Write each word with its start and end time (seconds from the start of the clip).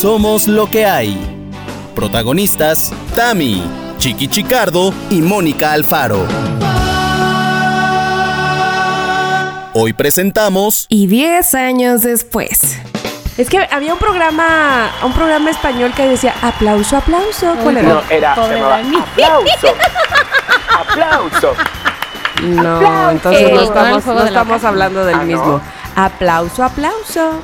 Somos 0.00 0.46
lo 0.46 0.70
que 0.70 0.86
hay. 0.86 1.18
Protagonistas, 1.96 2.92
Tami, 3.16 3.64
Chiqui 3.98 4.28
Chicardo 4.28 4.94
y 5.10 5.20
Mónica 5.20 5.72
Alfaro. 5.72 6.24
Hoy 9.74 9.92
presentamos... 9.94 10.86
Y 10.88 11.08
10 11.08 11.52
años 11.56 12.02
después. 12.02 12.78
Es 13.36 13.50
que 13.50 13.58
había 13.58 13.92
un 13.92 13.98
programa, 13.98 14.92
un 15.04 15.12
programa 15.14 15.50
español 15.50 15.92
que 15.96 16.06
decía 16.06 16.32
aplauso, 16.42 16.96
aplauso. 16.96 17.56
¿Cuál 17.60 17.78
era? 17.78 17.88
No, 17.88 18.02
era, 18.08 18.34
se 18.36 18.54
llamaba 18.54 18.78
aplauso. 18.78 19.68
aplauso. 20.78 21.54
No, 22.44 23.10
entonces 23.10 23.52
no 23.52 23.62
estamos, 23.62 24.06
no 24.06 24.24
estamos 24.24 24.62
hablando 24.62 25.04
del 25.04 25.16
ah, 25.16 25.24
mismo. 25.24 25.60
Aplauso, 25.96 26.62
aplauso. 26.62 27.42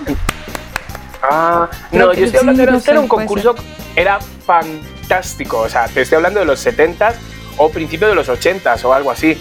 Ah, 1.30 1.69
no, 1.92 2.12
yo 2.12 2.24
estoy 2.27 2.41
hablando 2.41 2.64
de 2.64 2.91
era 2.91 3.01
un 3.01 3.09
concurso, 3.09 3.55
era 3.96 4.20
fantástico. 4.20 5.60
O 5.60 5.69
sea, 5.69 5.87
te 5.88 6.02
estoy 6.02 6.16
hablando 6.16 6.41
de 6.41 6.47
los 6.47 6.64
70s 6.64 7.14
o 7.56 7.70
principios 7.70 8.10
de 8.10 8.14
los 8.14 8.28
80s 8.28 8.84
o 8.84 8.92
algo 8.92 9.10
así. 9.10 9.37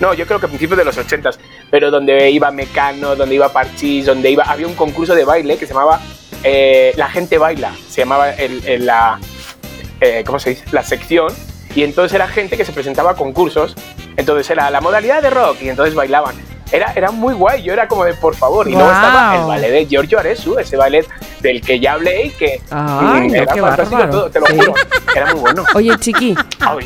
No, 0.00 0.12
yo 0.14 0.26
creo 0.26 0.40
que 0.40 0.48
principios 0.48 0.78
de 0.78 0.84
los 0.84 0.98
80s, 0.98 1.38
pero 1.70 1.90
donde 1.90 2.30
iba 2.30 2.50
Mecano, 2.50 3.16
donde 3.16 3.34
iba 3.34 3.52
Parchís, 3.52 4.06
donde 4.06 4.30
iba. 4.30 4.44
Había 4.44 4.66
un 4.66 4.74
concurso 4.74 5.14
de 5.14 5.24
baile 5.24 5.56
que 5.56 5.66
se 5.66 5.72
llamaba 5.72 6.00
eh, 6.42 6.92
La 6.96 7.08
gente 7.08 7.38
baila, 7.38 7.74
se 7.88 8.02
llamaba 8.02 8.30
el, 8.30 8.84
la. 8.84 9.18
Eh, 10.00 10.22
¿Cómo 10.26 10.38
se 10.38 10.50
dice? 10.50 10.64
La 10.72 10.82
sección. 10.82 11.32
Y 11.74 11.82
entonces 11.82 12.14
era 12.14 12.28
gente 12.28 12.56
que 12.56 12.64
se 12.64 12.72
presentaba 12.72 13.12
a 13.12 13.14
concursos. 13.14 13.74
Entonces 14.16 14.48
era 14.50 14.70
la 14.70 14.80
modalidad 14.80 15.22
de 15.22 15.30
rock 15.30 15.58
y 15.62 15.68
entonces 15.68 15.94
bailaban 15.94 16.34
era, 16.72 16.92
era 16.94 17.10
muy 17.10 17.34
guay. 17.34 17.62
Yo 17.62 17.72
era 17.72 17.88
como 17.88 18.04
de 18.04 18.14
por 18.14 18.34
favor. 18.34 18.68
Y 18.68 18.72
luego 18.72 18.90
estaba 18.90 19.36
el 19.36 19.46
ballet 19.46 19.70
de 19.70 19.86
Giorgio 19.86 20.18
Aresu, 20.18 20.58
ese 20.58 20.76
ballet 20.76 21.06
del 21.40 21.60
que 21.60 21.78
ya 21.78 21.92
hablé 21.92 22.26
y 22.26 22.30
que 22.30 22.60
Ay, 22.70 23.30
era 23.34 23.54
fantástico 23.54 24.30
te 24.30 24.40
lo 24.40 24.46
juro. 24.46 24.74
Era 25.14 25.32
muy 25.32 25.40
bueno. 25.40 25.64
Oye, 25.74 25.96
Chiqui, 25.98 26.34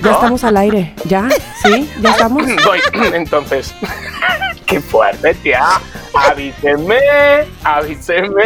ya 0.03 0.13
estamos 0.13 0.45
al 0.45 0.57
aire. 0.57 0.95
¿Ya? 1.05 1.29
¿Sí? 1.63 1.91
¿Ya 2.01 2.11
estamos? 2.11 2.43
Entonces, 3.13 3.75
qué 4.67 4.81
fuerte, 4.81 5.35
tía. 5.35 5.65
Avísenme, 6.13 6.99
avísenme. 7.65 8.45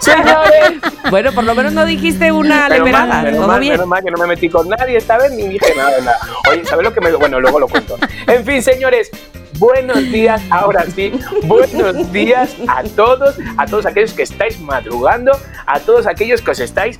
Señores. 0.00 0.80
Bueno, 1.10 1.32
por 1.32 1.44
lo 1.44 1.54
menos 1.54 1.72
no 1.72 1.84
dijiste 1.84 2.32
una 2.32 2.68
lemerada. 2.68 3.22
Mal, 3.22 3.60
menos 3.60 3.86
mal 3.86 4.02
que 4.02 4.10
no 4.10 4.16
me 4.16 4.26
metí 4.26 4.48
con 4.48 4.68
nadie 4.68 4.96
esta 4.96 5.18
vez 5.18 5.32
ni 5.32 5.46
dije 5.46 5.74
nada, 5.76 5.98
nada. 6.00 6.18
Oye, 6.50 6.64
¿sabes 6.64 6.82
lo 6.82 6.92
que 6.92 7.00
me.? 7.02 7.12
Bueno, 7.12 7.40
luego 7.40 7.60
lo 7.60 7.68
cuento. 7.68 7.98
En 8.26 8.44
fin, 8.44 8.62
señores, 8.62 9.10
buenos 9.58 10.02
días, 10.10 10.42
ahora 10.50 10.84
sí, 10.86 11.12
buenos 11.44 12.12
días 12.12 12.56
a 12.68 12.82
todos, 12.82 13.36
a 13.56 13.66
todos 13.66 13.86
aquellos 13.86 14.12
que 14.12 14.22
estáis 14.22 14.60
madrugando, 14.60 15.32
a 15.66 15.80
todos 15.80 16.06
aquellos 16.06 16.40
que 16.40 16.50
os 16.50 16.60
estáis 16.60 16.96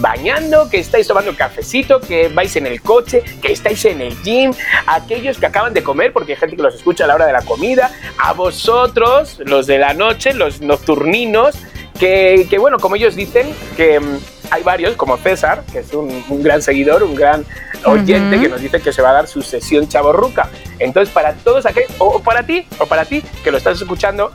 bañando, 0.00 0.68
que 0.68 0.78
estáis 0.78 1.06
tomando 1.06 1.34
cafecito, 1.34 2.00
que 2.00 2.28
vais 2.28 2.54
en 2.56 2.66
el 2.66 2.82
coche, 2.82 3.22
que 3.40 3.52
estáis 3.52 3.84
en 3.86 4.00
el 4.00 4.14
gym, 4.22 4.52
aquellos 4.86 5.38
que 5.38 5.46
acaban 5.46 5.72
de 5.72 5.82
comer, 5.82 6.12
porque 6.12 6.32
hay 6.32 6.38
gente 6.38 6.56
que 6.56 6.62
los 6.62 6.74
escucha 6.74 7.04
a 7.04 7.06
la 7.06 7.14
hora 7.14 7.26
de 7.26 7.32
la 7.32 7.42
comida, 7.42 7.90
a 8.18 8.32
vosotros, 8.32 9.40
los 9.44 9.66
de 9.66 9.78
la 9.78 9.94
noche, 9.94 10.34
los 10.34 10.60
nocturninos, 10.60 11.56
que, 11.98 12.46
que 12.48 12.58
bueno, 12.58 12.78
como 12.78 12.96
ellos 12.96 13.16
dicen, 13.16 13.52
que 13.76 13.98
mm, 13.98 14.18
hay 14.50 14.62
varios, 14.62 14.96
como 14.96 15.16
César, 15.16 15.62
que 15.70 15.80
es 15.80 15.92
un, 15.92 16.24
gran 16.42 16.62
seguidor, 16.62 17.02
un 17.02 17.14
gran 17.14 17.44
oyente, 17.84 18.40
que 18.40 18.48
nos 18.48 18.60
dice 18.60 18.80
que 18.80 18.92
se 18.92 19.02
va 19.02 19.10
a 19.10 19.14
dar 19.14 19.26
su 19.26 19.42
sesión 19.42 19.88
chaborruca. 19.88 20.48
Entonces, 20.78 21.12
para 21.12 21.34
todos 21.34 21.66
aquellos, 21.66 21.90
o 21.98 22.20
para 22.20 22.42
ti, 22.44 22.66
o 22.78 22.86
para 22.86 23.04
ti, 23.04 23.22
que 23.42 23.50
lo 23.50 23.58
estás 23.58 23.80
escuchando 23.80 24.32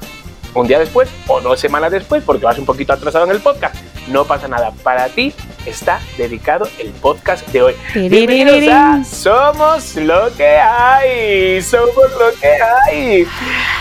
un 0.54 0.68
día 0.68 0.80
después 0.80 1.10
o 1.28 1.42
dos 1.42 1.60
semanas 1.60 1.92
después, 1.92 2.24
porque 2.24 2.46
vas 2.46 2.58
un 2.58 2.66
poquito 2.66 2.94
atrasado 2.94 3.26
en 3.26 3.32
el 3.32 3.40
podcast, 3.40 3.76
no 4.08 4.26
pasa 4.26 4.48
nada. 4.48 4.72
Para 4.84 5.10
ti 5.10 5.34
está 5.66 6.00
dedicado 6.18 6.68
el 6.80 6.92
podcast 6.92 7.48
de 7.50 7.62
hoy. 7.64 7.76
Bienvenidos 7.94 8.72
a 8.72 9.04
Somos 9.04 9.96
lo 9.96 10.34
que 10.36 10.58
hay, 10.58 11.62
somos 11.62 12.12
lo 12.20 12.40
que 12.40 12.52
hay. 12.62 13.28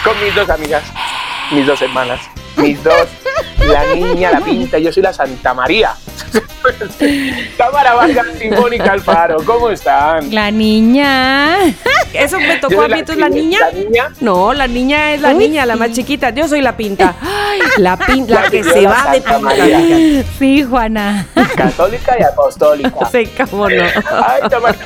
Con 0.05 0.25
mis 0.25 0.35
dos 0.35 0.49
amigas, 0.49 0.85
mis 1.53 1.67
dos 1.67 1.81
hermanas, 1.83 2.21
mis 2.57 2.83
dos 2.83 3.09
la 3.67 3.95
niña, 3.95 4.31
la 4.33 4.41
pinta, 4.41 4.79
yo 4.79 4.93
soy 4.93 5.03
la 5.03 5.13
Santa 5.13 5.55
María. 5.55 5.95
Cámara 7.59 7.95
Vargas 7.95 8.27
y 8.41 8.49
Mónica 8.49 8.93
Alfaro, 8.93 9.39
¿cómo 9.45 9.71
están? 9.71 10.33
La 10.35 10.51
niña. 10.51 11.59
Eso 12.13 12.39
me 12.39 12.57
tocó 12.59 12.83
a 12.83 12.89
mí, 12.89 13.03
¿tú 13.03 13.13
es 13.13 13.19
la 13.19 13.29
niña? 13.29 13.59
¿La 13.61 13.73
niña? 13.73 14.13
No, 14.21 14.53
la 14.53 14.67
niña 14.67 15.13
es 15.15 15.21
la 15.21 15.33
niña, 15.33 15.67
la 15.67 15.77
más 15.77 15.93
chiquita. 15.93 16.31
Yo 16.31 16.47
soy 16.47 16.61
la 16.61 16.77
pinta. 16.77 17.15
la 17.79 17.97
pinta, 17.97 18.43
la, 18.43 18.51
que 18.51 18.63
se 18.63 18.87
va 18.87 19.13
de 19.13 19.21
pinta. 19.21 20.29
Sí, 20.39 20.63
Juana. 20.63 21.27
Católica 21.57 22.17
y 22.19 22.23
apostólica. 22.23 22.93
Sí, 23.13 23.29
cómo 23.51 23.69
no. 23.69 23.85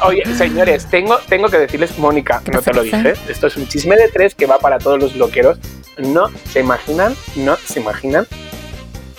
Oye, 0.04 0.22
señores, 0.34 0.86
tengo, 0.86 1.18
tengo 1.28 1.48
que 1.48 1.58
decirles, 1.58 1.96
Mónica, 1.98 2.42
no 2.52 2.60
te 2.60 2.72
lo 2.72 2.82
dije. 2.82 3.14
Esto 3.28 3.46
es 3.46 3.56
un 3.56 3.68
chisme 3.68 3.96
de 3.96 4.08
tres 4.08 4.34
que 4.34 4.46
va 4.46 4.58
para 4.58 4.78
todos 4.78 4.98
los 4.98 5.14
bloqueros. 5.14 5.58
No 5.98 6.30
se 6.50 6.60
imaginan, 6.60 7.14
no 7.36 7.56
se 7.56 7.80
imaginan 7.80 8.26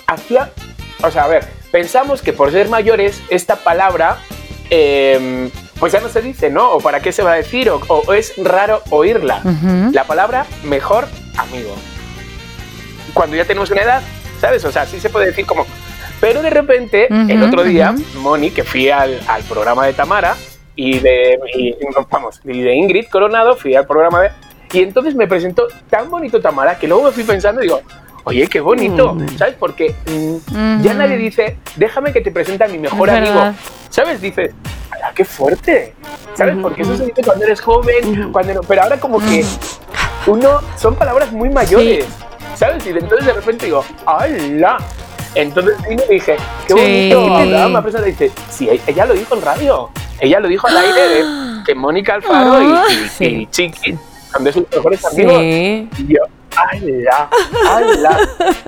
hacía, 0.08 0.50
o 1.02 1.10
sea, 1.10 1.24
a 1.24 1.28
ver, 1.28 1.44
pensamos 1.70 2.22
que 2.22 2.32
por 2.32 2.50
ser 2.50 2.68
mayores 2.68 3.22
esta 3.28 3.56
palabra, 3.56 4.16
em, 4.70 5.50
pues 5.78 5.92
ya 5.92 6.00
no 6.00 6.08
se 6.08 6.22
dice, 6.22 6.50
¿no? 6.50 6.72
O 6.72 6.80
para 6.80 7.00
qué 7.00 7.12
se 7.12 7.22
va 7.22 7.32
a 7.32 7.36
decir, 7.36 7.70
o, 7.70 8.12
es 8.12 8.34
raro 8.38 8.82
oírla. 8.90 9.42
La 9.92 10.04
palabra 10.04 10.46
mejor 10.64 11.06
amigo. 11.36 11.74
Cuando 13.14 13.36
ya 13.36 13.44
tenemos 13.44 13.70
una 13.70 13.82
edad, 13.82 14.02
¿sabes? 14.40 14.64
O 14.64 14.72
sea, 14.72 14.86
sí 14.86 14.98
se 14.98 15.08
puede 15.08 15.26
decir 15.26 15.46
como... 15.46 15.66
Pero 16.20 16.42
de 16.42 16.50
repente, 16.50 17.06
el 17.28 17.42
otro 17.44 17.62
día, 17.62 17.94
Moni, 18.16 18.50
que 18.50 18.64
fui 18.64 18.90
al, 18.90 19.20
programa 19.48 19.86
de 19.86 19.92
Tamara 19.92 20.34
y 20.74 20.98
de, 20.98 21.38
vamos, 22.10 22.40
y 22.44 22.62
de 22.62 22.74
Ingrid 22.74 23.06
Coronado, 23.08 23.56
fui 23.56 23.76
al 23.76 23.86
programa 23.86 24.22
de... 24.22 24.30
Y 24.72 24.80
entonces 24.80 25.14
me 25.14 25.26
presentó 25.26 25.66
tan 25.88 26.10
bonito 26.10 26.40
Tamara 26.40 26.78
que 26.78 26.86
luego 26.86 27.04
me 27.04 27.10
fui 27.10 27.24
pensando 27.24 27.60
y 27.60 27.64
digo, 27.64 27.80
Oye, 28.28 28.46
qué 28.46 28.60
bonito, 28.60 29.14
mm. 29.14 29.38
¿sabes? 29.38 29.54
Porque 29.58 29.94
mm, 30.06 30.82
ya 30.82 30.92
nadie 30.92 31.16
dice, 31.16 31.56
déjame 31.76 32.12
que 32.12 32.20
te 32.20 32.30
presente 32.30 32.62
a 32.62 32.68
mi 32.68 32.76
mejor 32.76 33.08
amigo. 33.08 33.54
¿Sabes? 33.88 34.20
Dices, 34.20 34.50
¡ah, 35.02 35.12
qué 35.14 35.24
fuerte! 35.24 35.94
¿Sabes? 36.34 36.56
Porque 36.60 36.82
eso 36.82 36.94
se 36.94 37.06
dice 37.06 37.22
cuando 37.24 37.46
eres 37.46 37.62
joven, 37.62 38.30
cuando 38.30 38.60
pero 38.68 38.82
ahora 38.82 39.00
como 39.00 39.18
que 39.18 39.46
uno, 40.26 40.60
son 40.76 40.94
palabras 40.94 41.32
muy 41.32 41.48
mayores, 41.48 42.04
¿sabes? 42.54 42.84
Y 42.86 42.90
entonces 42.90 43.24
de 43.24 43.32
repente 43.32 43.64
digo, 43.64 43.82
¡hala! 44.04 44.76
Entonces 45.34 45.76
vine 45.88 46.02
y 46.10 46.14
dije, 46.14 46.36
qué 46.66 46.74
bonito. 46.74 47.42
Sí. 47.42 47.70
Una 47.70 47.82
persona 47.82 48.04
dice, 48.04 48.30
sí, 48.50 48.68
ella 48.86 49.06
lo 49.06 49.14
dijo 49.14 49.36
en 49.36 49.42
radio. 49.42 49.88
Ella 50.20 50.40
lo 50.40 50.48
dijo 50.48 50.66
al 50.66 50.76
aire 50.76 51.00
de 51.00 51.24
que 51.64 51.74
Mónica 51.74 52.14
Alfaro 52.14 52.60
y, 52.60 53.24
y, 53.24 53.26
y 53.26 53.46
Chiqui 53.46 53.98
de 54.44 54.52
sus 54.52 54.70
mejores 54.70 55.04
amigos. 55.04 55.42
Y 55.98 56.14
yo, 56.14 56.22
¡Hala! 56.58 57.28
¡Hala! 57.68 58.18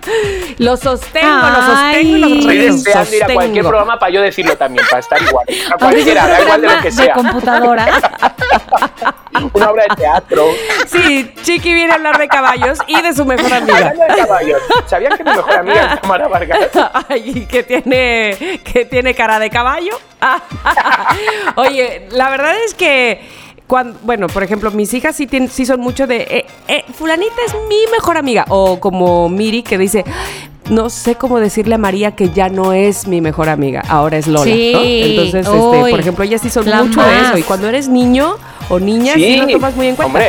lo 0.59 0.77
sostengo, 0.77 1.49
lo 1.49 1.63
sostengo 1.63 2.17
y 2.17 2.19
lo 2.19 2.27
Estoy 2.29 2.59
deseando 2.59 3.17
ir 3.17 3.25
a 3.25 3.35
cualquier 3.35 3.65
programa 3.65 3.99
para 3.99 4.13
yo 4.13 4.23
decirlo 4.23 4.57
también, 4.57 4.87
para 4.89 5.01
estar 5.01 5.21
igual. 5.21 5.47
A 5.71 5.79
cualquiera, 5.79 6.27
da 6.27 6.43
igual 6.43 6.61
de 6.61 6.69
lo 6.69 6.83
que 6.83 6.93
sea. 6.93 7.07
De 7.07 7.13
computadora. 7.13 7.89
Una 9.53 9.71
obra 9.71 9.85
de 9.89 9.97
teatro. 9.97 10.47
Sí, 10.87 11.33
Chiqui 11.43 11.73
viene 11.73 11.93
a 11.93 11.97
hablar 11.97 12.19
de 12.19 12.29
caballos 12.29 12.79
y 12.87 13.01
de 13.01 13.13
su 13.13 13.25
mejor 13.25 13.53
amiga. 13.53 13.77
Hablando 13.77 14.03
de 14.03 14.21
caballos, 14.21 14.63
¿sabían 14.87 15.17
que 15.17 15.25
mi 15.25 15.31
mejor 15.31 15.53
amiga 15.53 15.95
es 15.95 16.01
Tamara 16.01 16.29
Vargas? 16.29 16.69
Ay, 17.09 17.47
que 17.47 17.63
tiene, 17.63 18.61
que 18.65 18.85
tiene 18.85 19.15
cara 19.15 19.39
de 19.39 19.49
caballo. 19.51 19.99
Oye, 21.57 22.09
la 22.11 22.31
verdad 22.31 22.55
es 22.65 22.75
que 22.75 23.21
bueno, 24.03 24.27
por 24.29 24.43
ejemplo, 24.43 24.71
mis 24.71 24.93
hijas 24.95 25.17
sí, 25.17 25.27
tienen, 25.27 25.49
sí 25.49 25.67
son 25.67 25.81
mucho 25.81 26.07
de, 26.07 26.23
eh, 26.23 26.47
eh, 26.69 26.85
fulanita 26.93 27.35
es 27.47 27.55
mi 27.69 27.91
mejor 27.93 28.17
amiga. 28.17 28.45
O 28.49 28.81
como 28.81 29.29
Miri 29.29 29.63
que 29.63 29.79
dice, 29.79 30.05
no 30.69 30.91
sé 30.91 31.17
cómo 31.17 31.41
decirle 31.41 31.75
a 31.75 31.79
María 31.79 32.13
que 32.13 32.31
ya 32.31 32.49
no 32.49 32.73
es 32.73 33.07
mi 33.07 33.21
mejor 33.21 33.49
amiga, 33.49 33.83
ahora 33.89 34.19
es 34.19 34.27
Lola. 34.27 34.51
Entonces, 34.51 35.47
este, 35.47 35.91
por 35.91 36.01
ejemplo, 36.01 36.25
ellas 36.25 36.41
sí 36.41 36.51
son 36.51 36.65
mucho 36.67 37.03
de 37.03 37.21
eso. 37.21 37.39
Y 37.39 37.43
cuando 37.43 37.69
eres 37.69 37.89
niño 37.89 38.37
o 38.69 38.79
niña, 38.79 39.15
sí, 39.15 39.37
lo 39.37 39.49
tomas 39.49 39.75
muy 39.77 39.89
en 39.89 39.97
cuenta. 39.97 40.21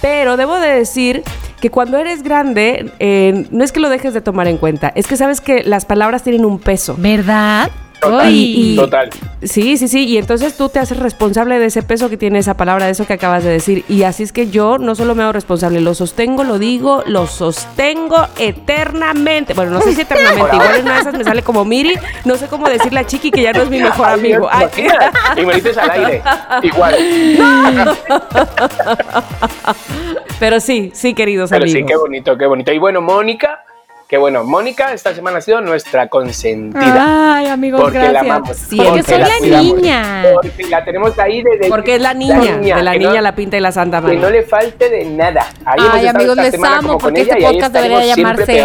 Pero 0.00 0.36
debo 0.36 0.58
de 0.58 0.68
decir 0.68 1.22
que 1.60 1.70
cuando 1.70 1.98
eres 1.98 2.22
grande, 2.22 2.90
eh, 2.98 3.46
no 3.50 3.64
es 3.64 3.72
que 3.72 3.80
lo 3.80 3.90
dejes 3.90 4.14
de 4.14 4.22
tomar 4.22 4.48
en 4.48 4.56
cuenta, 4.56 4.92
es 4.94 5.06
que 5.06 5.16
sabes 5.16 5.40
que 5.40 5.62
las 5.62 5.84
palabras 5.84 6.22
tienen 6.22 6.44
un 6.44 6.58
peso. 6.58 6.96
¿Verdad? 6.98 7.70
Total, 8.00 9.10
Sí, 9.42 9.76
sí, 9.76 9.88
sí. 9.88 10.06
Y 10.06 10.18
entonces 10.18 10.56
tú 10.56 10.68
te 10.68 10.78
haces 10.78 10.98
responsable 10.98 11.58
de 11.58 11.66
ese 11.66 11.82
peso 11.82 12.08
que 12.10 12.16
tiene 12.16 12.38
esa 12.38 12.54
palabra, 12.54 12.86
de 12.86 12.92
eso 12.92 13.06
que 13.06 13.14
acabas 13.14 13.44
de 13.44 13.50
decir. 13.50 13.84
Y 13.88 14.02
así 14.02 14.22
es 14.22 14.32
que 14.32 14.48
yo 14.50 14.78
no 14.78 14.94
solo 14.94 15.14
me 15.14 15.22
hago 15.22 15.32
responsable, 15.32 15.80
lo 15.80 15.94
sostengo, 15.94 16.44
lo 16.44 16.58
digo, 16.58 17.02
lo 17.06 17.26
sostengo 17.26 18.26
eternamente. 18.38 19.54
Bueno, 19.54 19.70
no 19.72 19.80
sé 19.80 19.94
si 19.94 20.02
eternamente, 20.02 20.56
igual 20.56 20.76
en 20.76 20.82
una 20.82 20.94
de 20.94 21.00
esas 21.00 21.14
me 21.14 21.24
sale 21.24 21.42
como 21.42 21.64
Miri, 21.64 21.94
no 22.24 22.36
sé 22.36 22.48
cómo 22.48 22.68
decirle 22.68 23.00
a 23.00 23.06
Chiqui 23.06 23.30
que 23.30 23.42
ya 23.42 23.52
no 23.52 23.62
es 23.62 23.70
mi 23.70 23.80
mejor 23.80 24.08
amigo. 24.08 24.48
y 25.36 25.44
me 25.44 25.54
dices 25.54 25.76
al 25.78 25.90
aire, 25.90 26.22
igual. 26.62 26.94
Pero 30.38 30.60
sí, 30.60 30.90
sí, 30.94 31.14
queridos 31.14 31.50
Pero 31.50 31.64
amigos. 31.64 31.80
sí, 31.80 31.86
qué 31.86 31.96
bonito, 31.96 32.36
qué 32.36 32.46
bonito. 32.46 32.72
Y 32.72 32.78
bueno, 32.78 33.00
Mónica 33.00 33.64
que 34.10 34.18
bueno, 34.18 34.42
Mónica 34.42 34.92
esta 34.92 35.14
semana 35.14 35.38
ha 35.38 35.40
sido 35.40 35.60
nuestra 35.60 36.08
consentida. 36.08 37.36
Ay, 37.36 37.46
amigos, 37.46 37.80
porque 37.80 37.98
gracias. 37.98 38.12
la 38.26 38.34
amamos. 38.34 38.56
Sí, 38.56 38.76
Porque 38.76 39.02
soy 39.04 39.18
la 39.18 39.28
la 39.28 39.38
cuidamos, 39.38 39.64
niña. 39.76 40.22
Porque 40.34 40.64
la 40.68 40.84
tenemos 40.84 41.18
ahí 41.20 41.42
de, 41.44 41.58
de- 41.58 41.68
Porque 41.68 41.94
es 41.94 42.02
la 42.02 42.12
niña, 42.12 42.56
de 42.58 42.82
la 42.82 42.92
que 42.92 42.98
niña, 42.98 43.14
no- 43.14 43.20
la 43.20 43.34
pinta 43.36 43.56
y 43.56 43.60
la 43.60 43.70
Santa 43.70 43.98
Que 44.00 44.06
María. 44.08 44.20
no 44.20 44.30
le 44.30 44.42
falte 44.42 44.90
de 44.90 45.04
nada. 45.04 45.46
Ahí 45.64 45.78
Ay, 45.92 46.06
amigos, 46.08 46.36
les 46.36 46.60
amo 46.60 46.98
porque 46.98 47.20
este 47.20 47.36
podcast 47.36 47.72
debería 47.72 48.04
llamarse. 48.16 48.64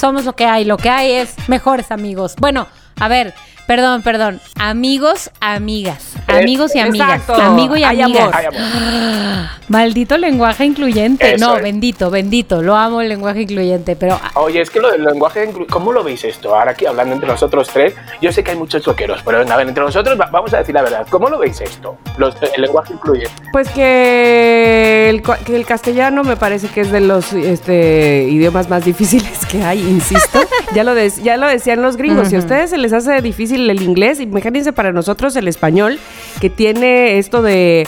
Somos 0.00 0.24
lo 0.24 0.32
que 0.34 0.44
hay, 0.44 0.64
lo 0.64 0.76
que 0.76 0.90
hay 0.90 1.12
es 1.12 1.36
mejores 1.48 1.92
amigos. 1.92 2.34
Bueno, 2.40 2.66
a 2.98 3.06
ver, 3.06 3.32
perdón, 3.70 4.02
perdón. 4.02 4.40
Amigos, 4.58 5.30
amigas. 5.40 6.14
Eh, 6.26 6.40
Amigos 6.40 6.74
y 6.74 6.80
amigas. 6.80 7.20
exacto. 7.20 7.40
Amigo 7.40 7.76
y 7.76 7.84
Hay 7.84 8.00
amigas. 8.02 8.22
amor. 8.22 8.34
Ay, 8.36 8.46
amor. 8.46 9.48
Maldito 9.68 10.18
lenguaje 10.18 10.64
incluyente. 10.64 11.34
Eso 11.34 11.46
no, 11.46 11.56
es. 11.56 11.62
bendito, 11.62 12.10
bendito. 12.10 12.62
Lo 12.62 12.74
amo 12.74 13.00
el 13.00 13.08
lenguaje 13.08 13.42
incluyente, 13.42 13.94
pero 13.94 14.18
Oye, 14.34 14.60
es 14.60 14.70
que 14.70 14.80
lo 14.80 14.90
del 14.90 15.04
lenguaje, 15.04 15.48
inclu- 15.48 15.66
¿cómo 15.70 15.92
lo 15.92 16.02
veis 16.02 16.24
esto? 16.24 16.52
Ahora 16.56 16.72
aquí 16.72 16.84
hablando 16.86 17.14
entre 17.14 17.28
nosotros 17.28 17.68
tres, 17.72 17.94
yo 18.20 18.32
sé 18.32 18.42
que 18.42 18.50
hay 18.50 18.56
muchos 18.56 18.82
choqueros, 18.82 19.22
pero 19.24 19.38
venga, 19.38 19.54
a 19.54 19.58
ver, 19.58 19.68
entre 19.68 19.84
nosotros 19.84 20.18
va- 20.20 20.28
vamos 20.32 20.52
a 20.52 20.58
decir 20.58 20.74
la 20.74 20.82
verdad. 20.82 21.06
¿Cómo 21.08 21.28
lo 21.28 21.38
veis 21.38 21.60
esto? 21.60 21.96
Los- 22.18 22.34
el 22.42 22.62
lenguaje 22.62 22.92
incluye. 22.94 23.28
Pues 23.52 23.68
que 23.70 25.08
el, 25.10 25.22
co- 25.22 25.36
que 25.46 25.54
el 25.54 25.64
castellano 25.64 26.24
me 26.24 26.36
parece 26.36 26.66
que 26.66 26.80
es 26.80 26.90
de 26.90 27.00
los 27.00 27.32
este, 27.32 28.26
idiomas 28.28 28.68
más 28.68 28.84
difíciles 28.84 29.46
que 29.46 29.62
hay, 29.62 29.78
insisto. 29.80 30.40
ya, 30.74 30.82
lo 30.82 30.94
des- 30.96 31.22
ya 31.22 31.36
lo 31.36 31.46
decían 31.46 31.80
los 31.82 31.96
gringos. 31.96 32.28
Si 32.28 32.34
a 32.36 32.40
ustedes 32.40 32.70
se 32.70 32.78
les 32.78 32.92
hace 32.92 33.20
difícil 33.22 33.59
el 33.68 33.82
inglés, 33.82 34.20
imagínense 34.20 34.72
para 34.72 34.92
nosotros 34.92 35.36
el 35.36 35.48
español, 35.48 35.98
que 36.40 36.48
tiene 36.48 37.18
esto 37.18 37.42
de 37.42 37.86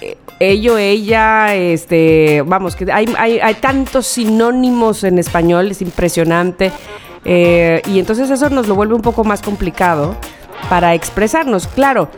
eh, 0.00 0.16
ello, 0.40 0.78
ella, 0.78 1.54
este, 1.54 2.42
vamos, 2.46 2.74
que 2.74 2.90
hay, 2.90 3.06
hay, 3.18 3.38
hay 3.38 3.54
tantos 3.54 4.06
sinónimos 4.06 5.04
en 5.04 5.18
español, 5.18 5.70
es 5.70 5.82
impresionante. 5.82 6.72
Eh, 7.26 7.80
y 7.86 7.98
entonces 7.98 8.30
eso 8.30 8.50
nos 8.50 8.68
lo 8.68 8.74
vuelve 8.74 8.94
un 8.94 9.00
poco 9.00 9.24
más 9.24 9.40
complicado 9.40 10.14
para 10.68 10.94
expresarnos. 10.94 11.66
Claro, 11.66 12.10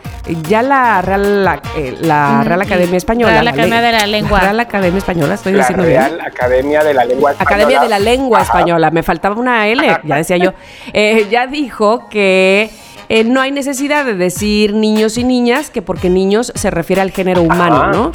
ya 0.47 0.61
la 0.61 1.01
Real, 1.01 1.43
la, 1.43 1.61
eh, 1.75 1.95
la 1.99 2.43
Real 2.43 2.61
Academia 2.61 2.97
Española. 2.97 3.31
Real 3.33 3.45
la 3.45 3.51
Academia 3.51 3.81
de 3.81 3.91
la 3.91 4.07
Lengua. 4.07 4.39
Real 4.39 4.59
Academia 4.59 4.97
Española, 4.97 5.33
estoy 5.33 5.53
La 5.53 5.59
diciendo 5.59 5.83
bien. 5.83 5.99
Real 5.99 6.21
Academia 6.21 6.83
de 6.83 6.93
la 6.93 7.05
Lengua 7.05 7.31
Española. 7.31 7.55
Academia 7.55 7.81
de 7.81 7.89
la 7.89 7.99
Lengua 7.99 8.39
Ajá. 8.39 8.47
Española, 8.47 8.91
me 8.91 9.03
faltaba 9.03 9.35
una 9.35 9.67
L, 9.67 9.99
ya 10.03 10.15
decía 10.15 10.37
yo. 10.37 10.53
Eh, 10.93 11.27
ya 11.29 11.47
dijo 11.47 12.07
que 12.09 12.69
eh, 13.09 13.23
no 13.23 13.41
hay 13.41 13.51
necesidad 13.51 14.05
de 14.05 14.15
decir 14.15 14.73
niños 14.73 15.17
y 15.17 15.23
niñas, 15.23 15.69
que 15.69 15.81
porque 15.81 16.09
niños 16.09 16.51
se 16.55 16.71
refiere 16.71 17.01
al 17.01 17.11
género 17.11 17.41
humano, 17.41 17.75
Ajá. 17.75 17.91
¿no? 17.91 18.11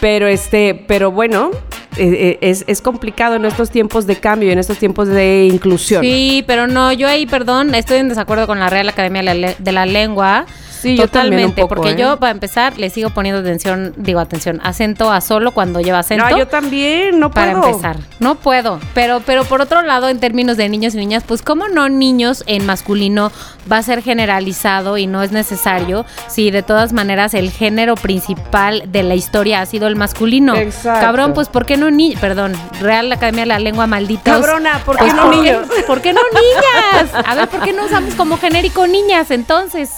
Pero 0.00 0.26
este, 0.28 0.74
pero 0.86 1.10
bueno, 1.10 1.50
eh, 1.96 2.08
eh, 2.08 2.38
es, 2.40 2.64
es 2.66 2.80
complicado 2.80 3.36
en 3.36 3.44
estos 3.44 3.70
tiempos 3.70 4.06
de 4.06 4.16
cambio, 4.16 4.50
en 4.50 4.58
estos 4.58 4.78
tiempos 4.78 5.08
de 5.08 5.48
inclusión. 5.50 6.02
Sí, 6.02 6.44
pero 6.46 6.66
no, 6.66 6.92
yo 6.92 7.08
ahí, 7.08 7.26
perdón, 7.26 7.74
estoy 7.74 7.98
en 7.98 8.08
desacuerdo 8.08 8.46
con 8.46 8.58
la 8.58 8.68
Real 8.68 8.88
Academia 8.88 9.22
de 9.58 9.72
la 9.72 9.86
Lengua. 9.86 10.46
Sí, 10.80 10.96
yo 10.96 11.08
también 11.08 11.44
un 11.46 11.52
Totalmente, 11.52 11.62
poco, 11.62 11.74
porque 11.74 11.90
¿eh? 11.92 11.96
yo, 11.96 12.18
para 12.18 12.32
empezar, 12.32 12.78
le 12.78 12.90
sigo 12.90 13.10
poniendo 13.10 13.40
atención, 13.40 13.94
digo 13.96 14.20
atención, 14.20 14.60
acento 14.62 15.10
a 15.10 15.20
solo 15.20 15.52
cuando 15.52 15.80
lleva 15.80 16.00
acento. 16.00 16.28
No, 16.28 16.36
yo 16.38 16.46
también, 16.48 17.18
no 17.18 17.30
para 17.30 17.52
puedo. 17.52 17.66
empezar. 17.68 17.96
No 18.20 18.34
puedo. 18.36 18.78
Pero, 18.94 19.20
pero 19.24 19.44
por 19.44 19.60
otro 19.60 19.82
lado, 19.82 20.08
en 20.08 20.20
términos 20.20 20.56
de 20.56 20.68
niños 20.68 20.94
y 20.94 20.98
niñas, 20.98 21.24
pues 21.26 21.42
cómo 21.42 21.68
no 21.68 21.88
niños 21.88 22.44
en 22.46 22.66
masculino 22.66 23.32
va 23.70 23.78
a 23.78 23.82
ser 23.82 24.02
generalizado 24.02 24.96
y 24.98 25.06
no 25.06 25.22
es 25.22 25.32
necesario 25.32 26.04
si 26.28 26.50
de 26.50 26.62
todas 26.62 26.92
maneras 26.92 27.34
el 27.34 27.50
género 27.50 27.94
principal 27.96 28.84
de 28.86 29.02
la 29.02 29.14
historia 29.14 29.60
ha 29.60 29.66
sido 29.66 29.86
el 29.88 29.96
masculino. 29.96 30.54
Exacto. 30.56 31.00
Cabrón, 31.04 31.32
pues 31.34 31.48
¿por 31.48 31.66
qué 31.66 31.76
no 31.76 31.90
ni 31.90 32.14
Perdón, 32.16 32.52
Real 32.80 33.10
Academia 33.12 33.42
de 33.42 33.46
la 33.46 33.58
Lengua 33.58 33.86
Maldita. 33.86 34.32
Cabrona, 34.32 34.80
¿por 34.84 34.96
qué 34.96 35.02
Pues, 35.04 35.14
no 35.14 35.22
¿por 35.24 35.30
qué- 35.32 35.36
niños? 35.40 35.66
¿Por 35.86 36.00
qué 36.02 36.12
no 36.12 36.20
niñas? 36.32 37.10
A 37.26 37.34
ver, 37.34 37.48
¿por 37.48 37.60
qué 37.60 37.72
no 37.72 37.84
usamos 37.84 38.14
como 38.14 38.36
genérico 38.38 38.86
niñas 38.86 39.30
entonces? 39.30 39.90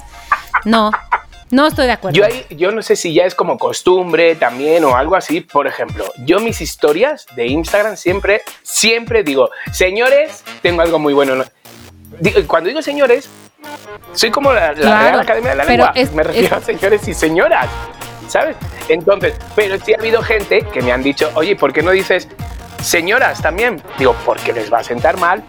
No, 0.64 0.90
no 1.50 1.66
estoy 1.66 1.86
de 1.86 1.92
acuerdo. 1.92 2.16
Yo, 2.16 2.24
ahí, 2.24 2.44
yo 2.50 2.70
no 2.72 2.82
sé 2.82 2.94
si 2.96 3.14
ya 3.14 3.24
es 3.24 3.34
como 3.34 3.56
costumbre 3.58 4.34
también 4.34 4.84
o 4.84 4.96
algo 4.96 5.16
así. 5.16 5.40
Por 5.40 5.66
ejemplo, 5.66 6.04
yo 6.24 6.40
mis 6.40 6.60
historias 6.60 7.26
de 7.34 7.46
Instagram 7.46 7.96
siempre, 7.96 8.42
siempre 8.62 9.22
digo, 9.22 9.50
señores, 9.72 10.44
tengo 10.62 10.82
algo 10.82 10.98
muy 10.98 11.14
bueno. 11.14 11.44
Cuando 12.46 12.68
digo 12.68 12.82
señores, 12.82 13.28
soy 14.12 14.30
como 14.30 14.52
la, 14.52 14.68
la 14.72 14.74
Claro, 14.74 15.04
Real 15.08 15.20
Academia 15.20 15.50
de 15.50 15.56
la 15.56 15.64
Lengua. 15.64 15.92
es- 15.94 16.12
Me 16.12 16.22
refiero 16.22 16.56
es- 16.56 16.62
a 16.62 16.66
señores 16.66 17.06
y 17.08 17.14
señoras, 17.14 17.68
¿sabes? 18.28 18.56
Entonces, 18.88 19.34
pero 19.54 19.76
sí 19.84 19.94
ha 19.94 19.98
habido 19.98 20.22
gente 20.22 20.62
que 20.72 20.82
me 20.82 20.92
han 20.92 21.02
dicho, 21.02 21.30
oye, 21.34 21.54
¿por 21.56 21.72
qué 21.72 21.82
no 21.82 21.90
dices 21.92 22.28
señoras 22.82 23.40
también? 23.42 23.82
Digo, 23.98 24.14
porque 24.24 24.52
les 24.52 24.72
va 24.72 24.78
a 24.78 24.84
sentar 24.84 25.16
mal. 25.18 25.42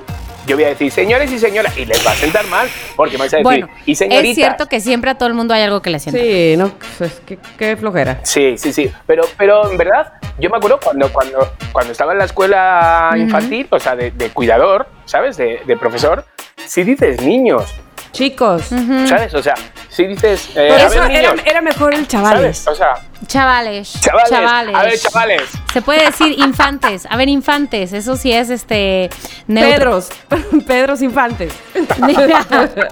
Yo 0.50 0.56
voy 0.56 0.64
a 0.64 0.70
decir 0.70 0.92
señores 0.92 1.32
y 1.32 1.38
señoras 1.38 1.78
y 1.78 1.86
les 1.86 2.04
va 2.04 2.10
a 2.10 2.16
sentar 2.16 2.44
mal 2.48 2.68
porque 2.96 3.14
me 3.14 3.20
vais 3.20 3.34
a 3.36 3.38
decir, 3.38 3.44
bueno, 3.44 3.70
y 3.86 3.94
señoritas. 3.94 4.30
es 4.30 4.36
cierto 4.36 4.66
que 4.66 4.80
siempre 4.80 5.12
a 5.12 5.16
todo 5.16 5.30
el 5.30 5.36
mundo 5.36 5.54
hay 5.54 5.62
algo 5.62 5.84
que 5.84 5.92
le 5.92 6.00
sienta. 6.00 6.20
Sí, 6.20 6.56
no, 6.58 6.72
pues 6.98 7.22
qué, 7.24 7.38
qué 7.56 7.78
flojera. 7.78 8.20
Sí, 8.24 8.58
sí, 8.58 8.74
sí. 8.74 8.92
Pero, 9.06 9.26
pero 9.38 9.70
en 9.70 9.78
verdad, 9.78 10.14
yo 10.40 10.50
me 10.50 10.58
acuerdo 10.58 10.80
cuando, 10.84 11.14
cuando, 11.14 11.54
cuando 11.72 11.92
estaba 11.92 12.14
en 12.14 12.18
la 12.18 12.26
escuela 12.26 13.12
infantil, 13.16 13.68
o 13.70 13.80
sea, 13.80 13.96
de, 13.96 14.10
de 14.10 14.30
cuidador, 14.32 14.88
¿sabes? 15.06 15.38
De, 15.38 15.62
de 15.68 15.78
profesor, 15.78 16.26
si 16.66 16.84
dices 16.84 17.22
niños, 17.22 17.76
Chicos. 18.12 18.64
¿sabes? 19.08 19.34
O 19.34 19.42
sea, 19.44 19.54
si 19.90 20.06
dices, 20.08 20.50
eh, 20.56 20.68
por 20.70 20.80
a 20.80 20.86
eso 20.88 21.00
ver, 21.02 21.12
era, 21.12 21.32
niños, 21.34 21.46
era 21.46 21.62
mejor 21.62 21.94
el 21.94 22.08
chavales. 22.08 22.58
¿sabes? 22.58 22.68
O 22.68 22.76
sea, 22.76 22.96
Chavales, 23.28 23.94
chavales, 24.02 24.30
chavales. 24.30 24.76
a 24.76 24.84
ver, 24.84 24.98
chavales. 25.00 25.42
Se 25.74 25.82
puede 25.82 26.06
decir 26.06 26.40
infantes. 26.40 27.06
A 27.10 27.18
ver, 27.18 27.28
infantes. 27.30 27.94
Eso 27.94 28.16
sí 28.16 28.32
es 28.32 28.50
este. 28.50 29.10
neutro. 29.46 29.78
Pedros, 29.78 30.10
Pedros 30.68 31.02
Infantes. 31.02 31.54
Mira, 32.00 32.46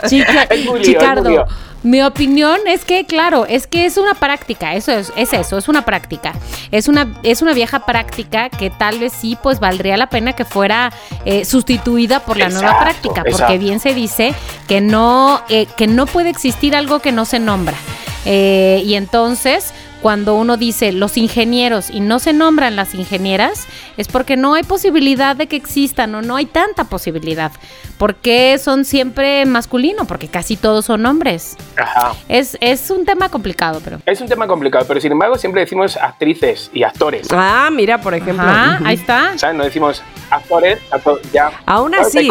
chica- 0.08 0.44
Es 0.44 0.66
muy 0.66 0.66
lío, 0.66 0.66
es 0.66 0.66
muy 0.66 0.82
Chicardo, 0.82 1.30
lío. 1.30 1.46
Mi 1.88 2.02
opinión 2.02 2.60
es 2.68 2.86
que, 2.86 3.06
claro, 3.06 3.46
es 3.46 3.66
que 3.66 3.86
es 3.86 3.98
una 3.98 4.14
práctica, 4.14 4.76
eso 4.76 4.92
es, 4.92 5.12
es 5.16 5.34
eso, 5.34 5.58
es 5.58 5.68
una 5.68 5.86
práctica. 5.86 6.34
Es 6.72 6.88
una, 6.88 7.16
es 7.24 7.42
una 7.42 7.54
vieja 7.54 7.86
práctica 7.86 8.50
que 8.50 8.70
tal 8.70 9.00
vez 9.00 9.14
sí, 9.14 9.38
pues 9.42 9.60
valdría 9.60 9.96
la 9.98 10.10
pena 10.10 10.34
que 10.34 10.46
fuera 10.46 10.92
eh, 11.26 11.46
sustituida 11.46 12.20
por 12.20 12.38
la 12.38 12.50
nueva 12.50 12.80
práctica, 12.80 13.24
porque 13.24 13.32
exacto. 13.32 13.60
bien 13.60 13.80
se 13.80 13.94
dice 13.94 14.34
que 14.68 14.82
no, 14.82 15.42
eh, 15.50 15.66
que 15.78 15.88
no 15.88 16.06
puede 16.06 16.30
existir 16.30 16.76
algo 16.76 17.00
que 17.00 17.12
no 17.12 17.26
se 17.26 17.40
nombra. 17.40 17.78
Eh, 18.26 18.84
y 18.86 18.96
entonces, 18.96 19.74
cuando 20.02 20.36
uno 20.36 20.58
dice 20.58 20.92
los 20.92 21.18
ingenieros 21.18 21.90
y 21.90 22.00
no 22.00 22.20
se 22.20 22.34
nombran 22.34 22.76
las 22.76 22.94
ingenieras, 22.94 23.68
es 23.98 24.08
porque 24.08 24.38
no 24.38 24.54
hay 24.54 24.64
posibilidad 24.64 25.36
de 25.36 25.48
que 25.48 25.56
existan 25.56 26.14
o 26.16 26.22
no 26.22 26.36
hay 26.36 26.46
tanta 26.46 26.86
posibilidad. 26.86 27.52
¿Por 27.98 28.16
qué 28.16 28.58
son 28.60 28.86
siempre 28.86 29.46
masculino? 29.48 30.06
Porque 30.06 30.28
casi 30.28 30.56
todos 30.56 30.86
son 30.86 31.06
hombres. 31.06 31.58
Ajá. 31.76 32.14
Es, 32.30 32.58
es 32.62 32.92
un 32.92 33.06
tema 33.06 33.30
complicado, 33.30 33.82
pero. 33.84 34.00
Es 34.06 34.22
un 34.22 34.28
tema 34.28 34.46
complicado, 34.48 34.86
pero 34.88 35.02
sin 35.02 35.12
embargo 35.12 35.36
siempre 35.38 35.62
decimos 35.62 35.98
actrices 35.98 36.70
y 36.74 36.84
actores. 36.84 37.28
Ah, 37.32 37.70
mira, 37.72 38.00
por 38.00 38.14
ejemplo. 38.14 38.46
Ajá, 38.48 38.76
Ujú. 38.76 38.88
ahí 38.88 38.96
está. 38.96 39.38
¿Sabes? 39.38 39.56
No 39.56 39.64
decimos 39.64 40.04
actores, 40.30 40.80
acto- 40.92 41.20
ya. 41.34 41.52
Aún 41.66 41.94
¿eh? 41.96 41.98
Cuando 41.98 42.08
así. 42.20 42.30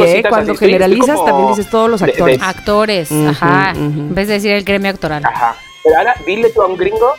Estoy 0.52 0.56
generalizas 0.56 1.16
como 1.16 1.24
también 1.26 1.48
dices 1.48 1.68
todos 1.70 1.90
los 1.90 2.00
de- 2.00 2.06
de- 2.06 2.12
actores. 2.12 2.42
Actores, 2.42 3.10
Ujú, 3.10 3.28
ajá. 3.28 3.70
En 3.74 4.14
vez 4.14 4.28
de 4.28 4.34
decir 4.34 4.52
el 4.52 4.62
gremio 4.64 4.90
actoral. 4.90 5.24
Ajá. 5.24 5.56
Pero 5.82 5.98
ahora 5.98 6.14
dile 6.24 6.50
tú 6.50 6.62
a 6.62 6.66
un 6.66 6.76
gringo, 6.76 7.12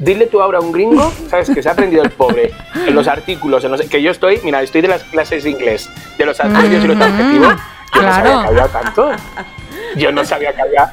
dile 0.00 0.26
tú 0.26 0.42
ahora 0.42 0.58
a 0.58 0.60
un 0.60 0.72
gringo, 0.72 1.12
¿sabes? 1.28 1.48
Que 1.50 1.62
se 1.62 1.68
ha 1.68 1.72
aprendido 1.72 2.02
el 2.02 2.10
pobre 2.10 2.50
en 2.86 2.94
los 2.94 3.06
artículos, 3.06 3.62
en 3.64 3.70
los- 3.70 3.82
que 3.82 4.02
yo 4.02 4.10
estoy, 4.10 4.40
mira, 4.42 4.60
estoy 4.62 4.80
de 4.80 4.88
las 4.88 5.04
clases 5.04 5.44
de 5.44 5.50
inglés, 5.50 5.88
de 6.18 6.26
los 6.26 6.40
adverbios 6.40 6.84
y 6.84 6.88
los 6.88 7.00
adjetivos. 7.00 7.54
Yo 7.94 8.02
no 8.02 8.08
sabía 8.12 8.42
que 8.42 8.48
había 8.48 8.68
tanto. 8.68 9.10
Yo 9.96 10.12
no 10.12 10.24
sabía 10.24 10.52
que 10.52 10.62
había. 10.62 10.92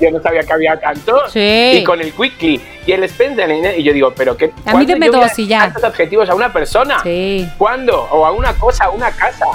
Yo 0.00 0.10
no 0.10 0.20
sabía 0.22 0.42
que 0.42 0.52
había 0.52 0.78
tanto. 0.78 1.18
Sí. 1.30 1.78
Y 1.80 1.84
con 1.84 2.00
el 2.00 2.12
quickly 2.12 2.60
y 2.86 2.92
el 2.92 3.08
spend 3.08 3.40
y 3.78 3.82
yo 3.82 3.92
digo, 3.92 4.12
pero 4.14 4.36
qué. 4.36 4.46
A 4.46 4.48
mí 4.48 4.52
¿cuándo 4.86 4.92
deme 4.92 5.08
dos 5.08 5.38
y 5.38 5.46
ya. 5.46 5.64
Adjetivos 5.82 6.28
a 6.28 6.34
una 6.34 6.52
persona. 6.52 6.98
Sí. 7.02 7.48
¿Cuándo? 7.56 8.02
O 8.10 8.26
a 8.26 8.32
una 8.32 8.52
cosa, 8.54 8.84
a 8.84 8.90
una 8.90 9.10
casa. 9.10 9.46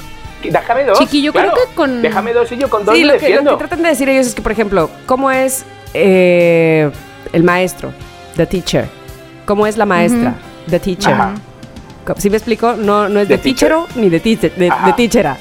Déjame 0.44 0.84
dos. 0.86 0.98
Chiqui, 0.98 1.22
yo 1.22 1.32
creo 1.32 1.54
que 1.54 1.74
con- 1.76 2.02
Déjame 2.02 2.34
dos 2.34 2.52
y 2.52 2.58
yo 2.58 2.70
con 2.70 2.84
dos 2.84 2.96
Sí, 2.96 3.04
lo 3.04 3.18
que, 3.20 3.36
lo 3.42 3.52
que 3.52 3.58
tratan 3.58 3.84
de 3.84 3.90
decir 3.90 4.10
ellos 4.10 4.26
es 4.28 4.34
que, 4.36 4.42
por 4.42 4.52
ejemplo, 4.52 4.90
¿cómo 5.06 5.30
es 5.30 5.64
eh, 5.94 6.90
el 7.32 7.44
maestro? 7.44 7.94
The 8.36 8.46
teacher. 8.46 8.90
¿Cómo 9.46 9.68
es 9.68 9.78
la 9.78 9.86
maestra? 9.86 10.36
The 10.70 10.80
teacher. 10.80 11.14
Ajá. 11.14 11.36
¿Sí 12.18 12.30
me 12.30 12.38
explico? 12.38 12.74
No, 12.74 13.08
no 13.08 13.20
es 13.20 13.28
The 13.28 13.38
de 13.38 13.44
teachero 13.44 13.88
ni 13.96 14.10
de, 14.10 14.20
teacher, 14.20 14.54
de, 14.56 14.72
teachera. 14.96 15.38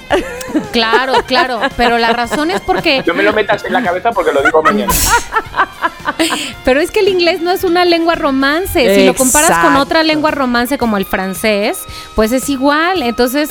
Claro, 0.73 1.15
claro. 1.27 1.61
Pero 1.77 1.99
la 1.99 2.13
razón 2.13 2.51
es 2.51 2.61
porque. 2.61 3.03
No 3.07 3.15
me 3.15 3.23
lo 3.23 3.33
metas 3.33 3.65
en 3.65 3.73
la 3.73 3.83
cabeza 3.83 4.13
porque 4.13 4.33
lo 4.33 4.43
digo 4.43 4.63
mañana. 4.63 4.93
Pero 6.65 6.81
es 6.81 6.91
que 6.91 7.01
el 7.01 7.09
inglés 7.09 7.41
no 7.41 7.51
es 7.51 7.65
una 7.65 7.85
lengua 7.85 8.15
romance. 8.15 8.95
Si 8.95 9.07
lo 9.07 9.15
comparas 9.15 9.59
con 9.59 9.77
otra 9.77 10.03
lengua 10.03 10.31
romance 10.31 10.77
como 10.77 10.97
el 10.97 11.05
francés, 11.05 11.85
pues 12.15 12.33
es 12.33 12.49
igual. 12.49 13.03
Entonces, 13.03 13.51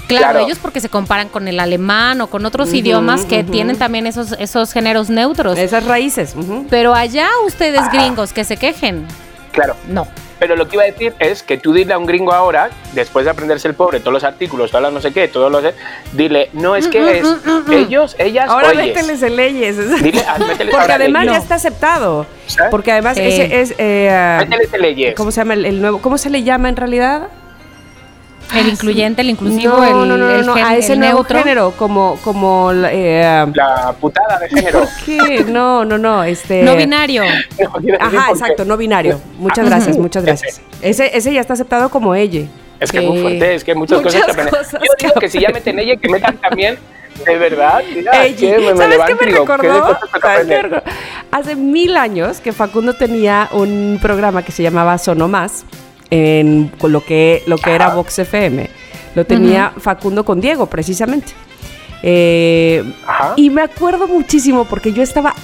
claro, 0.00 0.24
Claro. 0.32 0.38
ellos 0.40 0.58
porque 0.60 0.80
se 0.80 0.88
comparan 0.88 1.28
con 1.28 1.48
el 1.48 1.60
alemán 1.60 2.20
o 2.20 2.26
con 2.28 2.44
otros 2.46 2.72
idiomas 2.74 3.24
que 3.24 3.44
tienen 3.44 3.76
también 3.78 4.06
esos, 4.06 4.32
esos 4.38 4.72
géneros 4.72 5.10
neutros. 5.10 5.58
Esas 5.58 5.84
raíces. 5.84 6.34
Pero 6.70 6.94
allá 6.94 7.28
ustedes 7.46 7.80
gringos 7.92 8.32
que 8.32 8.44
se 8.44 8.56
quejen, 8.56 9.06
Claro. 9.52 9.74
no. 9.88 10.06
Pero 10.38 10.54
lo 10.54 10.68
que 10.68 10.76
iba 10.76 10.82
a 10.82 10.86
decir 10.86 11.14
es 11.18 11.42
que 11.42 11.56
tú 11.56 11.72
dile 11.72 11.94
a 11.94 11.98
un 11.98 12.04
gringo 12.04 12.30
ahora, 12.30 12.68
después 12.92 13.24
de 13.24 13.30
aprenderse 13.30 13.68
el 13.68 13.74
pobre, 13.74 14.00
todos 14.00 14.12
los 14.12 14.22
artículos, 14.22 14.70
todas 14.70 14.82
las 14.82 14.92
no 14.92 15.00
sé 15.00 15.10
qué, 15.10 15.28
todos 15.28 15.50
los... 15.50 15.64
Dile, 16.12 16.50
no, 16.52 16.76
es 16.76 16.88
que 16.88 17.20
es 17.20 17.26
ellos, 17.70 18.14
ellas, 18.18 18.50
Ahora 18.50 18.68
oyes. 18.68 18.94
mételes 18.94 19.22
en 19.22 19.34
leyes. 19.34 20.02
Dile, 20.02 20.22
ah, 20.28 20.36
mételes 20.38 20.74
Porque 20.74 20.92
además 20.92 21.22
leyes. 21.24 21.38
ya 21.38 21.42
está 21.42 21.54
aceptado. 21.54 22.26
¿Sabes? 22.48 22.70
Porque 22.70 22.92
además 22.92 23.16
Sí. 23.16 23.22
ese 23.22 23.60
es... 23.62 23.74
eh, 23.78 24.36
Mételes 24.40 24.74
en 24.74 24.82
leyes. 24.82 25.14
¿Cómo 25.14 25.30
se 25.30 25.40
llama 25.40 25.54
el, 25.54 25.64
el 25.64 25.80
nuevo? 25.80 26.02
¿Cómo 26.02 26.18
se 26.18 26.28
le 26.28 26.42
llama 26.42 26.68
en 26.68 26.76
realidad? 26.76 27.28
El 28.54 28.68
incluyente, 28.68 29.22
el 29.22 29.30
inclusivo, 29.30 29.76
no, 29.76 29.84
el, 29.84 30.08
no, 30.08 30.16
no, 30.16 30.30
el 30.30 30.46
no, 30.46 30.54
a 30.54 30.76
ese 30.76 30.92
el 30.92 31.00
nuevo 31.00 31.16
neutro. 31.18 31.38
género, 31.38 31.70
como, 31.72 32.16
como, 32.22 32.70
eh, 32.72 33.46
La 33.54 33.94
putada 34.00 34.38
de 34.38 34.48
género. 34.48 34.82
¿qué? 35.04 35.44
No, 35.48 35.84
no, 35.84 35.98
no, 35.98 36.22
este... 36.22 36.62
No 36.62 36.76
binario. 36.76 37.22
Ajá, 38.00 38.30
exacto, 38.30 38.64
no 38.64 38.76
binario. 38.76 39.20
Muchas 39.38 39.66
gracias, 39.66 39.98
muchas 39.98 40.24
gracias. 40.24 40.60
Ese, 40.80 41.16
ese 41.16 41.32
ya 41.32 41.40
está 41.40 41.54
aceptado 41.54 41.88
como 41.88 42.14
ella. 42.14 42.46
Es 42.78 42.92
que 42.92 42.98
es 42.98 43.04
muy 43.04 43.20
fuerte, 43.22 43.54
es 43.54 43.64
que 43.64 43.72
hay 43.72 43.76
muchas, 43.76 44.02
muchas 44.02 44.22
cosas 44.26 44.46
cosas 44.48 44.72
Yo 44.72 44.78
digo 44.98 45.14
que 45.14 45.20
que 45.20 45.28
si 45.30 45.40
ya 45.40 45.48
meten 45.50 45.78
ella, 45.78 45.96
que 45.96 46.08
metan 46.08 46.36
también, 46.36 46.78
de 47.24 47.38
verdad, 47.38 47.82
mira, 47.94 48.26
Ella. 48.26 48.36
que 48.36 48.58
me, 48.58 48.58
me 48.58 48.76
¿Sabes 48.76 48.88
levanto 48.90 49.18
qué 49.18 49.26
me 49.26 49.32
¿Sabes 49.32 50.40
qué 50.40 50.46
me 50.46 50.62
recordó? 50.62 50.82
Hace 51.30 51.56
mil 51.56 51.96
años 51.96 52.40
que 52.40 52.52
Facundo 52.52 52.94
tenía 52.94 53.48
un 53.52 53.98
programa 54.00 54.42
que 54.42 54.52
se 54.52 54.62
llamaba 54.62 54.98
Sonomás, 54.98 55.64
en 56.10 56.70
con 56.78 56.92
lo 56.92 57.04
que, 57.04 57.42
lo 57.46 57.58
que 57.58 57.74
era. 57.74 57.90
Vox 57.90 58.18
FM. 58.18 58.68
Lo 59.14 59.24
tenía 59.24 59.72
Facundo 59.78 60.24
con 60.24 60.40
Diego, 60.40 60.66
precisamente. 60.66 61.32
Eh, 62.02 62.84
Ajá. 63.06 63.32
y 63.36 63.48
me 63.50 63.62
acuerdo 63.62 64.06
muchísimo 64.06 64.66
porque 64.66 64.92
yo 64.92 65.02
estaba 65.02 65.34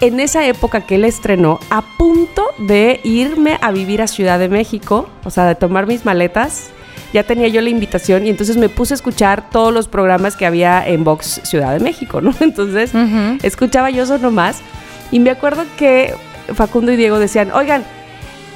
en 0.00 0.20
esa 0.20 0.46
época 0.46 0.82
que 0.82 0.94
él 0.94 1.04
estrenó 1.04 1.58
a 1.70 1.82
punto 1.82 2.44
de 2.58 3.00
irme 3.02 3.58
a 3.60 3.72
vivir 3.72 4.02
a 4.02 4.06
Ciudad 4.06 4.38
de 4.38 4.48
México, 4.48 5.08
o 5.24 5.30
sea, 5.30 5.44
de 5.44 5.54
tomar 5.54 5.86
mis 5.86 6.04
maletas. 6.04 6.68
Ya 7.12 7.22
tenía 7.22 7.48
yo 7.48 7.60
la 7.60 7.70
invitación 7.70 8.26
y 8.26 8.30
entonces 8.30 8.56
me 8.56 8.68
puse 8.68 8.94
a 8.94 8.96
escuchar 8.96 9.48
todos 9.50 9.72
los 9.72 9.88
programas 9.88 10.36
que 10.36 10.44
había 10.44 10.86
en 10.86 11.02
Vox 11.04 11.40
Ciudad 11.44 11.72
de 11.72 11.80
México, 11.80 12.20
¿no? 12.20 12.34
Entonces 12.40 12.92
escuchaba 13.42 13.90
yo 13.90 14.02
eso 14.02 14.18
nomás 14.18 14.58
y 15.10 15.20
me 15.20 15.30
acuerdo 15.30 15.64
que 15.78 16.14
Facundo 16.54 16.92
y 16.92 16.96
Diego 16.96 17.18
decían, 17.18 17.52
oigan, 17.52 17.84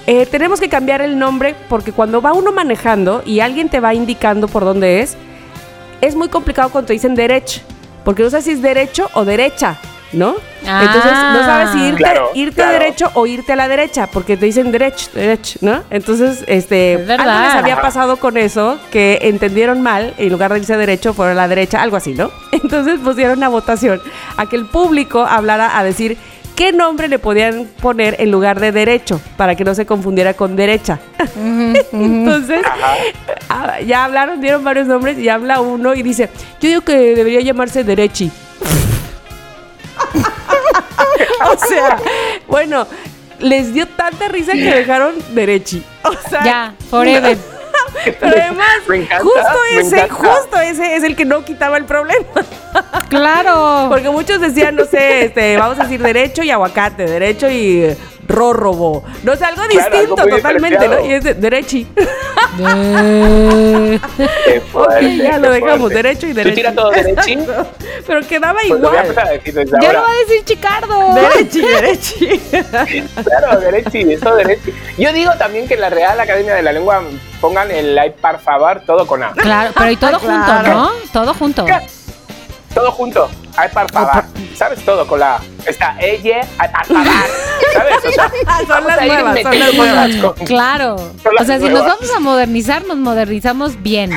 eh, 0.06 0.26
tenemos 0.26 0.60
que 0.60 0.68
cambiar 0.68 1.02
el 1.02 1.18
nombre 1.18 1.54
porque 1.68 1.92
cuando 1.92 2.20
va 2.22 2.32
uno 2.32 2.52
manejando 2.52 3.22
y 3.24 3.40
alguien 3.40 3.68
te 3.68 3.80
va 3.80 3.94
indicando 3.94 4.48
por 4.48 4.64
dónde 4.64 5.00
es, 5.00 5.16
es 6.00 6.14
muy 6.16 6.28
complicado 6.28 6.70
cuando 6.70 6.88
te 6.88 6.92
dicen 6.94 7.14
derecho, 7.14 7.60
porque 8.04 8.22
no 8.22 8.30
sabes 8.30 8.46
si 8.46 8.52
es 8.52 8.62
derecho 8.62 9.08
o 9.14 9.24
derecha, 9.24 9.78
¿no? 10.12 10.34
Ah. 10.66 10.82
Entonces 10.84 11.12
no 11.12 11.44
sabes 11.44 11.70
si 11.70 11.78
irte, 11.80 11.96
Claro, 11.98 12.30
irte 12.34 12.54
claro. 12.56 12.72
derecho 12.72 13.10
o 13.14 13.26
irte 13.26 13.52
a 13.52 13.56
la 13.56 13.68
derecha, 13.68 14.06
porque 14.08 14.36
te 14.36 14.46
dicen 14.46 14.72
derecho, 14.72 15.08
derecho, 15.14 15.58
¿no? 15.62 15.82
Entonces, 15.90 16.44
este, 16.48 16.94
Es 16.94 17.08
algo 17.10 17.24
les 17.24 17.54
había 17.54 17.80
pasado 17.80 18.16
con 18.16 18.36
eso, 18.36 18.78
que 18.90 19.18
entendieron 19.22 19.82
mal, 19.82 20.14
en 20.18 20.30
lugar 20.30 20.52
de 20.52 20.60
irse 20.60 20.76
derecho, 20.76 21.12
fueron 21.14 21.38
a 21.38 21.42
la 21.42 21.48
derecha, 21.48 21.80
algo 21.82 21.96
así, 21.96 22.14
¿no? 22.14 22.30
Entonces 22.52 22.98
pusieron 22.98 23.42
a 23.44 23.48
votación 23.48 24.00
a 24.36 24.46
que 24.46 24.56
el 24.56 24.66
público 24.66 25.20
hablara 25.24 25.78
a 25.78 25.84
decir 25.84 26.16
qué 26.60 26.72
nombre 26.72 27.08
le 27.08 27.18
podían 27.18 27.64
poner 27.80 28.16
en 28.18 28.30
lugar 28.30 28.60
de 28.60 28.70
derecho, 28.70 29.18
para 29.38 29.54
que 29.54 29.64
no 29.64 29.74
se 29.74 29.86
confundiera 29.86 30.34
con 30.34 30.56
derecha. 30.56 30.98
Entonces, 31.90 32.60
ah, 33.48 33.80
ya 33.80 34.04
hablaron, 34.04 34.42
dieron 34.42 34.62
varios 34.62 34.86
nombres 34.86 35.16
y 35.16 35.30
habla 35.30 35.62
uno 35.62 35.94
y 35.94 36.02
dice, 36.02 36.28
yo 36.60 36.68
digo 36.68 36.80
que 36.82 37.14
debería 37.14 37.40
llamarse 37.40 37.82
Derechi. 37.82 38.30
o 41.50 41.56
sea, 41.66 41.96
bueno, 42.46 42.86
les 43.38 43.72
dio 43.72 43.86
tanta 43.86 44.28
risa 44.28 44.52
que 44.52 44.74
dejaron 44.74 45.14
Derechi. 45.34 45.82
O 46.02 46.12
sea, 46.28 46.44
Ya, 46.44 46.74
forever. 46.90 47.38
pero 48.20 48.36
además, 48.40 48.68
encanta, 48.88 49.20
justo 49.22 49.58
ese, 49.78 50.08
justo 50.08 50.60
ese 50.60 50.96
es 50.96 51.04
el 51.04 51.16
que 51.16 51.24
no 51.24 51.44
quitaba 51.44 51.76
el 51.76 51.84
problema. 51.84 52.24
Claro. 53.08 53.88
Porque 53.88 54.08
muchos 54.08 54.40
decían, 54.40 54.76
no 54.76 54.84
sé, 54.84 55.24
este, 55.24 55.56
vamos 55.56 55.80
a 55.80 55.82
decir 55.82 56.00
derecho 56.00 56.44
y 56.44 56.50
aguacate, 56.52 57.04
derecho 57.04 57.50
y 57.50 57.96
rórrobo. 58.30 59.04
No 59.22 59.36
sé, 59.36 59.44
algo 59.44 59.62
Claro, 59.68 59.84
algo 59.96 60.14
distinto 60.16 60.36
totalmente, 60.36 60.88
¿no? 60.88 61.04
Y 61.04 61.12
es 61.12 61.24
de 61.24 61.34
derechi. 61.34 61.86
Eh, 62.58 64.00
Qué 64.44 64.58
Ok, 64.58 64.64
fuerte, 64.72 65.16
ya 65.16 65.30
qué 65.32 65.38
lo 65.38 65.50
dejamos, 65.50 65.78
fuerte. 65.80 65.94
derecho 66.02 66.26
y 66.26 66.30
¿Tú 66.30 66.36
derecho. 66.36 66.54
tiras 66.54 66.74
todo 66.74 66.90
derechín? 66.90 67.46
Pero 68.06 68.20
quedaba 68.26 68.58
Pues 68.66 68.80
lo 68.80 68.88
voy 68.88 68.98
a 68.98 69.06
igual. 69.06 69.28
decir 69.32 69.54
desde 69.54 69.76
ya 69.82 69.92
lo 69.92 70.02
va 70.02 70.10
a 70.10 70.14
decir 70.14 70.44
Chicardo. 70.44 71.14
Derechi, 71.14 71.60
derechi. 71.66 72.40
Claro, 73.24 73.60
derechi, 73.60 74.12
eso 74.12 74.34
derechi. 74.36 74.72
Yo 74.98 75.12
digo 75.12 75.32
también 75.38 75.68
que 75.68 75.74
en 75.74 75.80
la 75.80 75.90
Real 75.90 76.18
Academia 76.18 76.54
de 76.54 76.62
la 76.62 76.72
Lengua 76.72 77.02
pongan 77.40 77.70
el 77.70 77.94
like 77.94 78.18
par 78.20 78.40
favor 78.40 78.82
todo 78.86 79.06
con 79.06 79.22
A. 79.22 79.32
Claro, 79.32 79.72
pero 79.76 79.90
y 79.90 79.96
todo 79.96 80.18
junto, 80.18 80.44
Claro. 80.46 80.74
¿no? 80.74 80.90
Todo 81.12 81.34
junto. 81.34 81.66
Todo 82.74 82.90
junto. 82.92 83.30
Ay, 83.56 83.68
par 83.72 83.90
favor. 83.92 84.24
¿Sabes? 84.54 84.84
Todo 84.84 85.06
con 85.06 85.20
la 85.20 85.36
A. 85.36 85.40
Está 85.66 85.96
ella, 86.00 86.40
ay, 86.58 86.68
par 86.72 86.86
favor. 86.86 87.06
¿Sabes? 87.72 87.94
O 88.04 88.10
sea, 88.12 88.30
Son 88.66 88.84
las 88.86 88.98
a 88.98 89.04
nuevas, 89.06 89.42
son 89.42 89.58
las 89.58 89.74
nuevas. 89.74 90.16
con 90.16 90.46
Claro. 90.46 90.96
Son 91.22 91.34
las 91.34 91.42
O 91.42 91.46
sea, 91.46 91.56
si 91.58 91.64
nos 91.64 91.72
nuevas. 91.72 91.88
vamos 92.00 92.16
a 92.16 92.20
modernizar, 92.20 92.84
nos 92.86 92.96
modernizamos 92.96 93.80
bien. 93.82 94.10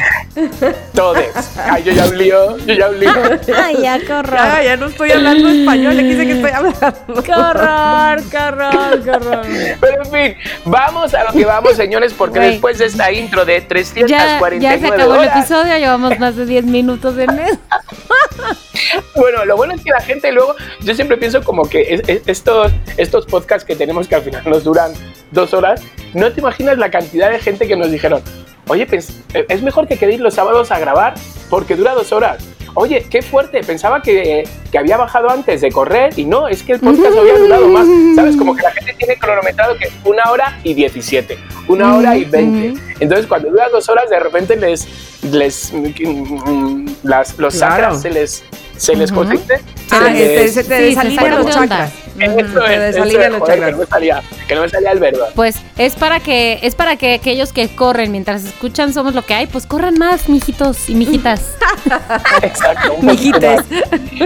Todes. 0.93 1.33
Ay, 1.69 1.83
yo 1.83 1.91
ya 1.91 2.05
un 2.05 2.17
lío, 2.17 2.57
yo 2.57 2.73
ya 2.73 2.89
un 2.89 2.99
lío. 2.99 3.11
Ay, 3.63 3.77
ya, 3.81 3.99
qué 3.99 4.13
horror. 4.13 4.33
Ya, 4.37 4.63
ya 4.63 4.77
no 4.77 4.87
estoy 4.87 5.11
hablando 5.11 5.49
español, 5.49 5.97
le 5.97 6.03
quise 6.03 6.25
que 6.25 6.31
estoy 6.33 6.51
hablando. 6.51 7.23
Qué 7.23 7.33
horror, 7.33 8.23
qué 8.31 8.37
horror, 8.37 9.03
qué 9.03 9.09
horror. 9.11 9.45
Pero 9.79 10.03
en 10.03 10.11
fin, 10.11 10.37
vamos 10.65 11.13
a 11.13 11.23
lo 11.25 11.31
que 11.33 11.45
vamos, 11.45 11.75
señores, 11.75 12.13
porque 12.13 12.39
Güey. 12.39 12.51
después 12.51 12.77
de 12.79 12.85
esta 12.85 13.11
intro 13.11 13.45
de 13.45 13.59
Ya, 13.61 13.67
349 13.67 14.59
ya 14.59 14.79
se 14.79 14.87
acabó 14.93 15.13
el 15.15 15.19
horas, 15.21 15.37
episodio, 15.37 15.77
llevamos 15.77 16.17
más 16.19 16.35
de 16.35 16.45
10 16.45 16.65
minutos 16.65 17.17
en 17.17 17.29
él. 17.39 17.59
Bueno, 19.23 19.45
lo 19.45 19.55
bueno 19.55 19.73
es 19.73 19.81
que 19.81 19.89
la 19.91 20.01
gente 20.01 20.31
luego, 20.33 20.53
yo 20.81 20.93
siempre 20.93 21.15
pienso 21.17 21.41
como 21.43 21.63
que 21.69 21.93
es- 21.93 22.01
es- 22.07 22.21
estos, 22.27 22.71
estos 22.97 23.25
podcasts 23.25 23.65
que 23.65 23.75
tenemos 23.75 24.07
que 24.07 24.15
al 24.15 24.21
final 24.21 24.43
nos 24.45 24.63
duran 24.65 24.91
dos 25.31 25.53
horas, 25.53 25.81
no 26.13 26.31
te 26.31 26.41
imaginas 26.41 26.77
la 26.77 26.91
cantidad 26.91 27.31
de 27.31 27.39
gente 27.39 27.65
que 27.67 27.75
nos 27.77 27.89
dijeron, 27.89 28.21
oye, 28.67 28.85
es 29.49 29.61
mejor 29.61 29.87
que 29.87 29.97
queréis 29.97 30.19
los 30.19 30.33
sábados 30.33 30.71
a 30.71 30.79
grabar 30.79 31.13
porque 31.49 31.75
dura 31.75 31.93
dos 31.93 32.11
horas. 32.11 32.43
Oye, 32.75 33.05
qué 33.09 33.21
fuerte, 33.21 33.61
pensaba 33.63 34.01
que, 34.01 34.43
que 34.71 34.77
había 34.79 34.97
bajado 34.97 35.29
antes 35.29 35.61
de 35.61 35.71
correr 35.71 36.11
y 36.17 36.25
no, 36.25 36.47
es 36.47 36.63
que 36.63 36.73
el 36.73 36.79
podcast 36.79 37.15
había 37.17 37.37
durado 37.37 37.67
más. 37.69 37.85
¿Sabes? 38.15 38.35
Como 38.35 38.55
que 38.55 38.63
la 38.63 38.71
gente 38.71 38.93
tiene 38.97 39.15
cronometrado 39.17 39.77
que 39.77 39.85
es 39.85 39.93
una 40.03 40.23
hora 40.31 40.59
y 40.63 40.73
17, 40.73 41.37
una 41.67 41.95
hora 41.95 42.17
y 42.17 42.25
20. 42.25 42.81
Entonces, 42.99 43.27
cuando 43.27 43.51
dura 43.51 43.69
dos 43.69 43.87
horas, 43.89 44.09
de 44.09 44.19
repente 44.19 44.55
les, 44.55 44.87
les 45.23 45.71
mm, 45.71 46.87
las, 47.03 47.37
los 47.37 47.55
Claro. 47.55 47.95
se 47.95 48.09
les, 48.09 48.43
se 48.83 48.95
les 48.95 49.11
Ujú. 49.11 49.21
consiente. 49.21 49.61
Ah, 49.91 50.09
se 50.11 50.23
este, 50.23 50.35
les- 50.43 50.53
se 50.53 50.63
te 50.63 50.77
Sí, 50.77 50.81
se 50.81 50.83
desalinean 50.89 51.35
los 51.43 51.49
chakras. 51.53 51.91
Se 51.91 52.19
que 52.19 52.27
no 52.27 53.77
me 53.77 53.85
salía, 53.87 54.21
que 54.47 54.55
no 54.55 54.61
me 54.61 54.69
salía 54.69 54.91
el 54.91 54.99
verbo. 54.99 55.25
Pues 55.35 55.55
es 55.77 55.95
para 55.95 56.19
que 56.19 56.59
es 56.61 56.75
para 56.75 56.95
que 56.95 57.13
aquellos 57.15 57.53
que 57.53 57.73
corren 57.75 58.11
mientras 58.11 58.43
escuchan 58.43 58.93
somos 58.93 59.15
lo 59.15 59.21
que 59.23 59.33
hay, 59.33 59.47
pues 59.47 59.65
corran 59.65 59.95
más, 59.97 60.29
mijitos 60.29 60.89
y 60.89 60.95
mijitas. 60.95 61.41
Exacto. 62.43 62.95
más. 63.01 63.15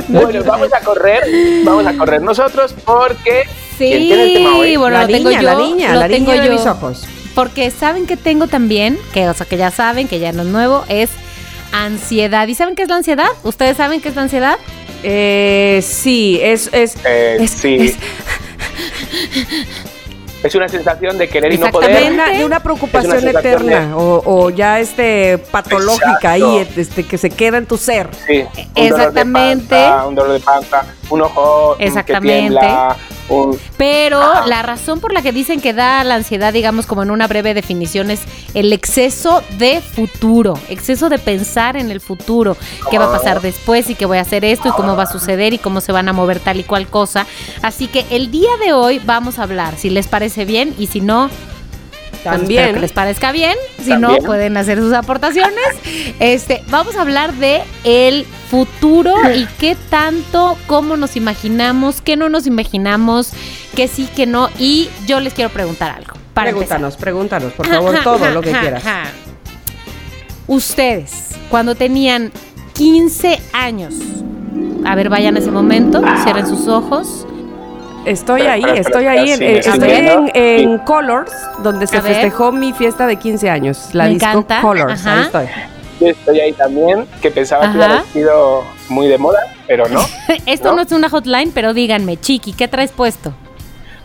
Bueno, 0.10 0.44
vamos 0.44 0.74
a 0.74 0.80
correr, 0.82 1.22
vamos 1.64 1.86
a 1.86 1.94
correr 1.98 2.22
nosotros 2.22 2.74
porque 2.86 3.44
¿quién 3.78 4.00
tiene 4.02 4.24
el 4.24 4.34
tema 4.34 4.58
hoy? 4.58 4.76
bueno, 4.76 4.98
la 4.98 5.04
lo 5.04 5.08
tengo 5.10 5.30
niña, 5.30 5.42
yo, 5.42 5.48
la 5.50 5.56
niña, 5.56 5.94
lo 5.94 6.00
la 6.02 6.08
tengo 6.08 6.32
niña 6.32 6.44
de 6.44 6.48
yo. 6.50 6.54
mis 6.56 6.66
ojos. 6.66 7.06
Porque 7.36 7.70
saben 7.72 8.08
que 8.08 8.18
tengo 8.18 8.48
también, 8.48 8.98
que 9.14 9.30
o 9.30 9.34
sea, 9.34 9.46
que 9.46 9.58
ya 9.58 9.70
saben 9.72 10.08
que 10.08 10.20
ya 10.20 10.32
no 10.32 10.42
es 10.42 10.48
nuevo, 10.48 10.84
es 10.90 11.10
ansiedad. 11.72 12.48
¿Y 12.48 12.56
saben 12.56 12.76
qué 12.76 12.84
es 12.84 12.90
la 12.90 12.96
ansiedad? 12.96 13.28
¿Ustedes 13.44 13.78
saben 13.78 14.02
qué 14.02 14.10
es 14.10 14.16
la 14.16 14.24
ansiedad? 14.24 14.58
Eh, 15.04 15.82
sí, 15.84 16.40
es, 16.42 16.70
es, 16.74 16.96
Eh, 17.06 17.38
es- 17.42 17.52
sí. 17.52 17.76
es- 17.80 17.96
Es 20.44 20.54
una 20.56 20.70
sensación 20.70 21.18
de 21.18 21.28
querer 21.28 21.52
y 21.54 21.58
no 21.58 21.66
de 21.66 21.72
poder. 21.72 22.12
una, 22.14 22.30
de 22.32 22.46
una 22.46 22.60
preocupación 22.62 23.16
Es 23.18 23.24
una 23.24 23.32
sensación 23.42 23.70
eterna 23.72 23.98
o, 23.98 24.22
o 24.26 24.50
ya 24.52 24.80
este 24.80 25.40
patológica 25.40 26.32
ahí, 26.32 26.58
Exacto. 26.60 26.82
este, 26.82 27.04
que 27.04 27.18
se 27.18 27.30
queda 27.32 27.58
en 27.58 27.66
tu 27.66 27.76
ser. 27.76 28.08
Sí, 28.28 28.46
un 28.76 28.84
Exactamente. 28.84 29.76
Dolor 29.76 29.84
de 29.84 29.90
panza, 29.90 30.08
un 30.08 30.16
dolor 30.16 30.34
de 30.34 30.40
panza, 30.40 30.86
un 31.10 31.22
ojo 31.22 31.76
que 31.78 31.86
Exactamente. 31.86 32.38
tiembla, 32.60 32.98
un- 33.30 33.58
Pero 33.78 34.22
Ajá. 34.22 34.46
la 34.48 34.62
razón 34.62 35.00
por 35.00 35.14
la 35.14 35.22
que 35.22 35.32
dicen 35.32 35.60
que 35.62 35.74
da 35.74 36.04
la 36.04 36.16
ansiedad, 36.16 36.54
digamos 36.54 36.86
como 36.86 37.04
en 37.04 37.12
una 37.12 37.28
breve 37.28 37.54
definición, 37.54 38.10
es 38.12 38.22
el 38.54 38.72
exceso 38.74 39.44
de 39.58 39.82
futuro, 39.82 40.54
exceso 40.70 41.10
de 41.10 41.20
pensar 41.20 41.76
en 41.78 41.92
el 41.92 42.00
futuro, 42.02 42.56
qué 42.90 42.98
va 43.00 43.06
a 43.06 43.12
pasar 43.12 43.42
después 43.42 43.90
y 43.90 43.96
qué 43.96 44.06
voy 44.06 44.18
a 44.18 44.22
hacer 44.22 44.46
esto 44.46 44.70
y 44.70 44.72
cómo 44.72 44.96
va 44.96 45.04
a 45.04 45.08
suceder 45.12 45.54
y 45.54 45.58
cómo 45.58 45.82
se 45.82 45.92
van 45.92 46.08
a 46.10 46.14
mover 46.14 46.40
tal 46.40 46.60
y 46.60 46.64
cual 46.64 46.88
cosa. 46.88 47.26
Así 47.62 47.88
que 47.88 48.06
el 48.10 48.32
día 48.32 48.52
de 48.64 48.74
hoy 48.74 49.00
vamos 49.04 49.40
a 49.40 49.44
hablar, 49.44 49.76
si 49.78 49.90
les 49.90 50.08
parece 50.08 50.46
bien 50.46 50.74
y 50.80 50.88
si 50.88 51.02
no, 51.02 51.30
espero 52.18 52.38
También. 52.38 52.74
que 52.76 52.80
les 52.82 52.92
parezca 52.92 53.32
bien. 53.32 53.56
Si 53.78 53.90
También. 53.90 54.20
no, 54.20 54.26
pueden 54.26 54.58
hacer 54.58 54.80
sus 54.80 54.94
aportaciones. 54.94 55.56
Este, 56.20 56.64
vamos 56.70 56.96
a 56.96 57.02
hablar 57.02 57.34
de 57.34 57.62
el 57.84 58.26
futuro 58.50 59.14
y 59.34 59.46
qué 59.60 59.76
tanto, 59.90 60.58
cómo 60.68 60.98
nos 60.98 61.16
imaginamos, 61.16 62.02
qué 62.02 62.16
no 62.18 62.30
nos 62.30 62.48
imaginamos, 62.48 63.32
qué 63.76 63.88
sí, 63.88 64.10
qué 64.16 64.26
no. 64.26 64.50
Y 64.60 64.90
yo 65.06 65.20
les 65.20 65.34
quiero 65.34 65.50
preguntar 65.52 65.92
algo. 65.92 66.14
para 66.34 66.52
pregúntanos, 66.52 66.98
pregúntanos, 66.98 67.54
por 67.54 67.68
favor, 67.68 68.00
todo 68.04 68.30
lo 68.30 68.42
que 68.42 68.52
quieras. 68.52 68.84
Ustedes, 70.48 71.36
cuando 71.50 71.76
tenían 71.76 72.32
15 72.74 73.42
años, 73.54 73.94
a 74.86 74.96
ver, 74.96 75.10
vayan 75.10 75.36
a 75.36 75.40
ese 75.40 75.52
momento, 75.52 76.02
cierren 76.24 76.48
sus 76.48 76.68
ojos. 76.68 77.28
Estoy 78.08 78.42
ahí, 78.44 78.62
espera, 78.62 78.80
estoy 78.80 79.06
espera, 79.06 79.22
ahí, 79.22 79.32
en, 79.32 79.44
estoy 79.44 79.92
en, 79.92 80.32
en 80.34 80.78
Colors, 80.80 81.32
donde 81.60 81.88
se 81.88 82.02
festejó 82.02 82.52
mi 82.54 82.72
fiesta 82.72 83.06
de 83.06 83.18
15 83.18 83.50
años, 83.50 83.90
la 83.94 84.06
Me 84.06 84.12
disco 84.12 84.30
encanta, 84.30 84.62
Colors, 84.62 85.06
ajá. 85.06 85.14
ahí 85.14 85.22
estoy. 85.26 85.46
Yo 86.00 86.08
estoy 86.08 86.40
ahí 86.40 86.54
también, 86.54 87.06
que 87.22 87.32
pensaba 87.32 87.64
que 87.64 87.68
Ajá. 87.70 87.78
hubiera 87.78 88.04
sido 88.14 88.64
muy 88.90 89.08
de 89.08 89.18
moda, 89.18 89.40
pero 89.68 89.90
no. 89.90 90.00
Esto 90.46 90.70
¿No? 90.70 90.78
no 90.78 90.82
es 90.84 90.92
una 90.94 91.10
hotline, 91.10 91.52
pero 91.54 91.74
díganme, 91.74 92.18
Chiqui, 92.18 92.54
¿qué 92.54 92.68
traes 92.68 92.92
puesto? 92.92 93.34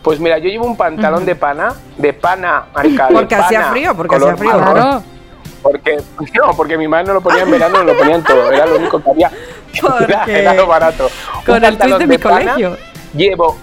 Pues 0.01 0.19
mira, 0.19 0.37
yo 0.37 0.49
llevo 0.49 0.65
un 0.65 0.75
pantalón 0.75 1.23
de 1.25 1.35
pana, 1.35 1.73
de 1.97 2.11
pana, 2.11 2.65
marica, 2.75 3.07
de 3.07 3.13
Porque 3.13 3.35
hacía 3.35 3.59
pana, 3.61 3.71
frío, 3.71 3.95
porque 3.95 4.15
hacía 4.17 4.35
frío. 4.35 4.51
marrón. 4.57 4.73
Claro. 4.73 5.03
Porque, 5.61 5.97
no, 6.33 6.53
porque 6.57 6.77
mi 6.77 6.89
madre 6.89 7.05
no 7.07 7.13
lo 7.13 7.21
ponía 7.21 7.43
en 7.43 7.51
verano, 7.51 7.77
no 7.77 7.83
lo 7.85 7.97
ponía 7.97 8.15
en 8.15 8.23
todo, 8.23 8.51
era 8.51 8.65
lo 8.65 8.75
único 8.75 9.01
que 9.01 9.09
había. 9.11 9.31
Era, 9.73 10.19
Porque- 10.19 10.39
era 10.39 10.53
lo 10.53 10.67
barato. 10.67 11.09
Un 11.39 11.45
Con 11.45 11.55
el 11.55 11.61
twist 11.61 11.79
pantalón 11.79 11.99
de 11.99 12.05
mi 12.07 12.17
pana, 12.19 12.39
colegio. 12.53 12.77
Llevo, 13.15 13.57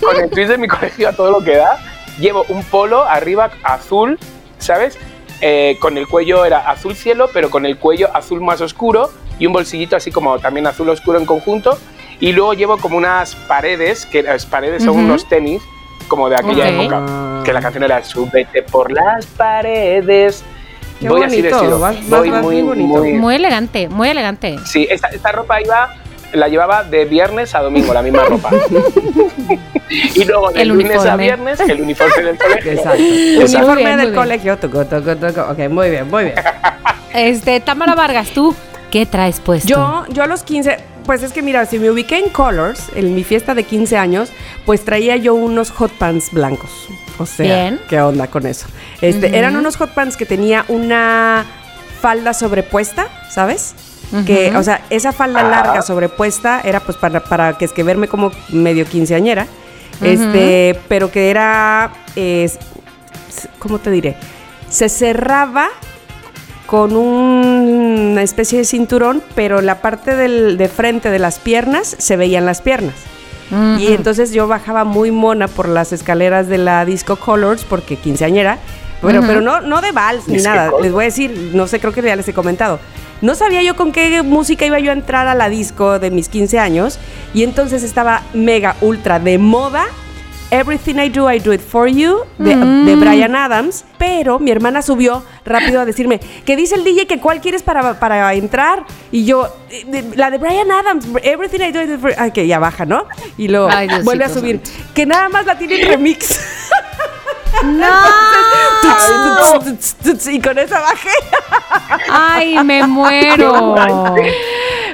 con 0.00 0.16
el 0.22 0.30
twist 0.30 0.50
de 0.50 0.58
mi 0.58 0.68
colegio 0.68 1.08
a 1.08 1.12
todo 1.12 1.30
lo 1.30 1.40
que 1.44 1.56
da, 1.56 1.78
llevo 2.18 2.44
un 2.48 2.62
polo 2.64 3.04
arriba 3.04 3.50
azul, 3.62 4.18
¿sabes? 4.58 4.98
Eh, 5.40 5.76
con 5.80 5.98
el 5.98 6.06
cuello 6.08 6.44
era 6.44 6.70
azul 6.70 6.94
cielo, 6.94 7.28
pero 7.32 7.50
con 7.50 7.66
el 7.66 7.76
cuello 7.76 8.08
azul 8.14 8.40
más 8.40 8.60
oscuro 8.60 9.10
y 9.38 9.46
un 9.46 9.52
bolsillito 9.52 9.96
así 9.96 10.10
como 10.10 10.38
también 10.38 10.66
azul 10.66 10.88
oscuro 10.88 11.18
en 11.18 11.26
conjunto. 11.26 11.78
Y 12.20 12.32
luego 12.32 12.54
llevo 12.54 12.78
como 12.78 12.96
unas 12.96 13.34
paredes, 13.34 14.06
que 14.06 14.22
las 14.22 14.46
paredes 14.46 14.84
son 14.84 14.94
Ujú. 14.94 15.00
unos 15.00 15.28
tenis, 15.28 15.60
como 16.08 16.28
de 16.30 16.36
aquella 16.36 16.64
Ok. 16.68 16.70
época. 16.80 17.42
Que 17.44 17.52
la 17.52 17.60
canción 17.60 17.82
era 17.82 18.02
Súbete 18.04 18.62
por 18.62 18.90
las 18.92 19.26
paredes. 19.26 20.44
Qué 21.00 21.08
voy 21.08 21.24
así 21.24 21.36
bonito, 21.42 21.56
vestido. 21.56 21.78
vas- 21.80 22.08
vas- 22.08 22.20
voy 22.20 22.30
vas 22.30 22.42
muy, 22.42 22.62
muy 22.62 22.62
bonito. 22.62 22.98
muy- 23.00 23.12
Muy 23.14 23.34
elegante, 23.34 23.88
muy 23.88 24.08
elegante. 24.08 24.56
Sí, 24.64 24.86
esta, 24.88 25.08
esta 25.08 25.32
ropa 25.32 25.60
iba, 25.60 25.92
la 26.34 26.48
llevaba 26.48 26.84
de 26.84 27.04
viernes 27.04 27.54
a 27.54 27.60
domingo, 27.60 27.92
la 27.94 28.02
misma 28.02 28.24
ropa. 28.24 28.50
y 29.90 30.24
luego 30.24 30.50
de 30.50 30.62
El 30.62 30.68
lunes 30.68 30.96
a 30.96 31.00
uniforme. 31.00 31.22
viernes, 31.24 31.60
el 31.60 31.80
uniforme 31.80 32.22
del 32.22 32.38
colegio. 32.38 32.72
Exacto. 32.72 33.02
Exacto. 33.02 33.44
Uniforme 33.56 33.74
Muy 33.74 33.84
bien, 33.84 33.96
del 33.96 33.96
muy 33.96 34.12
bien. 34.12 34.14
colegio. 34.14 34.58
Toco, 34.58 34.84
toco, 34.86 35.16
toco. 35.16 35.40
Ok, 35.52 35.58
muy 35.70 35.90
bien, 35.90 36.08
muy 36.10 36.24
bien. 36.24 36.34
Este, 37.14 37.60
Tamara 37.60 37.94
Vargas, 37.94 38.30
¿tú 38.30 38.56
qué 38.90 39.06
traes 39.06 39.38
puesto? 39.38 39.68
Yo, 39.68 40.04
yo 40.08 40.24
a 40.24 40.26
los 40.26 40.42
15, 40.42 40.78
pues 41.06 41.22
es 41.22 41.32
que 41.32 41.42
mira, 41.42 41.64
si 41.64 41.78
me 41.78 41.88
ubiqué 41.88 42.18
en 42.18 42.28
Colors, 42.28 42.86
en 42.96 43.14
mi 43.14 43.22
fiesta 43.22 43.54
de 43.54 43.62
15 43.62 43.96
años, 43.96 44.30
pues 44.66 44.84
traía 44.84 45.14
yo 45.16 45.34
unos 45.34 45.70
hot 45.70 45.92
pants 45.92 46.32
blancos. 46.32 46.88
O 47.18 47.26
sea, 47.26 47.44
Bien. 47.46 47.80
¿qué 47.88 48.00
onda 48.00 48.26
con 48.26 48.46
eso? 48.46 48.66
Este. 49.00 49.38
Eran 49.38 49.54
unos 49.54 49.76
hot 49.76 49.90
pants 49.90 50.16
que 50.16 50.26
tenía 50.26 50.64
una 50.66 51.44
falda 52.00 52.34
sobrepuesta, 52.34 53.06
¿sabes? 53.30 53.76
Que, 54.26 54.56
o 54.56 54.62
sea, 54.62 54.82
esa 54.90 55.12
falda 55.12 55.40
Ajá. 55.40 55.48
larga 55.50 55.82
sobrepuesta 55.82 56.60
era 56.62 56.78
pues 56.80 56.96
para, 56.96 57.20
para 57.24 57.58
que 57.58 57.64
es 57.64 57.72
que 57.72 57.82
verme 57.82 58.06
como 58.06 58.30
medio 58.50 58.84
quinceañera. 58.86 59.46
Este, 60.02 60.78
pero 60.88 61.10
que 61.10 61.30
era, 61.30 61.92
eh, 62.16 62.48
¿cómo 63.58 63.78
te 63.78 63.90
diré? 63.90 64.16
Se 64.68 64.88
cerraba 64.88 65.68
con 66.66 66.96
un- 66.96 68.10
una 68.12 68.22
especie 68.22 68.58
de 68.58 68.64
cinturón, 68.64 69.22
pero 69.34 69.60
la 69.60 69.80
parte 69.80 70.16
del, 70.16 70.56
de 70.58 70.68
frente 70.68 71.10
de 71.10 71.18
las 71.18 71.38
piernas 71.38 71.94
se 71.98 72.16
veían 72.16 72.46
las 72.46 72.60
piernas. 72.62 72.94
Y 73.78 73.92
entonces 73.92 74.32
yo 74.32 74.48
bajaba 74.48 74.84
muy 74.84 75.10
mona 75.12 75.46
por 75.48 75.68
las 75.68 75.92
escaleras 75.92 76.48
de 76.48 76.58
la 76.58 76.84
Disco 76.84 77.16
Colors, 77.16 77.62
porque 77.64 77.94
quinceañera, 77.96 78.58
pero, 79.04 79.18
Ujú. 79.20 79.28
pero 79.28 79.40
no, 79.40 79.60
no 79.60 79.80
de 79.80 79.92
vals 79.92 80.26
ni 80.28 80.38
nada. 80.42 80.70
Les 80.82 80.92
voy 80.92 81.04
a 81.04 81.06
decir, 81.06 81.50
no 81.54 81.66
sé, 81.66 81.80
creo 81.80 81.92
que 81.92 82.02
ya 82.02 82.16
les 82.16 82.26
he 82.28 82.32
comentado. 82.34 82.78
No 83.20 83.34
sabía 83.34 83.62
yo 83.62 83.76
con 83.76 83.92
qué 83.92 84.22
música 84.22 84.66
iba 84.66 84.78
yo 84.80 84.90
a 84.90 84.94
entrar 84.94 85.26
a 85.28 85.34
la 85.34 85.48
disco 85.48 85.98
de 85.98 86.10
mis 86.10 86.28
15 86.28 86.58
años, 86.58 86.98
y 87.32 87.42
entonces 87.42 87.82
estaba 87.82 88.22
mega 88.34 88.76
ultra 88.80 89.18
de 89.18 89.38
moda. 89.38 89.84
Everything 90.50 90.96
I 90.96 91.08
Do, 91.08 91.32
I 91.32 91.40
Do 91.40 91.52
It 91.52 91.62
For 91.62 91.88
You 91.88 92.18
de, 92.38 92.54
Mm. 92.54 92.86
de 92.86 92.96
Brian 92.96 93.34
Adams, 93.34 93.84
pero 93.98 94.38
mi 94.38 94.50
hermana 94.52 94.82
subió 94.82 95.24
rápido 95.44 95.80
a 95.80 95.84
decirme 95.84 96.20
que 96.44 96.54
dice 96.54 96.76
el 96.76 96.84
DJ 96.84 97.06
que 97.06 97.18
cuál 97.18 97.40
quieres 97.40 97.62
para, 97.62 97.98
para 97.98 98.32
entrar 98.34 98.84
y 99.10 99.24
yo, 99.24 99.48
eh, 99.70 99.84
de- 99.86 100.16
la 100.16 100.30
de 100.30 100.38
Brian 100.38 100.70
Adams, 100.70 101.06
Everything 101.24 101.60
I 101.60 101.72
Do, 101.72 101.82
I 101.82 101.86
Do 101.86 101.94
It 101.94 102.00
For 102.00 102.10
You, 102.10 102.16
ah, 102.20 102.30
que 102.30 102.46
ya 102.46 102.60
baja, 102.60 102.84
¿no? 102.84 103.06
Y 103.36 103.48
luego 103.48 103.68
Ay, 103.68 103.88
vuelve 104.04 104.24
a 104.26 104.28
subir, 104.28 104.60
que 104.94 105.06
nada 105.06 105.28
más 105.28 105.44
la 105.46 105.58
tiene 105.58 105.80
en 105.80 105.88
remix. 105.88 106.38
¡No! 107.62 108.24
y 110.30 110.40
con 110.40 110.58
esa 110.58 110.80
bajé. 110.80 111.10
¡Ay, 112.10 112.62
me 112.64 112.86
muero! 112.86 113.74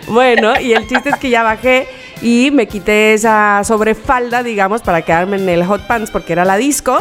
Bueno, 0.09 0.59
y 0.61 0.73
el 0.73 0.87
chiste 0.89 1.11
es 1.11 1.17
que 1.17 1.31
ya 1.31 1.43
bajé 1.43 1.89
y 2.23 2.51
me 2.53 2.67
quité 2.67 3.15
esa 3.15 3.63
sobrefalda, 3.65 4.43
digamos, 4.43 4.83
para 4.83 5.03
quedarme 5.03 5.37
en 5.37 5.49
el 5.49 5.65
hot 5.65 5.87
pants 5.87 6.11
porque 6.11 6.33
era 6.33 6.45
la 6.45 6.57
disco. 6.57 6.99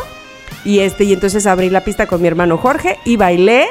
Y 0.65 0.79
este, 0.79 1.05
y 1.05 1.13
entonces 1.13 1.47
abrí 1.47 1.69
la 1.69 1.81
pista 1.81 2.05
con 2.07 2.21
mi 2.21 2.27
hermano 2.27 2.57
Jorge 2.57 2.99
y 3.05 3.15
bailé 3.15 3.67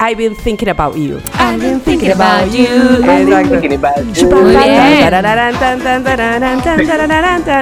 I've 0.00 1.60
been 1.60 1.80
thinking 1.80 2.10
about 2.10 2.52
you. 2.56 2.68
I've 3.02 3.26
been 3.26 3.40
thinking 3.50 3.72
about 3.74 4.04
you. 4.04 4.14
Exacto. 6.78 6.86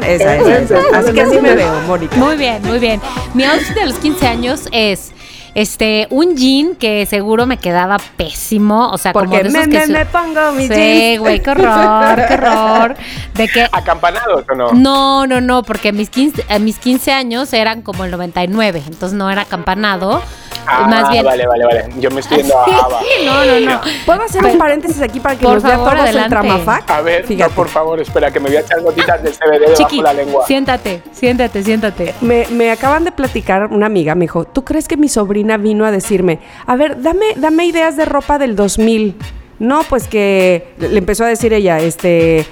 Esa, 0.04 0.36
esa, 0.36 0.58
esa. 0.58 0.98
Así 0.98 1.12
que 1.12 1.22
así 1.22 1.40
me 1.40 1.54
veo, 1.54 1.80
Mónica. 1.86 2.16
Muy 2.16 2.36
bien, 2.36 2.60
muy 2.62 2.78
bien. 2.78 3.00
Mi 3.34 3.44
outfit 3.44 3.74
de 3.74 3.86
los 3.86 3.96
15 3.96 4.26
años 4.26 4.68
es 4.72 5.12
este 5.56 6.06
un 6.10 6.36
jean 6.36 6.76
que 6.76 7.06
seguro 7.06 7.46
me 7.46 7.56
quedaba 7.56 7.96
pésimo, 8.16 8.90
o 8.90 8.98
sea, 8.98 9.12
como 9.14 9.24
Porque 9.30 9.44
de 9.44 9.50
me, 9.50 9.58
esos 9.60 9.72
que 9.72 9.86
me, 9.92 9.98
me 10.00 10.06
pongo 10.06 10.52
mis 10.52 10.68
Sí, 10.68 10.74
jeans. 10.74 11.20
güey, 11.20 11.40
qué 11.40 11.50
horror, 11.50 12.22
qué 12.28 12.34
horror. 12.34 12.94
De 13.34 13.48
que 13.48 13.66
¿Acampanados 13.72 14.44
o 14.50 14.54
no? 14.54 14.72
no, 14.72 15.26
no, 15.26 15.40
no, 15.40 15.62
porque 15.62 15.92
mis 15.92 16.10
15, 16.10 16.44
eh, 16.48 16.58
mis 16.58 16.78
15 16.78 17.10
años 17.12 17.52
eran 17.54 17.80
como 17.80 18.04
el 18.04 18.10
99, 18.10 18.82
entonces 18.86 19.16
no 19.16 19.30
era 19.30 19.44
campanado. 19.46 20.20
Ah, 20.68 20.88
más 20.88 21.10
bien. 21.10 21.24
Vale, 21.24 21.46
vale, 21.46 21.64
vale. 21.64 21.84
Yo 22.00 22.10
me 22.10 22.18
estoy 22.20 22.38
yendo 22.38 22.58
a 22.58 22.66
no, 23.24 23.44
no, 23.44 23.60
no. 23.60 23.80
¿Puedo 24.04 24.22
hacer 24.22 24.44
un 24.44 24.58
paréntesis 24.58 25.00
aquí 25.00 25.20
para 25.20 25.36
que 25.36 25.44
Por 25.44 25.54
nos 25.54 25.62
vea 25.62 25.76
favor, 25.76 25.90
todos 25.92 26.02
adelante. 26.02 26.24
el 26.24 26.30
tramafac? 26.42 26.90
A 26.90 27.00
ver, 27.02 27.22
no, 27.22 27.28
Fíjate. 27.28 27.54
por 27.54 27.68
favor, 27.68 28.00
espera, 28.00 28.32
que 28.32 28.40
me 28.40 28.48
voy 28.48 28.56
a 28.56 28.60
echar 28.60 28.80
gotitas 28.82 29.22
del 29.22 29.32
CBD 29.32 29.60
debajo 29.60 29.74
Chiqui, 29.76 29.96
de 29.98 30.02
la 30.02 30.12
lengua. 30.12 30.44
siéntate, 30.44 31.02
siéntate, 31.12 31.62
siéntate. 31.62 32.14
Me, 32.20 32.48
me 32.50 32.72
acaban 32.72 33.04
de 33.04 33.12
platicar 33.12 33.66
una 33.70 33.86
amiga, 33.86 34.16
me 34.16 34.22
dijo, 34.24 34.44
¿tú 34.44 34.64
crees 34.64 34.88
que 34.88 34.96
mi 34.96 35.08
vino 35.56 35.84
a 35.84 35.90
decirme, 35.90 36.40
a 36.66 36.76
ver, 36.76 37.00
dame, 37.02 37.26
dame 37.36 37.64
ideas 37.66 37.96
de 37.96 38.04
ropa 38.04 38.38
del 38.38 38.56
2000? 38.56 39.14
No, 39.58 39.82
pues 39.88 40.06
que 40.08 40.74
le 40.78 40.98
empezó 40.98 41.24
a 41.24 41.28
decir 41.28 41.52
ella, 41.54 41.78
este, 41.78 42.44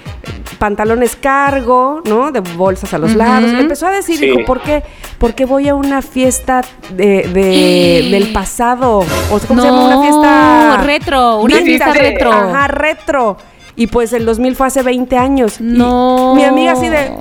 pantalones 0.58 1.16
cargo, 1.16 2.00
¿no? 2.06 2.32
De 2.32 2.40
bolsas 2.40 2.94
a 2.94 2.98
los 2.98 3.14
lados. 3.14 3.52
Le 3.52 3.60
empezó 3.60 3.86
a 3.86 3.90
decir, 3.90 4.16
Sí. 4.18 4.24
dijo, 4.26 4.38
¿por 4.46 4.62
qué? 4.62 4.82
Porque 5.18 5.44
voy 5.44 5.68
a 5.68 5.74
una 5.74 6.00
fiesta 6.00 6.62
de, 6.96 7.28
de- 7.28 8.08
del 8.10 8.32
pasado. 8.32 9.00
O 9.30 9.38
sea, 9.38 9.46
¿cómo 9.48 9.60
se 9.60 9.66
llama? 9.66 9.86
Una 9.86 10.00
fiesta... 10.00 10.82
retro, 10.86 11.36
una 11.42 11.56
fiesta 11.58 11.92
retro. 11.92 12.32
Ajá, 12.32 12.68
retro. 12.68 13.36
Y 13.76 13.88
pues 13.88 14.12
el 14.14 14.24
2000 14.24 14.56
fue 14.56 14.66
hace 14.68 14.82
20 14.82 15.18
años. 15.18 15.60
Y 15.60 15.64
No. 15.64 16.34
mi 16.34 16.44
amiga 16.44 16.72
así 16.72 16.88
de... 16.88 17.12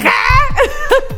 Qué 0.00 0.08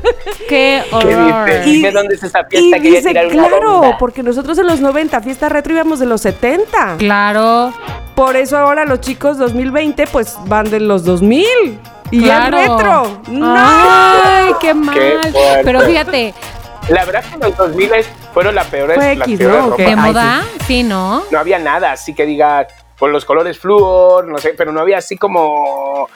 ¿Qué 0.48 0.82
horror. 0.90 1.46
dices? 1.46 1.66
Y- 1.66 1.72
Dime 1.74 1.90
dónde 1.92 2.14
es 2.14 2.22
esa 2.22 2.40
Y 2.40 2.44
fiesta. 2.50 2.76
Quería 2.78 2.98
dice, 2.98 3.08
tirar 3.10 3.26
una 3.26 3.48
claro, 3.48 3.72
bomba. 3.80 3.98
porque 3.98 4.22
nosotros 4.22 4.58
en 4.58 4.66
los 4.66 4.80
90, 4.80 5.20
fiesta 5.20 5.48
retro 5.48 5.72
íbamos 5.72 5.98
de 5.98 6.06
los 6.06 6.20
70. 6.22 6.96
Claro. 6.98 7.72
Por 8.14 8.36
eso 8.36 8.56
ahora 8.58 8.84
los 8.84 9.00
chicos 9.00 9.38
2020 9.38 10.06
pues 10.08 10.36
van 10.46 10.70
de 10.70 10.80
los 10.80 11.04
2000. 11.04 11.44
Y 12.12 12.22
claro. 12.22 12.56
ya 12.58 12.66
retro. 12.76 13.20
¡No! 13.28 13.54
Ay, 13.56 14.52
qué 14.60 14.74
mal. 14.74 14.98
Pero 15.64 15.80
fíjate, 15.82 16.34
La 16.88 17.04
verdad 17.04 17.22
que 17.22 17.38
los 17.38 17.56
2000 17.56 17.90
fueron 18.34 18.54
la 18.56 18.64
peor, 18.64 18.92
Fue 18.94 19.12
X, 19.12 19.40
¿no? 19.40 19.66
¿O 19.68 19.76
qué? 19.76 19.84
de 19.84 19.88
Ay, 19.90 19.96
moda, 19.96 20.42
sí, 20.66 20.82
¿no? 20.82 21.22
No 21.30 21.38
había 21.38 21.58
nada 21.60 21.92
así 21.92 22.12
que 22.14 22.26
diga 22.26 22.66
por 22.98 23.10
los 23.10 23.24
colores 23.24 23.58
flúor, 23.58 24.26
no 24.26 24.38
sé, 24.38 24.54
pero 24.58 24.72
no 24.72 24.80
había 24.80 24.98
así 24.98 25.16
como, 25.16 26.08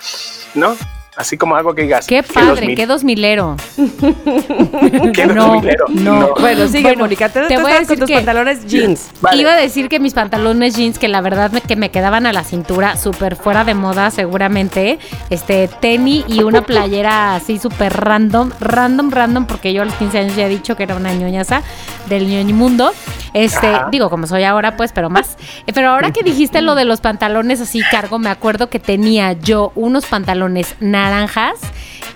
¿no? 0.54 0.76
Así 1.16 1.36
como 1.36 1.54
algo 1.54 1.74
que 1.74 1.82
digas. 1.82 2.06
Qué 2.08 2.22
padre, 2.24 2.48
2000, 2.48 2.76
qué 2.76 2.86
dos 2.86 3.04
milero. 3.04 3.56
que 3.76 5.26
no, 5.26 5.60
2000ero. 5.62 5.88
no. 5.90 6.34
Bueno, 6.40 6.66
sigue, 6.66 6.82
Bueno, 6.82 7.04
Mónica. 7.04 7.28
Te, 7.28 7.40
voy 7.40 7.48
a 7.52 7.54
estabas 7.54 7.72
con 7.72 7.80
decir 7.82 7.98
tus 8.00 8.08
que- 8.08 8.14
pantalones 8.16 8.66
jeans. 8.66 9.10
Vale. 9.20 9.40
Iba 9.40 9.52
a 9.52 9.56
decir 9.56 9.88
que 9.88 10.00
mis 10.00 10.12
pantalones 10.14 10.74
jeans, 10.74 10.98
que 10.98 11.06
la 11.08 11.20
verdad 11.20 11.52
me, 11.52 11.60
que 11.60 11.76
me 11.76 11.90
quedaban 11.90 12.26
a 12.26 12.32
la 12.32 12.42
cintura, 12.42 12.96
súper 12.96 13.36
fuera 13.36 13.64
de 13.64 13.74
moda 13.74 14.10
seguramente, 14.10 14.98
este, 15.30 15.68
tenis 15.80 16.24
y 16.26 16.42
una 16.42 16.62
playera 16.66 17.36
así 17.36 17.58
súper 17.58 17.92
random, 17.96 18.50
random, 18.60 19.10
random, 19.10 19.46
porque 19.46 19.72
yo 19.72 19.82
a 19.82 19.84
los 19.84 19.94
15 19.94 20.18
años 20.18 20.36
ya 20.36 20.46
he 20.46 20.48
dicho 20.48 20.74
que 20.76 20.82
era 20.82 20.96
una 20.96 21.12
ñoñaza 21.14 21.62
del 22.08 22.26
ñoñimundo. 22.28 22.90
Este, 23.34 23.66
Ajá. 23.66 23.88
digo, 23.90 24.10
como 24.10 24.26
soy 24.28 24.44
ahora, 24.44 24.76
pues, 24.76 24.92
pero 24.92 25.10
más. 25.10 25.36
Eh, 25.66 25.72
Pero 25.74 25.90
ahora 25.90 26.12
que 26.12 26.22
dijiste 26.22 26.60
lo 26.62 26.74
de 26.76 26.84
los 26.84 27.00
pantalones 27.00 27.60
así 27.60 27.80
cargo, 27.90 28.18
me 28.20 28.30
acuerdo 28.30 28.68
que 28.68 28.78
tenía 28.78 29.32
yo 29.32 29.72
unos 29.74 30.06
pantalones 30.06 30.74
naranjas 30.80 31.03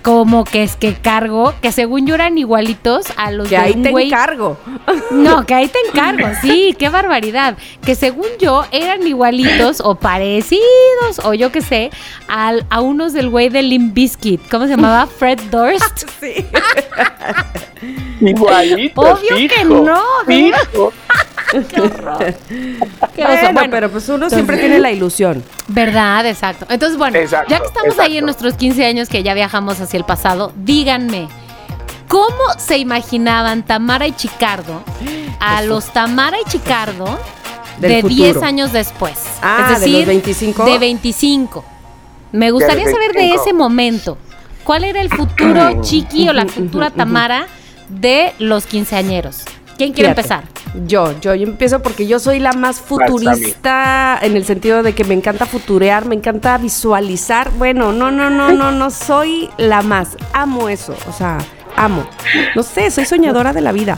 como 0.01 0.45
que 0.45 0.63
es 0.63 0.75
que 0.77 0.93
cargo, 0.95 1.53
que 1.61 1.71
según 1.71 2.07
yo 2.07 2.15
eran 2.15 2.37
igualitos 2.37 3.07
a 3.17 3.31
los 3.31 3.49
Que 3.49 3.55
de 3.57 3.61
ahí 3.61 3.73
un 3.73 3.83
te 3.83 3.91
güey. 3.91 4.07
encargo. 4.07 4.57
No, 5.11 5.45
que 5.45 5.53
ahí 5.53 5.67
te 5.67 5.79
encargo, 5.89 6.27
sí, 6.41 6.75
qué 6.79 6.89
barbaridad. 6.89 7.57
Que 7.83 7.95
según 7.95 8.27
yo 8.39 8.65
eran 8.71 9.05
igualitos 9.05 9.81
o 9.81 9.95
parecidos, 9.95 11.19
o 11.23 11.33
yo 11.33 11.51
qué 11.51 11.61
sé, 11.61 11.91
al, 12.27 12.65
a 12.69 12.79
unos 12.81 13.11
del 13.13 13.29
güey 13.29 13.49
de 13.49 13.61
Limp 13.61 13.93
Bizkit. 13.93 14.41
¿Cómo 14.49 14.65
se 14.65 14.71
llamaba? 14.71 15.05
Fred 15.07 15.39
Durst. 15.51 16.07
Sí. 16.19 16.45
Igualito. 18.19 18.99
Obvio 19.01 19.35
que 19.47 19.63
no. 19.63 19.95
Fijo. 20.27 20.91
Qué 21.51 21.81
horror. 21.81 22.17
Qué. 22.47 23.23
Bueno, 23.23 23.49
Bueno, 23.53 23.67
pero 23.71 23.89
pues 23.91 24.07
uno 24.09 24.29
siempre 24.29 24.57
tiene 24.57 24.79
la 24.79 24.91
ilusión. 24.91 25.43
verdad, 25.67 26.25
exacto. 26.25 26.65
Entonces, 26.69 26.97
bueno, 26.97 27.17
Exacto, 27.17 27.49
ya 27.49 27.59
que 27.59 27.65
estamos 27.67 27.97
ahí 27.99 28.17
en 28.17 28.23
exacto. 28.23 28.25
nuestros 28.25 28.53
15 28.55 28.85
años 28.85 29.09
que 29.09 29.23
ya 29.23 29.33
viajamos 29.33 29.79
hacia 29.81 29.97
el 29.97 30.03
pasado, 30.05 30.51
díganme, 30.55 31.27
¿cómo 32.07 32.37
se 32.57 32.77
imaginaban 32.77 33.63
Tamara 33.63 34.07
y 34.07 34.11
Chicardo 34.13 34.83
a 35.39 35.61
los 35.61 35.91
Tamara 35.91 36.37
y 36.45 36.49
Chicardo 36.49 37.19
Del 37.79 37.91
de 37.91 38.01
futuro. 38.01 38.15
10 38.23 38.43
años 38.43 38.71
después? 38.71 39.13
Ah, 39.41 39.71
es 39.73 39.79
¿de 39.81 39.85
decir, 39.85 39.97
los 39.99 40.07
25? 40.07 40.65
De 40.65 40.77
25. 40.79 41.65
Me 42.31 42.51
gustaría 42.51 42.85
De 42.85 42.91
saber 42.93 43.11
de 43.13 43.19
25. 43.19 43.41
ese 43.43 43.53
momento. 43.53 44.17
¿Cuál 44.63 44.83
era 44.83 45.01
el 45.01 45.09
futuro 45.09 45.81
Chiqui 45.81 46.29
o 46.29 46.33
la 46.33 46.45
futura 46.45 46.91
Tamara 46.91 47.47
de 47.89 48.33
los 48.37 48.65
quinceañeros? 48.67 49.45
¿Quién 49.79 49.93
quiere 49.93 50.13
Fíjate. 50.13 50.33
empezar? 50.33 50.43
Yo, 50.87 51.17
yo, 51.21 51.33
yo 51.35 51.47
empiezo 51.47 51.81
porque 51.81 52.05
yo 52.05 52.19
soy 52.19 52.39
la 52.39 52.51
más 52.51 52.81
futurista 52.81 54.19
en 54.21 54.35
el 54.35 54.43
sentido 54.43 54.83
de 54.83 54.93
que 54.93 55.05
me 55.05 55.13
encanta 55.13 55.45
futurear, 55.45 56.03
me 56.03 56.15
encanta 56.15 56.57
visualizar. 56.57 57.49
Bueno, 57.51 57.93
no, 57.93 58.11
no, 58.11 58.29
no, 58.29 58.51
no, 58.51 58.73
no 58.73 58.89
soy 58.89 59.49
la 59.57 59.81
más. 59.81 60.17
Amo 60.33 60.67
eso, 60.67 60.93
o 61.07 61.13
sea, 61.13 61.37
amo. 61.77 62.05
No 62.57 62.63
sé, 62.63 62.91
soy 62.91 63.05
soñadora 63.05 63.53
de 63.53 63.61
la 63.61 63.71
vida. 63.71 63.97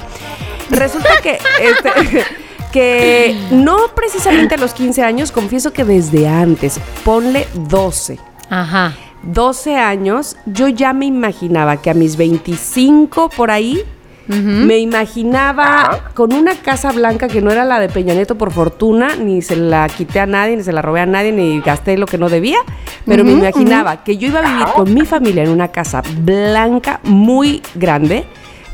Resulta 0.69 1.09
que, 1.23 1.39
este, 1.59 2.25
que 2.71 3.35
no 3.49 3.87
precisamente 3.95 4.53
a 4.53 4.57
los 4.59 4.75
15 4.75 5.01
años, 5.01 5.31
confieso 5.31 5.73
que 5.73 5.83
desde 5.83 6.27
antes, 6.27 6.79
ponle 7.03 7.47
12. 7.55 8.19
Ajá. 8.51 8.93
12 9.23 9.77
años, 9.77 10.37
yo 10.45 10.67
ya 10.67 10.93
me 10.93 11.07
imaginaba 11.07 11.77
que 11.77 11.89
a 11.89 11.95
mis 11.95 12.17
25 12.17 13.29
por 13.29 13.49
ahí 13.49 13.83
Me 14.27 14.77
imaginaba 14.77 15.81
Ajá. 15.81 16.09
con 16.13 16.31
una 16.33 16.55
casa 16.55 16.91
blanca 16.91 17.27
que 17.27 17.41
no 17.41 17.51
era 17.51 17.65
la 17.65 17.79
de 17.79 17.89
Peña 17.89 18.13
Nieto 18.13 18.35
por 18.37 18.51
fortuna, 18.51 19.15
ni 19.15 19.41
se 19.41 19.55
la 19.55 19.89
quité 19.89 20.19
a 20.21 20.25
nadie, 20.25 20.55
ni 20.55 20.63
se 20.63 20.71
la 20.71 20.81
robé 20.81 21.01
a 21.01 21.05
nadie, 21.05 21.31
ni 21.31 21.59
gasté 21.59 21.97
lo 21.97 22.05
que 22.05 22.17
no 22.17 22.29
debía, 22.29 22.59
pero 23.05 23.23
me 23.25 23.31
imaginaba 23.31 24.03
que 24.03 24.17
yo 24.17 24.27
iba 24.29 24.39
a 24.39 24.49
vivir 24.49 24.65
con 24.75 24.93
mi 24.93 25.01
familia 25.05 25.43
en 25.43 25.49
una 25.49 25.69
casa 25.69 26.01
blanca 26.21 26.99
muy 27.03 27.61
grande. 27.75 28.25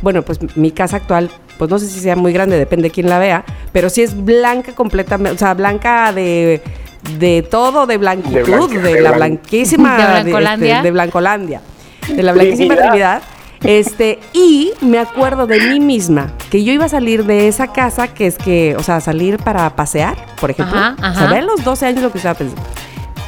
Bueno, 0.02 0.22
pues 0.22 0.38
mi 0.56 0.70
casa 0.72 0.98
actual, 0.98 1.32
pues 1.58 1.72
no 1.72 1.80
sé 1.80 1.88
si 1.88 2.00
sea 2.02 2.16
muy 2.16 2.34
grande, 2.34 2.58
depende 2.58 2.90
de 2.90 2.92
quién 2.92 3.10
la 3.10 3.18
vea, 3.18 3.44
pero 3.72 3.90
sí 3.90 4.04
es 4.04 4.24
blanca 4.26 4.74
completamente, 4.74 5.36
o 5.36 5.40
sea, 5.40 5.54
blanca 5.56 6.12
de 6.14 6.62
de 7.20 7.42
todo, 7.42 7.88
de 7.88 7.98
blanquitud, 7.98 8.70
de, 8.82 9.00
la 9.02 9.12
blan- 9.12 9.16
blanquísima 9.18 9.96
¿De 9.96 10.04
este, 10.04 10.24
Blancolandia? 10.24 10.82
de 10.84 10.92
Blancolandia, 10.92 11.62
de 12.08 12.22
la 12.24 12.34
blanquísima 12.34 12.76
Trinidad. 12.76 13.22
Este, 13.64 14.20
y 14.34 14.72
me 14.82 15.00
acuerdo 15.00 15.48
de 15.48 15.60
mí 15.60 15.80
misma 15.80 16.32
que 16.50 16.64
yo 16.64 16.72
iba 16.74 16.86
a 16.86 16.90
salir 16.90 17.26
de 17.26 17.48
esa 17.48 17.68
casa, 17.74 18.08
que 18.10 18.28
es 18.28 18.38
que, 18.38 18.76
o 18.78 18.84
sea, 18.84 19.00
salir 19.02 19.38
para 19.40 19.76
pasear, 19.76 20.16
por 20.40 20.52
ejemplo. 20.52 20.78
Ajá, 20.78 20.96
ajá. 21.02 21.12
O 21.12 21.16
sea, 21.16 21.28
ve 21.28 21.38
a 21.40 21.42
los 21.42 21.64
12 21.64 21.86
años 21.88 22.04
lo 22.04 22.12
que 22.12 22.18
estaba 22.20 22.36
pensando. 22.36 22.62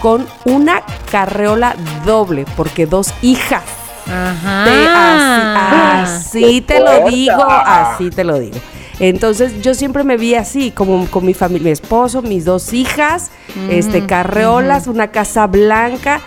Con 0.02 0.26
una 0.46 0.82
carreola 1.12 1.76
doble, 2.06 2.46
porque 2.56 2.86
dos 2.86 3.13
hijas. 3.22 3.63
Ajá. 4.08 4.63
Te- 4.65 4.88
así, 4.88 6.44
así 6.46 6.62
te 6.62 6.80
lo 6.80 7.10
digo, 7.10 7.44
así 7.48 8.10
te 8.10 8.24
lo 8.24 8.39
digo. 8.39 8.58
Entonces 9.00 9.62
yo 9.62 9.74
siempre 9.74 10.04
me 10.04 10.18
vi 10.18 10.36
así, 10.36 10.72
como 10.72 11.06
con 11.08 11.26
mi 11.26 11.34
familia, 11.34 11.65
mi 11.65 11.72
esposo, 11.72 12.22
mis 12.22 12.44
dos 12.46 12.74
hijas, 12.74 13.32
este, 13.70 14.06
carreolas, 14.06 14.88
una 14.88 15.08
casa 15.08 15.48
blanca. 15.48 16.22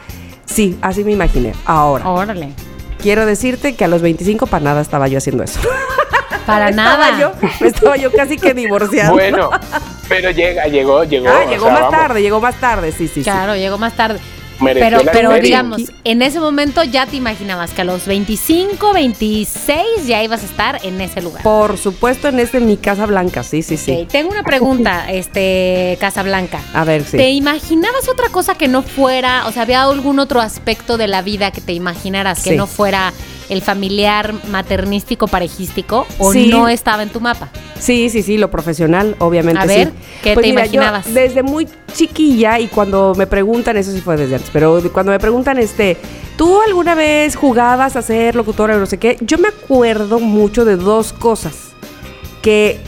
Sí, 0.46 0.78
así 0.82 1.04
me 1.04 1.12
imaginé. 1.12 1.52
Ahora, 1.64 2.08
Órale. 2.08 2.52
Quiero 3.02 3.26
decirte 3.26 3.74
que 3.74 3.84
a 3.84 3.88
los 3.88 4.00
25 4.00 4.46
para 4.46 4.64
nada 4.64 4.80
estaba 4.80 5.08
yo 5.08 5.18
haciendo 5.18 5.42
eso. 5.42 5.60
Para 6.46 6.70
Estaba 6.70 6.96
nada. 6.96 7.20
yo, 7.20 7.32
estaba 7.64 7.96
yo 7.96 8.10
casi 8.10 8.36
que 8.36 8.52
divorciada. 8.52 9.12
Bueno, 9.12 9.48
pero 10.08 10.32
llega, 10.32 10.64
llegó, 10.66 11.04
llegó. 11.04 11.28
Ah, 11.28 11.42
o 11.46 11.48
llegó 11.48 11.66
sea, 11.66 11.72
más 11.72 11.82
vamos, 11.82 11.96
tarde, 11.96 12.20
llegó 12.22 12.40
más 12.40 12.56
tarde, 12.56 12.90
sí, 12.90 13.06
sí, 13.06 13.14
sí. 13.14 13.22
Claro, 13.22 13.54
llegó 13.54 13.78
más 13.78 13.94
tarde. 13.94 14.18
Mereció 14.60 14.88
Pero, 14.90 15.02
la 15.04 15.12
pero 15.12 15.34
digamos, 15.34 15.82
en 16.04 16.22
ese 16.22 16.40
momento 16.40 16.82
ya 16.84 17.06
te 17.06 17.16
imaginabas 17.16 17.70
que 17.72 17.82
a 17.82 17.84
los 17.84 18.06
25, 18.06 18.92
26 18.92 20.06
ya 20.06 20.22
ibas 20.22 20.42
a 20.42 20.46
estar 20.46 20.80
en 20.84 21.00
ese 21.00 21.22
lugar. 21.22 21.42
Por 21.42 21.78
supuesto, 21.78 22.28
en 22.28 22.38
este 22.38 22.60
mi 22.60 22.76
casa 22.76 23.06
blanca, 23.06 23.42
sí, 23.42 23.62
sí, 23.62 23.76
sí. 23.76 24.02
Ok, 24.02 24.08
tengo 24.08 24.30
una 24.30 24.42
pregunta, 24.42 25.06
este, 25.10 25.96
Casablanca. 26.00 26.60
A 26.74 26.84
ver, 26.84 27.04
sí. 27.04 27.16
¿Te 27.16 27.30
imaginabas 27.30 28.08
otra 28.08 28.28
cosa 28.30 28.54
que 28.54 28.68
no 28.68 28.82
fuera, 28.82 29.46
o 29.46 29.52
sea, 29.52 29.62
había 29.62 29.82
algún 29.82 30.18
otro 30.18 30.40
aspecto 30.40 30.96
de 30.96 31.08
la 31.08 31.22
vida 31.22 31.50
que 31.50 31.60
te 31.60 31.72
imaginaras 31.72 32.42
que 32.42 32.50
Sí. 32.50 32.56
no 32.56 32.66
fuera 32.66 33.12
el 33.52 33.62
familiar 33.62 34.32
maternístico 34.50 35.26
parejístico 35.28 36.06
o 36.18 36.32
Sí. 36.32 36.48
no 36.48 36.68
estaba 36.68 37.02
en 37.02 37.10
tu 37.10 37.20
mapa? 37.20 37.48
Sí, 37.78 38.10
sí, 38.10 38.22
sí, 38.22 38.38
lo 38.38 38.50
profesional, 38.50 39.16
obviamente. 39.18 39.60
A 39.60 39.66
ver, 39.66 39.88
sí. 39.88 39.94
¿qué 40.22 40.34
Pues 40.34 40.44
te 40.46 40.50
mira, 40.50 40.66
yo 40.66 40.74
imaginabas? 40.82 41.12
desde 41.14 41.42
muy 41.42 41.68
chiquilla 41.92 42.58
y 42.60 42.68
cuando 42.68 43.14
me 43.16 43.26
preguntan, 43.26 43.76
eso 43.76 43.90
sí 43.92 44.00
fue 44.00 44.16
desde 44.16 44.36
antes, 44.36 44.50
pero 44.52 44.80
cuando 44.92 45.10
me 45.12 45.18
preguntan, 45.18 45.58
este, 45.58 45.96
¿tú 46.36 46.60
alguna 46.66 46.94
vez 46.94 47.34
jugabas 47.36 47.96
a 47.96 48.02
ser 48.02 48.36
locutora 48.36 48.76
o 48.76 48.78
no 48.78 48.86
sé 48.86 48.98
qué? 48.98 49.16
Yo 49.20 49.36
me 49.38 49.48
acuerdo 49.48 50.20
mucho 50.20 50.64
de 50.64 50.76
dos 50.76 51.12
cosas. 51.12 51.70
Que, 52.40 52.80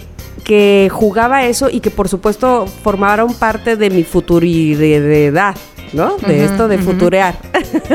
que 0.42 0.88
jugaba 0.92 1.44
eso 1.44 1.70
y 1.70 1.80
que 1.80 1.90
por 1.90 2.08
supuesto 2.08 2.66
formaron 2.66 3.34
parte 3.34 3.76
de 3.76 3.88
mi 3.90 4.02
futuridad, 4.04 5.54
¿no? 5.92 6.16
De 6.16 6.34
Ujú, 6.44 6.44
esto 6.52 6.68
de 6.68 6.78
futurear. 6.78 7.36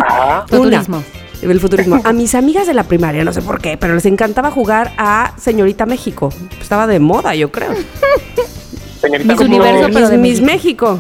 Ah, 0.02 0.46
Futurismo. 0.50 1.04
El 1.42 1.60
futurismo. 1.60 2.02
A 2.04 2.14
mis 2.14 2.36
amigas 2.36 2.68
de 2.68 2.74
la 2.74 2.84
primaria, 2.84 3.24
no 3.24 3.34
sé 3.34 3.42
por 3.42 3.62
qué, 3.62 3.78
pero 3.78 3.96
les 3.96 4.06
encantaba 4.06 4.52
jugar 4.52 4.94
a 4.98 5.34
Señorita 5.38 5.86
México. 5.86 6.34
Estaba 6.62 6.88
de 6.88 7.00
moda, 7.00 7.36
yo 7.36 7.52
creo. 7.52 7.74
señorita, 9.02 9.34
Miss 9.34 9.42
Universo, 9.42 9.88
pero 9.88 10.00
Miss, 10.00 10.10
de 10.10 10.18
Miss 10.18 10.42
México. 10.42 11.00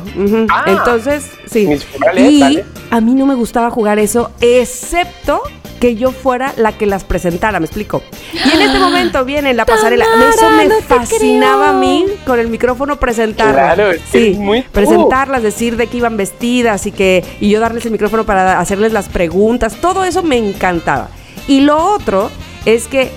Ah. 0.49 0.65
Entonces, 0.67 1.30
sí. 1.45 1.67
Florales, 1.78 2.32
y 2.32 2.39
dale. 2.39 2.65
a 2.89 3.02
mí 3.02 3.13
no 3.13 3.25
me 3.25 3.36
gustaba 3.36 3.69
jugar 3.69 3.99
eso, 3.99 4.32
excepto 4.41 5.41
que 5.79 5.95
yo 5.95 6.11
fuera 6.11 6.53
la 6.57 6.73
que 6.73 6.85
las 6.85 7.03
presentara, 7.03 7.59
me 7.59 7.65
explico. 7.65 8.03
Y 8.33 8.55
en 8.55 8.61
este 8.61 8.79
momento 8.79 9.25
viene 9.25 9.53
la 9.53 9.65
pasarela. 9.65 10.05
Tamara, 10.05 10.29
eso 10.29 10.49
me 10.51 10.65
no 10.65 10.75
fascinaba 10.81 11.67
creo. 11.67 11.77
a 11.77 11.79
mí 11.79 12.05
con 12.25 12.39
el 12.39 12.49
micrófono 12.49 12.99
presentarlas. 12.99 13.75
Claro, 13.75 13.97
sí, 14.11 14.31
es 14.31 14.37
muy 14.37 14.61
tú. 14.61 14.71
presentarlas, 14.71 15.43
decir 15.43 15.77
de 15.77 15.87
qué 15.87 15.97
iban 15.97 16.17
vestidas 16.17 16.85
y 16.85 16.91
que 16.91 17.23
y 17.39 17.49
yo 17.49 17.59
darles 17.59 17.85
el 17.85 17.91
micrófono 17.91 18.25
para 18.25 18.59
hacerles 18.59 18.93
las 18.93 19.09
preguntas. 19.09 19.77
Todo 19.77 20.03
eso 20.03 20.23
me 20.23 20.37
encantaba. 20.37 21.09
Y 21.47 21.61
lo 21.61 21.83
otro 21.83 22.29
es 22.65 22.87
que 22.87 23.11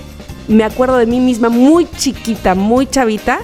me 0.47 0.63
acuerdo 0.63 0.97
de 0.97 1.05
mí 1.05 1.19
misma 1.19 1.49
muy 1.49 1.87
chiquita, 1.97 2.55
muy 2.55 2.87
chavita, 2.87 3.39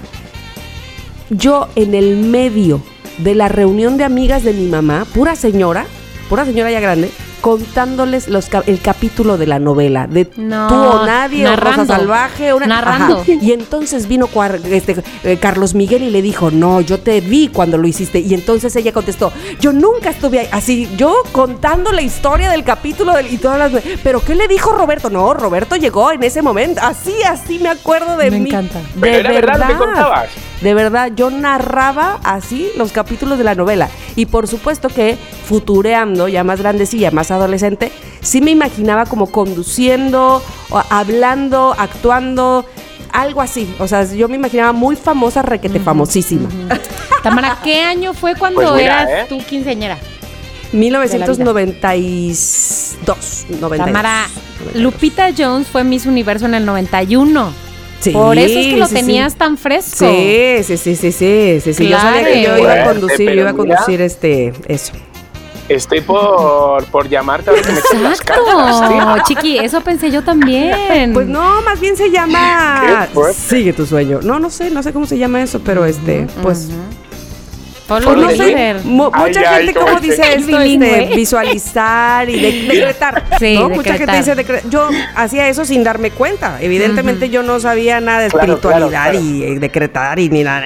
yo 1.29 1.67
en 1.75 1.93
el 1.93 2.17
medio 2.17 2.81
de 3.19 3.35
la 3.35 3.49
reunión 3.49 3.97
de 3.97 4.03
amigas 4.03 4.43
de 4.43 4.53
mi 4.53 4.67
mamá, 4.67 5.05
pura 5.13 5.35
señora, 5.35 5.85
pura 6.29 6.45
señora 6.45 6.71
ya 6.71 6.79
grande, 6.79 7.11
contándoles 7.41 8.27
los 8.27 8.47
ca- 8.47 8.63
el 8.67 8.79
capítulo 8.81 9.37
de 9.37 9.47
la 9.47 9.59
novela, 9.59 10.07
de 10.07 10.29
No, 10.37 10.67
tú 10.67 10.75
o 10.75 11.05
nadie, 11.05 11.45
o 11.45 11.49
narrando. 11.49 11.81
Rosa 11.83 11.97
Salvaje, 11.97 12.53
una, 12.53 12.67
Narrando. 12.67 13.19
Ajá. 13.21 13.31
Y 13.41 13.51
entonces 13.51 14.07
vino 14.07 14.29
este, 14.65 15.03
eh, 15.23 15.37
Carlos 15.37 15.73
Miguel 15.75 16.03
y 16.03 16.09
le 16.11 16.21
dijo, 16.21 16.51
no, 16.51 16.81
yo 16.81 16.99
te 16.99 17.21
vi 17.21 17.47
cuando 17.47 17.77
lo 17.77 17.87
hiciste. 17.87 18.19
Y 18.19 18.33
entonces 18.33 18.75
ella 18.75 18.91
contestó, 18.93 19.31
yo 19.59 19.73
nunca 19.73 20.09
estuve 20.09 20.39
ahí. 20.41 20.47
Así, 20.51 20.89
yo 20.97 21.13
contando 21.31 21.91
la 21.91 22.01
historia 22.01 22.49
del 22.51 22.63
capítulo 22.63 23.13
del- 23.13 23.31
y 23.33 23.37
todas 23.37 23.57
las... 23.71 23.83
Pero 24.03 24.21
¿qué 24.23 24.35
le 24.35 24.47
dijo 24.47 24.71
Roberto? 24.71 25.09
No, 25.09 25.33
Roberto 25.33 25.75
llegó 25.75 26.11
en 26.11 26.23
ese 26.23 26.41
momento. 26.41 26.81
Así, 26.83 27.13
así 27.23 27.59
me 27.59 27.69
acuerdo 27.69 28.17
de 28.17 28.31
Me 28.31 28.39
mí. 28.39 28.49
encanta. 28.49 28.79
De 28.79 28.85
Pero 28.99 29.29
era 29.29 29.31
verdad 29.31 29.59
lo 29.59 29.67
que 29.67 29.75
contabas. 29.85 30.29
De 30.61 30.73
verdad, 30.73 31.11
yo 31.15 31.29
narraba 31.29 32.19
así 32.23 32.69
los 32.77 32.91
capítulos 32.91 33.37
de 33.37 33.43
la 33.43 33.55
novela. 33.55 33.89
Y 34.15 34.25
por 34.25 34.47
supuesto 34.47 34.89
que 34.89 35.17
futureando, 35.45 36.27
ya 36.27 36.43
más 36.43 36.59
grandecilla, 36.59 37.11
más 37.11 37.31
adolescente, 37.31 37.91
sí 38.21 38.41
me 38.41 38.51
imaginaba 38.51 39.05
como 39.05 39.27
conduciendo, 39.27 40.43
o 40.69 40.83
hablando, 40.89 41.75
actuando, 41.77 42.65
algo 43.11 43.41
así. 43.41 43.73
O 43.79 43.87
sea, 43.87 44.03
yo 44.03 44.27
me 44.27 44.35
imaginaba 44.35 44.73
muy 44.73 44.95
famosa, 44.95 45.41
requete 45.41 45.79
famosísima. 45.79 46.49
Tamara, 47.23 47.57
¿qué 47.63 47.81
año 47.81 48.13
fue 48.13 48.35
cuando 48.35 48.61
Pues 48.61 48.73
mira, 48.73 49.03
eras 49.03 49.09
¿eh? 49.09 49.25
tú 49.29 49.37
quinceañera? 49.47 49.97
1992. 50.71 53.45
92. 53.49 53.77
Tamara, 53.77 54.27
Lupita 54.75 55.29
Jones 55.35 55.67
fue 55.67 55.83
Miss 55.83 56.05
Universo 56.05 56.45
en 56.45 56.53
el 56.53 56.65
91. 56.65 57.68
Sí, 57.99 58.11
Por 58.11 58.37
eso 58.37 58.57
es 58.59 58.67
que 58.67 58.77
lo 58.77 58.85
sí, 58.85 58.95
sí. 58.95 59.01
tenías 59.01 59.35
tan 59.35 59.57
fresco. 59.57 60.05
Sí, 60.09 60.57
sí, 60.63 60.77
sí, 60.77 60.95
sí, 60.95 61.11
sí, 61.11 61.59
sí, 61.61 61.73
sí. 61.73 61.87
Yo 61.89 61.99
sabía 61.99 62.23
que 62.23 62.41
yo 62.43 62.55
Claro. 62.55 62.61
iba 62.63 62.73
a 62.73 62.83
conducir, 62.85 63.29
yo 63.31 63.41
iba 63.41 63.49
a 63.49 63.53
conducir 63.53 64.01
este, 64.01 64.53
eso. 64.67 64.93
estoy 65.67 66.01
por, 66.01 66.85
por 66.85 67.09
llamarte 67.09 67.49
a 67.49 67.53
ver 67.53 67.63
que 67.63 67.71
me 67.73 68.01
las 68.01 68.21
cartas, 68.21 69.23
Chiqui, 69.27 69.57
eso 69.59 69.81
pensé 69.81 70.11
yo 70.11 70.23
también. 70.23 71.13
Pues 71.13 71.27
no, 71.27 71.61
más 71.61 71.79
bien 71.79 71.97
se 71.97 72.09
llama. 72.09 73.07
Sigue 73.33 73.73
tu 73.73 73.85
sueño. 73.85 74.19
No, 74.23 74.39
no 74.39 74.49
sé, 74.49 74.69
no 74.71 74.81
sé 74.81 74.93
cómo 74.93 75.05
se 75.05 75.17
llama 75.17 75.41
eso, 75.41 75.59
pero 75.59 75.85
este, 75.85 76.25
pues 76.41 76.69
Pues 76.69 76.69
en 77.97 78.03
no 78.21 78.29
sé, 78.29 78.75
mu- 78.83 79.09
Ay, 79.13 79.27
mucha 79.27 79.39
ay, 79.55 79.65
gente 79.67 79.79
como 79.79 79.99
dice 79.99 80.21
esto, 80.35 80.59
este, 80.59 81.15
visualizar 81.15 82.29
y 82.29 82.39
de- 82.39 82.51
decretar. 82.73 83.23
Sí, 83.39 83.55
¿no? 83.55 83.69
Mucha 83.69 83.93
decretar. 83.93 84.15
gente 84.23 84.31
dice 84.31 84.35
decre- 84.63 84.69
Yo 84.69 84.89
hacía 85.15 85.47
eso 85.47 85.65
sin 85.65 85.83
darme 85.83 86.11
cuenta. 86.11 86.57
Evidentemente 86.61 87.29
yo 87.29 87.41
no 87.43 87.59
sabía 87.59 87.99
nada 88.01 88.19
de 88.21 88.27
espiritualidad 88.27 88.89
claro, 88.89 89.11
claro. 89.11 89.19
y 89.19 89.59
decretar 89.59 90.19
y 90.19 90.29
ni 90.29 90.43
nada. 90.43 90.65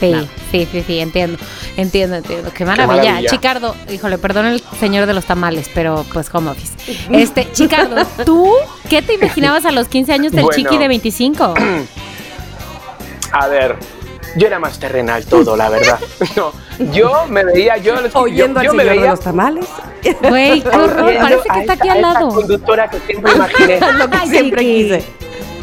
Sí, 0.00 0.14
sí, 0.50 0.68
sí, 0.70 0.84
sí, 0.86 0.98
entiendo. 1.00 1.38
Entiendo, 1.76 2.16
entiendo. 2.16 2.50
Qué 2.54 2.64
maravilla. 2.64 3.02
maravilla. 3.02 3.30
Chicardo, 3.30 3.74
híjole, 3.90 4.18
perdón 4.18 4.46
el 4.46 4.62
señor 4.80 5.06
de 5.06 5.14
los 5.14 5.24
tamales, 5.26 5.70
pero 5.74 6.04
pues 6.12 6.28
home 6.34 6.50
office. 6.50 6.72
Este, 7.10 7.48
Chicardo, 7.52 8.04
¿tú 8.24 8.50
qué 8.88 9.02
te 9.02 9.14
imaginabas 9.14 9.64
a 9.66 9.72
los 9.72 9.88
15 9.88 10.12
años 10.12 10.32
del 10.32 10.44
Bueno. 10.44 10.56
chiqui 10.56 10.78
de 10.78 10.88
25? 10.88 11.54
A 13.32 13.48
ver, 13.48 13.76
yo 14.36 14.46
era 14.46 14.58
más 14.58 14.78
terrenal 14.78 15.24
todo, 15.26 15.56
la 15.56 15.68
verdad. 15.70 15.98
No, 16.36 16.52
yo 16.92 17.26
me 17.28 17.44
veía, 17.44 17.76
yo, 17.78 17.94
yo, 18.06 18.20
Oyendo 18.20 18.62
yo 18.62 18.70
al 18.70 18.76
me 18.76 18.82
señor 18.82 18.94
de 18.94 19.00
veía 19.00 19.10
los 19.12 19.20
tamales. 19.20 19.66
Güey, 20.28 20.60
qué 20.62 20.68
horror, 20.68 21.12
parece 21.20 21.48
que 21.52 21.60
está 21.60 21.72
aquí 21.72 21.88
al 21.88 22.02
lado. 22.02 22.28
conductora 22.28 22.88
que 22.88 23.00
siempre 23.00 23.32
imaginé. 23.34 23.80
Lo 23.98 24.10
que 24.10 24.18
siempre 24.28 24.62
quise. 24.62 25.04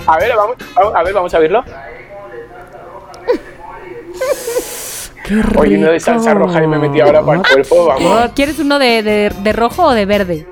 A 0.08 0.18
ver, 0.18 0.36
vamos, 0.36 0.56
vamos- 0.76 0.96
a 0.96 1.04
ver, 1.04 1.14
vamos 1.14 1.34
a 1.34 1.40
verlo. 1.40 1.64
Qué 5.26 5.42
Oye, 5.58 5.78
uno 5.78 5.92
de 5.92 6.00
salsa 6.02 6.34
rico. 6.34 6.48
roja 6.48 6.64
y 6.64 6.68
me 6.68 6.78
metí 6.80 7.00
ahora 7.00 7.22
para 7.24 7.40
el 7.40 7.48
cuerpo, 7.48 7.86
vamos. 7.86 8.32
¿Quieres 8.36 8.60
uno 8.60 8.78
de, 8.78 9.02
de- 9.04 9.32
de 9.42 9.54
rojo 9.54 9.84
o 9.84 9.94
de 9.94 10.06
verde? 10.06 10.48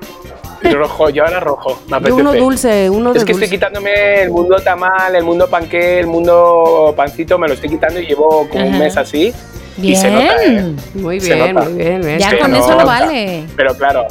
Rojo, 0.70 1.10
yo 1.10 1.24
ahora 1.24 1.40
rojo, 1.40 1.80
me 1.88 1.96
apetece. 1.96 2.20
uno 2.20 2.32
dulce, 2.34 2.90
uno 2.90 3.12
de 3.12 3.18
Es 3.18 3.24
que 3.24 3.32
dulce. 3.32 3.44
estoy 3.46 3.58
quitándome 3.58 4.22
el 4.22 4.30
mundo 4.30 4.56
tamal, 4.62 5.14
el 5.16 5.24
mundo 5.24 5.48
panqué, 5.48 5.98
el 6.00 6.06
mundo 6.06 6.94
pancito, 6.96 7.38
me 7.38 7.48
lo 7.48 7.54
estoy 7.54 7.70
quitando 7.70 7.98
y 8.00 8.06
llevo 8.06 8.48
como 8.48 8.64
un 8.66 8.74
Ajá. 8.74 8.78
mes 8.84 8.96
así. 8.96 9.32
Y 9.80 9.96
se 9.96 10.10
nota, 10.10 10.24
¿eh? 10.44 10.48
Bien. 10.50 10.76
Muy 10.94 11.20
Se 11.20 11.34
bien, 11.34 11.54
nota. 11.54 11.68
muy 11.68 11.78
bien. 11.82 12.00
bien. 12.02 12.18
Ya 12.18 12.30
Se 12.30 12.38
con 12.38 12.54
eso 12.54 12.68
lo 12.68 12.72
nota. 12.72 12.84
vale. 12.84 13.44
Pero 13.56 13.74
claro, 13.74 14.06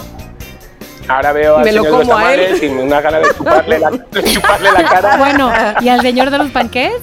ahora 1.08 1.32
veo 1.34 1.58
al 1.58 1.64
Me 1.66 1.72
lo 1.72 1.84
señor 1.84 1.92
de 2.00 2.00
los 2.06 2.08
como 2.08 2.18
a 2.26 2.34
él. 2.34 2.40
tamales 2.42 2.64
y 2.64 2.70
me 2.70 2.78
da 2.78 2.84
una 2.86 3.02
gana 3.02 3.20
de 3.20 3.28
chuparle 3.36 3.80
la, 3.80 3.92
de 3.92 4.24
chuparle 4.24 4.70
la 4.72 4.84
cara. 4.84 5.18
Bueno, 5.20 5.52
¿y 5.82 5.90
al 5.90 6.02
señor 6.02 6.30
de 6.32 6.38
los 6.40 6.50
panqués? 6.52 6.94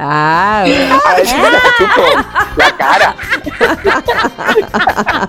Ah, 0.00 0.60
A 0.62 1.14
ver 1.16 1.26
si 1.26 1.34
me 1.34 1.50
la 1.50 1.60
chupo 1.76 2.02
la 2.56 2.76
cara. 2.76 3.16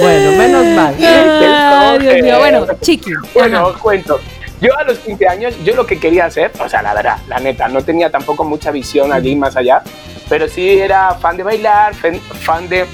bueno, 0.00 0.32
menos 0.32 0.66
mal. 0.74 0.96
Ay, 1.00 1.98
Dios 2.00 2.22
mío. 2.22 2.38
Bueno, 2.38 2.66
chiqui. 2.80 3.12
Bueno, 3.34 3.66
os 3.68 3.76
cuento. 3.76 4.20
Yo 4.60 4.76
a 4.76 4.82
los 4.82 4.98
15 4.98 5.28
años, 5.28 5.54
yo 5.64 5.76
lo 5.76 5.86
que 5.86 6.00
quería 6.00 6.24
hacer, 6.24 6.50
o 6.58 6.68
sea, 6.68 6.82
la 6.82 6.92
verdad, 6.92 7.18
la 7.28 7.38
neta, 7.38 7.68
no 7.68 7.82
tenía 7.82 8.10
tampoco 8.10 8.42
mucha 8.42 8.72
visión 8.72 9.12
allí 9.12 9.36
más 9.36 9.56
allá, 9.56 9.82
pero 10.28 10.48
sí 10.48 10.80
era 10.80 11.14
fan 11.14 11.36
de 11.36 11.44
bailar, 11.44 11.94
fan 11.94 12.68
de 12.68 12.84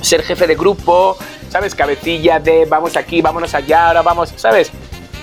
ser 0.00 0.22
jefe 0.22 0.46
de 0.46 0.54
grupo, 0.54 1.18
¿sabes? 1.50 1.74
Cabecilla 1.74 2.40
de 2.40 2.64
vamos 2.64 2.96
aquí, 2.96 3.20
vámonos 3.20 3.54
allá, 3.54 3.88
ahora 3.88 4.00
vamos, 4.00 4.32
¿sabes? 4.36 4.70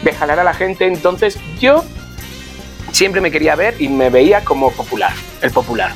De 0.03 0.13
jalar 0.13 0.39
a 0.39 0.43
la 0.43 0.53
gente. 0.53 0.85
Entonces 0.85 1.39
yo 1.59 1.83
siempre 2.93 3.19
me 3.19 3.29
quería 3.31 3.55
ver 3.55 3.75
y 3.81 3.89
me 3.89 4.09
veía 4.09 4.43
como 4.45 4.71
popular, 4.71 5.11
el 5.41 5.51
popular. 5.51 5.91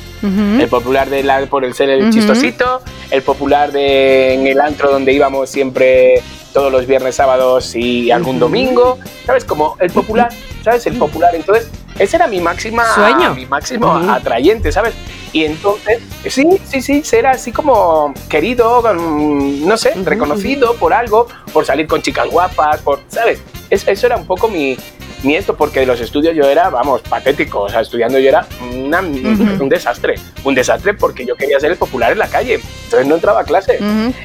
El 0.60 0.68
popular 0.68 1.08
de 1.08 1.22
la, 1.22 1.46
por 1.46 1.64
el 1.64 1.72
ser 1.74 1.88
el 1.90 2.10
chistosito, 2.10 2.82
el 3.10 3.22
popular 3.22 3.70
de 3.72 4.34
en 4.34 4.46
el 4.48 4.60
antro 4.60 4.90
donde 4.90 5.12
íbamos 5.12 5.48
siempre 5.48 6.20
todos 6.52 6.72
los 6.72 6.86
viernes, 6.86 7.14
sábados 7.14 7.74
y 7.76 8.10
algún 8.10 8.38
domingo, 8.40 8.98
¿sabes? 9.24 9.44
Como 9.44 9.76
el 9.78 9.90
popular, 9.92 10.28
¿sabes? 10.64 10.84
El 10.88 10.98
popular. 10.98 11.34
Entonces, 11.36 11.70
ese 12.00 12.16
era 12.16 12.26
mi 12.26 12.40
máxima 12.40 12.84
Sueño. 12.94 13.32
mi 13.34 13.46
máximo 13.46 13.92
atrayente, 13.92 14.72
¿sabes? 14.72 14.94
Y 15.32 15.44
entonces, 15.44 16.00
sí, 16.28 16.44
sí, 16.64 16.80
sí, 16.82 17.04
ser 17.04 17.26
así 17.28 17.52
como 17.52 18.12
querido, 18.28 18.82
mm, 18.82 19.68
no 19.68 19.76
sé, 19.76 19.92
reconocido 20.04 20.74
por 20.74 20.92
algo, 20.92 21.28
por 21.52 21.64
salir 21.64 21.86
con 21.86 22.02
chicas 22.02 22.26
guapas, 22.28 22.80
por, 22.80 23.00
¿sabes? 23.08 23.40
Es- 23.70 23.86
eso 23.86 24.06
era 24.06 24.16
un 24.16 24.26
poco 24.26 24.48
mi, 24.48 24.76
mi 25.22 25.34
esto, 25.36 25.56
porque 25.56 25.80
de 25.80 25.86
los 25.86 26.00
estudios 26.00 26.34
yo 26.36 26.44
era, 26.44 26.70
vamos, 26.70 27.00
patético, 27.02 27.62
o 27.62 27.68
sea, 27.68 27.80
estudiando 27.80 28.18
yo 28.18 28.28
era 28.28 28.46
una- 28.72 29.00
un 29.00 29.68
desastre, 29.68 30.14
un 30.44 30.54
desastre 30.54 30.94
porque 30.94 31.26
yo 31.26 31.34
quería 31.34 31.58
ser 31.58 31.72
el 31.72 31.76
popular 31.76 32.12
en 32.12 32.18
la 32.18 32.28
calle, 32.28 32.60
entonces 32.84 33.06
no 33.08 33.16
entraba 33.16 33.40
a 33.40 33.44
clase. 33.44 33.78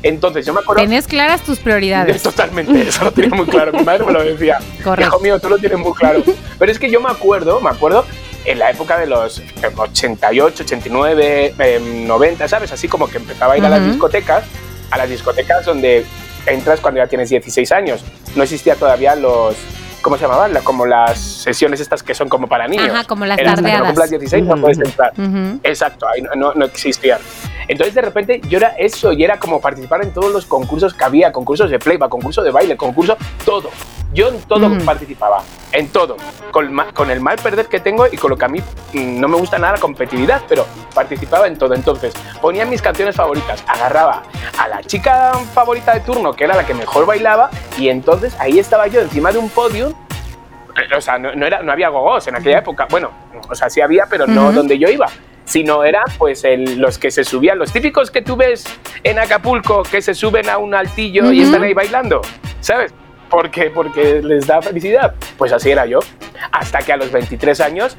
Entonces 0.03 0.45
yo 0.45 0.53
me 0.53 0.59
acuerdo... 0.61 0.81
Tenés 0.83 1.07
claras 1.07 1.41
tus 1.41 1.59
prioridades. 1.59 2.21
Totalmente, 2.23 2.81
eso 2.87 3.03
lo 3.05 3.11
tenía 3.11 3.35
muy 3.35 3.45
claro. 3.47 3.71
Mi 3.73 3.83
madre 3.83 4.05
me 4.05 4.11
lo 4.13 4.23
decía. 4.23 4.59
Correcto. 4.83 5.09
Hijo 5.15 5.19
mío, 5.23 5.39
tú 5.39 5.49
lo 5.49 5.57
tienes 5.57 5.79
muy 5.79 5.93
claro. 5.93 6.21
Pero 6.59 6.71
es 6.71 6.77
que 6.79 6.89
yo 6.91 7.01
me 7.01 7.09
acuerdo, 7.09 7.59
me 7.59 7.69
acuerdo 7.69 8.05
en 8.45 8.59
la 8.59 8.69
época 8.71 8.97
de 8.99 9.07
los 9.07 9.41
88, 9.77 10.63
89, 10.63 11.53
eh, 11.59 11.79
90, 12.05 12.47
¿sabes? 12.47 12.71
Así 12.71 12.87
como 12.87 13.07
que 13.07 13.17
empezaba 13.17 13.53
a 13.53 13.57
ir 13.57 13.65
a 13.65 13.69
las 13.69 13.85
discotecas, 13.85 14.43
a 14.91 14.97
las 14.97 15.09
discotecas 15.09 15.65
donde 15.65 16.05
entras 16.45 16.79
cuando 16.79 16.99
ya 17.01 17.07
tienes 17.07 17.29
16 17.29 17.71
años. 17.71 18.03
No 18.35 18.43
existía 18.43 18.75
todavía 18.75 19.15
los. 19.15 19.55
¿Cómo 20.03 20.17
se 20.17 20.23
llamaban? 20.23 20.53
La- 20.53 20.61
Como 20.61 20.85
las 20.85 21.17
sesiones 21.17 21.79
estas 21.79 22.03
que 22.03 22.13
son 22.13 22.29
como 22.29 22.45
para 22.47 22.67
niños. 22.67 22.89
Ajá, 22.89 23.05
como 23.05 23.25
las 23.25 23.39
Era 23.39 23.51
hasta 23.53 23.61
que 23.61 23.67
no 23.67 23.67
tardeadas. 23.69 23.87
cumplas 23.93 24.09
16 24.11 24.43
no 24.45 24.57
puedes 24.61 24.77
entrar. 24.79 25.11
Ujú. 25.17 25.59
Exacto, 25.63 26.05
ahí 26.07 26.21
no, 26.35 26.53
no, 26.53 26.65
existían. 26.65 27.19
Entonces 27.67 27.95
de 27.95 28.01
repente 28.01 28.41
yo 28.49 28.57
era 28.57 28.69
eso 28.77 29.13
y 29.13 29.23
era 29.23 29.39
como 29.39 29.61
participar 29.61 30.03
en 30.03 30.11
todos 30.13 30.31
los 30.31 30.45
concursos 30.45 30.93
que 30.93 31.03
había, 31.05 31.31
concursos 31.31 31.69
de 31.71 31.79
playback, 31.79 32.09
concursos 32.09 32.43
de 32.43 32.51
baile, 32.51 32.75
concurso, 32.77 33.15
todo. 33.45 33.69
Yo 34.13 34.27
en 34.27 34.39
todo 34.41 34.67
Ujú. 34.67 34.85
participaba, 34.85 35.41
en 35.71 35.87
todo. 35.87 36.17
Con, 36.51 36.75
con 36.93 37.09
el 37.09 37.19
mal 37.19 37.37
perder 37.37 37.65
que 37.67 37.79
tengo 37.79 38.05
y 38.11 38.15
con 38.17 38.29
lo 38.29 38.37
que 38.37 38.45
a 38.45 38.47
mí 38.47 38.59
mm, 38.93 39.19
no 39.19 39.27
me 39.27 39.37
gusta 39.37 39.57
nada 39.57 39.73
la 39.73 39.79
competitividad, 39.79 40.41
pero 40.47 40.67
participaba 40.93 41.47
en 41.47 41.57
todo. 41.57 41.73
Entonces 41.73 42.13
ponía 42.41 42.65
mis 42.65 42.81
canciones 42.81 43.15
favoritas, 43.15 43.63
agarraba 43.67 44.21
a 44.59 44.67
la 44.67 44.83
chica 44.83 45.31
favorita 45.53 45.93
de 45.93 46.01
turno, 46.01 46.33
que 46.33 46.43
era 46.43 46.55
la 46.55 46.65
que 46.65 46.73
mejor 46.75 47.05
bailaba, 47.07 47.49
y 47.77 47.87
entonces 47.89 48.35
ahí 48.39 48.59
estaba 48.59 48.85
yo 48.87 48.99
encima 49.01 49.31
de 49.31 49.39
un 49.39 49.49
podium 49.49 49.91
eh, 49.91 49.92
o 50.95 51.01
sea, 51.01 51.17
no, 51.17 51.33
no 51.35 51.45
era, 51.45 51.61
no 51.61 51.71
había 51.71 51.89
gogos 51.89 52.27
en 52.27 52.35
aquella 52.35 52.59
época. 52.59 52.87
Bueno, 52.89 53.11
o 53.49 53.55
sea, 53.55 53.69
sí 53.69 53.81
había, 53.81 54.05
pero 54.09 54.25
no 54.27 54.51
donde 54.51 54.77
yo 54.79 54.87
iba. 54.89 55.07
Sino 55.45 55.83
eran, 55.83 56.05
pues, 56.17 56.43
el- 56.45 56.79
los 56.79 56.97
que 56.97 57.11
se 57.11 57.23
subían, 57.23 57.59
los 57.59 57.71
típicos 57.73 58.09
que 58.11 58.21
tú 58.21 58.35
ves 58.37 58.63
en 59.03 59.19
Acapulco, 59.19 59.83
que 59.83 60.01
se 60.01 60.13
suben 60.13 60.49
a 60.49 60.57
un 60.57 60.73
altillo 60.73 61.31
y 61.31 61.41
están 61.41 61.63
ahí 61.63 61.73
bailando, 61.73 62.21
¿sabes? 62.61 62.93
Porque, 63.29 63.69
porque 63.69 64.21
les 64.23 64.47
da 64.47 64.61
felicidad. 64.61 65.15
Pues 65.37 65.51
así 65.51 65.69
era 65.71 65.85
yo. 65.85 65.99
Hasta 66.51 66.79
que 66.79 66.93
a 66.93 66.97
los 66.97 67.11
23 67.11 67.59
años 67.61 67.97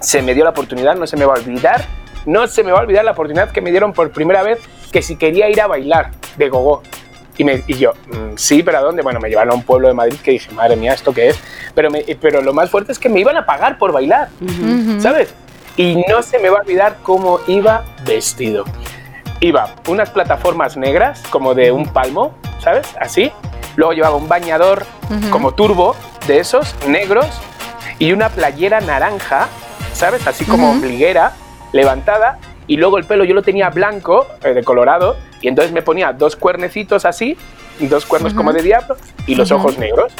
se 0.00 0.22
me 0.22 0.32
dio 0.34 0.44
la 0.44 0.50
oportunidad, 0.50 0.94
no 0.96 1.06
se 1.06 1.16
me 1.16 1.24
va 1.26 1.34
a 1.34 1.38
olvidar, 1.38 1.84
no 2.24 2.46
se 2.46 2.62
me 2.64 2.72
va 2.72 2.78
a 2.78 2.82
olvidar 2.82 3.04
la 3.04 3.12
oportunidad 3.12 3.50
que 3.50 3.60
me 3.60 3.70
dieron 3.70 3.92
por 3.92 4.10
primera 4.10 4.42
vez 4.42 4.60
que 4.90 5.02
si 5.02 5.16
quería 5.16 5.50
ir 5.50 5.60
a 5.60 5.66
bailar 5.66 6.10
de 6.36 6.48
gogo. 6.48 6.82
Y, 7.40 7.44
me, 7.44 7.64
y 7.66 7.74
yo, 7.78 7.92
mm, 8.08 8.36
sí, 8.36 8.62
pero 8.62 8.76
¿a 8.76 8.80
dónde? 8.82 9.00
Bueno, 9.00 9.18
me 9.18 9.30
llevaron 9.30 9.52
a 9.52 9.54
un 9.56 9.62
pueblo 9.62 9.88
de 9.88 9.94
Madrid 9.94 10.18
que 10.22 10.32
dije, 10.32 10.52
madre 10.52 10.76
mía, 10.76 10.92
¿esto 10.92 11.14
qué 11.14 11.28
es? 11.30 11.38
Pero, 11.74 11.90
me- 11.90 12.04
pero 12.20 12.42
lo 12.42 12.52
más 12.52 12.68
fuerte 12.68 12.92
es 12.92 12.98
que 12.98 13.08
me 13.08 13.18
iban 13.18 13.34
a 13.38 13.46
pagar 13.46 13.78
por 13.78 13.92
bailar. 13.92 14.28
¿sabes? 15.00 15.32
Y 15.78 16.04
no 16.06 16.20
se 16.22 16.38
me 16.38 16.50
va 16.50 16.58
a 16.58 16.60
olvidar 16.60 16.98
cómo 17.02 17.40
iba 17.46 17.82
vestido. 18.04 18.64
Iba 19.40 19.74
unas 19.88 20.10
plataformas 20.10 20.76
negras, 20.76 21.22
como 21.30 21.54
de 21.54 21.72
un 21.72 21.86
palmo, 21.86 22.34
¿sabes? 22.58 22.86
Así. 23.00 23.32
Luego 23.76 23.94
llevaba 23.94 24.16
un 24.16 24.28
bañador 24.28 24.84
como 25.30 25.54
turbo 25.54 25.96
de 26.26 26.40
esos, 26.40 26.74
negros, 26.88 27.26
y 27.98 28.12
una 28.12 28.28
playera 28.28 28.82
naranja, 28.82 29.48
¿sabes? 29.94 30.26
Así 30.26 30.44
como 30.44 30.74
liguera, 30.74 31.32
levantada, 31.72 32.38
y 32.70 32.76
luego 32.76 32.98
el 32.98 33.04
pelo 33.04 33.24
yo 33.24 33.34
lo 33.34 33.42
tenía 33.42 33.68
blanco, 33.70 34.28
eh, 34.44 34.54
de 34.54 34.62
colorado, 34.62 35.16
y 35.40 35.48
entonces 35.48 35.72
me 35.72 35.82
ponía 35.82 36.12
dos 36.12 36.36
cuernecitos 36.36 37.04
así, 37.04 37.36
y 37.80 37.88
dos 37.88 38.06
cuernos 38.06 38.32
como 38.32 38.52
de 38.52 38.62
diablo, 38.62 38.96
y 39.26 39.34
los 39.34 39.50
ojos 39.50 39.76
negros. 39.76 40.12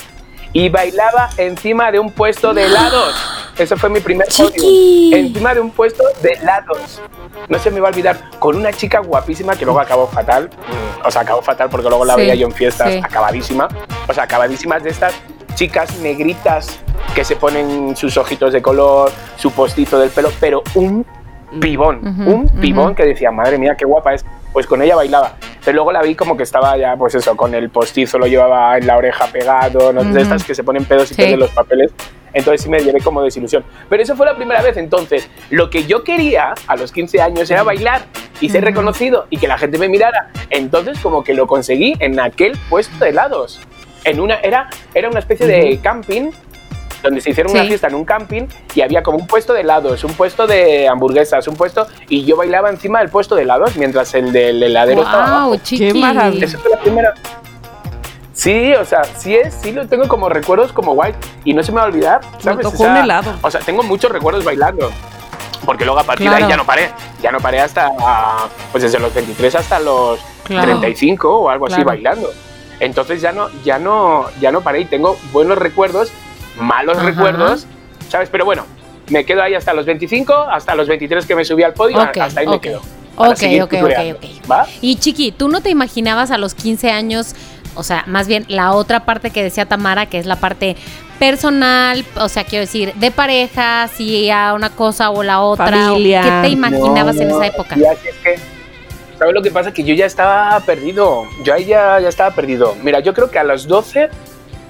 Y 0.52 0.68
bailaba 0.68 1.30
encima 1.36 1.92
de 1.92 2.00
un 2.00 2.10
puesto 2.10 2.52
de 2.52 2.64
helados. 2.66 3.14
Ese 3.56 3.76
fue 3.76 3.88
mi 3.88 4.00
primer 4.00 4.26
podium. 4.36 5.14
Encima 5.14 5.54
de 5.54 5.60
un 5.60 5.70
puesto 5.70 6.02
de 6.22 6.30
helados. 6.30 7.00
No 7.48 7.56
se 7.60 7.70
me 7.70 7.78
va 7.78 7.86
a 7.86 7.90
olvidar, 7.92 8.18
con 8.40 8.56
una 8.56 8.72
chica 8.72 8.98
guapísima 8.98 9.54
que 9.54 9.64
luego 9.64 9.78
acabó 9.78 10.08
fatal. 10.08 10.50
Mm, 10.50 11.06
O 11.06 11.10
sea, 11.12 11.22
acabó 11.22 11.42
fatal 11.42 11.68
porque 11.70 11.88
luego 11.88 12.04
la 12.04 12.14
Sí, 12.14 12.22
veía 12.22 12.34
yo 12.34 12.46
en 12.48 12.52
fiestas 12.52 12.90
sí. 12.94 13.00
acabadísima. 13.00 13.68
O 14.08 14.12
sea, 14.12 14.24
acabadísimas 14.24 14.82
de 14.82 14.90
estas 14.90 15.14
chicas 15.54 15.94
negritas 15.98 16.80
que 17.14 17.24
se 17.24 17.36
ponen 17.36 17.94
sus 17.96 18.16
ojitos 18.16 18.52
de 18.52 18.60
color, 18.60 19.12
su 19.36 19.52
postito 19.52 20.00
del 20.00 20.10
pelo, 20.10 20.32
pero 20.40 20.64
un 20.74 21.06
pibón, 21.58 22.00
un 22.26 22.48
pibón 22.60 22.94
que 22.94 23.04
decía, 23.04 23.30
madre 23.30 23.58
mía, 23.58 23.74
qué 23.76 23.84
guapa 23.84 24.14
es. 24.14 24.24
Pues 24.52 24.66
con 24.66 24.82
ella 24.82 24.96
bailaba. 24.96 25.34
Pero 25.64 25.76
luego 25.76 25.92
la 25.92 26.02
vi 26.02 26.14
como 26.16 26.36
que 26.36 26.42
estaba 26.42 26.76
ya, 26.76 26.96
pues 26.96 27.14
eso, 27.14 27.36
con 27.36 27.54
el 27.54 27.70
postizo 27.70 28.18
lo 28.18 28.26
llevaba 28.26 28.76
en 28.78 28.86
la 28.86 28.96
oreja 28.96 29.26
pegado, 29.28 29.92
¿no? 29.92 30.00
Ujú. 30.00 30.12
de 30.12 30.22
estas 30.22 30.42
que 30.42 30.54
se 30.56 30.64
ponen 30.64 30.84
pedos 30.84 31.04
y 31.12 31.14
Sí. 31.14 31.20
pierden 31.22 31.38
los 31.40 31.50
papeles. 31.50 31.92
Entonces 32.32 32.62
sí 32.62 32.68
me 32.68 32.78
llevé 32.80 33.00
como 33.00 33.22
desilusión. 33.22 33.64
Pero 33.88 34.02
eso 34.02 34.16
fue 34.16 34.26
la 34.26 34.36
primera 34.36 34.60
vez. 34.62 34.76
Entonces, 34.76 35.28
lo 35.50 35.70
que 35.70 35.84
yo 35.84 36.02
quería 36.04 36.54
a 36.66 36.76
los 36.76 36.90
15 36.92 37.20
años 37.20 37.48
era 37.50 37.62
bailar 37.62 38.02
y 38.40 38.48
ser 38.48 38.64
reconocido 38.64 39.26
y 39.30 39.36
que 39.38 39.46
la 39.48 39.56
gente 39.58 39.78
me 39.78 39.88
mirara. 39.88 40.30
Entonces, 40.50 40.98
como 41.00 41.22
que 41.24 41.34
lo 41.34 41.46
conseguí 41.46 41.94
en 42.00 42.18
aquel 42.20 42.56
puesto 42.68 43.04
de 43.04 43.10
helados. 43.10 43.60
En 44.04 44.18
una, 44.20 44.36
era, 44.36 44.68
era 44.94 45.08
una 45.10 45.18
especie 45.20 45.46
de 45.46 45.78
camping 45.82 46.30
donde 47.02 47.20
se 47.20 47.30
hicieron 47.30 47.52
una 47.52 47.62
Sí. 47.62 47.68
fiesta 47.68 47.86
en 47.88 47.94
un 47.94 48.04
camping 48.04 48.42
y 48.74 48.80
había 48.82 49.02
como 49.02 49.18
un 49.18 49.26
puesto 49.26 49.52
de 49.54 49.60
helados, 49.62 50.04
un 50.04 50.12
puesto 50.14 50.46
de 50.46 50.88
hamburguesas, 50.88 51.46
un 51.48 51.56
puesto 51.56 51.86
y 52.08 52.24
yo 52.24 52.36
bailaba 52.36 52.70
encima 52.70 52.98
del 53.00 53.08
puesto 53.08 53.34
de 53.34 53.42
helados 53.42 53.76
mientras 53.76 54.12
el 54.14 54.32
del 54.32 54.62
heladero 54.62 55.02
estaba 55.02 55.26
abajo. 55.26 55.46
Wow, 55.48 55.58
chiqui. 55.62 55.98
maravilla. 55.98 56.44
Esa 56.46 56.58
fue 56.58 56.70
la 56.70 56.78
primera. 56.80 57.14
Sí, 58.32 58.72
o 58.74 58.84
sea, 58.84 59.04
sí 59.04 59.34
es, 59.34 59.52
sí 59.54 59.72
lo 59.72 59.86
tengo 59.86 60.08
como 60.08 60.28
recuerdos 60.28 60.72
como 60.72 60.94
guay 60.94 61.12
y 61.44 61.52
no 61.52 61.62
se 61.62 61.72
me 61.72 61.76
va 61.78 61.82
a 61.82 61.86
olvidar, 61.86 62.20
¿sabes? 62.38 62.62
tocó 62.64 62.74
O 62.76 62.78
sea, 62.78 62.90
un 62.92 62.96
helado. 62.96 63.34
O 63.42 63.50
sea, 63.50 63.60
tengo 63.60 63.82
muchos 63.82 64.10
recuerdos 64.10 64.44
bailando. 64.44 64.90
Porque 65.66 65.84
luego 65.84 66.00
a 66.00 66.04
partir 66.04 66.24
de 66.24 66.30
Claro. 66.30 66.44
ahí 66.46 66.50
ya 66.50 66.56
no 66.56 66.64
paré. 66.64 66.90
Ya 67.22 67.30
no 67.32 67.38
paré 67.40 67.60
hasta, 67.60 67.90
pues 68.72 68.82
desde 68.82 68.98
los 68.98 69.12
23 69.12 69.54
hasta 69.56 69.78
los 69.78 70.18
Claro. 70.44 70.68
35 70.68 71.38
o 71.38 71.50
algo 71.50 71.66
así 71.66 71.74
Claro. 71.76 71.88
bailando. 71.88 72.30
Entonces 72.80 73.20
ya 73.20 73.30
no, 73.32 73.48
ya 73.62 73.78
no, 73.78 74.24
ya 74.40 74.50
no 74.52 74.62
paré 74.62 74.80
y 74.80 74.84
tengo 74.86 75.18
buenos 75.32 75.58
recuerdos, 75.58 76.10
malos 76.60 76.98
Ajá. 76.98 77.06
recuerdos, 77.06 77.66
¿sabes? 78.08 78.28
Pero 78.30 78.44
bueno, 78.44 78.64
me 79.08 79.24
quedo 79.24 79.42
ahí 79.42 79.54
hasta 79.54 79.72
los 79.74 79.86
25, 79.86 80.32
hasta 80.32 80.74
los 80.74 80.88
23 80.88 81.26
que 81.26 81.34
me 81.34 81.44
subí 81.44 81.62
al 81.62 81.74
podio, 81.74 82.00
hasta 82.00 82.40
ahí 82.40 82.46
me 82.46 82.60
quedo. 82.60 82.80
Ok, 83.16 83.42
ok, 83.62 83.74
ok, 83.82 84.16
ok. 84.16 84.50
¿Va? 84.50 84.66
Y 84.80 84.96
Chiqui, 84.96 85.32
¿tú 85.32 85.48
no 85.48 85.60
te 85.60 85.70
imaginabas 85.70 86.30
a 86.30 86.38
los 86.38 86.54
15 86.54 86.90
años, 86.90 87.34
o 87.74 87.82
sea, 87.82 88.04
más 88.06 88.26
bien 88.28 88.44
la 88.48 88.72
otra 88.72 89.00
parte 89.04 89.30
que 89.30 89.42
decía 89.42 89.66
Tamara, 89.66 90.06
que 90.06 90.18
es 90.18 90.26
la 90.26 90.36
parte 90.36 90.76
personal, 91.18 92.04
o 92.16 92.28
sea, 92.30 92.44
quiero 92.44 92.62
decir, 92.62 92.94
de 92.94 93.10
pareja, 93.10 93.88
si 93.88 94.30
a 94.30 94.54
una 94.54 94.70
cosa 94.70 95.10
o 95.10 95.22
la 95.22 95.40
otra? 95.40 95.66
Familia. 95.66 96.22
¿Qué 96.22 96.48
te 96.48 96.48
imaginabas 96.48 97.16
No, 97.16 97.22
en 97.22 97.30
esa 97.30 97.46
época? 97.46 97.76
ya, 97.76 97.94
si 97.96 98.08
es 98.08 98.16
que, 98.16 98.38
¿Sabes 99.18 99.34
lo 99.34 99.42
que 99.42 99.50
pasa? 99.50 99.70
Que 99.70 99.84
yo 99.84 99.94
ya 99.94 100.06
estaba 100.06 100.58
perdido. 100.60 101.26
Yo 101.44 101.52
ahí 101.52 101.66
ya, 101.66 102.00
ya 102.00 102.08
estaba 102.08 102.34
perdido. 102.34 102.74
Mira, 102.82 103.00
yo 103.00 103.12
creo 103.12 103.30
que 103.30 103.38
a 103.38 103.44
los 103.44 103.68
12, 103.68 104.08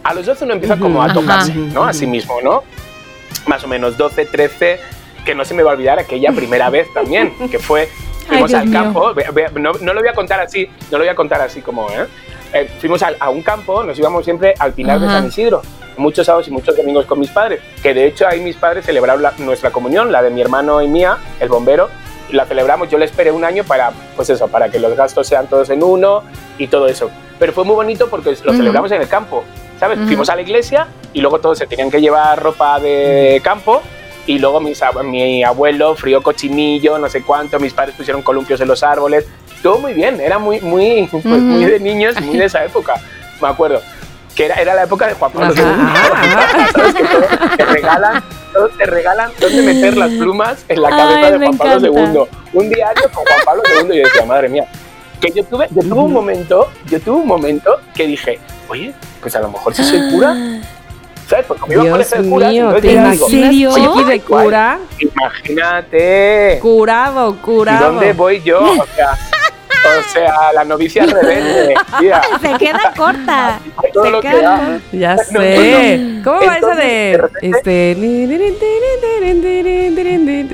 a 0.03 0.15
los 0.15 0.27
12 0.27 0.45
uno 0.45 0.55
empieza 0.55 0.77
como 0.77 1.03
a 1.03 1.13
tocarse, 1.13 1.55
¿no? 1.55 1.85
A 1.85 1.93
sí 1.93 2.07
mismo, 2.07 2.41
¿no? 2.43 2.63
Más 3.47 3.63
o 3.65 3.69
menos 3.69 3.97
12, 3.97 4.27
13, 4.27 4.81
que 5.25 5.35
no 5.35 5.45
se 5.45 5.55
me 5.55 5.63
va 5.63 5.73
a 5.73 5.75
olvidar 5.75 5.99
aquella 5.99 6.33
primera 6.33 6.71
vez 6.71 6.93
también, 6.95 7.33
que 7.51 7.59
fue, 7.59 7.89
fuimos 8.27 8.51
Dios 8.51 8.61
al 8.63 8.71
campo, 8.73 9.13
ve- 9.15 9.27
ve- 9.33 9.51
no, 9.61 9.73
no 9.81 9.93
lo 9.95 10.01
voy 10.01 10.09
a 10.09 10.15
contar 10.15 10.41
así, 10.41 10.67
no 10.91 10.99
lo 10.99 11.05
voy 11.05 11.09
a 11.09 11.15
contar 11.15 11.41
así 11.41 11.61
como, 11.61 11.89
¿eh? 11.91 12.07
Eh, 12.53 12.69
fuimos 12.81 13.03
al- 13.03 13.17
a 13.21 13.31
un 13.31 13.43
campo, 13.43 13.83
nos 13.83 13.99
íbamos 13.99 14.25
siempre 14.25 14.55
al 14.59 14.73
Pinar 14.73 14.99
de 15.01 15.07
Ajá. 15.07 15.19
San 15.19 15.29
Isidro, 15.29 15.63
muchos 15.97 16.27
sábados 16.27 16.49
y 16.49 16.51
muchos 16.51 16.77
domingos 16.77 17.05
con 17.07 17.19
mis 17.21 17.31
padres, 17.31 17.61
que 17.83 17.95
de 17.95 18.07
hecho 18.07 18.27
ahí 18.27 18.41
mis 18.41 18.57
padres 18.57 18.85
celebraron 18.87 19.23
la- 19.23 19.35
nuestra 19.39 19.71
comunión, 19.71 20.11
la 20.11 20.23
de 20.23 20.31
mi 20.31 20.41
hermano 20.41 20.81
y 20.83 20.89
mía, 20.89 21.19
el 21.39 21.49
bombero, 21.49 21.89
la 22.31 22.47
celebramos, 22.47 22.89
yo 22.89 22.97
le 22.99 23.05
esperé 23.05 23.31
un 23.33 23.45
año 23.45 23.65
para, 23.65 23.91
pues 24.17 24.31
eso, 24.31 24.49
para 24.49 24.69
que 24.71 24.79
los 24.79 24.97
gastos 24.97 25.27
sean 25.27 25.47
todos 25.49 25.69
en 25.71 25.83
uno 25.83 26.23
y 26.59 26.67
todo 26.69 26.87
eso. 26.89 27.11
Pero 27.39 27.53
fue 27.53 27.65
muy 27.65 27.75
bonito 27.75 28.09
porque 28.09 28.31
lo 28.45 28.51
Ujú. 28.51 28.57
celebramos 28.59 28.91
en 28.93 29.01
el 29.03 29.09
campo, 29.09 29.45
¿sabes? 29.81 29.99
Ujú. 29.99 30.09
Fuimos 30.09 30.29
a 30.29 30.37
la 30.37 30.43
iglesia 30.43 30.87
y 31.15 31.21
luego 31.21 31.41
todos 31.41 31.59
se 31.59 31.67
tenían 31.67 31.91
que 31.91 32.01
llevar 32.01 32.41
ropa 32.41 32.79
de 32.79 33.41
campo 33.43 33.83
y 34.27 34.39
luego 34.39 34.61
mis 34.61 34.81
mi 35.05 35.43
abuelo 35.43 35.97
frió 35.97 36.23
cochinillo, 36.23 36.99
no 36.99 37.09
sé 37.09 37.23
cuánto, 37.23 37.59
mis 37.59 37.73
padres 37.73 37.97
pusieron 37.97 38.23
columpios 38.23 38.61
en 38.61 38.69
los 38.69 38.83
árboles, 38.83 39.27
todo 39.63 39.79
muy 39.79 39.95
bien, 39.95 40.21
era 40.21 40.39
muy, 40.39 40.61
muy, 40.61 41.09
pues, 41.11 41.25
muy 41.25 41.65
de 41.65 41.81
niños, 41.81 42.21
muy 42.21 42.37
de 42.37 42.45
esa 42.45 42.65
época, 42.65 42.95
me 43.41 43.49
acuerdo. 43.49 43.81
Que 44.37 44.45
era, 44.47 44.55
era 44.55 44.75
la 44.75 44.85
época 44.85 45.09
de 45.09 45.15
Juan 45.15 45.33
Pablo 45.33 45.53
II. 45.55 45.63
Todos 46.73 47.57
te 47.57 47.65
regalan, 47.65 48.25
todos 48.55 48.79
te 48.79 48.87
regalan 48.87 49.31
dónde 49.41 49.63
meter 49.63 49.97
las 49.97 50.11
plumas 50.11 50.65
en 50.69 50.83
la 50.83 50.89
Ay, 50.89 50.97
cabeza 50.97 51.31
de 51.33 51.39
me 51.39 51.47
Juan 51.47 51.59
Pablo. 51.59 51.93
II. 51.93 52.39
Un 52.53 52.69
diario 52.71 53.03
con 53.13 53.25
Juan 53.25 53.41
Pablo 53.45 53.63
II 53.67 53.89
y 53.93 53.99
yo 53.99 54.05
decía, 54.05 54.25
madre 54.25 54.49
mía. 54.49 54.67
Que 55.21 55.31
yo 55.33 55.45
tuve, 55.45 55.69
yo 55.71 55.83
tuve 55.83 56.01
un 56.01 56.13
momento, 56.13 56.69
yo 56.89 57.01
tuve 57.01 57.17
un 57.17 57.27
momento 57.27 57.77
que 57.95 58.07
dije, 58.07 58.39
oye, 58.69 58.95
pues 59.21 59.37
a 59.37 59.41
lo 59.41 59.51
mejor 59.51 59.75
si 59.75 59.85
soy 59.85 60.11
cura, 60.11 60.35
¿sabes? 61.29 61.47
Porque 61.47 61.67
me 61.69 61.75
iba 61.75 61.83
a 61.83 61.99
Dios 61.99 62.09
poner 62.09 62.31
cura, 62.31 62.49
mío, 62.49 62.75
¿te 62.81 62.93
imaginas. 62.93 63.75
Chiqui 63.75 64.05
de 64.05 64.21
cura? 64.21 64.79
Imagínate. 64.99 66.59
Curado, 66.63 67.37
curado. 67.43 67.93
¿Dónde 67.93 68.13
voy 68.15 68.41
yo? 68.43 68.61
O 68.63 68.87
sea, 68.97 69.19
o 69.89 70.13
sea, 70.13 70.53
la 70.55 70.65
novicia 70.65 71.05
rebelde. 71.07 71.75
tía. 71.99 72.21
Se 72.41 72.53
queda 72.59 72.93
corta. 72.97 73.59
Todo 73.93 74.05
Se 74.05 74.11
lo 74.11 74.21
que 74.21 74.29
queda 74.29 74.43
da. 74.43 74.57
corta. 74.59 74.81
Ya 74.93 75.15
No, 75.17 75.23
sé. 75.41 76.21
¿Cómo 76.25 76.41
va 76.47 76.57
esa 76.57 76.75
de 76.75 76.85
de 76.85 77.19
repente- 77.19 77.51
este 77.57 77.95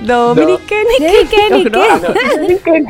Dominique. 0.03 0.77
Ah. 1.75 1.99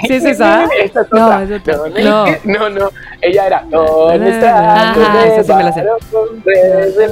¿Sí 0.07 0.15
es 0.15 0.25
esa? 0.25 0.65
Esta 0.83 1.01
es 1.03 1.07
No, 1.13 1.27
otra. 1.27 1.43
es 1.43 1.51
otra. 1.61 1.77
No, 2.03 2.27
no, 2.45 2.69
no. 2.71 2.91
Ella 3.21 3.47
era. 3.47 3.65
¿Dónde 3.69 4.31
está? 4.31 4.91
Ajá, 4.91 4.95
¿Dónde 4.99 5.35
esa 5.35 5.43
sí 5.45 5.53
me 5.55 5.65
la 5.65 5.73
sé. 5.73 5.85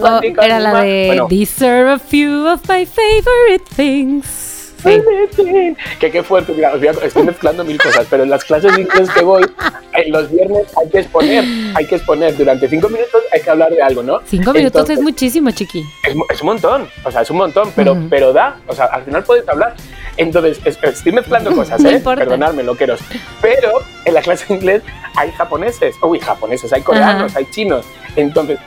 Oh, 0.03 0.21
era 0.43 0.59
la 0.61 0.83
de 0.83 1.23
These 1.29 1.67
are 1.67 1.93
a 1.93 1.99
few 1.99 2.47
of 2.47 2.61
my 2.69 2.87
favorite 2.87 3.65
things. 3.75 4.54
Sí. 4.85 5.77
Que 5.99 6.11
qué 6.11 6.23
fuerte, 6.23 6.53
mira, 6.53 6.73
os 6.73 6.79
voy 6.79 6.89
a- 6.89 6.93
estoy 7.07 7.23
mezclando 7.23 7.65
mil 7.65 7.79
cosas, 7.81 8.07
pero 8.11 8.23
en 8.23 8.31
las 8.31 8.45
clases 8.45 8.75
de 8.77 8.83
inglés 8.83 9.09
que 9.11 9.23
voy, 9.23 9.45
en 9.93 10.13
los 10.13 10.31
viernes 10.31 10.67
hay 10.81 10.91
que 10.91 10.99
exponer, 11.01 11.45
hay 11.75 11.87
que 11.87 11.95
exponer, 11.97 12.37
durante 12.37 12.69
cinco 12.69 12.89
minutos 12.89 13.23
hay 13.33 13.41
que 13.41 13.51
hablar 13.51 13.71
de 13.71 13.83
algo, 13.83 14.03
¿no? 14.03 14.21
Cinco 14.27 14.53
minutos 14.53 14.81
Entonces, 14.83 14.99
es 14.99 15.03
muchísimo, 15.03 15.51
chiqui. 15.51 15.81
es, 16.03 16.15
es 16.31 16.41
un 16.43 16.47
montón, 16.47 16.89
o 17.05 17.11
sea, 17.11 17.23
es 17.23 17.31
un 17.31 17.39
montón, 17.39 17.73
pero, 17.75 17.97
pero 18.11 18.33
da, 18.33 18.57
o 18.67 18.75
sea, 18.75 18.87
al 18.87 19.05
final 19.05 19.25
puedes 19.25 19.49
hablar. 19.49 19.75
Entonces, 20.17 20.61
es- 20.65 20.79
estoy 20.83 21.13
mezclando 21.13 21.53
cosas, 21.57 21.81
No 21.81 21.89
¿eh? 21.89 21.95
importa. 21.95 22.21
Perdonadme, 22.21 22.63
loqueros. 22.63 23.01
Pero 23.41 23.71
en 24.05 24.15
la 24.15 24.21
clase 24.23 24.47
de 24.47 24.55
inglés 24.55 24.83
hay 25.17 25.31
japoneses, 25.33 25.97
uy, 26.03 26.21
japoneses, 26.21 26.73
hay 26.73 26.83
coreanos, 26.83 27.33
Ajá. 27.33 27.39
hay 27.41 27.47
chinos. 27.51 27.85
Entonces, 28.17 28.59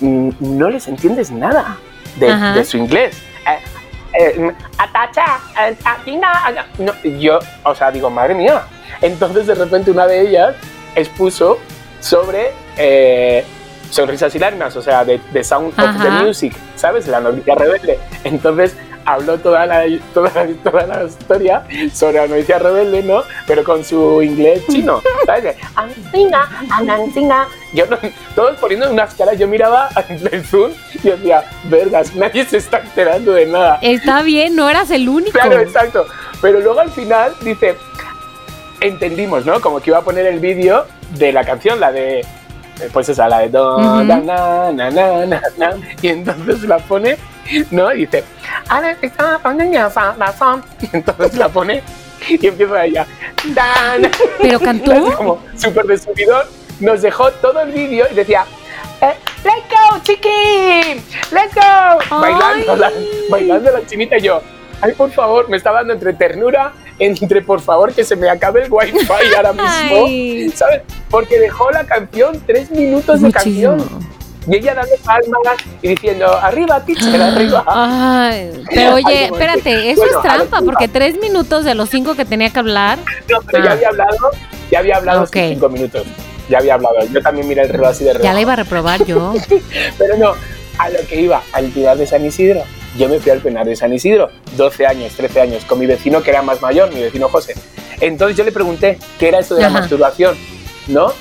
mm, 0.00 0.30
no 0.40 0.68
les 0.70 0.86
entiendes 0.88 1.30
nada 1.30 1.78
de, 2.16 2.32
de 2.54 2.64
su 2.64 2.76
inglés. 2.76 3.16
Eh, 4.18 4.52
atacha, 4.78 5.40
atina, 5.84 6.32
no, 6.78 6.92
yo, 7.02 7.38
o 7.64 7.74
sea, 7.74 7.90
digo, 7.90 8.10
madre 8.10 8.34
mía. 8.34 8.62
Entonces, 9.00 9.46
de 9.46 9.54
repente, 9.54 9.90
una 9.90 10.06
de 10.06 10.20
ellas 10.20 10.54
expuso 10.94 11.58
sobre 12.00 12.52
eh, 12.76 13.44
sonrisas 13.90 14.34
y 14.34 14.38
lágrimas, 14.38 14.76
o 14.76 14.82
sea, 14.82 15.04
de, 15.04 15.20
de 15.32 15.44
Sound 15.44 15.78
of 15.78 16.02
the. 16.02 16.10
Music, 16.10 16.54
¿sabes? 16.76 17.06
La 17.08 17.20
novicia 17.20 17.54
rebelde. 17.54 17.98
Entonces, 18.24 18.76
habló 19.04 19.38
toda 19.38 19.66
la, 19.66 19.84
toda, 20.14 20.30
toda 20.62 20.86
la 20.86 21.04
historia 21.04 21.64
sobre 21.92 22.18
la 22.18 22.26
novicia 22.28 22.58
rebelde, 22.58 23.02
¿no? 23.02 23.22
Pero 23.46 23.64
con 23.64 23.84
su 23.84 24.22
inglés 24.22 24.62
chino, 24.68 25.02
¿sabes? 25.26 25.44
De, 25.44 25.56
"Ansinga, 25.74 26.48
anansinga". 26.70 27.46
Yo 27.72 27.86
no- 27.86 27.98
todos 28.34 28.56
poniendo 28.58 28.90
unas 28.90 29.14
caras, 29.14 29.38
yo 29.38 29.48
miraba 29.48 29.88
el 30.08 30.44
Zoom 30.44 30.72
y 31.02 31.08
decía, 31.08 31.44
vergas, 31.64 32.14
nadie 32.14 32.44
se 32.44 32.58
está 32.58 32.78
enterando 32.80 33.32
de 33.32 33.46
nada. 33.46 33.78
Está 33.82 34.22
bien, 34.22 34.54
no 34.56 34.68
eras 34.68 34.90
el 34.90 35.08
único. 35.08 35.32
Claro, 35.32 35.58
exacto. 35.60 36.06
Pero 36.40 36.60
luego 36.60 36.80
al 36.80 36.90
final 36.90 37.32
dice, 37.42 37.76
entendimos, 38.80 39.46
¿no? 39.46 39.60
Como 39.60 39.80
que 39.80 39.90
iba 39.90 39.98
a 39.98 40.02
poner 40.02 40.26
el 40.26 40.40
vídeo 40.40 40.86
de 41.16 41.32
la 41.32 41.44
canción, 41.44 41.78
la 41.80 41.92
de, 41.92 42.20
eh, 42.20 42.26
pues 42.92 43.08
esa, 43.08 43.28
la 43.28 43.40
de 43.40 43.48
do, 43.48 43.76
Ujú. 43.76 44.04
na, 44.04 44.16
na, 44.18 44.72
na, 44.72 44.90
na, 44.90 45.26
na, 45.26 45.40
na, 45.56 45.70
y 46.00 46.08
entonces 46.08 46.62
la 46.62 46.78
pone, 46.78 47.16
¿no? 47.70 47.92
Y 47.92 48.06
dice, 48.06 48.24
"Ahora 48.68 48.96
está 49.02 49.38
poniendo 49.38 49.86
esa 49.86 50.12
razón". 50.14 50.64
y 50.80 50.96
entonces 50.96 51.34
la 51.36 51.48
pone 51.48 51.82
y 52.28 52.46
empieza 52.46 52.84
ella, 52.84 53.06
"Dan". 53.54 54.10
Pero 54.40 54.60
cantó. 54.60 54.92
Así 54.92 55.12
como 55.12 55.42
súper 55.56 55.86
de 55.86 55.98
subidón, 55.98 56.46
nos 56.80 57.02
dejó 57.02 57.30
todo 57.32 57.60
el 57.60 57.72
vídeo 57.72 58.06
y 58.10 58.14
decía, 58.14 58.44
eh, 59.00 59.14
let's 59.44 59.64
go, 59.70 59.98
chiqui, 60.02 61.00
let's 61.32 61.54
go. 61.54 62.18
Bailando, 62.20 62.76
la, 62.76 62.92
bailando 63.30 63.70
la 63.70 63.86
chinita 63.86 64.18
y 64.18 64.22
yo, 64.22 64.40
ay, 64.80 64.92
por 64.92 65.10
favor, 65.10 65.48
me 65.48 65.56
estaba 65.56 65.78
dando 65.78 65.94
entre 65.94 66.12
ternura, 66.12 66.72
entre 66.98 67.42
por 67.42 67.60
favor 67.60 67.92
que 67.92 68.04
se 68.04 68.16
me 68.16 68.28
acabe 68.28 68.62
el 68.64 68.72
wifi 68.72 69.06
ahora 69.36 69.52
mismo, 69.52 70.06
Ay. 70.06 70.50
¿sabes? 70.54 70.82
Porque 71.10 71.38
dejó 71.38 71.70
la 71.70 71.84
canción, 71.84 72.40
tres 72.46 72.70
minutos 72.70 73.20
de 73.20 73.28
Muchísimo. 73.28 73.76
canción. 73.76 74.08
Y 74.46 74.56
ella 74.56 74.74
dando 74.74 74.96
palmas 75.04 75.56
y 75.82 75.88
diciendo, 75.88 76.26
arriba, 76.42 76.84
teacher, 76.84 77.20
arriba. 77.22 77.64
Ay, 77.66 78.50
pero 78.74 78.94
oye, 78.94 79.26
espérate, 79.26 79.90
eso 79.90 80.02
bueno, 80.02 80.16
es 80.18 80.22
trampa, 80.22 80.58
que 80.58 80.64
porque 80.64 80.88
tres 80.88 81.20
minutos 81.20 81.64
de 81.64 81.74
los 81.74 81.88
cinco 81.90 82.14
que 82.14 82.24
tenía 82.24 82.50
que 82.50 82.58
hablar. 82.58 82.98
No, 83.30 83.38
pero 83.50 83.64
ya 83.64 83.70
Ah. 83.70 83.72
había 83.74 83.88
hablado, 83.88 84.16
ya 84.70 84.78
había 84.80 84.96
hablado 84.96 85.22
Ok. 85.22 85.36
cinco 85.48 85.68
minutos. 85.68 86.02
Ya 86.48 86.58
había 86.58 86.74
hablado. 86.74 86.96
Yo 87.12 87.22
también 87.22 87.46
miré 87.46 87.62
el 87.62 87.68
reloj 87.68 87.88
así 87.88 88.04
de 88.04 88.12
Ya 88.14 88.18
reojo. 88.18 88.34
la 88.34 88.40
iba 88.40 88.52
a 88.52 88.56
reprobar 88.56 89.04
yo. 89.06 89.32
Pero 89.98 90.16
no, 90.18 90.32
a 90.78 90.90
lo 90.90 90.98
que 91.08 91.20
iba, 91.20 91.40
al 91.52 91.66
Pinar 91.66 91.96
de 91.96 92.06
San 92.06 92.24
Isidro. 92.26 92.62
Yo 92.98 93.08
me 93.08 93.20
fui 93.20 93.30
al 93.30 93.38
Pinar 93.38 93.64
de 93.64 93.74
San 93.76 93.92
Isidro, 93.94 94.28
12 94.56 94.84
años, 94.86 95.12
13 95.16 95.40
años, 95.40 95.64
con 95.64 95.78
mi 95.78 95.86
vecino 95.86 96.20
que 96.22 96.30
era 96.30 96.42
más 96.42 96.60
mayor, 96.60 96.92
mi 96.92 97.00
vecino 97.00 97.28
José. 97.28 97.54
Entonces 98.00 98.36
yo 98.36 98.44
le 98.44 98.52
pregunté 98.52 98.98
qué 99.18 99.28
era 99.28 99.38
esto 99.38 99.54
de 99.54 99.62
la 99.62 99.68
Ajá. 99.68 99.78
masturbación, 99.80 100.36
¿no? 100.88 101.12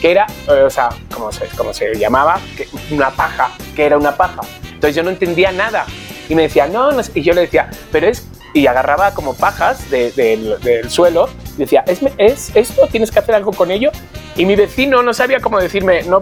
Que 0.00 0.10
era, 0.12 0.26
eh, 0.48 0.62
o 0.62 0.70
sea, 0.70 0.88
¿cómo 1.12 1.30
se, 1.32 1.46
cómo 1.56 1.72
se 1.74 1.94
llamaba? 1.96 2.40
Que- 2.56 2.68
una 2.90 3.10
paja, 3.10 3.50
que 3.76 3.84
era 3.84 3.98
una 3.98 4.16
paja. 4.16 4.40
Entonces 4.64 4.94
yo 4.96 5.02
no 5.02 5.10
entendía 5.10 5.52
nada. 5.52 5.84
Y 6.28 6.34
me 6.34 6.42
decía, 6.42 6.66
no, 6.66 6.92
no 6.92 7.02
sé. 7.02 7.12
Y 7.16 7.22
yo 7.22 7.34
le 7.34 7.42
decía, 7.42 7.68
pero 7.92 8.06
es. 8.08 8.26
Y 8.54 8.66
agarraba 8.66 9.12
como 9.14 9.34
pajas 9.34 9.90
de- 9.90 10.10
del- 10.12 10.58
del 10.60 10.90
suelo 10.90 11.28
y 11.56 11.60
decía, 11.60 11.84
¿Es, 11.86 12.00
¿es 12.18 12.50
esto? 12.56 12.86
¿Tienes 12.90 13.10
que 13.10 13.18
hacer 13.18 13.34
algo 13.34 13.52
con 13.52 13.70
ello? 13.70 13.90
Y 14.36 14.44
mi 14.46 14.56
vecino 14.56 15.02
no 15.02 15.12
sabía 15.12 15.40
cómo 15.40 15.60
decirme, 15.60 16.02
no, 16.04 16.18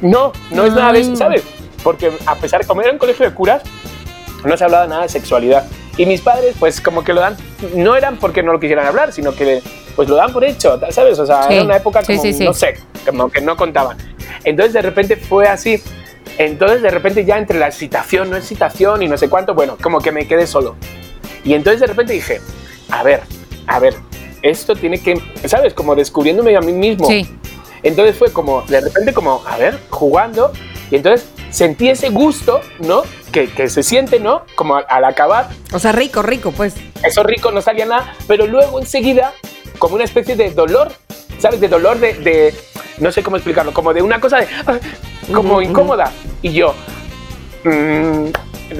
no, 0.00 0.32
no 0.50 0.64
es 0.64 0.72
nada 0.72 0.92
de 0.92 1.00
eso, 1.00 1.10
Ay. 1.10 1.16
¿sabes? 1.16 1.42
Porque 1.84 2.10
a 2.26 2.34
pesar 2.36 2.60
de 2.62 2.66
como 2.66 2.80
era 2.82 2.90
un 2.90 2.98
colegio 2.98 3.28
de 3.28 3.34
curas, 3.34 3.62
no 4.44 4.56
se 4.56 4.64
hablaba 4.64 4.86
nada 4.86 5.02
de 5.02 5.08
sexualidad. 5.08 5.66
Y 5.96 6.06
mis 6.06 6.20
padres, 6.20 6.54
pues 6.58 6.80
como 6.80 7.02
que 7.04 7.12
lo 7.12 7.20
dan, 7.20 7.36
no 7.74 7.96
eran 7.96 8.16
porque 8.18 8.42
no 8.42 8.52
lo 8.52 8.60
quisieran 8.60 8.86
hablar, 8.86 9.12
sino 9.12 9.34
que 9.34 9.62
pues 9.98 10.08
lo 10.08 10.14
dan 10.14 10.32
por 10.32 10.44
hecho, 10.44 10.78
¿sabes? 10.90 11.18
O 11.18 11.26
sea, 11.26 11.42
Sí. 11.48 11.54
era 11.54 11.64
una 11.64 11.76
época 11.76 12.02
Sí, 12.04 12.12
como, 12.12 12.22
sí, 12.22 12.32
sí. 12.32 12.44
no 12.44 12.54
sé, 12.54 12.76
como 13.04 13.28
que 13.30 13.40
no 13.40 13.56
contaban. 13.56 13.96
Entonces 14.44 14.72
de 14.72 14.80
repente 14.82 15.16
fue 15.16 15.48
así. 15.48 15.82
Entonces 16.38 16.82
de 16.82 16.90
repente 16.90 17.24
ya 17.24 17.36
entre 17.36 17.58
la 17.58 17.66
excitación, 17.66 18.30
no 18.30 18.36
excitación 18.36 19.02
y 19.02 19.08
no 19.08 19.18
sé 19.18 19.28
cuánto, 19.28 19.54
bueno, 19.54 19.76
como 19.82 19.98
que 20.00 20.12
me 20.12 20.28
quedé 20.28 20.46
solo. 20.46 20.76
Y 21.42 21.54
entonces 21.54 21.80
de 21.80 21.88
repente 21.88 22.12
dije, 22.12 22.40
a 22.90 23.02
ver, 23.02 23.22
a 23.66 23.80
ver, 23.80 23.94
esto 24.42 24.76
tiene 24.76 25.02
que, 25.02 25.20
¿sabes? 25.46 25.74
Como 25.74 25.96
descubriéndome 25.96 26.56
a 26.56 26.60
mí 26.60 26.72
mismo. 26.72 27.08
Sí. 27.08 27.28
Entonces 27.82 28.14
fue 28.16 28.32
como, 28.32 28.62
de 28.68 28.80
repente 28.80 29.12
como, 29.12 29.42
a 29.48 29.56
ver, 29.56 29.80
jugando, 29.90 30.52
y 30.92 30.94
entonces 30.94 31.28
sentí 31.50 31.88
ese 31.88 32.10
gusto, 32.10 32.60
¿no? 32.78 33.02
Que, 33.32 33.48
que 33.48 33.68
se 33.68 33.82
siente, 33.82 34.20
¿no? 34.20 34.42
Como 34.54 34.76
al, 34.76 34.86
al 34.88 35.04
acabar, 35.06 35.48
O 35.72 35.80
sea, 35.80 35.90
rico, 35.90 36.22
rico, 36.22 36.52
pues. 36.52 36.74
eso 37.02 37.24
rico 37.24 37.50
no 37.50 37.60
salía 37.62 37.84
nada, 37.86 38.14
pero 38.28 38.46
luego 38.46 38.78
enseguida, 38.78 39.32
como 39.78 39.94
una 39.94 40.04
especie 40.04 40.36
de 40.36 40.50
dolor, 40.50 40.92
¿sabes? 41.38 41.60
De 41.60 41.68
dolor 41.68 41.98
de, 41.98 42.14
de- 42.14 42.54
no 42.98 43.12
sé 43.12 43.22
cómo 43.22 43.36
explicarlo, 43.36 43.72
como 43.72 43.94
de 43.94 44.02
una 44.02 44.20
cosa 44.20 44.38
de, 44.38 44.46
ah, 44.66 44.78
como 45.32 45.62
incómoda. 45.62 46.10
Y 46.42 46.52
yo, 46.52 46.74
mm, 47.64 48.26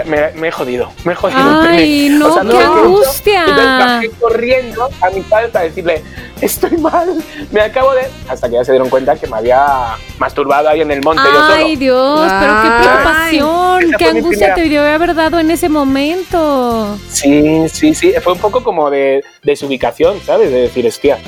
me, 0.06 0.30
me 0.34 0.48
he 0.48 0.50
jodido, 0.52 0.90
me 1.04 1.12
he 1.12 1.16
jodido. 1.16 1.60
Ay, 1.62 2.08
Me- 2.10 2.18
no, 2.18 2.42
lo 2.42 2.42
qué 2.42 2.48
que 2.50 2.56
he 2.56 2.60
hecho, 2.60 2.72
angustia. 2.84 3.40
Entonces 3.40 3.66
bajé 3.78 4.10
corriendo 4.20 4.88
a 5.00 5.10
mi 5.10 5.20
padre 5.22 5.48
para 5.48 5.64
decirle, 5.64 6.02
estoy 6.40 6.76
mal, 6.78 7.22
me 7.50 7.60
acabo 7.62 7.92
de... 7.94 8.02
Hasta 8.28 8.48
que 8.48 8.54
ya 8.54 8.64
se 8.64 8.72
dieron 8.72 8.88
cuenta 8.90 9.16
que 9.16 9.26
me 9.26 9.36
había 9.36 9.96
masturbado 10.18 10.68
ahí 10.68 10.80
en 10.82 10.90
el 10.90 11.02
monte 11.02 11.22
yo 11.24 11.32
solo. 11.40 11.54
Ay, 11.54 11.76
Dios, 11.76 12.32
pero 12.40 12.62
qué 12.62 12.68
preocupación, 12.82 13.92
qué 13.98 14.04
angustia 14.06 14.54
te 14.54 14.60
debió 14.62 14.82
haber 14.84 15.14
dado 15.14 15.38
en 15.38 15.50
ese 15.50 15.68
momento. 15.68 16.98
Sí, 17.08 17.68
sí, 17.72 17.94
sí. 17.94 18.12
Fue 18.22 18.32
un 18.34 18.38
poco 18.38 18.62
como 18.62 18.90
de 18.90 19.24
desubicación, 19.42 20.20
¿sabes? 20.24 20.50
De 20.50 20.60
decir, 20.62 20.86
hostia. 20.86 21.18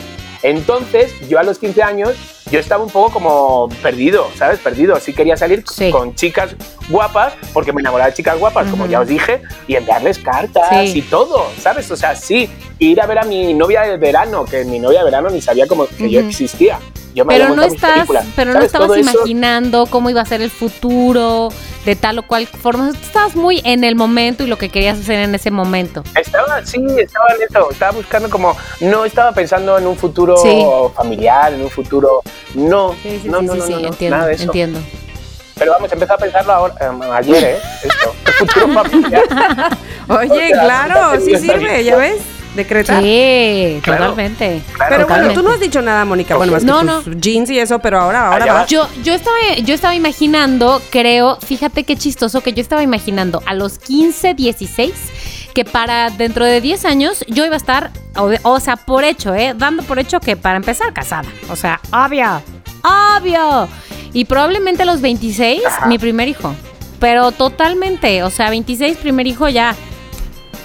Entonces, 0.43 1.13
yo 1.29 1.39
a 1.39 1.43
los 1.43 1.59
15 1.59 1.83
años, 1.83 2.11
yo 2.51 2.59
estaba 2.59 2.83
un 2.83 2.91
poco 2.91 3.13
como 3.13 3.69
perdido, 3.83 4.29
¿sabes? 4.37 4.59
Perdido. 4.61 4.99
Sí 4.99 5.13
quería 5.13 5.37
salir 5.37 5.65
Sí. 5.71 5.91
con 5.91 6.15
chicas 6.15 6.57
guapas, 6.91 7.32
porque 7.53 7.72
me 7.72 7.80
enamoraba 7.80 8.11
de 8.11 8.16
chicas 8.16 8.38
guapas, 8.38 8.68
como 8.70 8.86
ya 8.86 9.01
os 9.01 9.09
dije, 9.09 9.41
y 9.66 9.76
enviarles 9.76 10.18
cartas 10.18 10.68
Sí. 10.70 10.99
y 10.99 11.03
todo, 11.03 11.47
¿sabes? 11.61 11.91
O 11.91 11.97
sea, 11.97 12.14
sí. 12.16 12.51
Ir 12.78 13.01
a 13.01 13.07
ver 13.07 13.18
a 13.18 13.22
mi 13.24 13.53
novia 13.55 13.82
de 13.82 13.97
verano, 13.99 14.45
que 14.45 14.64
mi 14.64 14.78
novia 14.78 15.01
de 15.01 15.05
verano 15.05 15.28
ni 15.30 15.41
sabía 15.43 15.66
como 15.66 15.86
que 15.86 16.11
yo 16.11 16.20
existía. 16.20 16.78
Yo 17.14 17.24
me 17.24 17.34
había 17.34 17.47
Pero 17.47 17.57
no 17.57 17.62
estás, 17.64 17.93
películas, 17.95 18.24
pero 18.36 18.53
no 18.55 18.61
estabas 18.61 18.86
Todo 18.86 18.95
eso- 18.97 19.11
imaginando 19.11 19.86
cómo 19.86 20.11
iba 20.11 20.20
a 20.20 20.24
ser 20.24 20.41
el 20.43 20.51
futuro 20.51 21.49
de 21.84 21.97
tal 21.97 22.20
o 22.20 22.22
cual 22.26 22.47
forma. 22.47 22.88
Estabas 22.91 23.34
muy 23.34 23.61
en 23.64 23.82
el 23.82 23.97
momento 23.97 24.45
y 24.45 24.47
lo 24.47 24.57
que 24.59 24.68
querías 24.68 24.99
hacer 25.01 25.18
en 25.20 25.34
ese 25.34 25.51
momento. 25.51 26.05
Estaba, 26.18 26.64
sí, 26.64 26.78
estaba 26.99 27.26
en 27.36 27.43
eso, 27.49 27.70
estaba 27.70 27.93
buscando 27.93 28.30
como, 28.30 28.57
no 28.80 29.05
estaba 29.05 29.32
pensando 29.32 29.76
en 29.76 29.86
un 29.88 29.97
futuro 29.97 30.36
Sí. 30.36 30.64
familiar, 30.95 31.53
en 31.53 31.62
un 31.62 31.70
futuro, 31.70 32.22
no, 32.55 32.95
Sí, 33.03 33.18
sí, 33.22 33.28
no, 33.28 33.43
no, 33.43 33.55
no, 33.57 33.66
no, 33.66 33.78
no, 33.80 33.86
entiendo, 33.88 34.16
nada 34.16 34.28
de 34.28 34.34
eso. 34.34 34.45
entiendo. 34.45 34.78
Pero 35.61 35.73
vamos, 35.73 35.93
empezó 35.93 36.15
a 36.15 36.19
pensarlo 36.19 36.53
ahora, 36.55 36.75
em, 36.81 37.03
ayer, 37.13 37.45
¿eh? 37.45 37.59
Esto, 37.85 38.15
el 38.27 38.33
futuro 38.33 38.69
familiar. 38.83 39.23
Oye, 40.09 40.29
O 40.31 40.35
sea, 40.57 40.61
claro, 40.65 41.21
sí 41.25 41.37
sirve. 41.37 41.85
¿ya 41.85 41.97
ves? 41.97 42.17
Decretar. 42.57 43.01
Sí, 43.03 43.79
Claro. 43.85 44.01
totalmente. 44.07 44.63
Claro, 44.73 44.97
Pero 44.97 45.07
bueno, 45.07 45.33
tú 45.35 45.43
no 45.43 45.51
has 45.53 45.61
dicho 45.61 45.81
nada, 45.83 46.05
Mónica. 46.07 46.35
Bueno, 46.37 46.53
más 46.55 46.65
No, 46.65 46.79
que 46.81 46.85
no. 46.87 47.03
tus 47.03 47.17
jeans 47.21 47.49
y 47.51 47.59
eso, 47.61 47.79
pero 47.79 48.01
ahora, 48.01 48.29
ahora 48.33 48.45
Allá 48.45 48.53
vas. 48.55 48.67
Yo, 48.71 48.89
yo, 49.05 49.13
estaba, 49.15 49.37
yo 49.63 49.73
estaba 49.75 49.95
imaginando, 49.95 50.81
creo, 50.91 51.37
fíjate 51.37 51.85
qué 51.85 51.97
chistoso 51.97 52.41
que 52.41 52.53
yo 52.55 52.61
estaba 52.63 52.83
imaginando 52.83 53.41
a 53.47 53.53
los 53.55 53.79
15, 53.79 54.33
16, 54.35 54.93
que 55.55 55.65
para 55.67 56.09
dentro 56.11 56.45
de 56.47 56.61
10 56.63 56.87
años 56.87 57.23
yo 57.29 57.45
iba 57.45 57.55
a 57.55 57.59
estar, 57.59 57.91
o, 58.17 58.31
o 58.43 58.59
sea, 58.59 58.77
por 58.77 59.05
hecho, 59.05 59.33
¿eh? 59.35 59.53
Dando 59.55 59.83
por 59.85 59.99
hecho 60.01 60.19
que 60.19 60.37
para 60.37 60.57
empezar 60.57 60.93
casada. 60.93 61.29
O 61.51 61.55
sea, 61.57 61.79
obvio, 61.93 62.43
obvio. 62.83 63.69
Y 64.13 64.25
probablemente 64.25 64.83
a 64.83 64.87
los 64.87 65.01
26, 65.01 65.65
Ajá. 65.67 65.87
mi 65.87 65.99
primer 65.99 66.29
hijo. 66.29 66.55
Pero 66.99 67.33
totalmente, 67.33 68.23
o 68.23 68.31
sea, 68.31 68.51
26, 68.51 68.99
primer 68.99 69.27
hijo 69.27 69.49
ya. 69.49 69.75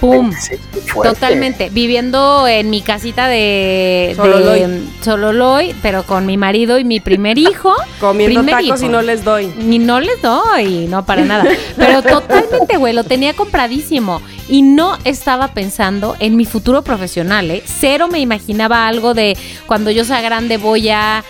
¡Pum! 0.00 0.30
Sí, 0.38 0.56
qué 0.74 0.80
fuerte. 0.82 1.14
Totalmente. 1.14 1.70
Viviendo 1.70 2.46
en 2.46 2.68
mi 2.68 2.82
casita 2.82 3.28
de, 3.28 4.12
Sololoy. 4.14 4.60
de 4.60 4.80
Sololoy, 5.00 5.74
pero 5.80 6.02
con 6.02 6.26
mi 6.26 6.36
marido 6.36 6.78
y 6.78 6.84
mi 6.84 7.00
primer 7.00 7.38
hijo. 7.38 7.72
Comiendo 8.00 8.40
Primer 8.42 8.56
tacos 8.56 8.80
hijo. 8.80 8.90
y 8.90 8.92
no 8.92 9.00
les 9.00 9.24
doy. 9.24 9.46
Ni 9.56 9.78
no 9.78 9.98
les 10.00 10.20
doy, 10.20 10.86
no 10.86 11.06
para 11.06 11.24
nada. 11.24 11.44
Pero 11.78 12.02
totalmente, 12.02 12.76
güey, 12.76 12.92
lo 12.92 13.04
tenía 13.04 13.32
compradísimo. 13.32 14.20
Y 14.50 14.60
no 14.60 14.98
estaba 15.04 15.48
pensando 15.48 16.14
en 16.20 16.36
mi 16.36 16.44
futuro 16.44 16.82
profesional, 16.82 17.50
¿eh? 17.50 17.62
Cero 17.64 18.06
me 18.12 18.20
imaginaba 18.20 18.86
algo 18.86 19.14
de 19.14 19.34
cuando 19.66 19.90
yo 19.90 20.04
sea 20.04 20.20
grande 20.20 20.58
voy 20.58 20.90
a... 20.90 21.24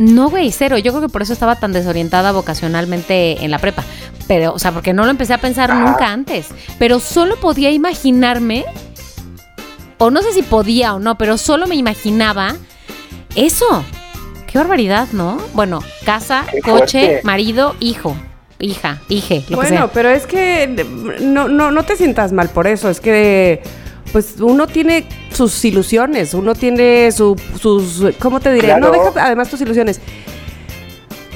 No, 0.00 0.30
güey, 0.30 0.50
cero. 0.50 0.78
Yo 0.78 0.92
creo 0.92 1.02
que 1.02 1.08
por 1.12 1.20
eso 1.20 1.34
estaba 1.34 1.56
tan 1.56 1.72
desorientada 1.72 2.32
vocacionalmente 2.32 3.44
en 3.44 3.50
la 3.50 3.58
prepa. 3.58 3.84
Pero, 4.26 4.54
o 4.54 4.58
sea, 4.58 4.72
porque 4.72 4.94
no 4.94 5.04
lo 5.04 5.10
empecé 5.10 5.34
a 5.34 5.38
pensar 5.38 5.70
Ah. 5.70 5.74
nunca 5.74 6.10
antes. 6.10 6.48
Pero 6.78 7.00
solo 7.00 7.36
podía 7.36 7.70
imaginarme, 7.70 8.64
o 9.98 10.10
no 10.10 10.22
sé 10.22 10.32
si 10.32 10.40
podía 10.42 10.94
o 10.94 10.98
no, 11.00 11.18
pero 11.18 11.36
solo 11.36 11.66
me 11.66 11.74
imaginaba 11.74 12.56
eso. 13.34 13.84
Qué 14.46 14.56
barbaridad, 14.56 15.08
¿no? 15.12 15.36
Bueno, 15.52 15.80
casa, 16.06 16.44
Qué 16.50 16.60
coche, 16.62 17.00
fuerte. 17.06 17.20
marido, 17.24 17.76
hijo, 17.78 18.16
hija, 18.58 19.00
hije, 19.10 19.40
lo 19.42 19.46
que 19.48 19.54
Bueno, 19.56 19.76
sea. 19.76 19.86
pero 19.88 20.08
es 20.08 20.26
que 20.26 20.66
no, 21.20 21.48
no, 21.48 21.70
no 21.70 21.82
te 21.84 21.96
sientas 21.96 22.32
mal 22.32 22.48
por 22.48 22.66
eso. 22.66 22.88
Es 22.88 23.00
que, 23.00 23.62
pues, 24.12 24.34
uno 24.40 24.66
tiene 24.66 25.04
sus 25.32 25.64
ilusiones, 25.64 26.34
uno 26.34 26.54
tiene 26.54 27.10
su, 27.12 27.36
sus. 27.60 28.02
¿Cómo 28.18 28.40
te 28.40 28.52
diré? 28.52 28.68
No 28.78 28.90
Claro. 28.90 29.12
deja 29.12 29.26
además 29.26 29.48
tus 29.48 29.60
ilusiones. 29.60 30.00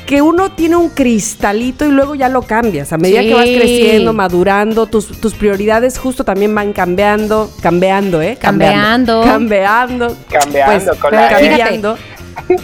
Que 0.06 0.20
uno 0.20 0.52
tiene 0.52 0.76
un 0.76 0.90
cristalito 0.90 1.86
y 1.86 1.90
luego 1.90 2.14
ya 2.14 2.28
lo 2.28 2.42
cambias. 2.42 2.92
A 2.92 2.98
medida 2.98 3.22
Sí. 3.22 3.28
que 3.28 3.34
vas 3.34 3.44
creciendo, 3.46 4.12
madurando, 4.12 4.84
tus, 4.84 5.18
tus 5.18 5.32
prioridades 5.32 5.98
justo 5.98 6.24
también 6.24 6.54
van 6.54 6.74
cambiando, 6.74 7.50
cambiando, 7.62 8.20
¿eh? 8.20 8.36
Cambiando. 8.38 9.22
Cambiando. 9.22 10.14
Cambiando 10.28 10.84
Pues, 10.90 10.98
con 11.00 11.12
la 11.12 11.28
cambiando. 11.30 11.96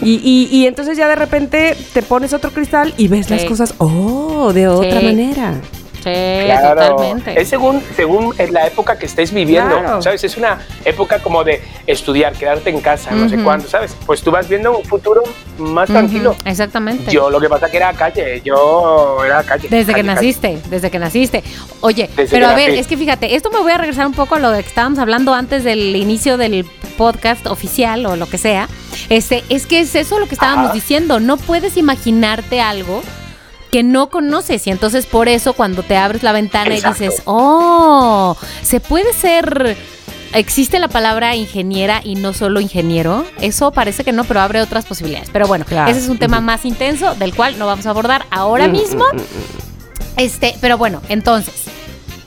Y, 0.03 0.21
y- 0.23 0.49
y 0.55 0.67
entonces 0.67 0.95
ya 0.95 1.07
de 1.07 1.15
repente 1.15 1.75
te 1.93 2.03
pones 2.03 2.33
otro 2.33 2.51
cristal 2.51 2.93
y 2.97 3.07
ves 3.07 3.31
las 3.31 3.43
cosas, 3.45 3.73
oh, 3.79 4.51
de 4.53 4.67
otra 4.67 4.99
Sí. 4.99 5.05
manera. 5.07 5.55
Sí, 6.03 6.45
Claro. 6.45 6.87
totalmente. 6.95 7.39
Es 7.39 7.49
según, 7.49 7.81
según 7.95 8.33
la 8.51 8.67
época 8.67 8.97
que 8.97 9.05
estés 9.05 9.31
viviendo, 9.31 9.79
Claro. 9.79 10.01
¿sabes? 10.01 10.23
Es 10.23 10.35
una 10.37 10.59
época 10.85 11.19
como 11.19 11.43
de 11.43 11.61
estudiar, 11.87 12.33
quedarte 12.33 12.69
en 12.69 12.81
casa, 12.81 13.11
no 13.11 13.29
sé 13.29 13.37
cuándo, 13.43 13.67
¿sabes? 13.67 13.95
Pues 14.05 14.21
tú 14.21 14.31
vas 14.31 14.47
viendo 14.49 14.77
un 14.77 14.83
futuro 14.85 15.21
más 15.57 15.87
tranquilo. 15.87 16.35
Exactamente. 16.45 17.11
Yo 17.11 17.29
lo 17.29 17.39
que 17.39 17.49
pasa 17.49 17.69
que 17.69 17.77
era 17.77 17.93
calle, 17.93 18.41
yo 18.43 19.23
era 19.23 19.43
calle. 19.43 19.67
Desde 19.69 19.93
que 19.93 20.01
calle. 20.01 20.03
naciste, 20.15 20.59
desde 20.69 20.89
que 20.89 20.99
naciste. 20.99 21.43
Oye, 21.81 22.09
Desde 22.15 22.35
pero 22.35 22.47
a 22.47 22.55
ver, 22.55 22.71
es 22.71 22.87
que 22.87 22.97
fíjate, 22.97 23.35
esto 23.35 23.49
me 23.51 23.59
voy 23.59 23.71
a 23.71 23.77
regresar 23.77 24.07
un 24.07 24.13
poco 24.13 24.35
a 24.35 24.39
lo 24.39 24.51
que 24.53 24.59
estábamos 24.59 24.99
hablando 24.99 25.33
antes 25.33 25.63
del 25.63 25.95
inicio 25.95 26.37
del 26.37 26.65
podcast 26.97 27.45
oficial 27.47 28.05
o 28.05 28.15
lo 28.15 28.27
que 28.27 28.37
sea. 28.37 28.67
Este, 29.09 29.43
es 29.49 29.65
que 29.67 29.79
es 29.81 29.95
eso 29.95 30.19
lo 30.19 30.27
que 30.27 30.35
estábamos 30.35 30.65
Ajá. 30.67 30.73
diciendo. 30.73 31.19
No 31.19 31.37
puedes 31.37 31.77
imaginarte 31.77 32.61
algo 32.61 33.01
que 33.71 33.83
no 33.83 34.09
conoces 34.09 34.67
y 34.67 34.69
entonces 34.69 35.05
por 35.05 35.27
eso 35.29 35.53
cuando 35.53 35.81
te 35.83 35.95
abres 35.97 36.23
la 36.23 36.33
ventana 36.33 36.75
Exacto. 36.75 37.03
y 37.03 37.07
dices, 37.07 37.21
oh, 37.25 38.35
se 38.61 38.79
puede 38.81 39.13
ser, 39.13 39.77
existe 40.33 40.77
la 40.77 40.89
palabra 40.89 41.35
ingeniera 41.35 42.01
y 42.03 42.15
no 42.15 42.33
solo 42.33 42.59
ingeniero, 42.59 43.25
eso 43.39 43.71
parece 43.71 44.03
que 44.03 44.11
no, 44.11 44.25
pero 44.25 44.41
abre 44.41 44.61
otras 44.61 44.85
posibilidades. 44.85 45.29
Pero 45.31 45.47
bueno, 45.47 45.63
Claro. 45.65 45.89
ese 45.89 46.01
es 46.01 46.09
un 46.09 46.17
tema 46.17 46.41
más 46.41 46.65
intenso 46.65 47.15
del 47.15 47.33
cual 47.33 47.57
no 47.57 47.65
vamos 47.65 47.85
a 47.85 47.91
abordar 47.91 48.25
ahora 48.29 48.67
mismo. 48.67 49.05
Este, 50.17 50.55
pero 50.59 50.77
bueno, 50.77 51.01
entonces, 51.07 51.63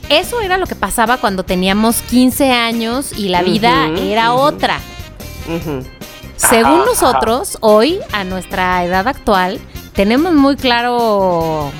eso 0.09 0.41
era 0.41 0.57
lo 0.57 0.65
que 0.65 0.75
pasaba 0.75 1.17
cuando 1.17 1.43
teníamos 1.43 2.01
15 2.01 2.51
años 2.51 3.11
y 3.17 3.29
la 3.29 3.43
vida 3.43 3.87
era 3.99 4.33
otra. 4.33 4.79
Según 6.37 6.81
Ajá, 6.81 6.85
nosotros, 6.85 7.57
hoy, 7.61 7.99
a 8.11 8.23
nuestra 8.23 8.83
edad 8.83 9.07
actual, 9.07 9.59
tenemos 9.95 10.33
muy 10.33 10.55
claro 10.55 11.71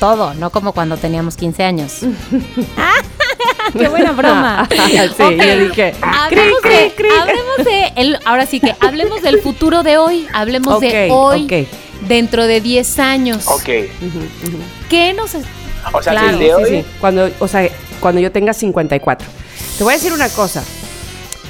todo, 0.00 0.34
no 0.34 0.50
como 0.50 0.72
cuando 0.72 0.96
teníamos 0.96 1.36
15 1.36 1.62
años. 1.64 2.00
¡Ah! 2.76 2.94
¡Qué 3.72 3.88
buena 3.88 4.12
broma! 4.12 4.68
sí, 4.70 4.98
Ok, 4.98 5.30
yo 5.30 5.58
dije. 5.68 5.94
Hablemos 6.02 6.62
de, 6.62 6.92
hablemos 7.20 7.56
de 7.64 7.92
el- 7.96 8.18
ahora 8.24 8.46
sí 8.46 8.60
que 8.60 8.74
hablemos 8.80 9.22
del 9.22 9.40
futuro 9.40 9.82
de 9.82 9.96
hoy, 9.98 10.26
hablemos 10.32 10.80
de 10.80 11.10
Ok, 11.10 11.16
hoy 11.16 11.44
ok. 11.44 11.68
dentro 12.08 12.46
de 12.46 12.60
10 12.60 12.98
años. 12.98 13.46
Ok. 13.48 13.68
¿Qué 14.90 15.14
nos 15.14 15.34
O 15.34 16.02
sea, 16.02 16.12
Claro, 16.12 16.38
de 16.38 16.44
Sí, 16.46 16.50
hoy. 16.50 16.68
sí, 16.68 16.84
Cuando, 17.00 17.30
o 17.38 17.48
sea, 17.48 17.68
cuando 18.00 18.20
yo 18.20 18.30
tenga 18.32 18.52
54. 18.52 19.26
Te 19.78 19.84
voy 19.84 19.92
a 19.92 19.96
decir 19.96 20.12
una 20.12 20.28
cosa. 20.28 20.62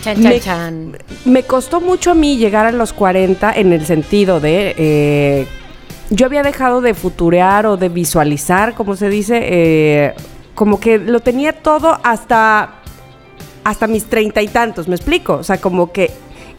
Chan, 0.03 0.17
chan, 0.23 0.23
Me- 0.33 0.41
chan. 0.41 0.99
Me 1.25 1.43
costó 1.45 1.81
mucho 1.81 2.11
a 2.13 2.15
mí 2.15 2.37
llegar 2.37 2.67
a 2.67 2.73
los 2.73 2.93
40 2.93 3.53
en 3.55 3.73
el 3.73 3.85
sentido 3.87 4.39
de... 4.41 4.75
eh, 4.79 5.47
yo 6.11 6.27
había 6.27 6.43
dejado 6.43 6.81
de 6.81 6.95
futurear 6.95 7.67
o 7.67 7.77
de 7.77 7.89
visualizar, 7.89 8.75
como 8.75 8.97
se 8.97 9.09
dice, 9.09 9.41
eh, 9.43 10.15
como 10.55 10.79
que 10.81 10.99
lo 10.99 11.21
tenía 11.21 11.53
todo 11.53 11.99
hasta, 12.05 12.75
hasta 13.65 13.87
mis 13.87 14.05
treinta 14.05 14.43
y 14.43 14.49
tantos, 14.49 14.87
¿me 14.89 14.95
explico? 14.97 15.35
O 15.35 15.43
sea, 15.45 15.59
como 15.61 15.93
que... 15.93 16.11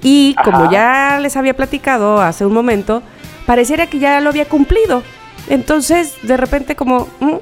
Y 0.01 0.35
como 0.43 0.69
ya 0.71 1.17
les 1.21 1.35
había 1.37 1.55
platicado 1.55 2.21
hace 2.21 2.45
un 2.45 2.53
momento, 2.53 3.01
pareciera 3.47 3.87
que 3.87 3.97
ya 3.99 4.19
lo 4.19 4.29
había 4.29 4.45
cumplido. 4.45 5.01
Entonces, 5.49 6.15
de 6.23 6.37
repente 6.37 6.75
como... 6.75 7.07
mm, 7.19 7.35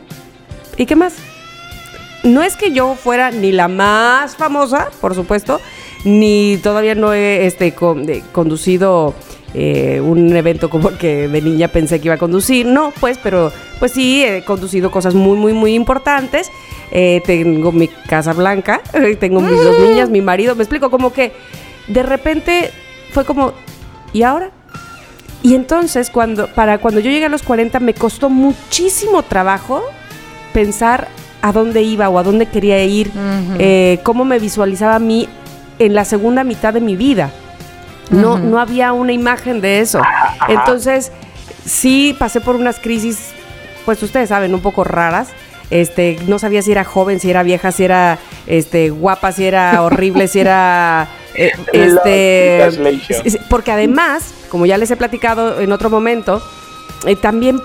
¿Y 0.78 0.86
qué 0.86 0.96
más? 0.96 1.14
no 2.24 2.42
es 2.42 2.56
que 2.56 2.72
yo 2.72 2.96
fuera 2.96 3.32
ni 3.32 3.52
la 3.52 3.68
más 3.68 4.38
famosa, 4.38 4.88
por 5.02 5.14
supuesto, 5.14 5.60
ni 6.06 6.58
todavía 6.64 6.96
no 6.96 7.14
he 7.14 7.46
este, 7.46 7.74
con- 7.74 8.06
de- 8.06 8.24
conducido 8.32 9.14
eh, 9.54 10.02
un 10.02 10.36
evento 10.36 10.70
como 10.70 10.90
el 10.90 10.98
que 10.98 11.28
de 11.28 11.42
niña 11.42 11.68
pensé 11.68 12.00
que 12.00 12.08
iba 12.08 12.16
a 12.16 12.20
conducir. 12.20 12.66
No, 12.66 12.92
pues, 13.00 13.20
pero 13.22 13.52
pues 13.80 13.92
sí, 13.92 14.24
he 14.24 14.44
conducido 14.44 14.92
cosas 14.92 15.14
muy, 15.14 15.38
muy, 15.38 15.54
muy 15.54 15.74
importantes. 15.76 16.50
Eh, 16.92 17.22
tengo 17.26 17.72
mi 17.72 17.88
casa 17.88 18.34
blanca, 18.34 18.82
tengo 19.20 19.42
mis 19.42 19.64
dos 19.64 19.80
niñas, 19.80 20.10
mi 20.10 20.22
marido. 20.22 20.56
Me 20.56 20.64
explico, 20.64 20.90
como 20.90 21.14
que 21.14 21.32
de 21.88 22.04
repente 22.04 22.72
fue 23.12 23.26
como, 23.26 23.54
¿y 24.12 24.24
ahora? 24.24 24.52
Y 25.44 25.56
entonces, 25.56 26.10
cuando, 26.10 26.48
para 26.48 26.78
cuando 26.78 27.02
yo 27.02 27.12
llegué 27.12 27.26
a 27.26 27.30
los 27.30 27.44
40, 27.44 27.80
me 27.82 27.94
costó 27.94 28.30
muchísimo 28.30 29.24
trabajo 29.24 29.84
pensar 30.54 31.10
a 31.42 31.52
dónde 31.52 31.82
iba 31.82 32.08
o 32.08 32.18
a 32.18 32.24
dónde 32.24 32.46
quería 32.46 32.82
ir, 32.86 33.12
eh, 33.60 34.00
cómo 34.04 34.24
me 34.24 34.40
visualizaba 34.40 34.96
a 34.96 35.00
mí 35.00 35.28
en 35.80 35.94
la 35.94 36.06
segunda 36.06 36.46
mitad 36.46 36.74
de 36.74 36.80
mi 36.80 36.96
vida. 36.96 37.32
No, 38.10 38.38
no 38.38 38.60
había 38.60 38.94
una 38.94 39.14
imagen 39.14 39.62
de 39.62 39.80
eso. 39.80 40.02
Entonces, 40.48 41.12
sí 41.66 42.16
pasé 42.18 42.42
por 42.42 42.56
unas 42.56 42.80
crisis, 42.80 43.32
pues 43.86 44.02
ustedes 44.04 44.30
saben, 44.30 44.54
un 44.54 44.62
poco 44.62 44.84
raras. 44.84 45.30
Este, 45.70 46.18
no 46.28 46.38
sabía 46.38 46.62
si 46.62 46.72
era 46.72 46.84
joven, 46.84 47.20
si 47.20 47.30
era 47.30 47.42
vieja, 47.42 47.72
si 47.72 47.84
era 47.86 48.20
este, 48.46 48.90
guapa, 48.90 49.32
si 49.32 49.46
era 49.46 49.82
horrible, 49.82 50.28
si 50.28 50.40
era 50.40 51.08
eh, 51.36 51.52
este, 51.72 53.40
porque 53.50 53.72
además, 53.72 54.34
como 54.50 54.66
ya 54.66 54.78
les 54.78 54.92
he 54.92 54.96
platicado 54.96 55.60
en 55.62 55.72
otro 55.72 55.90
momento, 55.90 56.44
eh, 57.06 57.16
también 57.16 57.60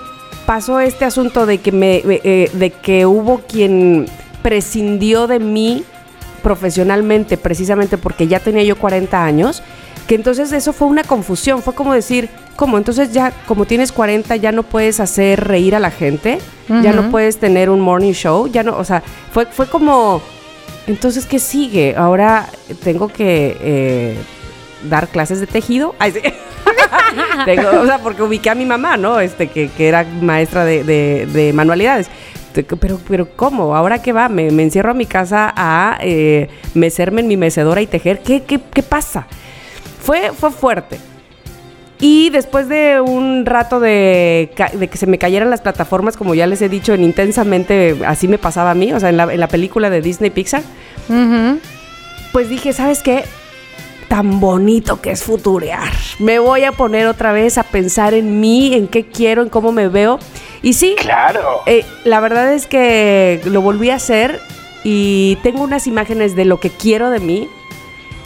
pasó 0.45 0.79
este 0.79 1.05
asunto 1.05 1.45
de 1.45 1.59
que 1.59 1.71
me, 1.71 2.01
eh, 2.05 2.49
de 2.53 2.71
que 2.71 3.05
hubo 3.05 3.41
quien 3.41 4.07
prescindió 4.41 5.27
de 5.27 5.39
mí 5.39 5.83
profesionalmente, 6.41 7.37
precisamente 7.37 7.97
porque 7.97 8.27
ya 8.27 8.39
tenía 8.39 8.63
yo 8.63 8.77
40 8.77 9.23
años, 9.23 9.61
que 10.09 10.15
entonces 10.15 10.51
eso 10.53 10.73
fue 10.73 10.87
una 10.87 11.03
confusión, 11.03 11.61
fue 11.61 11.75
como 11.75 11.93
decir, 11.93 12.29
¿cómo? 12.55 12.79
Entonces 12.79 13.13
ya, 13.13 13.31
como 13.47 13.65
tienes 13.65 13.91
40, 13.91 14.35
ya 14.37 14.51
no 14.51 14.63
puedes 14.63 14.99
hacer 14.99 15.43
reír 15.47 15.75
a 15.75 15.79
la 15.79 15.91
gente, 15.91 16.39
ya 16.81 16.91
no 16.93 17.11
puedes 17.11 17.37
tener 17.37 17.69
un 17.69 17.79
morning 17.79 18.13
show, 18.13 18.47
ya 18.47 18.63
no, 18.63 18.75
o 18.75 18.83
sea, 18.83 19.03
fue, 19.31 19.45
fue 19.45 19.67
como, 19.67 20.19
entonces, 20.87 21.27
¿qué 21.27 21.37
sigue? 21.37 21.93
Ahora 21.95 22.47
tengo 22.83 23.07
que 23.09 23.55
eh, 23.61 24.17
dar 24.89 25.09
clases 25.09 25.39
de 25.41 25.45
tejido. 25.47 25.93
Ay, 25.99 26.11
sí. 26.13 26.21
Tengo- 27.45 27.69
o 27.81 27.85
sea, 27.85 27.99
porque 27.99 28.23
ubiqué 28.23 28.49
a 28.49 28.55
mi 28.55 28.65
mamá, 28.65 28.97
¿no? 28.97 29.19
Este, 29.19 29.47
que, 29.47 29.69
que 29.69 29.87
era 29.87 30.03
maestra 30.21 30.65
de, 30.65 30.83
de- 30.83 31.27
de 31.27 31.53
manualidades. 31.53 32.07
Pero, 32.79 32.99
pero 33.07 33.27
¿cómo? 33.35 33.75
¿Ahora 33.75 34.01
qué 34.01 34.11
va? 34.11 34.27
¿Me, 34.27 34.49
me 34.49 34.63
encierro 34.63 34.89
a 34.89 34.95
mi 34.95 35.05
casa 35.05 35.53
a 35.55 35.99
eh, 36.01 36.49
mecerme 36.73 37.21
en 37.21 37.27
mi 37.27 37.37
mecedora 37.37 37.79
y 37.81 37.85
tejer? 37.87 38.21
¿Qué, 38.23 38.41
qué, 38.41 38.59
qué 38.73 38.81
pasa? 38.83 39.27
Fue, 40.09 40.31
fue 40.33 40.49
fuerte. 40.49 40.97
Y 41.99 42.31
después 42.31 42.67
de 42.67 42.99
un 42.99 43.45
rato 43.45 43.79
de, 43.79 44.49
que 44.89 44.97
se 44.97 45.05
me 45.05 45.19
cayeran 45.19 45.51
las 45.51 45.61
plataformas, 45.61 46.17
como 46.17 46.33
ya 46.33 46.47
les 46.47 46.63
he 46.63 46.67
dicho, 46.67 46.95
en 46.95 47.03
intensamente, 47.03 47.95
así 48.07 48.27
me 48.27 48.39
pasaba 48.39 48.71
a 48.71 48.73
mí, 48.73 48.91
o 48.91 48.99
sea, 48.99 49.09
en 49.09 49.17
la, 49.17 49.31
en 49.31 49.39
la 49.39 49.47
película 49.47 49.91
de 49.91 50.01
Disney 50.01 50.31
Pixar, 50.31 50.63
pues 52.31 52.49
dije, 52.49 52.73
¿sabes 52.73 53.03
qué? 53.03 53.23
Tan 54.07 54.39
bonito 54.39 54.99
que 54.99 55.11
es 55.11 55.21
futurear. 55.21 55.93
Me 56.17 56.39
voy 56.39 56.63
a 56.63 56.71
poner 56.71 57.05
otra 57.05 57.31
vez 57.31 57.59
a 57.59 57.63
pensar 57.63 58.15
en 58.15 58.39
mí, 58.39 58.73
en 58.73 58.87
qué 58.87 59.05
quiero, 59.05 59.43
en 59.43 59.49
cómo 59.49 59.71
me 59.71 59.89
veo. 59.89 60.17
Y 60.63 60.73
sí, 60.73 60.95
Claro. 60.97 61.61
eh, 61.67 61.85
la 62.03 62.19
verdad 62.19 62.51
es 62.51 62.65
que 62.65 63.41
lo 63.45 63.61
volví 63.61 63.91
a 63.91 63.95
hacer 63.97 64.39
y 64.83 65.37
tengo 65.43 65.61
unas 65.61 65.85
imágenes 65.85 66.35
de 66.35 66.45
lo 66.45 66.59
que 66.59 66.71
quiero 66.71 67.11
de 67.11 67.19
mí. 67.19 67.47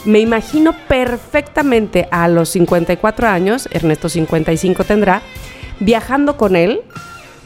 Me 0.04 0.20
imagino 0.20 0.74
perfectamente 0.88 2.08
a 2.10 2.28
los 2.28 2.50
54 2.50 3.26
años, 3.28 3.68
Ernesto 3.72 4.08
55 4.08 4.84
tendrá, 4.84 5.22
viajando 5.80 6.36
con 6.36 6.56
él, 6.56 6.82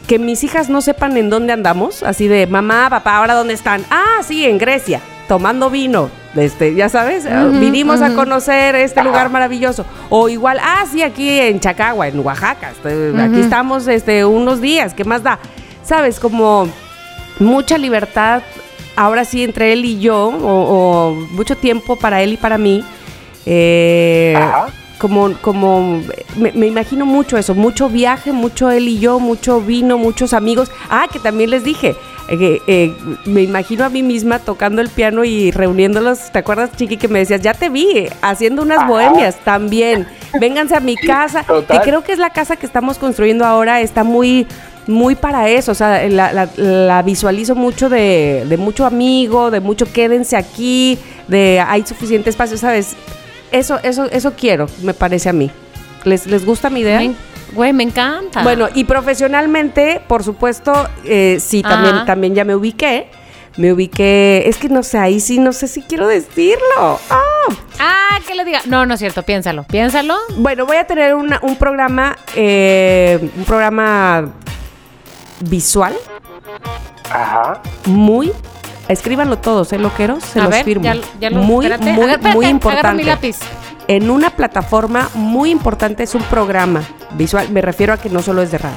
que 0.09 0.19
mis 0.19 0.43
hijas 0.43 0.69
no 0.69 0.81
sepan 0.81 1.17
en 1.17 1.31
dónde 1.31 1.53
andamos, 1.53 2.03
así 2.03 2.27
de 2.29 2.47
mamá, 2.47 2.89
papá, 2.91 3.17
ahora 3.19 3.35
dónde 3.35 3.55
están. 3.55 3.85
Ah, 3.91 4.23
sí, 4.27 4.45
en 4.47 4.59
Grecia, 4.59 5.01
tomando 5.29 5.71
vino. 5.71 6.11
Este, 6.35 6.75
ya 6.75 6.89
sabes, 6.89 7.25
Ujú, 7.27 7.59
vinimos 7.61 8.01
a 8.01 8.15
conocer 8.15 8.75
este 8.77 9.03
lugar 9.03 9.29
maravilloso. 9.31 9.85
O 10.09 10.29
igual, 10.29 10.59
ah, 10.63 10.85
sí, 10.91 11.03
aquí 11.03 11.29
en 11.41 11.61
Chacagua, 11.61 12.09
en 12.09 12.19
Oaxaca. 12.21 12.71
este, 12.71 13.13
Aquí 13.21 13.41
estamos 13.41 13.87
este, 13.87 14.25
unos 14.25 14.61
días, 14.61 14.95
¿qué 14.95 15.05
más 15.05 15.23
da? 15.23 15.39
Sabes, 15.85 16.19
como 16.21 16.69
mucha 17.39 17.79
libertad, 17.79 18.43
ahora 18.99 19.25
sí, 19.25 19.45
entre 19.45 19.73
él 19.73 19.85
y 19.85 20.01
yo, 20.01 20.27
o, 20.27 21.13
o 21.13 21.15
mucho 21.31 21.57
tiempo 21.57 21.97
para 21.97 22.23
él 22.23 22.33
y 22.33 22.37
para 22.37 22.59
mí. 22.59 22.85
Eh, 23.47 24.35
Ajá. 24.37 24.67
como, 24.99 25.33
como 25.41 26.03
me, 26.37 26.53
me 26.53 26.67
imagino 26.67 27.07
mucho 27.07 27.39
eso, 27.39 27.55
mucho 27.55 27.89
viaje, 27.89 28.33
mucho 28.33 28.71
él 28.71 28.89
y 28.89 28.99
yo, 28.99 29.21
mucho 29.21 29.61
vino, 29.61 29.97
muchos 29.99 30.35
amigos. 30.35 30.71
Ah, 30.91 31.07
que 31.11 31.19
también 31.21 31.51
les 31.51 31.63
dije, 31.65 31.95
eh, 32.29 32.61
eh, 32.67 32.95
me 33.25 33.43
imagino 33.43 33.85
a 33.85 33.89
mí 33.89 34.03
misma 34.03 34.41
tocando 34.41 34.83
el 34.83 34.89
piano 34.91 35.25
y 35.25 35.51
reuniéndolos. 35.51 36.31
¿Te 36.31 36.41
acuerdas, 36.41 36.71
Chiqui, 36.77 36.97
que 36.97 37.09
me 37.09 37.21
decías, 37.21 37.41
ya 37.41 37.55
te 37.55 37.69
vi 37.71 38.07
haciendo 38.21 38.63
unas 38.63 38.79
Ajá. 38.81 38.89
bohemias 38.89 39.37
también? 39.45 40.07
Vénganse 40.41 40.77
a 40.77 40.81
mi 40.81 40.97
casa. 40.97 41.45
Total. 41.45 41.79
Que 41.79 41.89
creo 41.89 42.03
que 42.05 42.13
es 42.13 42.19
la 42.19 42.31
casa 42.31 42.57
que 42.57 42.67
estamos 42.67 42.99
construyendo 42.99 43.47
ahora, 43.47 43.81
está 43.81 44.05
muy 44.05 44.47
muy 44.89 45.15
para 45.15 45.49
eso, 45.49 45.71
o 45.71 45.75
sea, 45.77 46.09
la, 46.09 46.33
la- 46.33 46.49
la 46.57 47.03
visualizo 47.03 47.55
mucho 47.55 47.89
de, 47.89 48.45
de 48.49 48.57
mucho 48.57 48.85
amigo, 48.87 49.51
de 49.53 49.61
mucho 49.61 49.87
quédense 49.93 50.37
aquí, 50.37 50.99
de 51.29 51.61
hay 51.65 51.87
suficiente 51.87 52.31
espacio, 52.31 52.57
¿sabes? 52.59 52.97
Eso, 53.53 53.79
eso, 53.85 54.07
eso 54.11 54.33
quiero, 54.37 54.67
me 54.83 54.95
parece 54.95 55.29
a 55.29 55.33
mí. 55.33 55.51
¿Les, 56.05 56.27
les 56.27 56.45
gusta 56.45 56.69
mi 56.71 56.81
idea? 56.81 56.99
Me- 56.99 57.15
Güey, 57.53 57.73
me 57.73 57.83
encanta. 57.83 58.43
Bueno, 58.43 58.69
y 58.75 58.85
profesionalmente, 58.85 60.01
por 60.07 60.23
supuesto, 60.23 60.89
eh, 61.05 61.39
sí, 61.41 61.63
también, 61.63 61.95
Ajá. 61.97 62.05
también 62.05 62.35
ya 62.35 62.45
me 62.45 62.55
ubiqué. 62.55 63.07
Me 63.57 63.73
ubiqué, 63.73 64.45
es 64.47 64.57
que 64.59 64.69
no 64.69 64.83
sé, 64.83 64.99
ahí 64.99 65.19
sí, 65.19 65.39
no 65.39 65.53
sé 65.53 65.67
si 65.67 65.83
quiero 65.83 66.07
decirlo. 66.07 67.01
Ah. 67.11 67.23
Ah, 67.81 68.19
que 68.27 68.35
le 68.35 68.45
diga. 68.45 68.61
No, 68.67 68.87
no 68.87 68.95
es 68.95 69.01
cierto, 69.01 69.23
piénsalo, 69.25 69.65
piénsalo. 69.65 70.15
Bueno, 70.37 70.65
voy 70.67 70.77
a 70.77 70.85
tener 70.85 71.15
una- 71.15 71.41
un 71.43 71.57
programa, 71.57 72.17
eh, 72.37 73.19
un 73.37 73.45
programa 73.45 74.31
visual 75.41 75.95
Ajá. 77.11 77.63
muy, 77.87 78.33
escríbanlo 78.89 79.39
todos, 79.39 79.73
¿eh, 79.73 79.79
loqueros? 79.79 80.23
Se 80.25 80.41
a 80.41 80.45
los 80.45 80.53
ver, 80.53 80.65
firmo. 80.65 80.85
ya, 80.85 80.97
ya 81.21 81.31
lo 81.31 81.43
muy, 81.43 81.67
espérate. 81.67 81.93
muy, 81.93 82.05
Agar- 82.05 82.17
espérate, 82.17 82.37
muy 82.37 82.47
importante. 82.47 83.03
mi 83.03 83.09
lápiz. 83.09 83.39
En 83.87 84.11
una 84.11 84.31
plataforma 84.31 85.09
muy 85.15 85.51
importante 85.51 86.03
es 86.03 86.15
un 86.15 86.23
programa 86.25 86.83
visual. 87.13 87.49
Me 87.51 87.63
refiero 87.63 87.93
a 87.95 87.97
que 87.97 88.11
no 88.11 88.21
solo 88.21 88.43
es 88.43 88.51
de 88.51 88.59
radio. 88.59 88.77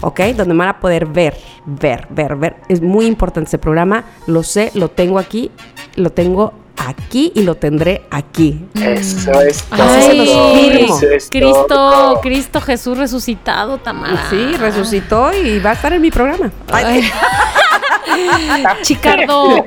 ¿Ok? 0.00 0.20
Donde 0.36 0.54
van 0.54 0.68
a 0.68 0.80
poder 0.80 1.04
ver, 1.06 1.36
ver, 1.66 2.06
ver, 2.10 2.34
ver. 2.36 2.56
Es 2.68 2.80
muy 2.80 3.06
importante 3.06 3.48
ese 3.48 3.58
programa. 3.58 4.04
Lo 4.26 4.42
sé, 4.42 4.70
lo 4.74 4.88
tengo 4.88 5.18
aquí, 5.18 5.50
lo 5.96 6.10
tengo 6.10 6.54
aquí 6.88 7.32
y 7.34 7.42
lo 7.42 7.54
tendré 7.54 8.02
aquí. 8.10 8.64
Eso 8.74 9.32
es 9.40 9.64
todo. 9.64 10.54
Firmo. 10.54 10.96
Eso 10.96 11.10
es 11.10 11.28
Cristo, 11.30 11.66
todo. 11.68 12.20
Cristo 12.20 12.60
Jesús 12.60 12.98
resucitado, 12.98 13.78
Tamara. 13.78 14.28
Sí, 14.30 14.56
resucitó 14.56 15.32
y 15.32 15.58
va 15.58 15.70
a 15.70 15.72
estar 15.74 15.92
en 15.92 16.02
mi 16.02 16.10
programa. 16.10 16.50
Ay. 16.70 17.10
Chicardo, 18.82 19.66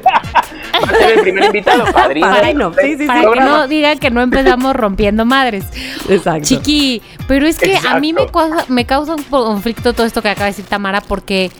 Va 0.76 0.88
a 0.92 0.98
ser 0.98 1.12
el 1.14 1.22
primer 1.22 1.46
invitado, 1.46 1.86
padrino. 1.94 2.28
Padrino, 2.28 2.74
sí, 2.80 2.98
sí, 2.98 3.08
para 3.08 3.22
sí. 3.22 3.28
que 3.34 3.40
no 3.40 3.68
digan 3.68 4.00
que 4.00 4.12
no 4.12 4.22
empezamos 4.22 4.76
rompiendo 4.76 5.26
madres. 5.26 5.66
Exacto. 6.10 6.44
Chiqui, 6.44 7.02
pero 7.28 7.48
es 7.48 7.58
que 7.58 7.78
a 7.78 8.00
mí 8.00 8.14
me 8.14 8.28
causa, 8.28 8.66
me 8.68 8.86
causa 8.86 9.16
un 9.16 9.24
conflicto 9.24 9.94
todo 9.94 10.06
esto 10.06 10.22
que 10.22 10.30
acaba 10.30 10.46
de 10.46 10.52
decir 10.52 10.66
Tamara 10.66 11.02
porque, 11.02 11.52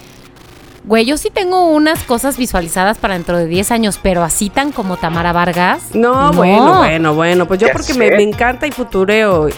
güey, 0.88 1.06
yo 1.06 1.18
sí 1.18 1.30
tengo 1.30 1.66
unas 1.66 2.04
cosas 2.04 2.38
visualizadas 2.38 2.98
para 2.98 3.16
dentro 3.16 3.38
de 3.38 3.48
10 3.48 3.72
años, 3.72 4.00
pero 4.02 4.24
así 4.24 4.50
tan 4.50 4.72
como 4.72 4.98
Tamara 4.98 5.34
Vargas. 5.34 5.84
No, 5.94 6.32
bueno, 6.34 6.78
bueno, 6.80 7.14
bueno. 7.14 7.48
Pues 7.48 7.60
yo 7.60 7.68
Ya 7.68 7.74
porque 7.74 7.94
me, 7.94 8.12
me 8.12 8.24
encanta 8.24 8.68
y 8.68 8.72
futureo. 8.72 9.50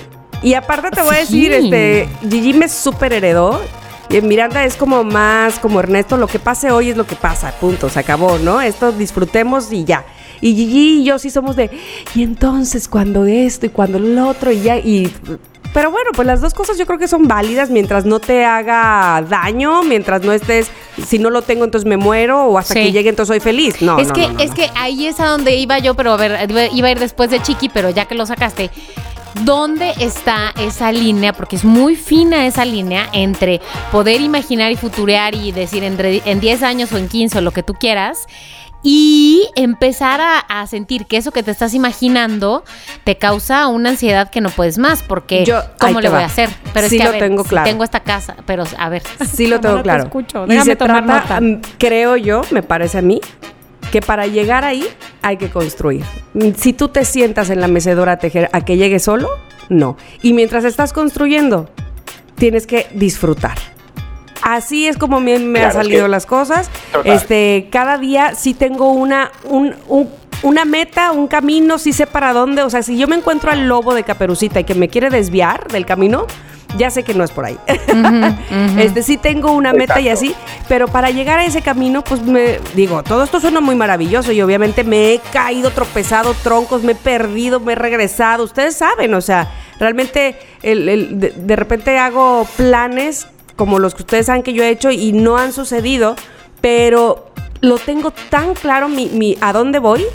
Y 0.42 0.54
aparte 0.54 0.92
te 0.92 1.02
voy 1.02 1.16
a 1.16 1.20
decir, 1.20 1.52
este, 1.52 2.08
Gigi 2.30 2.54
me 2.54 2.70
super 2.70 3.14
heredó. 3.14 3.62
Y 4.10 4.22
Miranda 4.22 4.64
es 4.64 4.78
como 4.78 5.04
más 5.04 5.60
como 5.60 5.80
Ernesto, 5.82 6.16
lo 6.16 6.28
que 6.28 6.40
pase 6.40 6.72
hoy 6.72 6.92
es 6.92 6.98
lo 6.98 7.06
que 7.06 7.16
pasa, 7.16 7.52
punto, 7.60 7.90
se 7.90 8.00
acabó, 8.00 8.38
¿no? 8.38 8.62
Esto 8.62 8.94
disfrutemos 8.94 9.72
y 9.74 9.84
ya. 9.84 10.06
Y 10.40 10.56
Gigi 10.56 11.02
y 11.02 11.04
yo 11.04 11.20
sí 11.20 11.30
somos 11.30 11.58
de, 11.58 11.70
y 12.16 12.24
entonces 12.24 12.88
cuando 12.88 13.26
esto 13.26 13.66
y 13.66 13.70
cuando 13.70 14.00
lo 14.00 14.30
otro 14.30 14.52
y 14.52 14.62
ya, 14.62 14.78
y 14.78 15.14
pero 15.74 15.92
bueno, 15.92 16.12
pues 16.16 16.26
las 16.26 16.42
dos 16.42 16.54
cosas 16.54 16.78
yo 16.78 16.86
creo 16.86 16.98
que 16.98 17.08
son 17.08 17.28
válidas 17.28 17.70
mientras 17.70 18.06
no 18.06 18.20
te 18.20 18.46
haga 18.46 19.24
daño, 19.28 19.84
mientras 19.84 20.24
no 20.24 20.32
estés, 20.32 20.72
si 21.06 21.20
no 21.20 21.30
lo 21.30 21.42
tengo 21.42 21.66
entonces 21.66 21.88
me 21.88 21.98
muero 21.98 22.46
o 22.46 22.58
hasta 22.58 22.74
Sí. 22.74 22.82
que 22.84 22.92
llegue 22.92 23.10
entonces 23.10 23.28
soy 23.34 23.40
feliz. 23.40 23.82
No, 23.82 24.00
es 24.00 24.08
no, 24.08 24.14
que, 24.14 24.22
no, 24.28 24.34
no, 24.34 24.40
es 24.40 24.52
que 24.52 24.70
ahí 24.76 25.06
es 25.08 25.20
a 25.20 25.28
donde 25.28 25.56
iba 25.58 25.78
yo, 25.80 25.94
pero 25.96 26.14
a 26.14 26.18
ver, 26.18 26.50
iba- 26.50 26.66
iba 26.68 26.88
a 26.88 26.92
ir 26.92 27.00
después 27.00 27.30
de 27.30 27.42
Chiqui, 27.42 27.70
pero 27.70 27.90
ya 27.90 28.06
que 28.06 28.16
lo 28.16 28.26
sacaste. 28.26 28.70
¿Dónde 29.44 29.94
está 30.00 30.52
esa 30.60 30.92
línea? 30.92 31.32
Porque 31.34 31.58
es 31.58 31.64
muy 31.64 31.96
fina 31.96 32.48
esa 32.48 32.66
línea 32.66 33.08
entre 33.14 33.62
poder 33.92 34.20
imaginar 34.22 34.72
y 34.72 34.76
futurear 34.78 35.36
y 35.36 35.52
decir 35.52 35.84
entre- 35.84 36.24
en 36.26 36.40
10 36.40 36.64
años 36.64 36.92
o 36.92 36.98
en 36.98 37.08
15 37.08 37.38
o 37.38 37.42
lo 37.42 37.52
que 37.52 37.62
tú 37.62 37.74
quieras 37.76 38.26
y 38.84 39.50
empezar 39.56 40.22
a, 40.22 40.40
a 40.40 40.68
sentir 40.68 41.06
que 41.08 41.18
eso 41.18 41.32
que 41.32 41.44
te 41.44 41.52
estás 41.52 41.74
imaginando 41.74 42.64
te 43.04 43.18
causa 43.18 43.68
una 43.68 43.90
ansiedad 43.90 44.30
que 44.30 44.40
no 44.42 44.50
puedes 44.50 44.78
más 44.78 45.04
porque 45.04 45.44
Yo- 45.46 45.62
¿cómo 45.80 46.00
le 46.00 46.10
voy 46.10 46.18
va. 46.20 46.24
a 46.24 46.28
hacer? 46.28 46.50
Pero 46.74 46.88
Sí 46.88 46.96
es 46.96 47.02
que 47.02 47.08
a 47.08 47.12
lo 47.12 47.12
ver, 47.14 47.22
tengo 47.22 47.44
claro. 47.44 47.68
tengo 47.70 47.84
esta 47.84 48.02
casa, 48.02 48.36
pero 48.46 48.64
a 48.78 48.90
ver. 48.90 49.04
Sí 49.32 49.48
lo 49.48 49.60
tengo 49.60 49.78
Ahora 49.78 49.84
te 49.84 49.88
claro. 49.90 50.04
escucho, 50.04 50.46
Y 50.48 50.60
se 50.62 50.76
tomar 50.76 51.06
trata, 51.06 51.40
nota. 51.40 51.42
mm, 51.42 51.62
creo 51.78 52.16
yo, 52.18 52.42
me 52.52 52.64
parece 52.64 53.00
a 53.00 53.02
mí, 53.02 53.20
que 53.92 54.02
para 54.02 54.28
llegar 54.28 54.64
ahí 54.64 54.86
hay 55.22 55.38
que 55.38 55.50
construir. 55.50 56.04
Mm, 56.34 56.52
Si 56.56 56.74
tú 56.74 56.90
te 56.90 57.04
sientas 57.04 57.50
en 57.50 57.62
la 57.62 57.68
mecedora 57.68 58.14
a 58.14 58.18
tejer 58.18 58.50
a 58.54 58.62
que 58.62 58.78
llegue 58.78 59.00
solo, 59.00 59.30
no. 59.70 59.98
Y 60.22 60.34
mientras 60.34 60.64
estás 60.66 60.94
construyendo, 60.94 61.70
tienes 62.36 62.68
que 62.68 62.88
disfrutar. 62.94 63.58
Así 64.42 64.88
es 64.88 64.98
como 64.98 65.20
me, 65.20 65.40
me 65.40 65.60
Claro, 65.60 65.66
han 65.66 65.70
es 65.82 65.88
salido 65.88 66.06
que- 66.06 66.10
las 66.10 66.26
cosas. 66.26 66.70
Total. 66.92 67.12
Este, 67.12 67.68
cada 67.72 67.98
día 67.98 68.34
sí 68.36 68.54
tengo 68.54 68.92
una, 68.92 69.32
un- 69.46 69.76
un- 69.88 70.10
una 70.44 70.66
meta, 70.66 71.12
un 71.12 71.28
camino, 71.28 71.78
sí 71.80 71.94
sé 71.94 72.06
para 72.08 72.32
dónde. 72.34 72.62
O 72.64 72.70
sea, 72.70 72.84
si 72.84 72.98
yo 72.98 73.08
me 73.08 73.16
encuentro 73.16 73.52
al 73.52 73.68
lobo 73.68 73.94
de 73.96 74.04
Caperucita 74.04 74.60
y 74.60 74.64
que 74.64 74.76
me 74.76 74.88
quiere 74.88 75.10
desviar 75.10 75.68
del 75.70 75.86
camino, 75.86 76.28
ya 76.78 76.92
sé 76.92 77.04
que 77.04 77.14
no 77.16 77.24
es 77.24 77.32
por 77.32 77.46
ahí. 77.46 77.58
Este 78.78 79.02
sí 79.02 79.18
tengo 79.18 79.52
una 79.54 79.74
meta 79.74 80.00
y 80.00 80.10
así, 80.10 80.36
pero 80.68 80.88
para 80.88 81.10
llegar 81.10 81.40
a 81.40 81.46
ese 81.46 81.62
camino, 81.62 82.04
pues 82.04 82.22
me 82.22 82.60
digo, 82.76 83.02
todo 83.04 83.24
esto 83.24 83.40
suena 83.40 83.62
muy 83.62 83.74
maravilloso 83.76 84.32
y 84.32 84.42
obviamente 84.42 84.84
me 84.84 85.14
he 85.14 85.20
caído, 85.34 85.72
tropezado, 85.72 86.34
troncos, 86.36 86.84
me 86.84 86.92
he 86.92 86.96
perdido, 86.96 87.60
me 87.60 87.72
he 87.72 87.76
regresado. 87.76 88.44
Ustedes 88.44 88.76
saben, 88.76 89.14
o 89.14 89.22
sea, 89.22 89.50
realmente 89.80 90.36
el- 90.62 90.88
el- 90.90 91.20
de, 91.20 91.32
de 91.32 91.56
repente 91.56 91.98
hago 91.98 92.46
planes 92.58 93.28
como 93.58 93.80
los 93.80 93.94
que 93.94 94.04
ustedes 94.04 94.28
saben 94.28 94.44
que 94.44 94.54
yo 94.54 94.64
he 94.64 94.70
hecho 94.70 94.90
y 94.92 95.12
no 95.12 95.36
han 95.38 95.52
sucedido, 95.52 96.16
pero 96.62 97.28
lo 97.60 97.78
tengo 97.78 98.12
tan 98.30 98.54
claro 98.54 98.88
mi, 98.88 99.08
mi 99.08 99.38
a 99.42 99.52
dónde 99.52 99.80
voy 99.80 100.06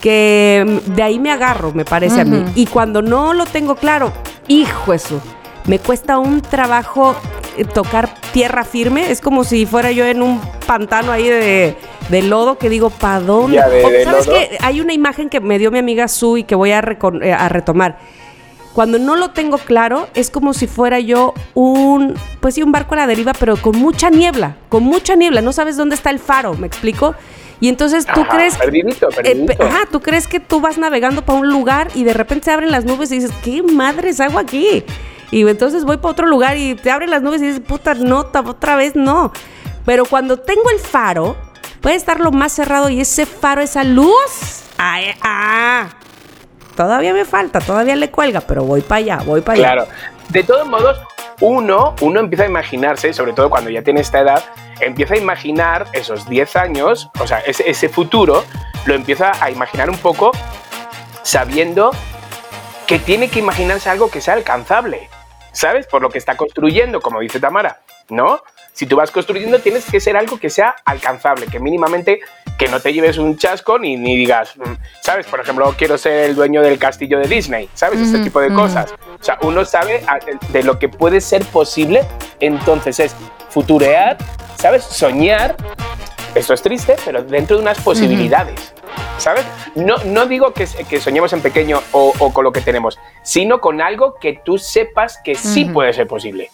que 0.00 0.80
de 0.86 1.02
ahí 1.02 1.18
me 1.18 1.30
agarro, 1.30 1.72
me 1.72 1.84
parece 1.84 2.20
a 2.20 2.24
mí. 2.24 2.44
Y 2.54 2.66
cuando 2.66 3.02
no 3.02 3.32
lo 3.34 3.44
tengo 3.46 3.74
claro, 3.76 4.12
hijo 4.48 4.92
eso, 4.92 5.20
me 5.66 5.78
cuesta 5.78 6.18
un 6.18 6.40
trabajo 6.40 7.14
eh, 7.56 7.64
tocar 7.64 8.08
tierra 8.32 8.64
firme. 8.64 9.10
Es 9.10 9.20
como 9.20 9.44
si 9.44 9.66
fuera 9.66 9.92
yo 9.92 10.06
en 10.06 10.22
un 10.22 10.40
pantano 10.66 11.12
ahí 11.12 11.28
de, 11.28 11.76
de 12.08 12.22
lodo 12.22 12.56
que 12.56 12.70
digo, 12.70 12.88
¿para 12.90 13.20
dónde? 13.20 13.56
Ya, 13.58 13.68
de- 13.68 13.84
O, 13.84 13.90
de 13.90 14.04
¿Sabes 14.04 14.26
qué? 14.26 14.58
Hay 14.62 14.80
una 14.80 14.94
imagen 14.94 15.28
que 15.28 15.40
me 15.40 15.58
dio 15.58 15.70
mi 15.70 15.78
amiga 15.78 16.08
Sue 16.08 16.40
y 16.40 16.44
que 16.44 16.54
voy 16.54 16.72
a, 16.72 16.78
eh, 17.22 17.32
a 17.32 17.48
retomar. 17.50 17.98
Cuando 18.80 18.98
no 18.98 19.14
lo 19.14 19.28
tengo 19.32 19.58
claro, 19.58 20.08
es 20.14 20.30
como 20.30 20.54
si 20.54 20.66
fuera 20.66 21.00
yo 21.00 21.34
un, 21.52 22.14
pues 22.40 22.54
sí, 22.54 22.62
un 22.62 22.72
barco 22.72 22.94
a 22.94 22.96
la 22.96 23.06
deriva, 23.06 23.34
pero 23.38 23.58
con 23.58 23.76
mucha 23.76 24.08
niebla, 24.08 24.56
con 24.70 24.84
mucha 24.84 25.16
niebla. 25.16 25.42
No 25.42 25.52
sabes 25.52 25.76
dónde 25.76 25.94
está 25.96 26.08
el 26.08 26.18
faro, 26.18 26.54
¿me 26.54 26.66
explico? 26.66 27.14
Y 27.60 27.68
entonces 27.68 28.06
tú 28.06 28.22
Ajá, 28.22 28.30
crees... 28.36 28.56
perdidito, 28.56 29.10
eh, 29.10 29.14
perdidito. 29.16 29.52
pe- 29.58 29.62
ajá, 29.66 29.80
tú 29.92 30.00
crees 30.00 30.26
que 30.26 30.40
tú 30.40 30.62
vas 30.62 30.78
navegando 30.78 31.26
para 31.26 31.38
un 31.38 31.50
lugar 31.50 31.88
y 31.94 32.04
de 32.04 32.14
repente 32.14 32.46
se 32.46 32.52
abren 32.52 32.70
las 32.70 32.86
nubes 32.86 33.12
y 33.12 33.16
dices, 33.16 33.32
¿qué 33.44 33.62
madres 33.62 34.18
hago 34.18 34.38
aquí? 34.38 34.82
Y 35.30 35.46
entonces 35.46 35.84
voy 35.84 35.98
para 35.98 36.12
otro 36.12 36.26
lugar 36.26 36.56
y 36.56 36.74
te 36.74 36.90
abren 36.90 37.10
las 37.10 37.20
nubes 37.20 37.42
y 37.42 37.48
dices, 37.48 37.60
puta, 37.60 37.92
no, 37.92 38.20
otra 38.20 38.76
vez 38.76 38.96
no. 38.96 39.30
Pero 39.84 40.06
cuando 40.06 40.38
tengo 40.38 40.70
el 40.70 40.78
faro, 40.78 41.36
puede 41.82 41.96
estar 41.96 42.18
lo 42.18 42.32
más 42.32 42.52
cerrado 42.52 42.88
y 42.88 43.02
ese 43.02 43.26
faro, 43.26 43.60
esa 43.60 43.84
luz, 43.84 44.62
ah, 44.78 45.02
eh, 45.02 45.14
ah, 45.20 45.88
todavía 46.80 47.12
me 47.12 47.26
falta, 47.26 47.60
todavía 47.60 47.94
le 47.94 48.10
cuelga, 48.10 48.40
pero 48.40 48.64
voy 48.64 48.80
para 48.80 49.00
allá, 49.00 49.18
voy 49.26 49.42
para 49.42 49.58
allá. 49.58 49.72
Claro. 49.72 49.88
De 50.30 50.42
todos 50.42 50.66
modos, 50.66 50.98
uno, 51.40 51.94
uno 52.00 52.20
empieza 52.20 52.44
a 52.44 52.46
imaginarse, 52.46 53.12
sobre 53.12 53.34
todo 53.34 53.50
cuando 53.50 53.68
ya 53.68 53.82
tiene 53.82 54.00
esta 54.00 54.20
edad, 54.20 54.42
empieza 54.80 55.12
a 55.12 55.18
imaginar 55.18 55.88
esos 55.92 56.26
10 56.26 56.56
años, 56.56 57.10
o 57.20 57.26
sea, 57.26 57.40
ese, 57.40 57.68
ese 57.68 57.90
futuro, 57.90 58.44
lo 58.86 58.94
empieza 58.94 59.32
a 59.44 59.50
imaginar 59.50 59.90
un 59.90 59.98
poco 59.98 60.30
sabiendo 61.22 61.90
que 62.86 62.98
tiene 62.98 63.28
que 63.28 63.40
imaginarse 63.40 63.90
algo 63.90 64.10
que 64.10 64.22
sea 64.22 64.32
alcanzable, 64.32 65.10
¿sabes? 65.52 65.86
Por 65.86 66.00
lo 66.00 66.08
que 66.08 66.16
está 66.16 66.38
construyendo, 66.38 67.02
como 67.02 67.20
dice 67.20 67.40
Tamara, 67.40 67.80
¿no? 68.08 68.40
Si 68.72 68.86
tú 68.86 68.96
vas 68.96 69.10
construyendo, 69.10 69.58
tienes 69.58 69.84
que 69.84 70.00
ser 70.00 70.16
algo 70.16 70.40
que 70.40 70.48
sea 70.48 70.76
alcanzable, 70.86 71.46
que 71.48 71.60
mínimamente 71.60 72.20
que 72.60 72.68
no 72.68 72.78
te 72.78 72.92
lleves 72.92 73.16
un 73.16 73.38
chasco 73.38 73.78
ni, 73.78 73.96
ni 73.96 74.14
digas, 74.14 74.54
mm, 74.58 74.74
¿sabes? 75.00 75.24
Por 75.24 75.40
ejemplo, 75.40 75.74
quiero 75.78 75.96
ser 75.96 76.28
el 76.28 76.36
dueño 76.36 76.60
del 76.60 76.78
castillo 76.78 77.18
de 77.18 77.26
Disney, 77.26 77.70
¿sabes? 77.72 78.00
Este 78.00 78.18
tipo 78.18 78.38
de 78.38 78.52
cosas. 78.52 78.92
O 79.18 79.24
sea, 79.24 79.38
uno 79.40 79.64
sabe 79.64 80.04
de 80.50 80.62
lo 80.62 80.78
que 80.78 80.90
puede 80.90 81.22
ser 81.22 81.42
posible, 81.46 82.06
entonces 82.38 83.00
es 83.00 83.16
futurear, 83.48 84.18
¿sabes? 84.58 84.84
Soñar. 84.84 85.56
Eso 86.34 86.52
es 86.52 86.60
triste, 86.60 86.96
pero 87.02 87.22
dentro 87.22 87.56
de 87.56 87.62
unas 87.62 87.80
posibilidades. 87.80 88.74
¿Sabes? 89.16 89.46
No, 89.74 89.96
no 90.04 90.26
digo 90.26 90.52
que, 90.52 90.66
que 90.86 91.00
soñemos 91.00 91.32
en 91.32 91.40
pequeño 91.40 91.80
o, 91.92 92.12
o 92.18 92.32
con 92.34 92.44
lo 92.44 92.52
que 92.52 92.60
tenemos, 92.60 92.98
sino 93.22 93.62
con 93.62 93.80
algo 93.80 94.16
que 94.16 94.38
tú 94.44 94.58
sepas 94.58 95.18
que 95.24 95.34
sí 95.34 95.64
puede 95.64 95.94
ser 95.94 96.06
posible. 96.06 96.50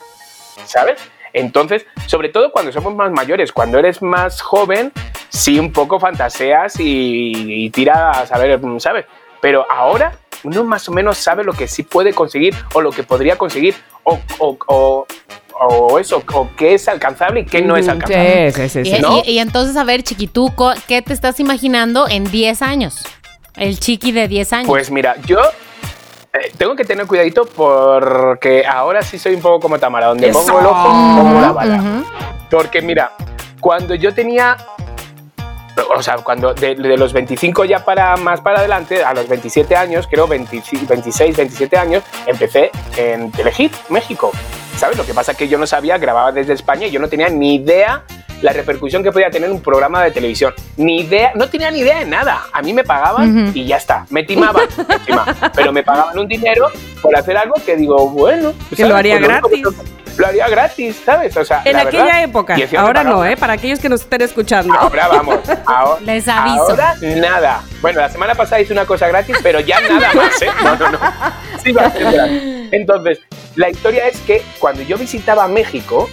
¿Sabes? 0.67 1.01
Entonces, 1.37 1.85
sobre 2.07 2.31
todo 2.31 2.51
cuando 2.51 2.73
somos 2.73 2.95
más 2.95 3.11
mayores, 3.13 3.53
cuando 3.53 3.79
eres 3.79 4.01
más 4.01 4.41
joven, 4.41 4.91
sí 5.29 5.59
un 5.59 5.71
poco 5.71 6.01
fantaseas 6.01 6.81
y, 6.81 7.65
y 7.67 7.71
tiras 7.71 8.33
a 8.33 8.39
ver, 8.39 8.59
¿sabes? 8.79 9.05
Pero 9.43 9.67
ahora 9.71 10.13
uno 10.45 10.65
más 10.65 10.89
o 10.89 10.93
menos 10.93 11.19
sabe 11.19 11.45
lo 11.45 11.53
que 11.53 11.69
sí 11.69 11.83
puede 11.83 12.15
conseguir 12.15 12.55
o 12.73 12.81
lo 12.81 12.91
que 12.91 13.03
podría 13.03 13.37
conseguir 13.37 13.75
o, 14.05 14.19
o, 14.39 14.57
o- 14.67 15.07
o 15.59 15.99
eso, 15.99 16.23
o 16.35 16.49
qué 16.57 16.75
es 16.75 16.87
alcanzable 16.87 17.41
y 17.41 17.45
qué 17.47 17.63
no 17.63 17.77
es 17.79 17.87
Mm, 17.87 17.91
alcanzable. 17.91 18.53
Sí, 18.53 18.69
sí, 18.69 18.69
sí, 18.85 18.91
Y, 18.91 18.97
sí. 18.97 19.01
¿no? 19.03 19.23
y- 19.25 19.31
y 19.33 19.39
entonces, 19.39 19.77
a 19.77 19.85
ver, 19.85 20.03
Chiquitú, 20.03 20.55
co- 20.55 20.75
¿qué 20.87 21.01
te 21.03 21.13
estás 21.15 21.41
imaginando 21.41 22.07
en 22.09 22.25
10 22.31 22.61
años? 22.63 23.03
El 23.57 23.79
chiqui 23.81 24.13
de 24.13 24.29
10 24.29 24.53
años. 24.53 24.69
Pues 24.69 24.91
mira, 24.91 25.17
yo 25.27 25.39
eh, 26.41 26.53
tengo 26.57 26.75
que 26.77 26.85
tener 26.85 27.07
cuidadito 27.07 27.45
porque 27.47 28.65
ahora 28.67 29.03
sí 29.03 29.19
soy 29.19 29.35
un 29.35 29.41
poco 29.41 29.61
como 29.61 29.79
Tamara, 29.79 30.07
donde 30.07 30.29
¡Eso! 30.29 30.45
pongo 30.45 30.61
el 30.61 30.67
ojo, 30.67 30.89
pongo 31.23 31.41
la 31.41 31.53
bala. 31.53 31.77
Ujú. 31.77 32.05
Porque 32.51 32.83
mira, 32.83 33.13
cuando 33.61 33.95
yo 33.95 34.15
tenía, 34.15 34.57
o 35.95 36.03
sea, 36.03 36.17
cuando 36.19 36.55
de, 36.55 36.75
de 36.75 36.97
los 36.97 37.13
25 37.13 37.65
ya 37.65 37.85
para 37.85 38.17
más 38.17 38.41
para 38.41 38.59
adelante, 38.59 39.05
a 39.05 39.15
los 39.15 39.29
27 39.29 39.75
años, 39.77 40.07
creo 40.11 40.27
25 40.27 40.87
26, 40.87 41.37
27 41.37 41.77
años, 41.77 42.05
empecé 42.27 42.71
en 42.97 43.31
Telehit, 43.33 43.73
México. 43.89 44.31
¿Sabes? 44.77 44.99
Lo 44.99 45.07
que 45.07 45.15
pasa 45.15 45.33
es 45.33 45.39
que 45.39 45.49
yo 45.49 45.57
no 45.59 45.67
sabía, 45.67 45.97
grababa 45.97 46.33
desde 46.33 46.53
España 46.53 46.87
y 46.87 46.91
yo 46.91 47.01
no 47.01 47.09
tenía 47.09 47.29
ni 47.29 47.55
idea 47.55 48.05
la 48.43 48.53
repercusión 48.53 49.03
que 49.03 49.11
podía 49.13 49.31
tener 49.31 49.51
un 49.51 49.61
programa 49.61 50.03
de 50.05 50.11
televisión. 50.11 50.53
Ni 50.77 51.01
idea, 51.01 51.33
no 51.35 51.49
tenía 51.49 51.71
ni 51.71 51.81
idea 51.81 51.99
de 52.01 52.07
nada. 52.07 52.47
A 52.53 52.63
mí 52.63 52.73
me 52.73 52.85
pagaban 52.85 53.51
y 53.55 53.65
ya 53.67 53.77
está. 53.77 54.07
Me 54.11 54.23
timaban, 54.25 54.67
me 54.89 54.99
timaban. 55.01 55.35
pero 55.55 55.73
me 55.73 55.83
pagaban 55.83 56.19
un 56.19 56.29
dinero 56.29 56.69
por 57.01 57.17
hacer 57.17 57.37
algo 57.37 57.55
que 57.65 57.77
digo, 57.77 58.09
bueno. 58.11 58.53
Que 58.75 58.85
lo 58.87 58.97
haría 58.97 59.17
único 59.17 59.29
gratis. 59.29 59.67
Lo 60.17 60.27
haría 60.27 60.49
gratis, 60.49 61.03
¿sabes? 61.05 61.37
O 61.37 61.45
sea, 61.45 61.61
En 61.67 61.75
la 61.75 61.83
aquella 61.83 62.05
verdad, 62.05 62.23
época, 62.23 62.57
ahora 62.79 63.05
no. 63.05 63.23
¿eh? 63.25 63.37
Para 63.37 63.53
aquellos 63.53 63.79
que 63.81 63.91
nos 63.91 64.01
estén 64.01 64.23
escuchando. 64.23 64.73
Ahora 64.73 65.09
vamos. 65.09 65.41
Ahora, 65.67 66.01
Les 66.07 66.27
aviso. 66.27 66.71
Ahora 66.71 66.95
nada. 67.03 67.61
Bueno, 67.83 68.01
la 68.01 68.09
semana 68.09 68.35
pasada 68.35 68.63
hice 68.63 68.73
una 68.73 68.87
cosa 68.87 69.09
gratis, 69.09 69.37
pero 69.43 69.61
ya 69.61 69.79
nada 69.83 70.13
más, 70.15 70.41
¿eh? 70.41 70.49
No, 70.63 70.75
no, 70.77 70.91
no. 70.93 70.99
Sí 71.63 71.73
va 71.73 71.83
a 71.83 71.91
ser 71.91 72.11
gratis. 72.13 72.43
Entonces, 72.73 73.21
la 73.57 73.69
historia 73.69 74.09
es 74.09 74.19
que 74.21 74.43
cuando 74.59 74.81
yo 74.83 74.97
visitaba 74.97 75.49
México, 75.49 76.09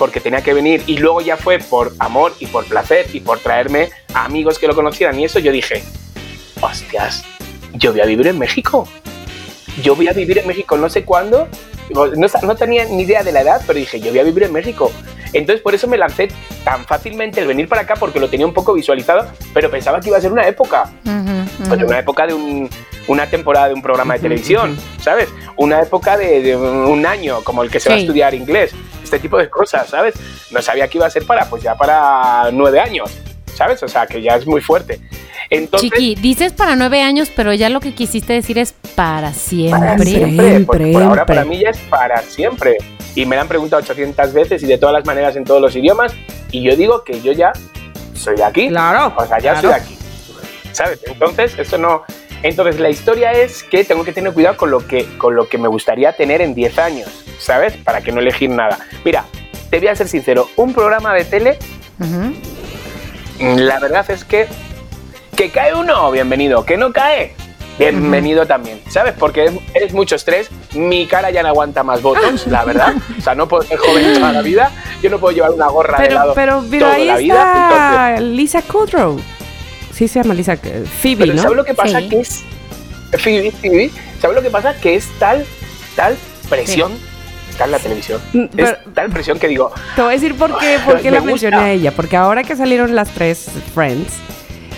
porque 0.00 0.18
tenía 0.18 0.42
que 0.42 0.54
venir 0.54 0.82
y 0.86 0.96
luego 0.96 1.20
ya 1.20 1.36
fue 1.36 1.58
por 1.58 1.92
amor 1.98 2.32
y 2.40 2.46
por 2.46 2.64
placer 2.64 3.06
y 3.12 3.20
por 3.20 3.38
traerme 3.38 3.90
a 4.14 4.24
amigos 4.24 4.58
que 4.58 4.66
lo 4.66 4.74
conocieran 4.74 5.20
y 5.20 5.26
eso, 5.26 5.38
yo 5.40 5.52
dije, 5.52 5.84
hostias, 6.62 7.22
yo 7.74 7.92
voy 7.92 8.00
a 8.00 8.06
vivir 8.06 8.26
en 8.28 8.38
México. 8.38 8.88
Yo 9.82 9.94
voy 9.96 10.08
a 10.08 10.12
vivir 10.12 10.38
en 10.38 10.46
México 10.46 10.76
no 10.76 10.88
sé 10.88 11.04
cuándo. 11.04 11.48
No, 11.92 12.06
no 12.42 12.54
tenía 12.56 12.84
ni 12.84 13.02
idea 13.02 13.22
de 13.24 13.32
la 13.32 13.40
edad, 13.40 13.62
pero 13.66 13.78
dije, 13.78 13.98
yo 14.00 14.10
voy 14.10 14.20
a 14.20 14.22
vivir 14.22 14.44
en 14.44 14.52
México. 14.52 14.92
Entonces 15.32 15.62
por 15.62 15.74
eso 15.74 15.86
me 15.88 15.96
lancé 15.96 16.28
tan 16.64 16.84
fácilmente 16.84 17.40
el 17.40 17.46
venir 17.46 17.68
para 17.68 17.82
acá 17.82 17.94
porque 17.96 18.18
lo 18.20 18.28
tenía 18.28 18.46
un 18.46 18.54
poco 18.54 18.72
visualizado, 18.74 19.26
pero 19.54 19.70
pensaba 19.70 20.00
que 20.00 20.08
iba 20.08 20.18
a 20.18 20.20
ser 20.20 20.32
una 20.32 20.46
época. 20.46 20.90
Pues 21.68 21.82
una 21.86 21.98
época 21.98 22.26
de 22.26 22.34
un- 22.34 22.68
una 23.08 23.26
temporada 23.26 23.68
de 23.68 23.74
un 23.74 23.82
programa 23.82 24.14
de 24.14 24.20
televisión, 24.20 24.76
¿sabes? 25.00 25.28
Una 25.56 25.80
época 25.82 26.16
de, 26.16 26.42
de 26.42 26.56
un 26.56 27.04
año, 27.06 27.42
como 27.42 27.62
el 27.64 27.70
que 27.70 27.80
se 27.80 27.88
va 27.88 27.94
a 27.96 27.98
estudiar 28.06 28.34
inglés. 28.34 28.72
este 29.02 29.18
tipo 29.18 29.38
de 29.38 29.50
cosas, 29.50 29.88
¿sabes? 29.88 30.14
No 30.52 30.62
sabía 30.62 30.86
que 30.86 30.98
iba 30.98 31.06
a 31.06 31.10
ser 31.10 31.24
para, 31.26 31.44
pues 31.50 31.64
ya 31.64 31.74
para 31.74 32.50
nueve 32.52 32.78
años, 32.78 33.10
¿sabes? 33.56 33.82
O 33.82 33.88
sea, 33.88 34.06
que 34.06 34.22
ya 34.22 34.36
es 34.36 34.46
muy 34.46 34.60
fuerte. 34.60 35.00
Entonces, 35.50 35.90
Chiqui, 35.90 36.14
dices 36.14 36.52
para 36.52 36.76
nueve 36.76 37.02
años, 37.02 37.30
pero 37.34 37.52
ya 37.52 37.68
lo 37.68 37.80
que 37.80 37.92
quisiste 37.92 38.32
decir 38.32 38.58
es 38.58 38.72
para 38.94 39.32
siempre. 39.32 39.80
para 39.80 39.98
siempre, 39.98 40.30
Siempre, 40.30 40.60
porque 40.64 40.92
por 40.92 41.02
ahora 41.02 41.26
para 41.26 41.44
mí 41.44 41.58
ya 41.58 41.70
es 41.70 41.78
para 41.78 42.22
siempre. 42.22 42.76
Y 43.16 43.26
me 43.26 43.34
lo 43.34 43.42
han 43.42 43.48
preguntado 43.48 43.82
800 43.82 44.32
veces 44.32 44.62
y 44.62 44.66
de 44.66 44.78
todas 44.78 44.92
las 44.92 45.04
maneras 45.04 45.34
en 45.34 45.44
todos 45.44 45.60
los 45.60 45.74
idiomas. 45.74 46.14
Y 46.52 46.62
yo 46.62 46.76
digo 46.76 47.02
que 47.02 47.20
yo 47.20 47.32
ya 47.32 47.52
soy 48.14 48.36
de 48.36 48.44
aquí. 48.44 48.68
Claro. 48.68 49.12
O 49.16 49.26
sea, 49.26 49.38
ya 49.38 49.54
claro. 49.54 49.60
soy 49.60 49.68
de 49.70 49.74
aquí. 49.74 49.98
¿Sabes? 50.72 51.00
Entonces, 51.06 51.58
eso 51.58 51.76
no. 51.78 52.04
Entonces, 52.42 52.80
la 52.80 52.88
historia 52.88 53.32
es 53.32 53.64
que 53.64 53.84
tengo 53.84 54.04
que 54.04 54.12
tener 54.12 54.32
cuidado 54.32 54.56
con 54.56 54.70
lo 54.70 54.86
que, 54.86 55.04
con 55.18 55.34
lo 55.34 55.48
que 55.48 55.58
me 55.58 55.68
gustaría 55.68 56.12
tener 56.12 56.40
en 56.40 56.54
10 56.54 56.78
años, 56.78 57.24
¿sabes? 57.38 57.76
Para 57.76 58.00
que 58.00 58.12
no 58.12 58.20
elegir 58.20 58.50
nada. 58.50 58.78
Mira, 59.04 59.24
te 59.68 59.78
voy 59.78 59.88
a 59.88 59.96
ser 59.96 60.08
sincero, 60.08 60.48
un 60.56 60.72
programa 60.72 61.12
de 61.14 61.24
tele, 61.24 61.58
la 63.40 63.78
verdad 63.78 64.08
es 64.10 64.24
que. 64.24 64.46
Que 65.40 65.48
cae 65.48 65.72
uno, 65.74 66.10
bienvenido. 66.10 66.66
Que 66.66 66.76
no 66.76 66.92
cae, 66.92 67.32
bienvenido 67.78 68.44
también, 68.44 68.78
¿sabes? 68.90 69.14
Porque 69.18 69.46
es, 69.46 69.52
es 69.72 69.94
mucho 69.94 70.16
estrés. 70.16 70.50
Mi 70.74 71.06
cara 71.06 71.30
ya 71.30 71.42
no 71.42 71.48
aguanta 71.48 71.82
más 71.82 72.02
botox, 72.02 72.46
la 72.46 72.62
verdad. 72.66 72.92
O 73.18 73.22
sea, 73.22 73.34
no 73.34 73.48
puedo 73.48 73.62
ser 73.62 73.78
joven 73.78 74.12
toda 74.12 74.32
la 74.34 74.42
vida. 74.42 74.70
Yo 75.02 75.08
no 75.08 75.18
puedo 75.18 75.34
llevar 75.34 75.52
una 75.52 75.68
gorra 75.68 75.96
de 75.98 76.08
Pero, 76.08 76.14
lado 76.18 76.34
pero, 76.34 76.62
pero 76.70 76.84
toda 76.84 76.96
ahí 76.96 77.06
la 77.06 77.16
vida. 77.16 78.08
entonces- 78.18 78.36
Lisa 78.36 78.60
Kudrow. 78.60 79.18
Sí 79.94 80.08
se 80.08 80.20
llama 80.22 80.34
Lisa, 80.34 80.58
eh, 80.62 80.84
Phoebe, 81.00 81.20
Pero 81.20 81.32
¿no? 81.34 81.42
¿sabes 81.42 81.56
lo 81.56 81.64
que 81.64 81.72
pasa? 81.74 82.00
Sí. 82.00 82.08
Que 82.10 82.20
es. 82.20 82.44
Phoebe, 83.18 83.50
Phoebe, 83.50 83.90
¿sabes 84.20 84.36
lo 84.36 84.42
que 84.42 84.50
pasa? 84.50 84.74
Que 84.74 84.96
es 84.96 85.08
tal, 85.18 85.46
tal 85.96 86.18
presión. 86.50 86.92
Está 87.48 87.64
en 87.64 87.70
la 87.70 87.78
televisión. 87.78 88.20
Mm, 88.34 88.44
pero- 88.54 88.68
Es 88.68 88.76
tal 88.94 89.08
presión 89.08 89.38
que 89.38 89.48
digo. 89.48 89.72
Te 89.96 90.02
voy 90.02 90.10
a 90.10 90.12
decir 90.16 90.34
por 90.34 90.58
qué, 90.58 90.78
por 90.84 91.00
qué 91.00 91.10
la 91.10 91.20
gusta. 91.20 91.30
mencioné 91.32 91.56
a 91.56 91.70
ella. 91.70 91.92
Porque 91.92 92.18
ahora 92.18 92.44
que 92.44 92.56
salieron 92.56 92.94
las 92.94 93.08
tres 93.14 93.50
Friends, 93.74 94.12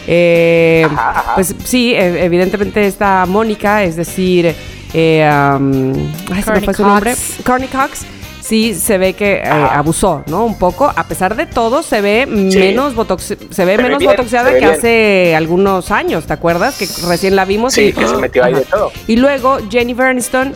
eh, 0.07 0.87
Ajá, 0.91 1.11
ajá. 1.11 1.35
pues 1.35 1.55
sí, 1.65 1.95
e- 1.95 2.25
evidentemente 2.25 2.87
está 2.87 3.25
Mónica, 3.27 3.83
es 3.85 3.97
decir, 3.97 4.55
eh, 4.95 5.31
um, 5.59 5.93
ay, 6.33 6.43
se 6.43 6.53
me 6.53 6.61
fue 6.61 6.75
su 6.75 6.83
Cox. 6.83 6.89
nombre, 6.95 7.15
Courtney 7.45 7.69
Cox. 7.69 8.07
Sí, 8.41 8.75
se 8.75 8.99
ve 8.99 9.13
que 9.15 9.35
eh, 9.35 9.43
abusó, 9.49 10.25
¿no? 10.27 10.45
Un 10.45 10.59
poco. 10.59 10.93
A 10.95 11.05
pesar 11.05 11.37
de 11.37 11.47
todo, 11.47 11.81
se 11.85 12.01
ve 12.01 12.27
menos 12.27 12.93
botox, 12.97 13.23
se 13.23 13.35
ve 13.37 13.47
Se 13.51 13.65
ve 13.65 13.77
menos 13.79 14.01
bien, 14.01 14.11
botoxeada 14.11 14.49
se 14.49 14.55
ve 14.55 14.59
que 14.61 14.67
bien. 14.67 14.79
hace 14.79 15.35
algunos 15.37 15.93
años, 15.93 16.27
¿te 16.27 16.33
acuerdas? 16.33 16.77
Que 16.77 16.89
recién 17.07 17.37
la 17.37 17.45
vimos 17.45 17.73
Sí, 17.73 17.83
y 17.83 17.93
que 17.93 18.07
se 18.07 18.17
metió 18.17 18.43
ahí 18.45 18.53
Ajá. 18.53 18.61
de 18.61 18.67
todo. 18.67 18.91
y 19.07 19.15
luego 19.17 19.59
Jennifer 19.71 20.07
Aniston 20.07 20.55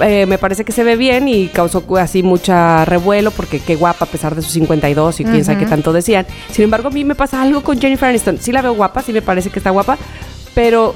eh, 0.00 0.26
me 0.26 0.38
parece 0.38 0.64
que 0.64 0.72
se 0.72 0.84
ve 0.84 0.96
bien 0.96 1.28
y 1.28 1.48
causó 1.48 1.84
así 1.98 2.22
mucha 2.22 2.84
revuelo 2.84 3.30
porque 3.30 3.60
qué 3.60 3.76
guapa 3.76 4.04
a 4.04 4.08
pesar 4.08 4.34
de 4.34 4.42
sus 4.42 4.52
52 4.52 5.20
y 5.20 5.24
quién 5.24 5.44
sabe 5.44 5.58
qué 5.58 5.66
tanto 5.66 5.92
decían. 5.92 6.26
Sin 6.50 6.64
embargo, 6.64 6.88
a 6.88 6.90
mí 6.90 7.04
me 7.04 7.14
pasa 7.14 7.40
algo 7.42 7.62
con 7.62 7.80
Jennifer 7.80 8.08
Aniston. 8.08 8.38
Sí 8.38 8.52
la 8.52 8.62
veo 8.62 8.74
guapa, 8.74 9.02
sí 9.02 9.12
me 9.12 9.22
parece 9.22 9.50
que 9.50 9.58
está 9.58 9.70
guapa, 9.70 9.96
pero 10.54 10.94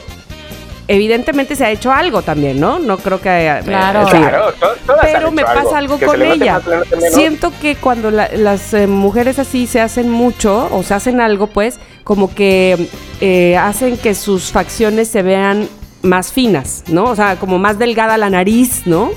evidentemente 0.88 1.54
se 1.54 1.64
ha 1.64 1.70
hecho 1.70 1.92
algo 1.92 2.22
también, 2.22 2.58
¿no? 2.58 2.78
No 2.80 2.98
creo 2.98 3.20
que... 3.20 3.28
eh, 3.28 3.60
Claro. 3.64 4.06
sí. 4.08 4.16
Claro, 4.16 4.52
todas 4.84 5.00
Pero 5.02 5.30
me 5.30 5.44
pasa 5.44 5.78
algo 5.78 5.98
con 6.00 6.20
ella. 6.20 6.60
más. 6.66 7.12
Siento 7.14 7.52
que 7.60 7.76
cuando 7.76 8.10
la- 8.10 8.28
las 8.34 8.74
eh, 8.74 8.88
mujeres 8.88 9.38
así 9.38 9.66
se 9.68 9.80
hacen 9.80 10.10
mucho 10.10 10.68
o 10.72 10.82
se 10.82 10.94
hacen 10.94 11.20
algo, 11.20 11.46
pues, 11.46 11.78
como 12.02 12.34
que 12.34 12.88
eh, 13.20 13.56
hacen 13.56 13.96
que 13.98 14.14
sus 14.16 14.50
facciones 14.50 15.06
se 15.08 15.22
vean 15.22 15.68
más 16.02 16.32
finas, 16.32 16.84
¿no? 16.88 17.04
O 17.04 17.16
sea, 17.16 17.36
como 17.36 17.58
más 17.58 17.78
delgada 17.78 18.16
la 18.16 18.30
nariz, 18.30 18.82
¿no? 18.86 19.10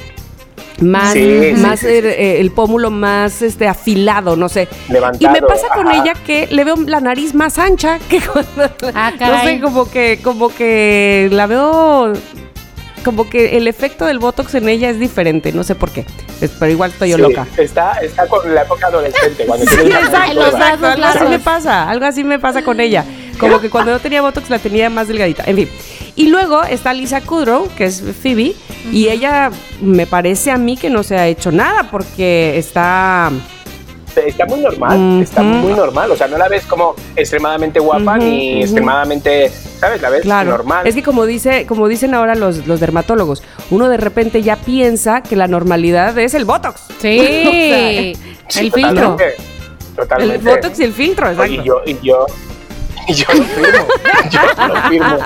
Más, 0.80 1.14
Sí, 1.14 1.54
más 1.58 1.80
sí, 1.80 1.86
sí. 1.86 1.92
eh, 1.94 2.00
eh, 2.06 2.38
el 2.42 2.52
pómulo 2.52 2.90
más 2.92 3.42
este 3.42 3.68
afilado, 3.68 4.36
no 4.36 4.50
sé. 4.50 4.68
Levantado, 4.90 5.26
y 5.38 5.42
me 5.42 5.42
pasa 5.48 5.68
con 5.74 5.88
ajá. 5.88 6.02
ella 6.02 6.14
que 6.26 6.48
le 6.52 6.64
veo 6.64 6.76
la 6.88 7.00
nariz 7.00 7.34
más 7.36 7.60
ancha 7.60 8.00
que 8.10 8.20
cuando 8.20 8.70
Ah, 8.96 9.14
no 9.20 9.42
sé, 9.44 9.60
como 9.62 9.90
que 9.90 10.20
como 10.24 10.50
que 10.50 11.30
la 11.32 11.46
veo 11.48 12.14
como 13.06 13.30
que 13.30 13.58
el 13.58 13.68
efecto 13.68 14.06
del 14.06 14.18
botox 14.20 14.56
en 14.56 14.68
ella 14.70 14.90
es 14.90 14.98
diferente, 15.00 15.52
no 15.52 15.64
sé 15.64 15.76
por 15.76 15.92
qué. 15.92 16.06
Pero 16.40 16.72
igual 16.72 16.92
estoy 16.92 17.10
yo 17.12 17.18
Sí, 17.18 17.22
loca. 17.22 17.46
Está, 17.58 17.92
está 18.02 18.26
con 18.28 18.54
la 18.54 18.62
época 18.64 18.88
adolescente. 18.88 19.46
Cuando 19.46 19.66
Sí, 19.66 19.76
exacto, 19.82 20.34
los 20.34 20.54
exacto, 20.54 20.86
algo 20.88 21.06
así 21.06 21.26
me 21.26 21.40
pasa, 21.40 21.90
algo 21.90 22.06
así 22.06 22.24
me 22.24 22.40
pasa 22.40 22.64
con 22.64 22.80
ella. 22.80 23.06
Como 23.40 23.60
que 23.60 23.70
cuando 23.70 23.92
no 23.92 24.00
tenía 24.00 24.22
Botox 24.22 24.50
la 24.50 24.58
tenía 24.60 24.90
más 24.90 25.08
delgadita. 25.08 25.44
En 25.46 25.56
fin. 25.58 25.70
Y 26.16 26.28
luego 26.28 26.64
está 26.64 26.94
Lisa 26.94 27.22
Kudrow, 27.22 27.68
que 27.76 27.86
es 27.86 28.02
Phoebe, 28.22 28.54
y 28.92 29.08
ella 29.10 29.50
me 29.82 30.06
parece 30.06 30.52
a 30.52 30.58
mí 30.58 30.78
que 30.78 30.90
no 30.90 31.02
se 31.04 31.18
ha 31.18 31.28
hecho 31.28 31.52
nada 31.52 31.90
porque 31.90 32.58
está... 32.58 33.32
Está 34.16 34.46
muy 34.46 34.60
normal, 34.60 35.24
está 35.24 35.42
muy 35.42 35.74
normal. 35.74 36.12
O 36.12 36.16
sea, 36.16 36.28
no 36.28 36.38
la 36.38 36.48
ves 36.48 36.68
como 36.68 36.94
extremadamente 37.16 37.80
guapa 37.80 38.20
ni 38.20 38.62
extremadamente, 38.62 39.50
¿sabes? 39.80 40.04
La 40.04 40.12
ves 40.12 40.22
Claro. 40.22 40.52
normal. 40.52 40.86
Es 40.86 40.94
que 40.94 41.02
como 41.02 41.26
dice, 41.26 41.66
como 41.66 41.88
dicen 41.88 42.14
ahora 42.14 42.36
los, 42.36 42.68
los 42.68 42.80
dermatólogos, 42.80 43.42
uno 43.72 43.90
de 43.90 43.98
repente 43.98 44.44
ya 44.44 44.56
piensa 44.58 45.24
que 45.24 45.36
la 45.36 45.48
normalidad 45.48 46.16
es 46.20 46.36
el 46.36 46.46
Botox. 46.46 46.82
Sí, 47.02 48.14
Sí, 48.50 48.60
el 48.60 48.72
filtro. 48.72 49.18
totalmente, 49.96 50.36
El. 50.36 50.42
Botox 50.58 50.80
y 50.80 50.84
el 50.84 50.94
filtro, 50.94 51.30
exacto. 51.32 51.52
Y 51.52 51.64
yo, 51.64 51.82
y 51.84 51.98
yo, 52.04 52.28
yo 53.14 53.26
lo 53.34 53.44
firmo. 53.44 53.88
yo 54.30 54.68
lo 54.68 54.90
firmo. 54.90 55.18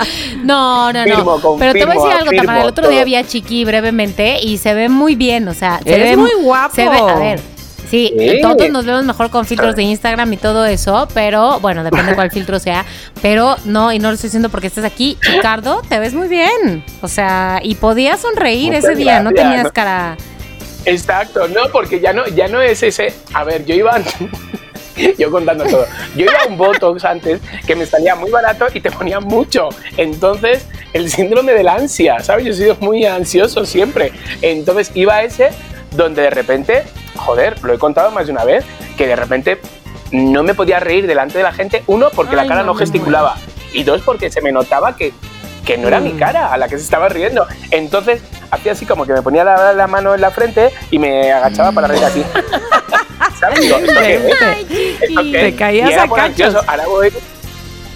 No, 0.43 0.93
no, 0.93 1.03
Firmo, 1.03 1.39
no. 1.43 1.55
Pero 1.57 1.73
te 1.73 1.85
voy 1.85 1.95
a 1.97 1.99
decir 1.99 2.17
algo, 2.19 2.31
Tamara. 2.31 2.61
El 2.61 2.67
otro 2.67 2.89
día 2.89 3.03
vi 3.03 3.15
a 3.15 3.25
Chiqui 3.25 3.65
brevemente 3.65 4.39
y 4.41 4.57
se 4.57 4.73
ve 4.73 4.89
muy 4.89 5.15
bien. 5.15 5.47
O 5.47 5.53
sea, 5.53 5.79
se 5.83 5.97
ve 5.97 6.17
muy 6.17 6.33
guapo. 6.41 6.75
Se 6.75 6.87
ve, 6.89 6.97
a 6.97 7.15
ver. 7.15 7.57
Sí, 7.89 8.13
todos 8.41 8.69
nos 8.69 8.85
vemos 8.85 9.05
mejor 9.05 9.29
con 9.29 9.45
filtros 9.45 9.75
de 9.75 9.83
Instagram 9.83 10.33
y 10.33 10.37
todo 10.37 10.65
eso, 10.65 11.07
pero 11.13 11.59
bueno, 11.61 11.85
depende 11.85 12.15
cuál 12.15 12.31
filtro 12.31 12.59
sea. 12.59 12.85
Pero 13.21 13.55
no, 13.63 13.93
y 13.93 13.99
no 13.99 14.09
lo 14.09 14.15
estoy 14.15 14.27
diciendo 14.27 14.49
porque 14.49 14.67
estés 14.67 14.83
aquí, 14.83 15.17
Ricardo, 15.21 15.81
te 15.87 15.97
ves 15.99 16.13
muy 16.13 16.27
bien. 16.27 16.83
O 17.01 17.07
sea, 17.07 17.61
y 17.63 17.75
podías 17.75 18.19
sonreír 18.19 18.73
Muchas 18.73 18.83
ese 18.83 18.95
día, 18.95 19.21
no 19.21 19.31
tenías 19.31 19.63
¿no? 19.63 19.71
cara. 19.71 20.17
Exacto, 20.85 21.47
no, 21.47 21.61
porque 21.71 21.99
ya 21.99 22.13
no, 22.13 22.27
ya 22.27 22.47
no 22.47 22.61
es 22.61 22.83
ese. 22.83 23.13
A 23.33 23.43
ver, 23.43 23.65
yo 23.65 23.75
iba. 23.75 24.01
Yo 25.17 25.31
contando 25.31 25.65
todo. 25.65 25.85
Yo 26.15 26.25
iba 26.25 26.41
a 26.43 26.47
un 26.47 26.57
Botox 26.57 27.05
antes 27.05 27.39
que 27.65 27.75
me 27.75 27.85
salía 27.85 28.15
muy 28.15 28.31
barato 28.31 28.65
y 28.73 28.81
te 28.81 28.91
ponía 28.91 29.19
mucho. 29.19 29.69
Entonces, 29.95 30.67
el 30.93 31.09
síndrome 31.09 31.53
de 31.53 31.63
la 31.63 31.75
ansia, 31.75 32.19
¿sabes? 32.19 32.45
Yo 32.45 32.51
he 32.51 32.55
sido 32.55 32.77
muy 32.79 33.05
ansioso 33.05 33.65
siempre. 33.65 34.11
Entonces, 34.41 34.91
iba 34.95 35.15
a 35.15 35.23
ese 35.23 35.49
donde 35.91 36.21
de 36.21 36.29
repente, 36.29 36.83
joder, 37.15 37.63
lo 37.63 37.73
he 37.73 37.77
contado 37.77 38.11
más 38.11 38.27
de 38.27 38.33
una 38.33 38.43
vez, 38.43 38.65
que 38.97 39.07
de 39.07 39.15
repente 39.15 39.59
no 40.11 40.43
me 40.43 40.53
podía 40.53 40.79
reír 40.79 41.07
delante 41.07 41.37
de 41.37 41.43
la 41.43 41.53
gente. 41.53 41.83
Uno, 41.87 42.09
porque 42.13 42.35
la 42.35 42.47
cara 42.47 42.63
no, 42.63 42.75
gesticulaba. 42.75 43.35
Y 43.73 43.83
dos, 43.83 44.01
porque 44.01 44.31
se 44.31 44.41
me 44.41 44.51
notaba 44.51 44.95
que, 44.95 45.13
que 45.67 45.77
no 45.77 45.87
era 45.89 45.99
mi 45.99 46.13
Mm. 46.13 46.17
cara 46.17 46.51
a 46.53 46.57
la 46.57 46.67
que 46.67 46.77
se 46.77 46.83
estaba 46.83 47.09
riendo. 47.09 47.45
Entonces, 47.71 48.21
hacía 48.49 48.71
así 48.71 48.85
como 48.87 49.05
que 49.05 49.13
me 49.13 49.21
ponía 49.21 49.43
la, 49.43 49.73
la 49.73 49.85
mano 49.87 50.15
en 50.15 50.21
la 50.21 50.31
frente 50.31 50.71
y 50.89 50.97
me 50.97 51.31
agachaba 51.31 51.71
para 51.73 51.87
reír 51.87 52.03
así. 52.05 52.23
¿Sabes? 53.39 53.59
Digo, 53.61 53.77
¿esto 53.77 53.93
qué 54.01 54.15
es? 54.15 54.23
¿Esto 55.09 55.21
qué 55.31 55.39
Te 55.39 55.55
caías 55.55 55.89
Y 55.89 55.93
era 55.93 56.03
a 56.03 56.07
por 56.07 56.17
cachos. 56.17 56.39
ansioso. 56.47 56.65
Ahora 56.67 56.87
voy, 56.87 57.09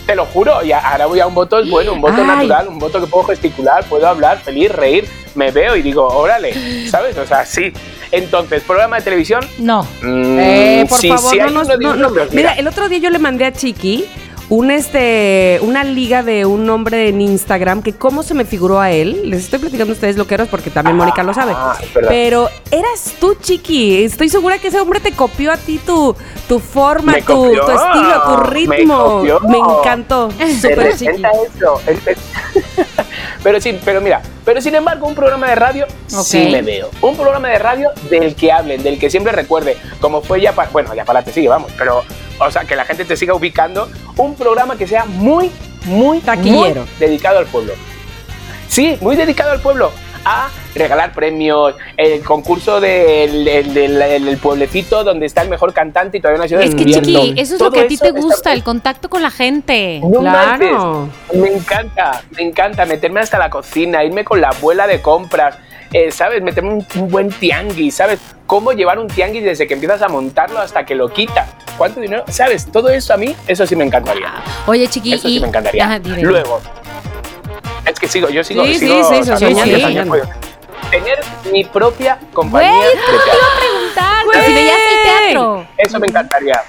te 0.06 0.16
lo 0.16 0.26
juro, 0.26 0.64
y 0.64 0.72
ahora 0.72 1.06
voy 1.08 1.20
a 1.20 1.26
un 1.28 1.34
voto 1.34 1.64
bueno, 1.68 1.94
un 1.94 2.02
voto 2.02 2.16
Ay. 2.20 2.28
natural, 2.28 2.68
un 2.68 2.78
voto 2.80 3.00
que 3.00 3.08
puedo 3.08 3.24
gesticular, 3.26 3.84
puedo 3.86 4.08
hablar, 4.08 4.40
feliz, 4.40 4.72
reír, 4.72 5.08
me 5.36 5.50
veo 5.52 5.76
y 5.76 5.82
digo, 5.82 6.06
órale, 6.08 6.88
¿sabes? 6.90 7.18
O 7.18 7.26
sea, 7.26 7.46
sí. 7.46 7.72
Entonces, 8.12 8.62
programa 8.64 8.98
de 8.98 9.04
televisión. 9.04 9.40
No. 9.58 9.84
mm, 10.02 10.40
Eh, 10.40 10.86
por 10.90 11.00
sí, 11.00 11.08
favor, 11.10 11.32
sí 11.32 11.38
no 11.40 11.50
nos. 11.50 11.68
no, 11.80 11.96
no. 11.96 12.10
Mira, 12.32 12.54
el 12.54 12.68
otro 12.68 12.90
día 12.90 13.00
yo 13.00 13.10
le 13.10 13.20
mandé 13.20 13.46
a 13.46 13.54
Chiqui 13.54 14.06
un 14.52 14.70
este 14.70 15.60
una 15.62 15.86
liga 15.86 16.24
de 16.24 16.46
un 16.46 16.70
hombre 16.70 17.08
en 17.08 17.22
Instagram 17.22 17.82
que 17.82 17.94
cómo 17.94 18.22
se 18.22 18.34
me 18.34 18.44
figuró 18.44 18.82
a 18.82 18.92
él. 18.92 19.30
Les 19.30 19.46
estoy 19.46 19.60
platicando 19.60 19.94
a 19.94 19.96
ustedes 19.96 20.18
loqueros 20.18 20.50
porque 20.50 20.70
también 20.70 20.98
Mónica 20.98 21.24
lo 21.24 21.34
sabe. 21.34 21.54
Ah. 21.56 21.78
Pero 22.10 22.50
eras 22.70 23.14
tú, 23.18 23.36
Chiqui. 23.40 24.04
Estoy 24.04 24.28
segura 24.28 24.58
que 24.60 24.68
ese 24.68 24.82
hombre 24.82 25.00
te 25.00 25.14
copió 25.14 25.54
a 25.54 25.58
ti 25.58 25.78
tu, 25.86 26.14
tu 26.50 26.60
forma, 26.60 27.14
Me 27.14 27.22
tu, 27.22 27.34
copió, 27.34 27.66
tu 27.66 27.72
estilo, 27.72 28.22
tu 28.26 28.38
me 28.42 28.50
ritmo. 28.50 29.04
copió. 29.20 29.40
Me 29.48 29.58
encantó. 29.58 30.30
Súper 30.62 30.98
Chiqui. 30.98 31.24
eso. 31.56 31.82
el- 31.88 32.00
pero 33.44 33.62
sí, 33.62 33.80
pero 33.86 34.02
mira, 34.02 34.22
pero 34.46 34.62
sin 34.62 34.76
embargo, 34.76 35.08
un 35.08 35.16
programa 35.16 35.50
de 35.50 35.56
radio 35.56 35.86
sí 36.08 36.50
me 36.52 36.62
veo. 36.62 36.90
Un 37.02 37.16
programa 37.16 37.50
de 37.50 37.60
radio 37.60 37.90
del 38.10 38.36
que 38.36 38.52
hablen, 38.52 38.82
del 38.84 39.00
que 39.00 39.10
siempre 39.10 39.32
recuerde, 39.32 39.78
como 40.00 40.22
fue 40.22 40.42
ya 40.42 40.54
para, 40.54 40.70
bueno, 40.70 40.94
ya 40.96 41.06
para 41.06 41.24
te 41.24 41.32
sigue, 41.32 41.48
vamos, 41.48 41.72
pero, 41.78 42.04
o 42.40 42.52
sea, 42.52 42.66
que 42.66 42.76
la 42.76 42.86
gente 42.86 43.06
te 43.06 43.16
siga 43.16 43.34
ubicando. 43.34 43.90
Un 44.18 44.36
programa 44.36 44.78
que 44.78 44.88
sea 44.88 45.06
muy, 45.06 45.52
muy, 45.86 46.20
Taquillero. 46.20 46.82
muy 46.82 46.90
dedicado 47.00 47.40
al 47.40 47.46
pueblo. 47.46 47.74
Sí, 48.68 48.98
muy 49.02 49.16
dedicado 49.16 49.52
al 49.52 49.62
pueblo. 49.62 49.92
A 50.26 50.50
regalar 50.76 51.14
premios, 51.14 51.76
el 51.98 52.22
concurso 52.22 52.80
del, 52.80 53.44
del- 53.46 53.74
del- 53.74 54.00
del 54.26 54.38
pueblecito 54.38 55.04
donde 55.04 55.26
está 55.26 55.42
el 55.42 55.50
mejor 55.50 55.74
cantante 55.74 56.18
y 56.18 56.22
todavía 56.22 56.38
no 56.40 56.44
ha 56.46 56.48
sido 56.48 56.62
Es 56.62 56.76
que. 56.76 56.86
Chiqui, 56.86 57.34
eso 57.38 57.56
es 57.56 57.62
lo 57.62 57.72
que 57.72 57.82
a 57.82 57.88
ti 57.88 57.98
te 57.98 58.12
gusta, 58.12 58.54
el 58.54 58.64
contacto 58.64 59.10
con 59.10 59.22
la 59.22 59.32
gente. 59.32 60.00
no 60.04 60.20
Claro. 60.22 61.10
Me 61.34 61.50
encanta, 61.50 62.22
me 62.36 62.44
encanta 62.44 62.86
meterme 62.86 63.20
hasta 63.20 63.38
la 63.38 63.50
cocina, 63.50 64.04
irme 64.04 64.24
con 64.24 64.40
la 64.42 64.50
abuela 64.50 64.88
de 64.88 65.02
compras, 65.02 65.58
eh, 65.94 66.12
¿sabes? 66.12 66.42
Meterme 66.42 66.74
un, 66.74 66.86
un 66.96 67.08
buen 67.10 67.30
tianguis, 67.30 67.96
¿sabes? 67.96 68.20
Cómo 68.46 68.72
llevar 68.74 69.00
un 69.00 69.08
tianguis 69.08 69.44
desde 69.44 69.68
que 69.68 69.74
empiezas 69.74 70.02
a 70.02 70.08
montarlo 70.08 70.60
hasta 70.60 70.86
que 70.86 70.96
lo 70.96 71.10
quitas. 71.10 71.50
¿Cuánto 71.78 72.00
dinero? 72.00 72.24
¿Sabes? 72.30 72.68
Todo 72.72 72.90
eso 72.90 73.14
a 73.14 73.18
mí, 73.18 73.36
eso 73.48 73.66
sí 73.66 73.76
me 73.76 73.84
encantaría. 73.86 74.32
Oye, 74.68 74.88
chiqui, 74.88 75.14
Eso 75.14 75.28
sí 75.28 75.40
me 75.40 75.48
encantaría. 75.48 75.86
Ajá. 75.86 76.00
Luego, 76.22 76.62
es 77.86 78.00
que 78.00 78.08
sigo, 78.08 78.30
yo 78.30 78.44
sigo, 78.44 78.64
Sí, 78.66 78.76
sigo 78.76 79.04
sí, 79.10 79.16
sí, 79.24 79.38
soñando, 79.38 79.80
soñando. 79.80 80.16
Tener 80.90 81.20
mi 81.52 81.64
propia 81.64 82.18
compañía 82.34 82.70
Güey, 82.72 82.82
de 82.90 82.94
teatro. 82.96 83.32
preguntar 83.60 84.26
que 84.34 84.46
si 84.46 84.54
veías 84.54 84.78
el 84.78 85.04
teatro. 85.32 85.68
Eso 85.78 86.00
me 86.00 86.08
encantaría. 86.08 86.62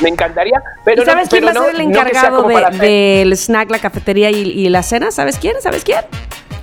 Me 0.00 0.08
encantaría, 0.10 0.62
pero 0.84 1.02
¿Y 1.02 1.04
sabes 1.06 1.24
no, 1.26 1.30
quién 1.30 1.44
va 1.44 1.48
pero 1.48 1.60
a 1.60 1.64
ser 1.64 1.74
no- 1.74 1.80
el 1.80 1.86
encargado 1.88 2.42
de- 2.44 2.86
del 2.86 3.32
snack, 3.36 3.70
la 3.70 3.78
cafetería 3.80 4.30
y, 4.30 4.36
y 4.42 4.68
la 4.68 4.82
cena? 4.84 5.10
¿Sabes 5.10 5.38
quién? 5.38 5.56
¿Sabes 5.60 5.82
quién? 5.84 6.00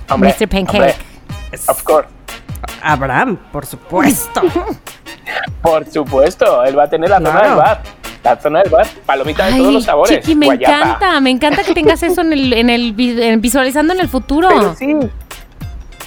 Hombre, 0.08 0.34
Mr. 0.38 0.48
Pancake. 0.48 0.78
hombre, 0.78 0.94
of 1.68 1.82
course. 1.82 2.08
Abraham, 2.82 3.36
por 3.52 3.66
supuesto. 3.66 4.40
Por 5.60 5.84
supuesto, 5.90 6.64
él 6.64 6.78
va 6.78 6.84
a 6.84 6.88
tener 6.88 7.10
la 7.10 7.16
zona 7.18 7.42
del 7.42 7.54
bar. 7.56 7.82
La 8.22 8.40
zona 8.40 8.60
del 8.62 8.70
bar, 8.70 8.86
palomita 9.04 9.46
de 9.46 9.56
todos 9.58 9.72
los 9.72 9.84
sabores. 9.84 10.20
Chiqui, 10.20 10.36
me 10.36 10.46
encanta, 10.46 11.20
me 11.20 11.30
encanta 11.30 11.64
que 11.64 11.74
tengas 11.74 12.00
eso 12.04 12.20
en 12.20 12.32
el, 12.32 12.52
en 12.52 12.70
el 12.70 12.94
en 13.20 13.40
visualizando 13.40 13.92
en 13.92 13.98
el 14.00 14.08
futuro. 14.08 14.48
Pero 14.48 14.74
sí, 14.76 14.94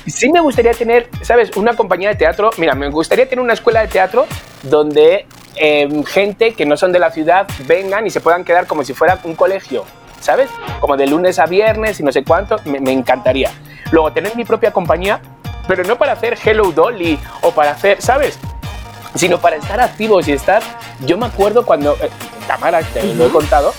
sí 0.09 0.29
me 0.31 0.39
gustaría 0.39 0.71
tener, 0.73 1.09
¿sabes? 1.21 1.55
Una 1.57 1.73
compañía 1.75 2.09
de 2.09 2.15
teatro. 2.15 2.49
Mira, 2.57 2.73
me 2.75 2.89
gustaría 2.89 3.27
tener 3.27 3.43
una 3.43 3.53
escuela 3.53 3.81
de 3.81 3.87
teatro 3.87 4.25
donde 4.63 5.25
eh, 5.55 5.87
gente 6.07 6.53
que 6.53 6.65
no 6.65 6.77
son 6.77 6.91
de 6.91 6.99
la 6.99 7.11
ciudad 7.11 7.47
vengan 7.65 8.05
y 8.07 8.09
se 8.09 8.21
puedan 8.21 8.43
quedar 8.43 8.67
como 8.67 8.83
si 8.83 8.93
fuera 8.93 9.19
un 9.23 9.35
colegio, 9.35 9.85
¿sabes? 10.19 10.49
Como 10.79 10.97
de 10.97 11.07
lunes 11.07 11.39
a 11.39 11.45
viernes 11.45 11.99
y 11.99 12.03
no 12.03 12.11
sé 12.11 12.23
cuánto. 12.23 12.57
Me, 12.65 12.79
me 12.79 12.91
encantaría. 12.91 13.51
Luego, 13.91 14.11
tener 14.13 14.35
mi 14.35 14.45
propia 14.45 14.71
compañía, 14.71 15.19
pero 15.67 15.83
no 15.83 15.97
para 15.97 16.13
hacer 16.13 16.37
Hello 16.43 16.71
Dolly 16.71 17.19
o 17.41 17.51
para 17.51 17.71
hacer, 17.71 18.01
¿sabes? 18.01 18.37
Sino 19.15 19.39
para 19.39 19.55
estar 19.55 19.79
activos 19.81 20.27
y 20.27 20.33
estar. 20.33 20.61
Yo 21.05 21.17
me 21.17 21.25
acuerdo 21.25 21.65
cuando. 21.65 21.93
eh, 22.01 22.09
Tamara, 22.47 22.81
te 22.81 23.03
lo 23.15 23.25
he 23.25 23.29
contado. 23.29 23.73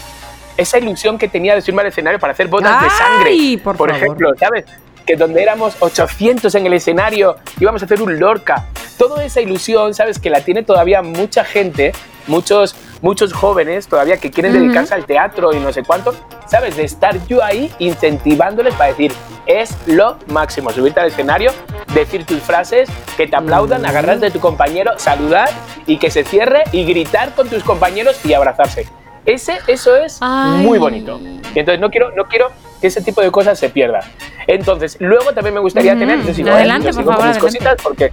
Esa 0.56 0.78
ilusión 0.78 1.18
que 1.18 1.28
tenía 1.28 1.54
de 1.54 1.60
subirme 1.62 1.82
al 1.82 1.88
escenario 1.88 2.18
para 2.18 2.32
hacer 2.32 2.48
bodas 2.48 2.82
de 2.82 2.90
sangre. 2.90 3.30
Por 3.76 3.90
favor. 3.90 4.02
ejemplo, 4.04 4.30
¿sabes? 4.38 4.64
Que 5.10 5.16
donde 5.16 5.42
éramos 5.42 5.74
800 5.80 6.54
en 6.54 6.66
el 6.66 6.74
escenario, 6.74 7.34
íbamos 7.58 7.82
a 7.82 7.84
hacer 7.84 8.00
un 8.00 8.20
Lorca. 8.20 8.66
Toda 8.96 9.24
esa 9.24 9.40
ilusión, 9.40 9.92
¿sabes? 9.92 10.20
Que 10.20 10.30
la 10.30 10.42
tiene 10.44 10.62
todavía 10.62 11.02
mucha 11.02 11.42
gente, 11.42 11.90
muchos, 12.28 12.76
muchos 13.02 13.32
jóvenes 13.32 13.88
todavía 13.88 14.18
que 14.18 14.30
quieren 14.30 14.52
dedicarse 14.52 14.94
al 14.94 15.06
teatro 15.06 15.52
y 15.52 15.58
no 15.58 15.72
sé 15.72 15.82
cuánto, 15.82 16.14
¿sabes? 16.46 16.76
De 16.76 16.84
estar 16.84 17.16
yo 17.26 17.42
ahí 17.42 17.72
incentivándoles 17.80 18.72
para 18.74 18.90
decir, 18.90 19.12
es 19.46 19.76
lo 19.88 20.16
máximo, 20.28 20.70
subirte 20.70 21.00
al 21.00 21.08
escenario, 21.08 21.50
decir 21.92 22.24
tus 22.24 22.38
frases, 22.38 22.88
que 23.16 23.26
te 23.26 23.34
aplaudan, 23.34 23.84
agarrar 23.86 24.20
de 24.20 24.30
tu 24.30 24.38
compañero, 24.38 24.92
saludar 24.96 25.48
y 25.86 25.98
que 25.98 26.12
se 26.12 26.22
cierre 26.22 26.62
y 26.70 26.84
gritar 26.84 27.34
con 27.34 27.48
tus 27.48 27.64
compañeros 27.64 28.24
y 28.24 28.32
abrazarse. 28.32 28.86
Ese, 29.26 29.58
eso 29.66 29.96
es 29.96 30.18
Ay. 30.20 30.64
muy 30.64 30.78
bonito. 30.78 31.18
Y 31.52 31.58
entonces 31.58 31.80
no 31.80 31.90
quiero, 31.90 32.12
no 32.12 32.26
quiero 32.26 32.52
que 32.80 32.86
ese 32.88 33.00
tipo 33.02 33.20
de 33.20 33.30
cosas 33.30 33.58
se 33.58 33.68
pierdan. 33.70 34.02
Entonces, 34.46 34.96
luego 35.00 35.32
también 35.32 35.54
me 35.54 35.60
gustaría 35.60 35.96
tener, 35.98 36.24
yo 36.24 36.34
sigo, 36.34 36.48
¿eh? 36.48 36.52
Adelante, 36.52 36.88
Yo 36.88 36.94
por 36.94 37.02
sigo 37.02 37.06
con 37.06 37.14
favor, 37.14 37.28
mis 37.28 37.36
adelante. 37.36 37.58
cositas 37.58 37.82
porque 37.82 38.12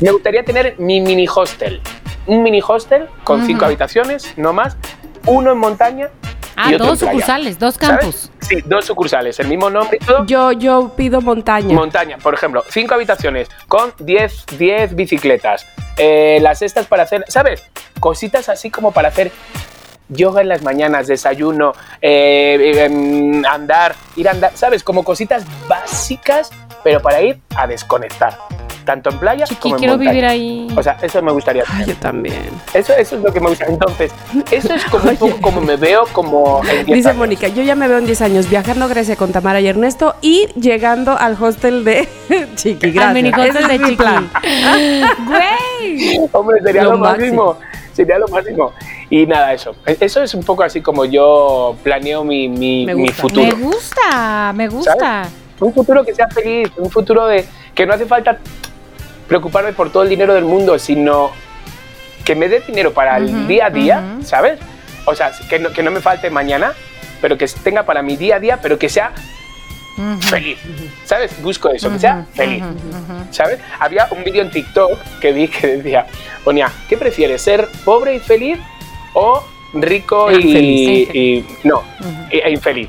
me 0.00 0.10
gustaría 0.12 0.44
tener 0.44 0.74
mi 0.78 1.00
mini 1.00 1.26
hostel. 1.26 1.80
Un 2.26 2.42
mini 2.42 2.60
hostel 2.66 3.06
con 3.24 3.44
cinco 3.46 3.64
habitaciones, 3.64 4.32
no 4.36 4.52
más. 4.52 4.76
Uno 5.26 5.52
en 5.52 5.58
montaña 5.58 6.08
Ah, 6.60 6.72
y 6.72 6.74
otro 6.74 6.86
dos 6.86 7.02
en 7.02 7.08
playa. 7.10 7.12
sucursales, 7.20 7.58
dos 7.60 7.74
¿Sabes? 7.76 7.98
campus. 8.00 8.30
Sí, 8.40 8.56
dos 8.66 8.84
sucursales, 8.84 9.38
el 9.38 9.46
mismo 9.46 9.70
nombre 9.70 9.98
y 10.00 10.04
todo. 10.04 10.26
Yo, 10.26 10.50
yo 10.50 10.92
pido 10.96 11.20
montaña. 11.20 11.72
Montaña, 11.72 12.18
por 12.18 12.34
ejemplo, 12.34 12.64
cinco 12.68 12.94
habitaciones 12.94 13.48
con 13.68 13.92
10 14.00 14.44
10 14.58 14.96
bicicletas. 14.96 15.66
Eh, 15.96 16.38
las 16.42 16.60
estas 16.62 16.86
para 16.86 17.04
hacer, 17.04 17.24
¿sabes? 17.28 17.62
Cositas 18.00 18.48
así 18.48 18.70
como 18.70 18.90
para 18.90 19.08
hacer 19.08 19.30
yoga 20.08 20.40
en 20.40 20.48
las 20.48 20.62
mañanas, 20.62 21.06
desayuno, 21.06 21.72
eh, 22.00 22.56
eh, 22.60 22.84
em, 22.84 23.44
andar, 23.44 23.94
ir 24.16 24.28
a 24.28 24.32
andar, 24.32 24.52
¿sabes? 24.54 24.82
Como 24.84 25.04
cositas 25.04 25.44
básicas, 25.68 26.50
pero 26.84 27.00
para 27.00 27.20
ir 27.22 27.38
a 27.56 27.66
desconectar. 27.66 28.36
Tanto 28.84 29.10
en 29.10 29.18
playa 29.18 29.44
Chiqui, 29.44 29.60
como 29.60 29.74
en 29.74 29.78
quiero 29.80 29.92
montaña. 29.98 30.10
vivir 30.12 30.24
ahí. 30.24 30.68
O 30.74 30.82
sea, 30.82 30.96
eso 31.02 31.20
me 31.20 31.30
gustaría 31.30 31.62
Ay, 31.70 31.84
yo 31.88 31.94
también. 31.96 32.48
Eso, 32.72 32.94
eso 32.94 33.16
es 33.16 33.22
lo 33.22 33.30
que 33.30 33.38
me 33.38 33.50
gusta. 33.50 33.66
Entonces, 33.66 34.10
eso 34.50 34.72
es 34.74 34.82
como 34.86 35.10
un 35.10 35.16
poco 35.18 35.40
como 35.42 35.60
me 35.60 35.76
veo 35.76 36.04
como 36.14 36.62
en 36.64 36.86
10 36.86 36.96
Dice 36.96 37.08
años. 37.10 37.18
Mónica, 37.18 37.48
yo 37.48 37.62
ya 37.62 37.74
me 37.74 37.86
veo 37.86 37.98
en 37.98 38.06
10 38.06 38.22
años 38.22 38.48
viajando 38.48 38.86
a 38.86 38.88
Grecia 38.88 39.14
con 39.16 39.30
Tamara 39.30 39.60
y 39.60 39.68
Ernesto 39.68 40.14
y 40.22 40.46
llegando 40.58 41.18
al 41.18 41.36
hostel 41.38 41.84
de 41.84 42.08
Chiqui. 42.54 42.86
Al 42.86 42.92
Gracias. 42.94 43.14
mini 43.14 43.28
hostel 43.30 43.68
de 43.68 43.78
mi 43.78 43.84
Chiqui. 43.90 43.96
plan. 43.96 44.30
Güey. 45.26 46.20
Hombre, 46.32 46.56
sería 46.62 46.84
Lo 46.84 46.92
lo, 46.92 46.98
máximo. 46.98 47.44
máximo. 47.44 47.58
Sería 47.92 48.18
lo 48.18 48.28
máximo. 48.28 48.72
Y 49.10 49.26
nada, 49.26 49.52
eso. 49.54 49.74
Eso 49.86 50.22
es 50.22 50.34
un 50.34 50.42
poco 50.44 50.62
así 50.62 50.80
como 50.82 51.04
yo 51.04 51.76
planeo 51.82 52.24
mi, 52.24 52.48
mi, 52.48 52.84
Me 52.86 52.94
mi 52.94 53.02
gusta. 53.06 53.22
futuro. 53.22 53.56
Me 53.56 53.62
gusta, 53.64 54.52
me 54.54 54.68
gusta. 54.68 55.28
Un 55.60 55.72
futuro 55.74 56.04
que 56.04 56.14
sea 56.14 56.28
feliz, 56.28 56.70
un 56.76 56.90
futuro 56.90 57.26
de 57.26 57.44
que 57.74 57.86
no 57.86 57.94
hace 57.94 58.06
falta 58.06 58.38
preocuparme 59.26 59.72
por 59.72 59.90
todo 59.90 60.02
el 60.02 60.08
dinero 60.08 60.34
del 60.34 60.44
mundo, 60.44 60.78
sino 60.78 61.30
que 62.24 62.34
me 62.34 62.48
dé 62.48 62.60
dinero 62.60 62.92
para 62.92 63.16
Ujú, 63.16 63.24
el 63.24 63.48
día 63.48 63.66
a 63.66 63.70
día. 63.70 64.02
¿sabes? 64.22 64.58
O 65.06 65.14
sea, 65.14 65.30
que 65.48 65.58
no, 65.58 65.70
que 65.70 65.82
no 65.82 65.90
me 65.90 66.00
falte 66.00 66.28
mañana, 66.30 66.72
pero 67.22 67.36
que 67.38 67.46
tenga 67.64 67.84
para 67.84 68.02
mi 68.02 68.16
día 68.16 68.36
a 68.36 68.40
día, 68.40 68.58
pero 68.60 68.78
que 68.78 68.88
sea 68.88 69.12
feliz, 70.20 70.58
¿sabes? 71.04 71.42
Busco 71.42 71.70
eso, 71.70 71.90
que 71.90 71.98
sea 71.98 72.24
feliz. 72.34 72.62
¿Sabes? 73.30 73.58
Había 73.80 74.06
un 74.12 74.22
vídeo 74.22 74.42
en 74.42 74.50
TikTok 74.50 74.92
que 75.20 75.32
vi 75.32 75.48
que 75.48 75.66
decía, 75.78 76.06
ponía, 76.44 76.70
¿qué 76.88 76.96
prefieres? 76.96 77.42
¿Ser 77.42 77.68
pobre 77.84 78.14
y 78.14 78.20
feliz 78.20 78.58
o 79.18 79.42
rico 79.74 80.30
E 80.30 80.34
y, 80.34 80.36
infeliz. 80.36 81.14
y- 81.14 81.44
no, 81.68 81.82
e, 82.30 82.38
e 82.38 82.50
infeliz? 82.50 82.88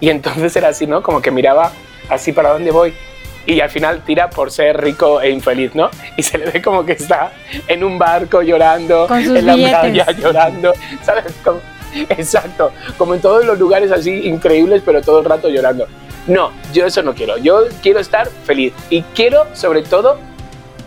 Y 0.00 0.08
entonces 0.10 0.54
era 0.56 0.68
así, 0.68 0.86
¿no? 0.86 1.02
Como 1.02 1.20
que 1.20 1.30
miraba 1.30 1.72
así 2.08 2.32
para 2.32 2.50
dónde 2.52 2.70
voy. 2.70 2.94
Y 3.46 3.60
al 3.60 3.70
final 3.70 4.02
tira 4.04 4.28
por 4.30 4.50
ser 4.50 4.78
rico 4.80 5.20
e 5.22 5.30
infeliz, 5.30 5.74
¿no? 5.74 5.90
Y 6.16 6.22
se 6.22 6.36
le 6.38 6.46
ve 6.50 6.60
como 6.62 6.84
que 6.84 6.92
está 6.92 7.32
en 7.66 7.82
un 7.82 7.98
barco 7.98 8.42
llorando, 8.42 9.06
Con 9.06 9.24
sus 9.24 9.36
en 9.38 9.46
la 9.46 9.54
playa 9.54 10.06
llorando, 10.12 10.72
¿sabes? 11.02 11.24
Como- 11.42 11.60
exacto, 12.10 12.70
como 12.98 13.14
en 13.14 13.20
todos 13.22 13.44
los 13.46 13.58
lugares 13.58 13.90
así 13.90 14.10
increíbles, 14.28 14.82
pero 14.84 15.00
todo 15.00 15.20
el 15.20 15.24
rato 15.24 15.48
llorando. 15.48 15.86
No, 16.26 16.52
yo 16.74 16.84
eso 16.86 17.02
no 17.02 17.14
quiero. 17.14 17.38
Yo 17.38 17.64
quiero 17.82 18.00
estar 18.00 18.28
feliz 18.44 18.74
y 18.90 19.00
quiero, 19.14 19.46
sobre 19.54 19.80
todo, 19.82 20.18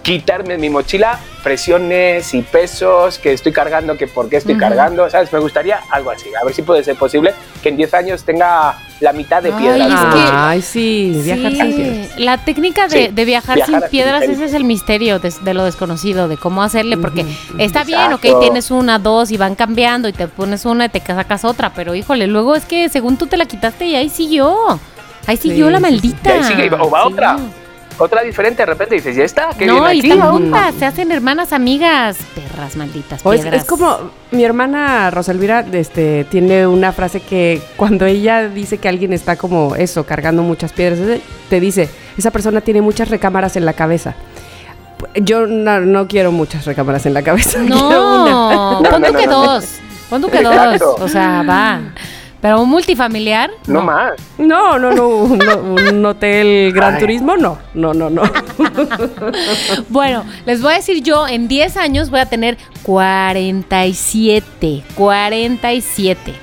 quitarme 0.03 0.57
mi 0.57 0.69
mochila 0.69 1.19
presiones 1.43 2.33
y 2.33 2.41
pesos 2.41 3.17
que 3.19 3.33
estoy 3.33 3.51
cargando, 3.51 3.97
que 3.97 4.07
por 4.07 4.29
qué 4.29 4.37
estoy 4.37 4.57
cargando, 4.57 5.09
¿sabes? 5.09 5.31
Me 5.33 5.39
gustaría 5.39 5.79
algo 5.89 6.11
así. 6.11 6.25
A 6.39 6.45
ver 6.45 6.53
si 6.53 6.61
puede 6.61 6.83
ser 6.83 6.95
posible 6.95 7.33
que 7.61 7.69
en 7.69 7.77
10 7.77 7.93
años 7.93 8.23
tenga 8.23 8.77
la 8.99 9.11
mitad 9.13 9.41
de 9.41 9.51
Ay, 9.51 9.59
piedras. 9.59 9.87
es 9.87 10.01
¿no? 10.07 10.13
que- 10.13 10.29
Ay, 10.31 10.61
sí, 10.61 11.21
viajar 11.23 11.51
sin 11.51 11.71
Sí, 11.71 11.73
piedras. 11.77 12.19
la 12.19 12.37
técnica 12.37 12.87
de, 12.87 13.07
Sí, 13.07 13.11
de 13.11 13.25
viajar, 13.25 13.55
viajar 13.55 13.81
sin 13.81 13.89
piedras, 13.89 14.23
ese 14.23 14.45
es 14.45 14.53
el 14.53 14.63
misterio 14.63 15.19
de, 15.19 15.33
de 15.41 15.53
lo 15.53 15.63
desconocido, 15.65 16.27
de 16.27 16.37
cómo 16.37 16.61
hacerle, 16.63 16.97
porque 16.97 17.25
está 17.57 17.83
bien, 17.83 18.13
ok, 18.13 18.39
tienes 18.39 18.69
una, 18.71 18.99
dos 18.99 19.31
y 19.31 19.37
van 19.37 19.55
cambiando 19.55 20.07
y 20.07 20.13
te 20.13 20.27
pones 20.27 20.65
una 20.65 20.85
y 20.85 20.89
te 20.89 20.99
sacas 21.05 21.43
otra, 21.45 21.73
pero 21.73 21.95
híjole, 21.95 22.27
luego 22.27 22.55
es 22.55 22.65
que 22.65 22.89
según 22.89 23.17
tú 23.17 23.27
te 23.27 23.37
la 23.37 23.45
quitaste 23.45 23.85
y 23.87 23.95
ahí 23.95 24.09
siguió, 24.09 24.79
ahí 25.25 25.37
siguió 25.37 25.67
Sí, 25.67 25.71
la 25.73 25.79
sí, 25.79 25.85
sí. 25.85 25.91
maldita. 25.91 26.29
Y 26.29 26.37
ahí 26.37 26.43
sigue, 26.43 26.71
o 26.79 26.89
va 26.89 27.01
Sí. 27.03 27.13
otra. 27.13 27.37
Otra 28.01 28.23
diferente, 28.23 28.63
de 28.63 28.65
repente 28.65 28.95
dices, 28.95 29.15
ya 29.15 29.23
está, 29.23 29.49
que 29.55 29.67
No, 29.67 29.91
y 29.93 29.99
aquí. 29.99 30.19
juntas, 30.19 30.73
se 30.79 30.85
hacen 30.87 31.11
hermanas 31.11 31.53
amigas, 31.53 32.17
perras 32.33 32.75
malditas, 32.75 33.21
es, 33.23 33.41
piedras. 33.41 33.61
es 33.61 33.67
como 33.67 33.95
mi 34.31 34.43
hermana 34.43 35.11
Rosalvira 35.11 35.63
este, 35.71 36.23
tiene 36.23 36.65
una 36.65 36.93
frase 36.93 37.19
que 37.19 37.61
cuando 37.75 38.07
ella 38.07 38.49
dice 38.49 38.79
que 38.79 38.89
alguien 38.89 39.13
está 39.13 39.35
como 39.35 39.75
eso, 39.75 40.03
cargando 40.03 40.41
muchas 40.41 40.73
piedras, 40.73 41.19
te 41.47 41.59
dice, 41.59 41.89
esa 42.17 42.31
persona 42.31 42.61
tiene 42.61 42.81
muchas 42.81 43.09
recámaras 43.09 43.55
en 43.55 43.65
la 43.65 43.73
cabeza. 43.73 44.15
Yo 45.15 45.45
no, 45.45 45.81
no 45.81 46.07
quiero 46.07 46.31
muchas 46.31 46.65
recámaras 46.65 47.05
en 47.05 47.13
la 47.13 47.21
cabeza. 47.21 47.59
quiero 47.67 48.21
una. 48.23 48.31
No, 48.31 48.81
No, 48.81 48.89
pon 48.89 49.03
tú 49.03 49.13
no, 49.13 49.19
que 49.19 49.27
dos, 49.27 49.65
pon 50.09 50.21
tú 50.23 50.29
que 50.31 50.41
dos, 50.41 50.81
o 50.99 51.07
sea, 51.07 51.43
va. 51.47 51.81
Pero 52.41 52.61
un 52.61 52.69
multifamiliar, 52.69 53.51
No 53.67 53.81
más. 53.81 54.13
No, 54.37 54.79
no, 54.79 54.91
no, 54.91 55.07
un, 55.09 55.39
un 55.93 56.05
hotel 56.05 56.71
Gran 56.73 56.95
Ay. 56.95 56.99
Turismo, 57.01 57.37
no, 57.37 57.57
no, 57.73 57.93
no, 57.93 58.09
no. 58.09 58.23
Bueno, 59.89 60.25
les 60.45 60.61
voy 60.61 60.73
a 60.73 60.77
decir 60.77 61.03
yo, 61.03 61.27
en 61.27 61.47
10 61.47 61.77
años 61.77 62.09
voy 62.09 62.19
a 62.19 62.25
tener 62.25 62.57
47. 62.83 64.83
47. 64.95 66.33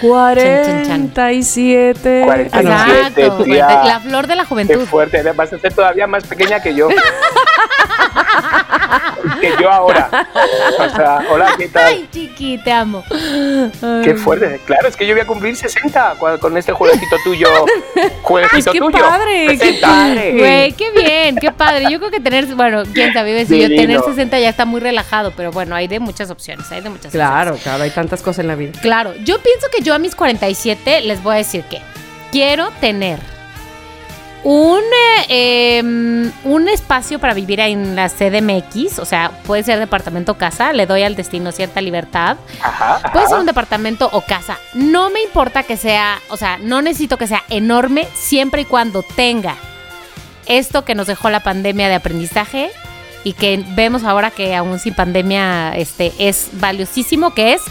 47. 0.00 2.22
47. 2.24 2.50
Ah, 2.52 2.62
no. 2.62 2.94
Exacto. 2.94 3.44
tía. 3.44 3.82
La 3.84 4.00
flor 4.00 4.26
de 4.26 4.36
la 4.36 4.42
Qué 4.42 4.48
juventud. 4.48 4.86
fuerte, 4.86 5.22
vas 5.32 5.52
a 5.52 5.58
ser 5.58 5.72
todavía 5.72 6.06
más 6.06 6.24
pequeña 6.24 6.60
que 6.60 6.74
yo. 6.74 6.88
que 9.40 9.52
yo 9.60 9.70
ahora. 9.70 10.08
O 10.78 10.88
sea, 10.96 11.20
hola, 11.30 11.54
¿qué 11.58 11.68
tal? 11.68 11.84
Ay, 11.86 12.08
chiqui, 12.10 12.58
te 12.58 12.72
amo. 12.72 13.04
Qué 14.04 14.14
fuerte. 14.14 14.60
Claro, 14.64 14.88
es 14.88 14.96
que 14.96 15.06
yo 15.06 15.14
voy 15.14 15.22
a 15.22 15.26
cumplir 15.26 15.54
60 15.56 16.14
cua- 16.18 16.38
con 16.38 16.56
este 16.56 16.72
jueguecito 16.72 17.16
tuyo. 17.24 17.48
Jueguecito 18.22 18.72
qué 18.72 18.78
tuyo. 18.78 18.98
padre, 18.98 19.46
qué 19.50 19.58
60. 19.58 19.86
padre. 19.86 20.34
Güey, 20.38 20.72
qué 20.72 20.90
bien, 20.92 21.36
qué 21.36 21.52
padre. 21.52 21.86
Yo 21.90 21.98
creo 21.98 22.10
que 22.10 22.20
tener, 22.20 22.46
bueno, 22.54 22.82
quién 22.92 23.12
sabe, 23.12 23.32
decir 23.32 23.68
yo, 23.68 23.76
tener 23.76 24.00
60 24.00 24.38
ya 24.38 24.48
está 24.48 24.64
muy 24.64 24.80
relajado, 24.80 25.32
pero 25.36 25.50
bueno, 25.52 25.74
hay 25.74 25.88
de 25.88 26.00
muchas 26.00 26.30
opciones, 26.30 26.70
hay 26.72 26.80
de 26.80 26.90
muchas 26.90 27.12
Claro, 27.12 27.52
opciones. 27.52 27.62
claro, 27.62 27.82
hay 27.84 27.90
tantas 27.90 28.22
cosas 28.22 28.40
en 28.40 28.48
la 28.48 28.54
vida. 28.54 28.72
Claro, 28.80 29.14
yo 29.24 29.38
pienso 29.48 29.66
que 29.74 29.82
yo 29.82 29.94
a 29.94 29.98
mis 29.98 30.14
47 30.14 31.00
les 31.02 31.22
voy 31.22 31.34
a 31.34 31.38
decir 31.38 31.64
que 31.64 31.80
quiero 32.30 32.70
tener 32.80 33.18
un, 34.44 34.82
eh, 35.28 35.78
em, 35.78 36.30
un 36.44 36.68
espacio 36.68 37.18
para 37.18 37.32
vivir 37.32 37.58
en 37.60 37.96
la 37.96 38.10
CDMX, 38.10 38.98
o 38.98 39.06
sea, 39.06 39.30
puede 39.46 39.62
ser 39.62 39.78
departamento 39.78 40.32
o 40.32 40.34
casa, 40.36 40.74
le 40.74 40.84
doy 40.84 41.02
al 41.02 41.16
destino 41.16 41.50
cierta 41.50 41.80
libertad. 41.80 42.36
Ajá, 42.62 42.96
ajá. 42.96 43.12
Puede 43.12 43.26
ser 43.26 43.38
un 43.38 43.46
departamento 43.46 44.10
o 44.12 44.20
casa. 44.20 44.58
No 44.74 45.08
me 45.08 45.22
importa 45.22 45.62
que 45.62 45.78
sea, 45.78 46.20
o 46.28 46.36
sea, 46.36 46.58
no 46.58 46.82
necesito 46.82 47.16
que 47.16 47.26
sea 47.26 47.42
enorme 47.48 48.06
siempre 48.14 48.62
y 48.62 48.64
cuando 48.66 49.02
tenga 49.02 49.56
esto 50.46 50.84
que 50.84 50.94
nos 50.94 51.06
dejó 51.06 51.30
la 51.30 51.40
pandemia 51.40 51.88
de 51.88 51.94
aprendizaje 51.94 52.70
y 53.24 53.32
que 53.32 53.64
vemos 53.70 54.04
ahora 54.04 54.30
que 54.30 54.54
aún 54.54 54.78
sin 54.78 54.94
pandemia 54.94 55.72
este, 55.74 56.12
es 56.18 56.50
valiosísimo, 56.52 57.34
que 57.34 57.54
es 57.54 57.62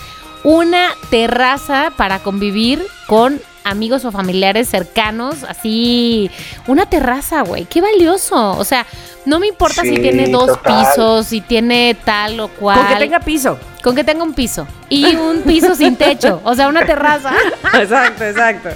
una 0.44 0.90
terraza 1.10 1.92
para 1.96 2.20
convivir 2.20 2.86
con 3.08 3.42
amigos 3.68 4.06
o 4.06 4.12
familiares 4.12 4.70
cercanos, 4.70 5.44
así, 5.44 6.32
una 6.68 6.86
terraza, 6.86 7.42
güey, 7.42 7.66
qué 7.66 7.82
valioso. 7.82 8.58
O 8.58 8.64
sea, 8.64 8.86
no 9.26 9.40
me 9.40 9.48
importa 9.48 9.82
si 9.82 9.98
tiene 9.98 10.30
dos 10.30 10.48
total. 10.48 10.86
pisos, 10.86 11.28
si 11.28 11.42
tiene 11.42 11.96
tal 12.06 12.40
o 12.40 12.48
cual. 12.48 12.78
Con 12.80 12.88
que 12.88 12.96
tenga 12.96 13.20
piso. 13.20 13.60
Con 13.84 13.96
que 13.96 14.04
tenga 14.04 14.24
un 14.24 14.34
piso. 14.34 14.66
Y 14.90 15.16
un 15.16 15.42
piso 15.42 15.76
sin 15.76 15.96
techo. 15.98 16.42
O 16.44 16.56
sea, 16.56 16.70
una 16.70 16.86
terraza. 16.86 17.34
Exacto, 17.74 18.24
exacto. 18.24 18.70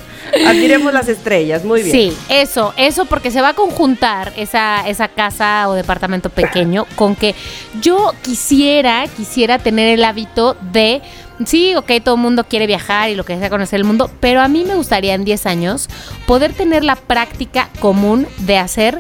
Admiremos 0.46 0.94
las 0.94 1.08
estrellas, 1.08 1.64
muy 1.64 1.84
bien. 1.84 1.92
Sí, 1.94 2.18
eso, 2.30 2.74
eso 2.78 3.06
porque 3.06 3.32
se 3.32 3.42
va 3.42 3.50
a 3.50 3.54
conjuntar 3.54 4.32
esa, 4.38 4.88
esa 4.88 5.08
casa 5.08 5.68
o 5.68 5.74
departamento 5.74 6.30
pequeño 6.30 6.86
con 6.96 7.16
que 7.16 7.36
yo 7.82 8.14
quisiera, 8.22 9.06
quisiera 9.08 9.58
tener 9.60 9.88
el 9.88 10.04
hábito 10.04 10.56
de, 10.72 11.02
sí, 11.48 11.76
ok, 11.76 11.92
todo 12.04 12.16
el 12.16 12.22
mundo 12.22 12.44
quiere 12.46 12.68
viajar 12.68 13.10
y 13.10 13.16
lo 13.16 13.24
que 13.26 13.38
sea 13.38 13.50
conocer 13.50 13.78
el 13.80 13.84
mundo, 13.86 14.10
pero 14.20 14.42
a 14.42 14.48
mí 14.48 14.64
me 14.66 14.76
gustaría 14.76 15.14
en 15.14 15.24
10 15.26 15.46
años 15.46 15.88
poder 16.26 16.54
tener 16.54 16.84
la 16.84 16.96
práctica 16.96 17.70
común 17.80 18.28
de 18.40 18.58
hacer 18.58 19.00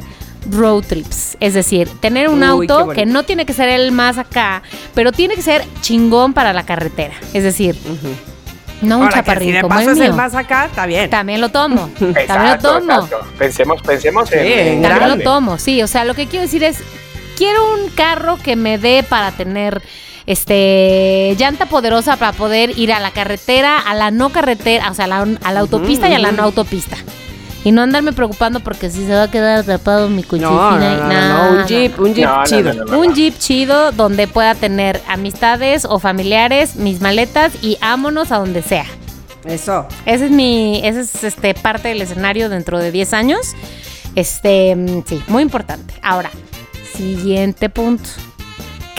road 0.49 0.83
trips, 0.83 1.37
es 1.39 1.53
decir, 1.53 1.87
tener 1.99 2.27
un 2.29 2.39
Uy, 2.39 2.45
auto 2.47 2.89
que 2.89 3.05
no 3.05 3.23
tiene 3.23 3.45
que 3.45 3.53
ser 3.53 3.69
el 3.69 3.91
más 3.91 4.17
acá, 4.17 4.63
pero 4.95 5.11
tiene 5.11 5.35
que 5.35 5.41
ser 5.43 5.63
chingón 5.81 6.33
para 6.33 6.51
la 6.53 6.63
carretera, 6.65 7.13
es 7.33 7.43
decir, 7.43 7.75
no 8.81 8.97
un 8.97 9.03
Ahora 9.03 9.23
que 9.23 9.39
si 9.39 9.51
de 9.51 9.61
como 9.61 9.75
paso 9.75 9.89
el 9.89 9.91
es 9.91 9.97
mío. 9.99 10.07
el 10.07 10.13
más 10.13 10.33
acá, 10.33 10.65
está 10.65 10.85
bien. 10.87 11.09
También 11.09 11.39
lo 11.39 11.49
tomo. 11.49 11.89
También 11.99 12.53
lo 12.53 12.57
tomo. 12.59 12.93
exacto. 12.93 13.19
Pensemos, 13.37 13.81
pensemos 13.83 14.31
en. 14.31 14.39
Sí, 14.43 14.51
en 14.53 14.81
También 14.81 14.81
grande. 14.81 15.17
lo 15.17 15.23
tomo, 15.23 15.57
sí. 15.59 15.83
O 15.83 15.87
sea, 15.87 16.03
lo 16.03 16.15
que 16.15 16.25
quiero 16.27 16.41
decir 16.43 16.63
es, 16.63 16.79
quiero 17.37 17.73
un 17.75 17.89
carro 17.91 18.37
que 18.37 18.55
me 18.55 18.79
dé 18.79 19.03
para 19.07 19.31
tener 19.33 19.83
este 20.25 21.35
llanta 21.37 21.65
poderosa 21.65 22.17
para 22.17 22.33
poder 22.33 22.77
ir 22.77 22.93
a 22.93 22.99
la 22.99 23.11
carretera, 23.11 23.79
a 23.79 23.93
la 23.93 24.11
no 24.11 24.29
carretera, 24.29 24.89
o 24.89 24.93
sea, 24.93 25.05
a 25.05 25.07
la, 25.07 25.27
a 25.43 25.51
la 25.51 25.59
autopista 25.59 26.09
y 26.09 26.13
a 26.13 26.19
la 26.19 26.31
no 26.31 26.43
autopista. 26.43 26.97
Y 27.63 27.71
no 27.71 27.83
andarme 27.83 28.11
preocupando 28.11 28.59
porque 28.59 28.89
si 28.89 29.05
se 29.05 29.13
va 29.13 29.23
a 29.23 29.31
quedar 29.31 29.59
atrapado 29.59 30.09
mi 30.09 30.23
coche. 30.23 30.41
No, 30.41 30.71
no, 30.71 30.79
no, 30.79 31.07
no, 31.07 31.53
no, 31.53 31.59
un 31.61 31.67
jeep, 31.67 31.99
un 31.99 32.15
jeep 32.15 32.25
No, 32.25 32.37
no, 32.37 32.43
chido. 32.45 32.73
no, 32.73 32.85
no, 32.85 32.91
no. 32.91 32.99
Un 32.99 33.13
jeep 33.13 33.37
chido 33.37 33.91
donde 33.91 34.27
pueda 34.27 34.55
tener 34.55 34.99
amistades 35.07 35.85
o 35.85 35.99
familiares, 35.99 36.75
mis 36.77 37.01
maletas 37.01 37.53
y 37.61 37.77
ámonos 37.81 38.31
a 38.31 38.39
donde 38.39 38.63
sea. 38.63 38.85
Eso. 39.45 39.87
Ese 40.07 40.25
es 40.25 40.31
mi, 40.31 40.81
ese 40.83 41.01
es 41.01 41.23
este 41.23 41.53
parte 41.53 41.89
del 41.89 42.01
escenario 42.01 42.49
dentro 42.49 42.79
de 42.79 42.91
10 42.91 43.13
años. 43.13 43.53
Este, 44.15 44.75
mm, 44.75 45.03
sí, 45.05 45.23
muy 45.27 45.43
importante. 45.43 45.93
Ahora, 46.01 46.31
siguiente 46.95 47.69
punto. 47.69 48.09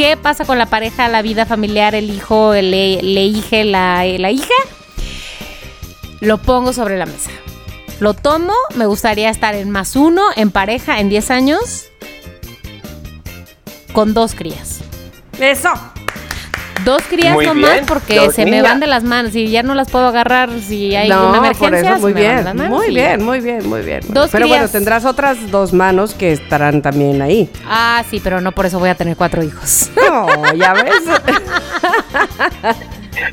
¿Qué 0.03 0.17
pasa 0.17 0.45
con 0.45 0.59
la 0.59 0.67
pareja, 0.67 1.07
la 1.07 1.23
vida 1.23 1.47
familiar, 1.47 1.95
el 1.95 2.11
hijo, 2.11 2.55
el 2.55 2.75
hije, 2.75 3.63
la, 3.63 4.05
la 4.05 4.33
hija? 4.33 4.53
Lo 6.19 6.39
pongo 6.39 6.73
sobre 6.73 6.99
la 6.99 7.07
mesa. 7.07 7.31
Lo 8.01 8.13
tomo, 8.13 8.53
me 8.75 8.87
gustaría 8.87 9.31
estar 9.31 9.55
en 9.55 9.71
más 9.71 9.95
uno, 9.95 10.23
en 10.35 10.51
pareja, 10.51 10.99
en 10.99 11.09
10 11.09 11.31
años, 11.31 11.85
con 13.93 14.13
dos 14.13 14.35
crías. 14.35 14.81
Eso. 15.39 15.71
Dos 16.85 17.03
crías 17.09 17.35
Muy 17.35 17.47
nomás 17.47 17.73
bien, 17.73 17.87
porque 17.87 18.17
dos 18.17 18.35
se 18.35 18.45
me 18.45 18.53
niñas. 18.53 18.65
van 18.65 18.81
de 18.81 18.87
las 18.87 19.05
manos 19.05 19.35
y 19.37 19.49
ya 19.51 19.63
no 19.63 19.75
las 19.75 19.91
puedo 19.91 20.07
agarrar 20.07 20.51
si 20.61 20.95
hay 20.97 21.09
no, 21.09 21.29
una 21.29 21.39
emergencia. 21.39 21.69
por 21.69 21.75
eso, 21.75 21.95
se 21.95 22.01
muy 22.01 22.15
me 22.15 22.23
van 22.23 22.25
de 22.29 22.35
bien. 22.35 22.45
las 22.45 22.55
manos 22.55 22.79
Muy 22.79 22.87
y- 22.89 22.95
bien, 22.95 23.25
muy 23.25 23.41
bien, 23.41 23.69
muy 23.69 23.83
bien. 23.83 24.01
Dos 24.09 24.31
Pero 24.33 24.47
bueno, 24.49 24.63
crías. 24.63 24.73
tendrás 24.73 25.05
otras 25.05 25.51
dos 25.51 25.73
manos 25.73 26.15
que 26.15 26.33
estarán 26.33 26.83
también 26.83 27.21
ahí. 27.23 27.51
Ah, 27.67 28.03
sí, 28.11 28.21
pero 28.23 28.41
no 28.41 28.53
por 28.53 28.67
eso 28.67 28.79
voy 28.79 28.89
a 28.89 28.95
tener 28.95 29.17
cuatro 29.17 29.43
hijos. 29.43 29.91
No, 30.13 30.27
ya 30.55 30.75
ves. 30.75 30.93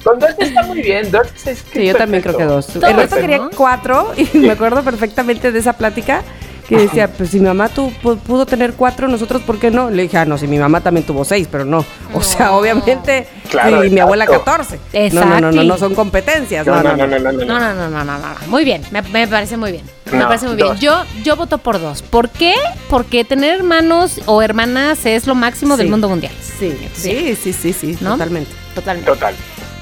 Con 0.04 0.20
dos 0.20 0.30
está 0.38 0.64
muy 0.64 0.82
bien. 0.82 1.10
Dos 1.12 1.28
es 1.45 1.64
que 1.64 1.80
Sí, 1.80 1.86
yo 1.86 1.91
es 1.91 1.97
también 1.97 2.22
creo 2.22 2.38
que 2.38 2.43
perfecto. 2.45 2.74
dos. 2.74 2.80
Dos, 2.80 2.84
El 2.89 2.95
resto 2.95 3.16
¿no? 3.16 3.22
quería 3.22 3.39
cuatro 3.56 4.14
y 4.18 4.38
me 4.38 4.52
acuerdo 4.52 4.84
perfectamente 4.84 5.52
de 5.52 5.60
esa 5.60 5.74
plática 5.74 6.22
que 6.70 6.78
decía, 6.78 7.11
pues 7.11 7.32
si 7.32 7.39
mi 7.39 7.47
mamá 7.47 7.67
tu- 7.67 7.91
pu- 8.01 8.17
pudo 8.20 8.45
tener 8.45 8.74
cuatro, 8.74 9.07
nosotros 9.07 9.41
¿por 9.41 9.57
qué 9.59 9.72
no? 9.72 9.89
Le 9.89 10.03
dije, 10.03 10.17
ah, 10.20 10.26
no, 10.26 10.38
si 10.38 10.47
mi 10.47 10.57
mamá 10.59 10.82
también 10.82 11.05
tuvo 11.05 11.26
seis, 11.26 11.47
pero 11.51 11.65
no. 11.65 11.84
O 12.13 12.22
sea, 12.22 12.53
obviamente, 12.53 13.28
Claro, 13.49 13.84
y 13.84 13.89
mi 13.89 13.99
abuela 13.99 14.26
exacto. 14.26 14.45
14. 14.45 14.80
No, 15.13 15.26
no, 15.26 15.41
no, 15.41 15.51
no, 15.51 15.63
no 15.63 15.78
son 15.78 15.95
competencias. 15.95 16.65
No, 16.65 16.82
no, 16.84 16.95
no, 16.95 17.07
no, 17.07 17.20
no, 17.20 17.32
no. 17.32 17.43
No, 17.45 17.59
no, 17.59 17.74
no, 17.74 17.89
no, 17.89 18.03
no, 18.05 18.17
no. 18.20 18.28
Muy 18.47 18.63
bien, 18.63 18.84
me, 18.91 19.01
me 19.01 19.28
parece 19.28 19.57
muy 19.57 19.72
bien. 19.72 19.84
Me 20.11 20.24
parece 20.26 20.45
muy 20.47 20.55
bien. 20.55 20.76
Yo, 20.78 21.03
yo 21.24 21.36
voto 21.36 21.57
por 21.57 21.80
dos. 21.82 22.01
¿Por 22.03 22.30
qué? 22.30 22.53
Porque 22.89 23.24
tener 23.24 23.55
hermanos 23.57 24.22
o 24.28 24.41
hermanas 24.41 25.05
es 25.05 25.26
lo 25.28 25.36
máximo 25.36 25.76
del 25.78 25.89
mundo 25.89 26.07
mundial. 26.07 26.34
Sí, 26.41 26.74
sí, 26.93 27.36
sí, 27.36 27.53
sí, 27.53 27.74
sí, 27.74 27.97
¿No? 28.01 28.11
totalmente. 28.11 28.51
Totalmente. 28.76 29.11
Total. 29.11 29.34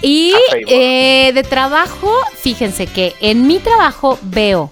Y 0.01 0.33
eh, 0.67 1.31
de 1.33 1.43
trabajo, 1.43 2.11
fíjense 2.39 2.87
que 2.87 3.13
en 3.19 3.47
mi 3.47 3.59
trabajo 3.59 4.17
veo 4.21 4.69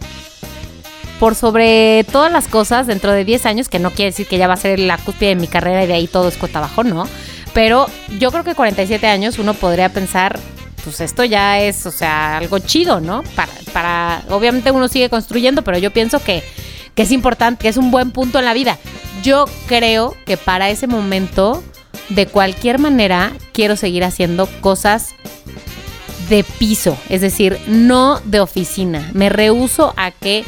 por 1.20 1.36
sobre 1.36 2.06
todas 2.12 2.32
las 2.32 2.48
cosas 2.48 2.88
dentro 2.88 3.12
de 3.12 3.24
10 3.24 3.46
años, 3.46 3.70
que 3.70 3.80
no 3.80 3.92
quiere 3.92 4.12
decir 4.12 4.28
que 4.28 4.38
ya 4.38 4.48
va 4.48 4.56
a 4.56 4.58
ser 4.58 4.80
la 4.80 4.98
cúspide 4.98 5.30
de 5.30 5.36
mi 5.36 5.48
carrera 5.48 5.84
y 5.84 5.88
de 5.88 5.94
ahí 5.94 6.08
todo 6.08 6.28
es 6.28 6.38
cuesta 6.38 6.60
abajo, 6.60 6.84
no. 6.84 7.08
Pero 7.54 7.88
yo 8.20 8.32
creo 8.32 8.44
que 8.44 8.54
47 8.54 9.08
años 9.08 9.40
uno 9.40 9.54
podría 9.54 9.90
pensar, 9.90 10.38
pues 10.84 11.00
esto 11.00 11.24
ya 11.24 11.62
es, 11.62 11.86
o 11.86 11.92
sea, 11.92 12.38
algo 12.38 12.60
chido, 12.60 13.00
¿no? 13.00 13.24
Para, 13.36 13.52
para 13.72 14.24
obviamente 14.30 14.72
uno 14.72 14.88
sigue 14.88 15.10
construyendo, 15.10 15.64
pero 15.64 15.78
yo 15.78 15.92
pienso 15.92 16.20
que, 16.20 16.44
que 16.96 17.04
es 17.04 17.12
importante, 17.12 17.64
que 17.64 17.70
es 17.70 17.78
un 17.78 17.92
buen 17.92 18.12
punto 18.12 18.40
en 18.40 18.46
la 18.46 18.54
vida. 18.54 18.78
Yo 19.24 19.46
creo 19.68 20.16
que 20.26 20.36
para 20.36 20.70
ese 20.70 20.86
momento, 20.86 21.64
de 22.10 22.28
cualquier 22.28 22.78
manera, 22.78 23.32
quiero 23.54 23.78
seguir 23.78 24.04
haciendo 24.04 24.48
cosas 24.60 25.16
de 26.30 26.44
piso, 26.44 26.98
es 27.08 27.22
decir, 27.22 27.60
no 27.68 28.20
de 28.26 28.40
oficina. 28.40 29.10
Me 29.14 29.30
rehuso 29.30 29.94
a 29.96 30.12
que 30.12 30.44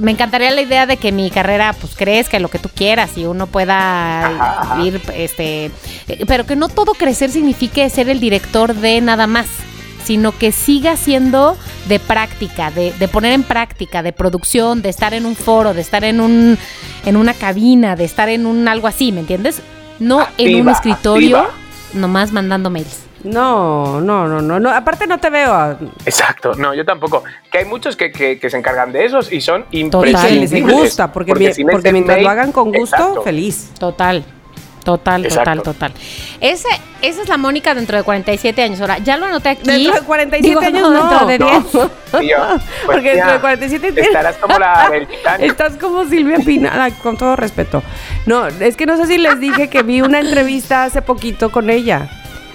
me 0.00 0.12
encantaría 0.12 0.50
la 0.50 0.60
idea 0.62 0.86
de 0.86 0.96
que 0.96 1.10
mi 1.12 1.30
carrera 1.30 1.74
pues 1.80 1.94
crezca 1.96 2.38
lo 2.38 2.48
que 2.48 2.58
tú 2.58 2.68
quieras 2.68 3.16
y 3.16 3.24
uno 3.26 3.46
pueda 3.46 4.26
Ajá, 4.26 4.60
ajá. 4.60 4.82
ir 4.84 5.00
este 5.14 5.66
eh, 6.08 6.24
pero 6.26 6.46
que 6.46 6.54
no 6.56 6.68
todo 6.68 6.92
crecer 6.94 7.30
signifique 7.30 7.88
ser 7.90 8.08
el 8.08 8.20
director 8.20 8.74
de 8.74 9.00
nada 9.00 9.26
más 9.26 9.46
sino 10.04 10.30
que 10.30 10.52
siga 10.52 10.96
siendo 10.96 11.56
de 11.88 11.98
práctica, 11.98 12.70
de, 12.70 12.92
de 12.92 13.08
poner 13.08 13.32
en 13.32 13.42
práctica, 13.42 14.04
de 14.04 14.12
producción, 14.12 14.80
de 14.80 14.88
estar 14.88 15.14
en 15.14 15.26
un 15.26 15.34
foro, 15.34 15.74
de 15.74 15.80
estar 15.80 16.04
en 16.04 16.20
un 16.20 16.56
en 17.04 17.16
una 17.16 17.34
cabina, 17.34 17.96
de 17.96 18.04
estar 18.04 18.28
en 18.28 18.46
un 18.46 18.68
algo 18.68 18.86
así, 18.86 19.10
¿me 19.10 19.20
entiendes? 19.20 19.60
No 19.98 20.24
en 20.38 20.60
un 20.60 20.68
escritorio 20.68 21.38
activa. 21.38 21.54
nomás 21.94 22.30
mandando 22.30 22.70
mails. 22.70 23.05
No, 23.24 24.00
no, 24.00 24.26
no, 24.28 24.40
no, 24.40 24.60
no. 24.60 24.70
Aparte 24.70 25.06
no 25.06 25.18
te 25.18 25.30
veo. 25.30 25.52
a- 25.52 25.76
Exacto, 26.04 26.54
no, 26.54 26.74
yo 26.74 26.84
tampoco. 26.84 27.24
Que 27.50 27.58
hay 27.58 27.64
muchos 27.64 27.96
que, 27.96 28.12
que- 28.12 28.38
que 28.38 28.50
se 28.50 28.56
encargan 28.58 28.92
de 28.92 29.04
esos 29.04 29.32
y 29.32 29.40
son 29.40 29.64
imprescindibles. 29.70 30.52
les 30.52 30.62
gusta, 30.62 31.12
porque, 31.12 31.34
mi- 31.34 31.64
porque 31.64 31.92
mientras 31.92 32.22
lo 32.22 32.28
hagan 32.28 32.52
con 32.52 32.72
gusto, 32.72 32.96
Exacto. 32.96 33.22
feliz. 33.22 33.70
Total. 33.78 34.24
Total, 34.84 35.20
total, 35.24 35.58
Exacto. 35.58 35.62
total. 35.72 35.92
Ese, 36.40 36.68
esa 37.02 37.22
es 37.22 37.28
la 37.28 37.36
Mónica 37.36 37.74
dentro 37.74 37.96
de 37.96 38.04
47 38.04 38.62
años. 38.62 38.80
Ahora, 38.80 38.98
ya 38.98 39.16
lo 39.16 39.26
anoté 39.26 39.48
aquí. 39.48 39.62
Dentro 39.64 39.94
de 39.94 40.00
47 40.02 40.48
Digo, 40.48 40.60
años 40.60 40.92
no. 40.92 41.08
dentro 41.08 41.26
de 41.26 41.38
10. 41.38 41.74
No, 41.74 42.20
tío, 42.20 42.36
pues 42.38 42.62
Porque 42.86 43.10
dentro 43.14 43.32
de 43.32 43.40
47 43.40 43.88
tienes- 43.92 44.06
Estarás 44.06 44.36
como 44.36 44.56
la 44.60 44.88
del 44.90 45.06
Titanic. 45.08 45.50
Estás 45.50 45.72
como 45.78 46.04
Silvia 46.04 46.38
Pinal, 46.38 46.92
con 47.02 47.16
todo 47.16 47.34
respeto. 47.34 47.82
No, 48.26 48.46
es 48.46 48.76
que 48.76 48.86
no 48.86 48.96
sé 48.96 49.06
si 49.08 49.18
les 49.18 49.40
dije 49.40 49.68
que 49.68 49.82
vi 49.82 50.02
una 50.02 50.20
entrevista 50.20 50.84
hace 50.84 51.02
poquito 51.02 51.50
con 51.50 51.68
ella. 51.68 52.08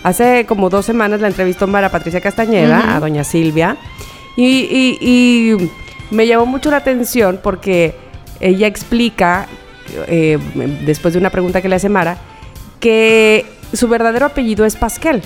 Hace 0.03 0.45
como 0.47 0.69
dos 0.69 0.85
semanas 0.85 1.21
la 1.21 1.27
entrevistó 1.27 1.67
Mara 1.67 1.89
Patricia 1.89 2.21
Castañeda, 2.21 2.95
a 2.95 2.99
doña 2.99 3.23
Silvia. 3.23 3.77
Y, 4.35 4.45
y- 4.45 4.97
y 5.01 5.71
me 6.09 6.25
llamó 6.27 6.45
mucho 6.45 6.71
la 6.71 6.77
atención 6.77 7.39
porque 7.43 7.95
ella 8.39 8.65
explica, 8.67 9.47
eh, 10.07 10.39
después 10.85 11.13
de 11.13 11.19
una 11.19 11.29
pregunta 11.29 11.61
que 11.61 11.69
le 11.69 11.75
hace 11.75 11.89
Mara, 11.89 12.17
que 12.79 13.45
su 13.73 13.87
verdadero 13.87 14.25
apellido 14.25 14.65
es 14.65 14.75
Pasquel. 14.75 15.21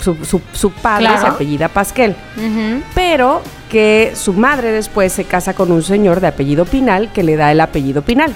Su, 0.00 0.16
su- 0.24 0.40
su 0.52 0.70
padre 0.72 1.06
Claro. 1.06 1.20
se 1.20 1.26
apellida 1.28 1.68
Pasquel. 1.68 2.16
Pero 2.94 3.42
que 3.70 4.12
su 4.14 4.32
madre 4.32 4.72
después 4.72 5.12
se 5.12 5.24
casa 5.24 5.54
con 5.54 5.70
un 5.70 5.82
señor 5.82 6.20
de 6.20 6.26
apellido 6.26 6.64
Pinal 6.64 7.12
que 7.12 7.22
le 7.22 7.36
da 7.36 7.52
el 7.52 7.60
apellido 7.60 8.02
Pinal. 8.02 8.34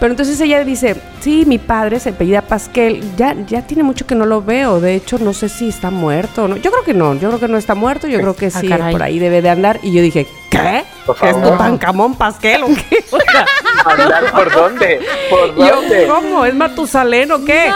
Pero 0.00 0.12
entonces 0.12 0.40
ella 0.40 0.64
dice, 0.64 0.96
sí, 1.20 1.44
mi 1.46 1.58
padre 1.58 2.00
se 2.00 2.10
apellida 2.10 2.42
Pasquel, 2.42 3.02
ya, 3.16 3.34
ya 3.46 3.62
tiene 3.62 3.82
mucho 3.82 4.06
que 4.06 4.14
no 4.14 4.26
lo 4.26 4.42
veo, 4.42 4.80
de 4.80 4.94
hecho 4.94 5.18
no 5.18 5.32
sé 5.32 5.48
si 5.48 5.68
está 5.68 5.90
muerto 5.90 6.44
o 6.44 6.48
no. 6.48 6.56
Yo 6.56 6.70
creo 6.70 6.84
que 6.84 6.94
no, 6.94 7.14
yo 7.14 7.28
creo 7.28 7.40
que 7.40 7.48
no 7.48 7.56
está 7.56 7.74
muerto, 7.74 8.06
yo 8.06 8.18
creo 8.18 8.36
que 8.36 8.46
Ah, 8.46 8.60
sí, 8.60 8.68
por 8.68 9.02
ahí 9.02 9.18
debe 9.18 9.40
de 9.40 9.50
andar. 9.50 9.80
Y 9.82 9.92
yo 9.92 10.02
dije, 10.02 10.26
¿qué? 10.50 10.84
Por 11.06 11.16
¿Qué 11.16 11.30
es 11.30 11.36
favor. 11.36 11.52
Tutankamón 11.52 12.14
Pasquel 12.16 12.62
o 12.64 12.66
qué? 12.68 13.04
O 13.14 13.18
sea, 13.20 13.46
¿Andar 13.84 14.32
por 14.32 14.52
dónde? 14.52 15.00
¿Por 15.30 15.56
yo, 15.56 15.76
dónde? 15.76 16.06
¿cómo? 16.06 16.44
¿Es 16.44 16.54
Matusalén 16.54 17.30
o 17.32 17.44
qué? 17.44 17.70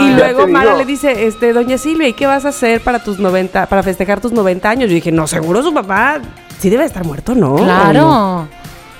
Y 0.00 0.14
luego 0.14 0.46
Mara 0.48 0.76
le 0.76 0.84
dice, 0.84 1.26
este, 1.26 1.52
doña 1.52 1.78
Silvia, 1.78 2.08
¿y 2.08 2.12
qué 2.12 2.26
vas 2.26 2.44
a 2.44 2.48
hacer 2.48 2.80
para 2.80 2.98
tus 3.02 3.18
90, 3.18 3.66
para 3.66 3.82
festejar 3.82 4.20
tus 4.20 4.32
90 4.32 4.68
años? 4.68 4.88
Yo 4.88 4.94
dije, 4.94 5.12
no, 5.12 5.26
seguro 5.26 5.62
su 5.62 5.72
papá 5.72 6.20
sí 6.58 6.70
debe 6.70 6.84
estar 6.84 7.04
muerto, 7.04 7.34
¿no? 7.34 7.54
¿O 7.54 7.58
no? 7.60 7.64
Claro. 7.64 8.48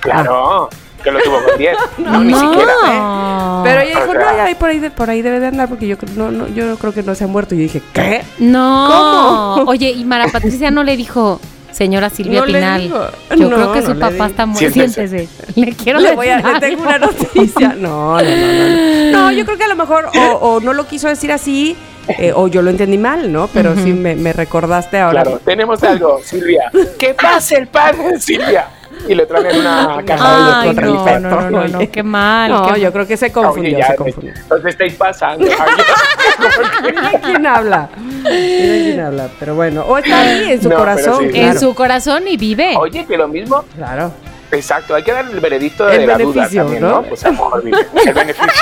Claro, 0.01 0.69
que 1.03 1.11
lo 1.11 1.21
tuvo 1.21 1.43
con 1.45 1.59
10. 1.59 1.77
No, 1.99 2.25
ni 2.25 2.35
siquiera. 2.35 2.73
¿eh? 2.87 3.61
Pero 3.65 3.81
ella 3.81 4.01
dijo, 4.01 4.11
O 4.11 4.13
sea- 4.15 4.33
no, 4.33 4.49
ya 4.49 4.59
por 4.59 4.69
ahí, 4.71 4.79
de- 4.79 4.91
por 4.91 5.11
ahí 5.11 5.23
debe 5.23 5.41
de 5.41 5.47
andar 5.49 5.69
porque 5.69 5.87
yo, 5.87 5.97
no, 6.17 6.31
no, 6.31 6.49
yo 6.49 6.77
creo 6.79 6.93
que 6.93 7.03
no 7.03 7.15
se 7.15 7.25
ha 7.25 7.27
muerto. 7.27 7.55
Y 7.55 7.59
yo 7.59 7.63
dije, 7.65 7.83
¿qué? 7.93 8.23
No. 8.39 9.55
¿Cómo? 9.57 9.71
Oye, 9.71 9.91
y 9.91 10.05
Mara 10.05 10.27
Patricia 10.29 10.71
no 10.71 10.83
le 10.85 10.97
dijo, 10.97 11.41
señora 11.71 12.11
Silvia 12.11 12.41
No 12.41 12.47
le 12.47 12.55
Pinal. 12.59 12.83
dijo. 12.83 12.99
Yo 13.31 13.37
No, 13.49 13.57
creo 13.57 13.73
que 13.73 13.81
no 13.81 13.87
su 13.87 13.99
papá 13.99 14.27
está 14.27 14.47
muerto. 14.47 14.71
Siéntese. 14.73 15.09
Siéntese. 15.29 15.61
Le 15.61 15.73
quiero 15.73 16.01
le, 16.01 16.15
voy 16.15 16.29
a, 16.29 16.39
le 16.39 16.61
tengo 16.61 16.83
una 16.83 16.99
noticia. 16.99 17.69
No, 17.79 18.19
no, 18.19 18.23
no, 18.23 19.11
no. 19.11 19.13
No, 19.13 19.33
yo 19.33 19.45
creo 19.45 19.57
que 19.59 19.65
a 19.65 19.69
lo 19.69 19.77
mejor 19.77 20.09
o, 20.15 20.33
o 20.37 20.61
no 20.61 20.73
lo 20.73 20.87
quiso 20.87 21.09
decir 21.09 21.31
así 21.33 21.77
eh, 22.09 22.33
o 22.35 22.49
yo 22.49 22.63
lo 22.63 22.71
entendí 22.71 22.99
mal, 22.99 23.33
¿no? 23.33 23.49
Pero 23.49 23.75
sí 23.77 23.93
me, 23.93 24.15
me 24.17 24.33
recordaste 24.33 24.99
ahora. 24.99 25.23
Claro, 25.23 25.41
tenemos 25.45 25.83
algo, 25.83 26.21
Silvia. 26.25 26.71
¡Que 26.99 27.15
pase 27.15 27.57
el 27.59 27.69
padre, 27.69 28.19
Silvia! 28.19 28.67
Y 29.09 29.15
le 29.15 29.27
traen 29.27 29.47
en 29.47 29.61
una 29.61 30.03
caja 30.07 30.61
Ay, 30.61 30.69
de 30.75 30.83
no, 30.83 31.09
el 31.09 31.23
no, 31.23 31.31
no, 31.31 31.51
no, 31.51 31.69
no, 31.69 31.79
oye. 31.79 31.89
qué 31.91 32.03
mal. 32.03 32.51
No, 32.51 32.73
qué 32.75 32.81
yo 32.81 32.93
creo 32.93 33.07
que 33.07 33.17
se 33.17 33.33
confundió, 33.33 33.73
Oye, 33.73 33.79
ya, 33.79 33.87
se 33.89 33.97
confundió. 33.97 34.33
Os 34.49 34.65
estáis 34.65 34.95
pasando. 34.95 35.47
Mira 36.83 37.21
quién 37.25 37.47
habla. 37.47 37.89
Mira 37.97 38.25
quién 38.25 39.01
habla. 39.01 39.29
Pero 39.41 39.55
bueno, 39.55 39.83
o 39.83 39.99
está 39.99 40.21
ahí 40.21 40.53
en 40.53 40.63
su 40.63 40.69
No, 40.69 40.77
corazón. 40.77 41.19
sí. 41.21 41.25
En 41.27 41.33
claro. 41.33 41.61
su 41.61 41.75
corazón 41.75 42.29
y 42.29 42.37
vive. 42.37 42.75
Oye, 42.77 43.05
que 43.07 43.17
lo 43.17 43.29
mismo. 43.29 43.65
Claro. 43.77 44.13
Exacto, 44.53 44.95
hay 44.95 45.03
que 45.03 45.13
dar 45.13 45.25
el 45.25 45.41
veredicto 45.41 45.89
El 45.89 46.01
de 46.03 46.07
la 46.07 46.19
duda 46.19 46.47
también, 46.49 46.83
¿no? 46.83 46.89
¿no? 46.91 47.03
Pues 47.05 47.25
a 47.25 47.29
lo 47.29 47.33
mejor 47.33 47.65
vive. 47.65 47.79
El 48.05 48.13
beneficio. 48.13 48.53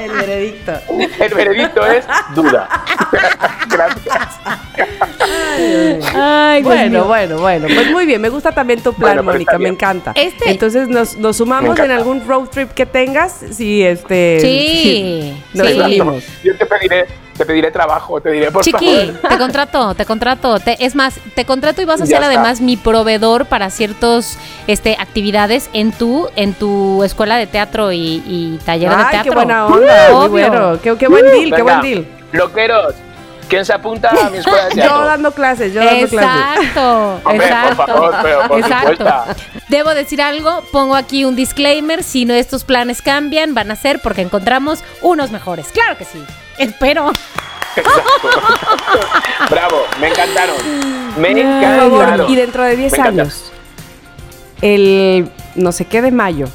El 0.00 0.10
veredicto. 0.12 0.72
El 1.18 1.34
veredicto 1.34 1.86
es 1.86 2.04
duda. 2.34 2.68
Gracias. 3.68 4.40
Ay, 6.14 6.62
Dios 6.62 6.72
Bueno, 6.74 6.90
mío. 6.90 7.04
bueno, 7.04 7.38
bueno. 7.38 7.66
Pues 7.72 7.90
muy 7.90 8.06
bien, 8.06 8.20
me 8.20 8.28
gusta 8.28 8.52
también 8.52 8.80
tu 8.82 8.92
plan, 8.92 9.16
Bueno, 9.16 9.22
Mónica, 9.32 9.58
me 9.58 9.68
encanta. 9.68 10.12
Este- 10.14 10.50
Entonces 10.50 10.88
nos, 10.88 11.16
nos 11.16 11.36
sumamos 11.36 11.78
en 11.78 11.90
algún 11.90 12.26
road 12.26 12.48
trip 12.48 12.70
que 12.70 12.86
tengas. 12.86 13.40
Sí, 13.52 13.82
este. 13.84 14.38
Sí, 14.40 15.42
Nos 15.54 15.68
sí. 15.68 15.80
unimos. 15.80 16.24
Yo 16.42 16.56
te 16.56 16.66
pediré, 16.66 17.06
te 17.36 17.44
pediré 17.44 17.70
trabajo, 17.70 18.20
te 18.20 18.30
diré, 18.30 18.50
por 18.50 18.62
Chiqui, 18.64 18.86
favor. 19.12 19.30
te 19.30 19.38
contrato, 19.38 19.94
te 19.94 20.04
contrato. 20.04 20.58
Te- 20.60 20.84
es 20.84 20.94
más, 20.94 21.14
te 21.34 21.44
contrato 21.44 21.80
y 21.82 21.84
vas 21.84 22.00
a 22.00 22.04
Ya 22.04 22.08
ser 22.08 22.16
está. 22.16 22.26
además 22.26 22.60
mi 22.60 22.76
proveedor 22.76 23.46
para 23.46 23.70
ciertas 23.70 24.38
este, 24.66 24.96
actividades 24.98 25.70
en 25.72 25.92
tu, 25.92 26.28
en 26.36 26.54
tu 26.54 27.02
escuela 27.04 27.36
de 27.36 27.46
teatro 27.46 27.92
y, 27.92 28.22
y 28.26 28.58
taller 28.64 28.90
de 28.90 28.96
Ay, 28.96 29.04
teatro. 29.10 29.30
qué 29.32 29.36
buena 29.36 29.66
onda. 29.66 30.08
Muy 30.10 30.16
Obvio. 30.16 30.28
bueno. 30.50 30.78
Qué, 30.82 30.96
qué 30.96 31.08
buen 31.08 31.24
deal, 31.24 31.44
qué 31.44 31.50
Venga, 31.50 31.62
buen 31.62 31.80
deal. 31.80 32.06
Loqueros, 32.32 32.94
¿quién 33.48 33.64
se 33.64 33.72
apunta 33.72 34.10
a 34.10 34.30
mi 34.30 34.38
escuela 34.38 34.64
de 34.66 34.70
teatro? 34.74 34.96
Yo 35.00 35.04
dando 35.04 35.32
clases, 35.32 35.72
yo 35.72 35.84
dando 35.84 36.08
clases. 36.08 36.64
Exacto, 36.64 37.20
Hombre, 37.24 37.46
exacto. 37.46 37.76
por 37.76 37.86
favor, 37.86 38.14
pero 38.22 38.48
por 38.48 38.58
exacto. 38.60 39.04
Debo 39.68 39.90
decir 39.94 40.20
algo, 40.22 40.62
pongo 40.72 40.94
aquí 40.96 41.24
un 41.24 41.36
disclaimer, 41.36 42.02
si 42.02 42.24
no 42.24 42.34
estos 42.34 42.64
planes 42.64 43.02
cambian, 43.02 43.54
van 43.54 43.70
a 43.70 43.76
ser 43.76 44.00
porque 44.00 44.22
encontramos 44.22 44.82
unos 45.02 45.30
mejores. 45.30 45.68
Claro 45.68 45.96
que 45.96 46.04
sí. 46.04 46.22
Espero. 46.58 47.12
Bravo, 49.50 49.82
me 50.00 50.08
encantaron. 50.08 50.56
Me 51.18 51.30
encantaron. 51.30 52.30
y 52.30 52.36
dentro 52.36 52.62
de 52.62 52.76
10 52.76 52.92
Me 52.92 52.98
encanta. 52.98 53.22
años, 53.22 53.52
el 54.62 55.30
no 55.54 55.72
sé 55.72 55.84
qué 55.84 56.02
de 56.02 56.10
mayo, 56.10 56.46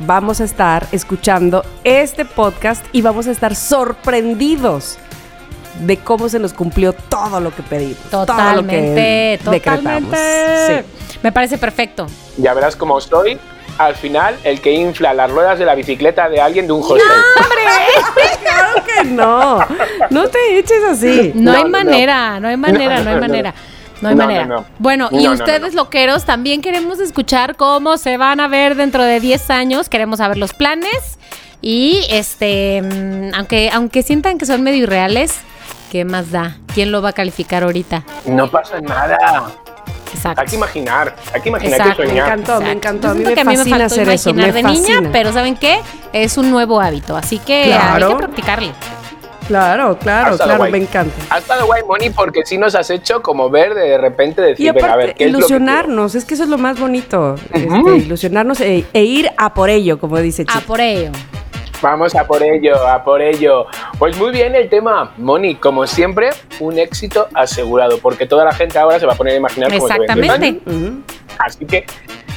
vamos 0.00 0.40
a 0.40 0.44
estar 0.44 0.86
escuchando 0.92 1.64
este 1.84 2.24
podcast 2.24 2.84
y 2.92 3.02
vamos 3.02 3.26
a 3.26 3.30
estar 3.30 3.54
sorprendidos 3.54 4.98
de 5.80 5.96
cómo 5.98 6.28
se 6.28 6.38
nos 6.38 6.52
cumplió 6.52 6.92
todo 6.92 7.40
lo 7.40 7.54
que 7.54 7.62
pedimos. 7.62 7.96
todo 8.10 8.20
lo 8.22 8.26
que 8.26 8.32
Totalmente, 8.32 9.40
decretamos. 9.50 10.10
totalmente. 10.10 10.84
Sí. 10.84 11.18
Me 11.22 11.32
parece 11.32 11.58
perfecto. 11.58 12.06
Ya 12.38 12.54
verás 12.54 12.76
cómo 12.76 13.00
soy 13.00 13.38
al 13.78 13.94
final 13.94 14.36
el 14.44 14.60
que 14.60 14.72
infla 14.72 15.14
las 15.14 15.30
ruedas 15.30 15.58
de 15.58 15.64
la 15.64 15.74
bicicleta 15.74 16.28
de 16.28 16.40
alguien 16.40 16.66
de 16.66 16.72
un 16.72 16.82
hostel. 16.82 17.00
claro 18.42 18.84
que 18.84 19.04
no. 19.04 19.58
No 20.10 20.28
te 20.28 20.58
eches 20.58 20.82
así. 20.84 21.32
No, 21.34 21.52
No, 21.52 21.58
hay 21.58 21.64
no, 21.64 21.70
manera, 21.70 22.40
no 22.40 22.48
hay 22.48 22.56
manera, 22.56 22.98
no, 22.98 23.04
no, 23.04 23.10
hay 23.10 23.14
no. 23.16 23.20
manera. 23.22 23.54
No 24.02 24.08
hay 24.08 24.14
No, 24.14 24.24
manera. 24.26 24.46
no, 24.46 24.54
no. 24.56 24.64
Bueno, 24.78 25.08
No, 25.12 25.20
y 25.20 25.24
no, 25.24 25.32
ustedes 25.32 25.74
no. 25.74 25.82
loqueros 25.84 26.24
también 26.24 26.62
queremos 26.62 27.00
escuchar 27.00 27.56
cómo 27.56 27.96
se 27.98 28.16
van 28.16 28.40
a 28.40 28.48
ver 28.48 28.74
dentro 28.74 29.02
de 29.04 29.20
10 29.20 29.50
años. 29.50 29.88
Queremos 29.88 30.18
saber 30.18 30.36
los 30.38 30.52
planes. 30.54 31.18
Y 31.62 32.06
este, 32.10 32.80
mm, 32.82 33.34
aunque, 33.34 33.70
aunque 33.72 34.02
sientan 34.02 34.38
que 34.38 34.46
son 34.46 34.62
medio 34.62 34.82
irreales, 34.84 35.34
¿qué 35.90 36.04
más 36.04 36.30
da? 36.30 36.56
¿Quién 36.74 36.92
lo 36.92 37.02
va 37.02 37.10
a 37.10 37.12
calificar 37.12 37.64
ahorita? 37.64 38.04
No 38.26 38.48
pasa 38.50 38.80
nada. 38.80 39.18
Exacto. 40.14 40.40
Hay 40.40 40.46
que 40.48 40.56
imaginar, 40.56 41.14
hay 41.32 41.40
que 41.40 41.48
imaginar 41.50 41.78
Exacto. 41.80 41.96
que 41.98 42.02
Me 42.02 42.08
soñar. 42.10 42.26
encantó, 42.26 42.52
me 42.60 42.72
Exacto. 42.72 42.88
encantó. 42.88 43.06
Yo 43.08 43.10
A 43.10 43.14
mí 43.14 43.24
me 43.24 43.34
que 43.34 43.40
a 43.40 43.44
mí 43.44 43.50
me 43.50 43.56
fascina 43.58 43.84
hacer 43.84 44.08
eso. 44.08 44.30
imaginar 44.30 44.46
Me 44.46 44.52
de 44.52 44.62
fascina. 44.62 45.00
niña, 45.00 45.10
pero 45.12 45.32
¿saben 45.32 45.56
qué? 45.56 45.80
Es 46.12 46.36
un 46.38 46.50
nuevo 46.50 46.80
hábito, 46.80 47.16
así 47.16 47.38
que 47.38 47.64
Claro. 47.66 48.06
hay 48.06 48.12
que 48.12 48.18
practicarle. 48.18 48.72
Claro, 49.46 49.98
claro, 49.98 50.28
Ha 50.28 50.32
estado 50.32 50.56
claro, 50.56 50.70
me 50.70 50.78
encanta. 50.78 51.14
Ha 51.28 51.38
estado 51.38 51.66
guay, 51.66 51.82
Moni, 51.84 52.10
porque 52.10 52.42
sí 52.44 52.56
nos 52.56 52.76
has 52.76 52.88
hecho 52.90 53.20
como 53.20 53.50
ver 53.50 53.74
de 53.74 53.98
repente 53.98 54.40
decir, 54.42 54.66
Y 54.66 54.70
venga, 54.70 54.86
a 54.86 54.90
aparte, 54.90 55.06
ver, 55.08 55.16
¿qué 55.16 55.24
es 55.24 55.32
lo 55.32 55.38
que 55.38 55.44
ilusionarnos, 55.44 56.14
es 56.14 56.24
que 56.24 56.34
eso 56.34 56.44
es 56.44 56.48
lo 56.48 56.58
más 56.58 56.78
bonito. 56.78 57.34
este, 57.52 57.66
Ujú. 57.66 57.90
ilusionarnos 57.96 58.60
e, 58.60 58.84
e 58.92 59.02
ir 59.02 59.30
a 59.36 59.52
por 59.54 59.68
ello, 59.68 59.98
como 59.98 60.18
dice 60.18 60.42
A 60.42 60.52
Chico. 60.52 60.64
por 60.66 60.80
ello. 60.80 61.10
Vamos 61.82 62.14
a 62.14 62.26
por 62.26 62.42
ello, 62.42 62.86
a 62.86 63.02
por 63.02 63.22
ello. 63.22 63.66
Pues 63.98 64.16
muy 64.18 64.30
bien 64.32 64.54
el 64.54 64.68
tema, 64.68 65.12
Moni, 65.16 65.54
como 65.54 65.86
siempre, 65.86 66.30
un 66.58 66.78
éxito 66.78 67.28
asegurado, 67.34 67.98
porque 67.98 68.26
toda 68.26 68.44
la 68.44 68.52
gente 68.52 68.78
ahora 68.78 68.98
se 69.00 69.06
va 69.06 69.14
a 69.14 69.16
poner 69.16 69.34
a 69.34 69.36
imaginar 69.38 69.70
cómo 69.72 69.86
Exactamente. 69.88 70.30
años. 70.46 70.56
Ujú. 70.66 71.02
Así 71.38 71.64
que, 71.64 71.86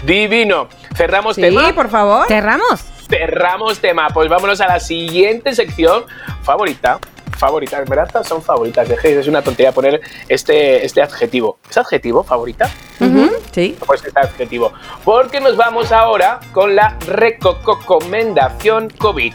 divino. 0.06 0.70
Cerramos 0.96 1.36
Sí, 1.36 1.42
tema. 1.42 1.74
por 1.76 1.90
favor. 1.90 2.26
Cerramos. 2.28 2.82
Cerramos 3.10 3.80
tema. 3.80 4.08
Pues 4.14 4.30
vámonos 4.30 4.62
a 4.62 4.68
la 4.68 4.80
siguiente 4.80 5.54
sección 5.54 6.06
favorita. 6.44 7.00
Favorita, 7.44 7.80
en 7.80 7.86
verdad 7.86 8.08
todas 8.10 8.26
son 8.26 8.42
favoritas. 8.42 8.88
Dejéis, 8.88 9.18
es 9.18 9.28
una 9.28 9.42
tontería 9.42 9.74
poner 9.74 10.00
este, 10.30 10.86
este 10.86 11.02
adjetivo. 11.02 11.58
¿Es 11.70 11.78
adjetivo 11.78 12.24
favorita? 12.24 12.70
Ujú, 13.02 13.32
Sí. 13.52 13.76
Pues 13.86 14.02
este 14.06 14.18
adjetivo. 14.18 14.72
Porque 15.04 15.42
nos 15.42 15.58
vamos 15.58 15.92
ahora 15.92 16.40
con 16.54 16.74
la 16.74 16.98
recomendación 17.06 18.90
COVID. 18.98 19.34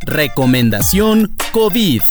Recomendación 0.00 1.32
COVID. 1.52 2.02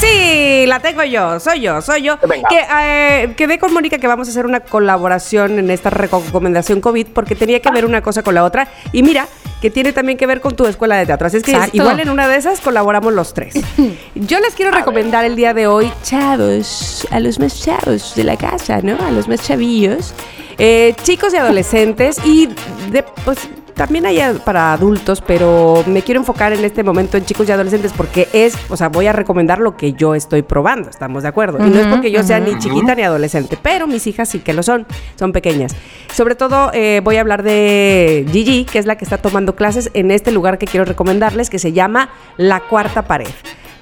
Sí, 0.00 0.64
la 0.66 0.80
tengo 0.80 1.04
yo, 1.04 1.38
soy 1.38 1.60
yo, 1.60 1.82
soy 1.82 2.02
yo. 2.02 2.16
Venga. 2.26 2.48
Que 2.48 2.60
eh, 2.70 3.34
quedé 3.36 3.58
con 3.58 3.74
Mónica 3.74 3.98
que 3.98 4.06
vamos 4.06 4.26
a 4.28 4.30
hacer 4.30 4.46
una 4.46 4.60
colaboración 4.60 5.58
en 5.58 5.70
esta 5.70 5.90
recomendación 5.90 6.80
COVID 6.80 7.08
porque 7.08 7.34
tenía 7.34 7.60
que 7.60 7.70
ver 7.70 7.84
una 7.84 8.00
cosa 8.00 8.22
con 8.22 8.34
la 8.34 8.44
otra. 8.44 8.68
Y 8.92 9.02
mira, 9.02 9.26
que 9.66 9.70
tiene 9.72 9.92
también 9.92 10.16
que 10.16 10.26
ver 10.26 10.40
con 10.40 10.54
tu 10.54 10.64
escuela 10.66 10.96
de 10.96 11.06
teatro. 11.06 11.26
Así 11.26 11.38
es 11.38 11.42
que 11.42 11.50
Exacto. 11.50 11.76
igual 11.76 11.98
en 11.98 12.08
una 12.08 12.28
de 12.28 12.36
esas 12.36 12.60
colaboramos 12.60 13.12
los 13.12 13.34
tres. 13.34 13.54
Yo 14.14 14.38
les 14.38 14.54
quiero 14.54 14.70
recomendar 14.70 15.24
el 15.24 15.34
día 15.34 15.54
de 15.54 15.66
hoy, 15.66 15.90
chavos, 16.04 17.04
a 17.10 17.18
los 17.18 17.40
más 17.40 17.60
chavos 17.60 18.14
de 18.14 18.22
la 18.22 18.36
casa, 18.36 18.80
¿no? 18.80 18.96
A 19.04 19.10
los 19.10 19.26
más 19.26 19.42
chavillos, 19.42 20.14
eh, 20.58 20.94
chicos 21.02 21.34
y 21.34 21.38
adolescentes 21.38 22.18
y 22.24 22.48
de, 22.92 23.04
pues 23.24 23.38
también 23.76 24.06
hay 24.06 24.18
para 24.44 24.72
adultos, 24.72 25.22
pero 25.24 25.84
me 25.86 26.00
quiero 26.00 26.18
enfocar 26.20 26.52
en 26.54 26.64
este 26.64 26.82
momento 26.82 27.18
en 27.18 27.26
chicos 27.26 27.46
y 27.46 27.52
adolescentes 27.52 27.92
porque 27.94 28.26
es, 28.32 28.56
o 28.70 28.76
sea, 28.76 28.88
voy 28.88 29.06
a 29.06 29.12
recomendar 29.12 29.58
lo 29.58 29.76
que 29.76 29.92
yo 29.92 30.14
estoy 30.14 30.40
probando, 30.40 30.88
¿estamos 30.88 31.22
de 31.22 31.28
acuerdo? 31.28 31.58
y 31.64 31.70
no 31.70 31.78
es 31.80 31.86
porque 31.86 32.10
yo 32.10 32.22
sea 32.22 32.40
ni 32.40 32.58
chiquita 32.58 32.94
ni 32.94 33.02
adolescente, 33.02 33.58
pero 33.62 33.86
mis 33.86 34.06
hijas 34.06 34.30
sí 34.30 34.38
que 34.38 34.54
lo 34.54 34.62
son, 34.62 34.86
son 35.16 35.32
pequeñas. 35.32 35.76
Sobre 36.12 36.34
todo 36.34 36.70
eh, 36.72 37.02
voy 37.04 37.16
a 37.16 37.20
hablar 37.20 37.42
de 37.42 38.26
Gigi, 38.32 38.64
que 38.64 38.78
es 38.78 38.86
la 38.86 38.96
que 38.96 39.04
está 39.04 39.18
tomando 39.18 39.54
clases 39.54 39.90
en 39.92 40.10
este 40.10 40.32
lugar 40.32 40.56
que 40.56 40.66
quiero 40.66 40.86
recomendarles, 40.86 41.50
que 41.50 41.58
se 41.58 41.72
llama 41.72 42.08
La 42.38 42.60
Cuarta 42.60 43.02
Pared. 43.02 43.28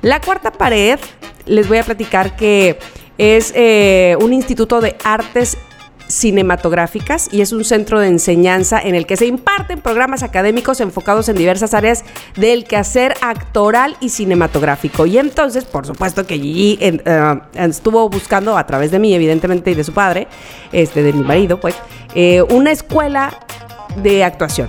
La 0.02 0.20
Cuarta 0.20 0.50
Pared, 0.50 0.98
les 1.46 1.68
voy 1.68 1.78
a 1.78 1.84
platicar 1.84 2.34
que 2.34 2.80
es 3.16 3.52
eh, 3.54 4.16
un 4.20 4.32
instituto 4.32 4.80
de 4.80 4.96
artes 5.04 5.56
cinematográficas 6.08 7.28
y 7.32 7.40
es 7.40 7.52
un 7.52 7.64
centro 7.64 8.00
de 8.00 8.08
enseñanza 8.08 8.80
en 8.80 8.94
el 8.94 9.06
que 9.06 9.16
se 9.16 9.26
imparten 9.26 9.80
programas 9.80 10.22
académicos 10.22 10.80
enfocados 10.80 11.28
en 11.28 11.36
diversas 11.36 11.74
áreas 11.74 12.04
del 12.36 12.64
quehacer 12.64 13.14
actoral 13.20 13.96
y 14.00 14.10
cinematográfico. 14.10 15.06
Y 15.06 15.18
entonces, 15.18 15.64
por 15.64 15.86
supuesto 15.86 16.26
que 16.26 16.36
Gigi 16.36 16.78
eh, 16.80 17.00
estuvo 17.54 18.08
buscando 18.08 18.56
a 18.56 18.66
través 18.66 18.90
de 18.90 18.98
mí, 18.98 19.14
evidentemente, 19.14 19.70
y 19.70 19.74
de 19.74 19.84
su 19.84 19.92
padre, 19.92 20.28
este, 20.72 21.02
de 21.02 21.12
mi 21.12 21.22
marido, 21.22 21.60
pues, 21.60 21.74
eh, 22.14 22.42
una 22.42 22.70
escuela 22.70 23.32
de 24.02 24.24
actuación. 24.24 24.68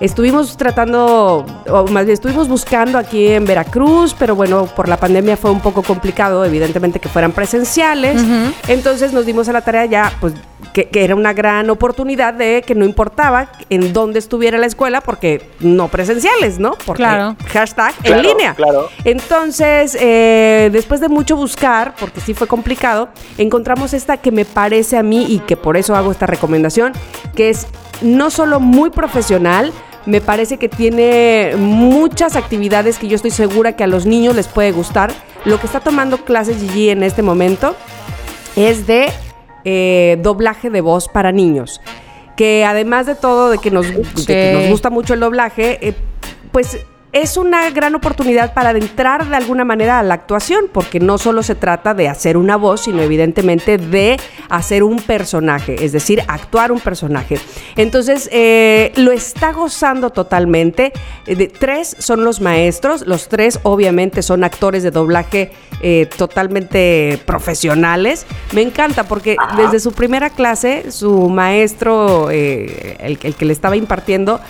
Estuvimos 0.00 0.56
tratando, 0.56 1.46
o 1.68 1.86
más 1.88 2.04
bien 2.04 2.14
estuvimos 2.14 2.48
buscando 2.48 2.98
aquí 2.98 3.28
en 3.28 3.44
Veracruz, 3.44 4.14
pero 4.18 4.34
bueno, 4.34 4.66
por 4.66 4.88
la 4.88 4.96
pandemia 4.96 5.36
fue 5.36 5.50
un 5.50 5.60
poco 5.60 5.82
complicado, 5.82 6.44
evidentemente 6.44 6.98
que 6.98 7.08
fueran 7.08 7.32
presenciales. 7.32 8.22
Entonces 8.68 9.12
nos 9.12 9.26
dimos 9.26 9.48
a 9.48 9.52
la 9.52 9.60
tarea 9.60 9.86
ya, 9.86 10.12
pues, 10.20 10.34
que, 10.72 10.88
era 10.92 11.14
una 11.14 11.32
gran 11.32 11.70
oportunidad 11.70 12.34
de 12.34 12.62
que 12.66 12.74
no 12.74 12.84
importaba 12.84 13.48
en 13.70 13.92
dónde 13.92 14.18
estuviera 14.18 14.58
la 14.58 14.66
escuela, 14.66 15.00
porque 15.00 15.50
no 15.60 15.88
presenciales, 15.88 16.58
¿no? 16.58 16.72
Porque 16.84 17.02
Claro. 17.04 17.36
hashtag 17.46 17.94
en 18.02 18.22
línea. 18.22 18.54
claro. 18.54 18.88
Entonces, 19.04 19.96
eh, 20.00 20.70
después 20.72 21.00
de 21.00 21.08
mucho 21.08 21.36
buscar, 21.36 21.94
porque 21.98 22.20
sí 22.20 22.34
fue 22.34 22.48
complicado, 22.48 23.08
encontramos 23.38 23.94
esta 23.94 24.16
que 24.16 24.32
me 24.32 24.44
parece 24.44 24.96
a 24.96 25.02
mí 25.02 25.26
y 25.28 25.38
que 25.38 25.56
por 25.56 25.76
eso 25.76 25.94
hago 25.94 26.10
esta 26.10 26.26
recomendación, 26.26 26.92
que 27.36 27.50
es 27.50 27.68
no 28.02 28.30
solo 28.30 28.60
muy 28.60 28.90
profesional, 28.90 29.72
me 30.06 30.20
parece 30.20 30.58
que 30.58 30.68
tiene 30.68 31.52
muchas 31.56 32.36
actividades 32.36 32.98
que 32.98 33.08
yo 33.08 33.16
estoy 33.16 33.30
segura 33.30 33.74
que 33.76 33.84
a 33.84 33.86
los 33.86 34.04
niños 34.06 34.34
les 34.36 34.48
puede 34.48 34.70
gustar. 34.72 35.12
Lo 35.44 35.58
que 35.58 35.66
está 35.66 35.80
tomando 35.80 36.18
clases 36.24 36.58
Gigi 36.58 36.90
en 36.90 37.02
este 37.02 37.22
momento 37.22 37.74
es 38.56 38.86
de 38.86 39.08
eh, 39.64 40.18
doblaje 40.22 40.68
de 40.68 40.80
voz 40.82 41.08
para 41.08 41.32
niños. 41.32 41.80
Que 42.36 42.64
además 42.66 43.06
de 43.06 43.14
todo, 43.14 43.48
de 43.50 43.58
que 43.58 43.70
nos, 43.70 43.86
de 43.88 44.26
que 44.26 44.50
Sí. 44.52 44.58
nos 44.60 44.68
gusta 44.70 44.90
mucho 44.90 45.14
el 45.14 45.20
doblaje, 45.20 45.78
eh, 45.88 45.94
pues 46.52 46.78
es 47.14 47.36
una 47.36 47.70
gran 47.70 47.94
oportunidad 47.94 48.52
para 48.54 48.72
entrar 48.72 49.26
de 49.28 49.36
alguna 49.36 49.64
manera 49.64 50.00
a 50.00 50.02
la 50.02 50.14
actuación, 50.14 50.64
porque 50.72 50.98
no 51.00 51.16
solo 51.16 51.42
se 51.44 51.54
trata 51.54 51.94
de 51.94 52.08
hacer 52.08 52.36
una 52.36 52.56
voz, 52.56 52.82
sino 52.82 53.00
evidentemente 53.02 53.78
de 53.78 54.18
hacer 54.50 54.82
un 54.82 54.98
personaje, 55.00 55.84
es 55.84 55.92
decir, 55.92 56.22
actuar 56.26 56.72
un 56.72 56.80
personaje. 56.80 57.38
Entonces, 57.76 58.28
eh, 58.32 58.92
lo 58.96 59.12
está 59.12 59.52
gozando 59.52 60.10
totalmente. 60.10 60.92
Eh, 61.26 61.36
de- 61.36 61.46
tres 61.48 61.96
son 62.00 62.24
los 62.24 62.40
maestros, 62.40 63.06
los 63.06 63.28
tres 63.28 63.60
obviamente 63.62 64.20
son 64.22 64.42
actores 64.42 64.82
de 64.82 64.90
doblaje 64.90 65.52
eh, 65.82 66.08
totalmente 66.16 67.18
profesionales. 67.26 68.26
Me 68.52 68.62
encanta 68.62 69.04
porque 69.04 69.36
desde 69.56 69.78
su 69.80 69.92
primera 69.92 70.30
clase, 70.30 70.90
su 70.90 71.28
maestro, 71.28 72.28
eh, 72.30 72.96
el, 73.00 73.18
el 73.22 73.34
que 73.36 73.44
le 73.44 73.52
estaba 73.52 73.76
impartiendo, 73.76 74.40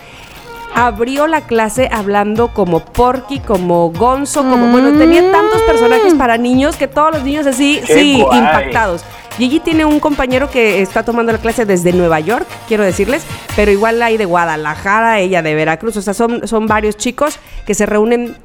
abrió 0.75 1.27
la 1.27 1.43
clase 1.43 1.89
hablando 1.93 2.49
como 2.49 2.81
Porky, 2.81 3.41
como 3.41 3.91
Gonzo, 3.91 4.43
como 4.43 4.69
bueno, 4.73 4.97
tenía 4.99 5.31
tantos 5.31 5.63
personajes 5.63 6.15
para 6.15 6.37
niños 6.37 6.77
que 6.77 6.89
todos 6.89 7.13
los 7.15 7.23
niños 7.23 7.47
así, 7.47 7.81
¡Qué 7.87 7.95
sí, 7.95 8.21
guay! 8.23 8.39
impactados. 8.39 9.05
Gigi 9.39 9.59
tiene 9.61 9.85
un 9.85 9.99
compañero 9.99 10.49
que 10.51 10.81
está 10.81 11.03
tomando 11.03 11.33
la 11.33 11.39
clase 11.39 11.65
desde 11.67 11.93
Nueva 11.93 12.21
York, 12.21 12.47
quiero 12.69 12.85
decirles, 12.85 13.23
pero 13.57 13.73
igual 13.73 14.01
hay 14.03 14.17
de 14.17 14.25
Guadalajara, 14.27 15.19
ella 15.21 15.43
de 15.43 15.55
Veracruz, 15.57 15.97
o 15.97 16.03
sea, 16.03 16.15
son, 16.15 16.47
son 16.47 16.67
varios 16.69 16.97
chicos 16.97 17.39
que 17.67 17.75
se 17.75 17.85
reúnen, 17.85 18.37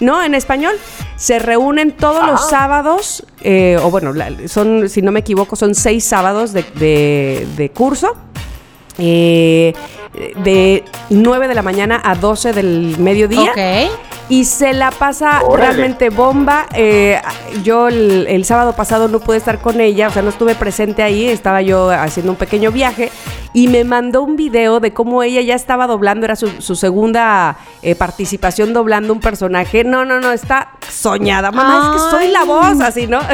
no, 0.00 0.22
en 0.24 0.34
español, 0.34 0.74
se 1.16 1.38
reúnen 1.38 1.92
todos 1.92 2.24
los 2.26 2.40
Ah. 2.40 2.46
sábados, 2.48 3.26
eh, 3.42 3.78
o 3.82 3.90
bueno, 3.90 4.12
son, 4.46 4.88
si 4.88 5.02
no 5.02 5.12
me 5.12 5.20
equivoco, 5.20 5.54
son 5.54 5.74
seis 5.74 6.04
sábados 6.04 6.52
de, 6.54 6.62
de- 6.76 7.46
de 7.56 7.70
curso. 7.70 8.14
Eh, 8.98 9.72
de 10.44 10.84
9 11.10 11.48
de 11.48 11.54
la 11.54 11.62
mañana 11.62 12.00
a 12.04 12.14
12 12.14 12.52
del 12.52 12.96
mediodía 12.98 13.52
Ok. 13.52 13.90
y 14.28 14.44
se 14.44 14.72
la 14.72 14.90
pasa 14.90 15.42
Órale. 15.44 15.68
realmente 15.68 16.10
bomba. 16.10 16.66
Eh, 16.74 17.20
yo 17.62 17.88
el, 17.88 18.26
el 18.28 18.44
sábado 18.44 18.74
pasado 18.74 19.08
no 19.08 19.20
pude 19.20 19.36
estar 19.36 19.60
con 19.60 19.80
ella, 19.80 20.08
o 20.08 20.10
sea, 20.10 20.22
no 20.22 20.30
estuve 20.30 20.54
presente 20.54 21.02
ahí, 21.02 21.26
estaba 21.28 21.62
yo 21.62 21.90
haciendo 21.90 22.32
un 22.32 22.38
pequeño 22.38 22.72
viaje 22.72 23.10
y 23.54 23.68
me 23.68 23.82
mandó 23.84 24.22
un 24.22 24.36
video 24.36 24.78
de 24.78 24.92
cómo 24.92 25.22
ella 25.22 25.40
ya 25.40 25.54
estaba 25.54 25.86
doblando, 25.86 26.26
era 26.26 26.36
su, 26.36 26.48
su 26.60 26.76
segunda 26.76 27.56
eh, 27.82 27.94
participación 27.94 28.72
doblando 28.74 29.12
un 29.12 29.20
personaje. 29.20 29.84
No, 29.84 30.04
no, 30.04 30.20
no, 30.20 30.32
está 30.32 30.72
soñada. 30.90 31.50
Mamá, 31.50 31.94
es 31.96 32.02
que 32.02 32.10
soy 32.10 32.28
la 32.30 32.44
voz, 32.44 32.80
así, 32.80 33.06
¿no? 33.06 33.20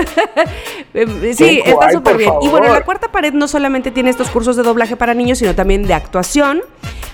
Eh, 0.96 1.34
sí, 1.36 1.60
Qué 1.64 1.70
está 1.70 1.90
súper 1.90 2.16
bien. 2.16 2.32
Y 2.40 2.46
bueno, 2.48 2.68
la 2.72 2.82
cuarta 2.84 3.10
pared 3.10 3.32
no 3.32 3.48
solamente 3.48 3.90
tiene 3.90 4.10
estos 4.10 4.28
cursos 4.30 4.54
de 4.54 4.62
doblaje 4.62 4.94
para 4.94 5.12
niños, 5.12 5.38
sino 5.38 5.52
también 5.54 5.86
de 5.86 5.94
actuación. 5.94 6.60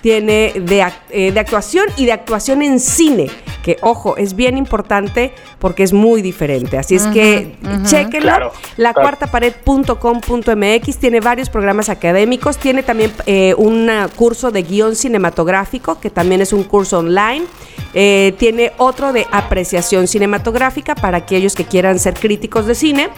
Tiene 0.03 0.55
de, 0.57 0.81
ac- 0.83 0.95
eh, 1.11 1.31
de 1.31 1.39
actuación 1.41 1.85
y 1.99 2.07
de 2.07 2.13
actuación 2.13 2.63
en 2.63 2.81
cine, 2.81 3.27
que 3.63 3.77
ojo, 3.83 4.17
es 4.17 4.35
bien 4.35 4.57
importante 4.57 5.35
porque 5.59 5.83
es 5.83 5.93
muy 5.93 6.23
diferente. 6.23 6.79
Así 6.79 6.95
es 6.95 7.03
que 7.09 7.55
chéquenlo. 7.85 8.23
Claro, 8.23 8.53
la 8.79 8.95
claro. 8.95 9.07
cuarta 9.07 9.27
pared.com.mx 9.27 10.97
tiene 10.99 11.21
varios 11.21 11.51
programas 11.51 11.91
académicos, 11.91 12.57
tiene 12.57 12.83
también 12.83 13.13
eh, 13.27 13.55
un 13.59 13.91
curso 14.17 14.51
de 14.51 14.63
guion 14.63 14.97
cinematográfico, 14.97 16.01
que 16.01 16.09
también 16.09 16.41
es 16.41 16.55
un 16.55 16.65
curso 16.65 17.01
online. 17.01 17.45
Eh, 17.93 18.35
tiene 18.39 18.73
otro 18.79 19.13
de 19.13 19.27
apreciación 19.31 20.07
cinematográfica 20.09 20.95
para 20.95 21.19
aquellos 21.19 21.55
que 21.55 21.65
quieran 21.65 21.99
ser 21.99 22.15
críticos 22.15 22.65
de 22.67 22.75
cine. 22.75 23.11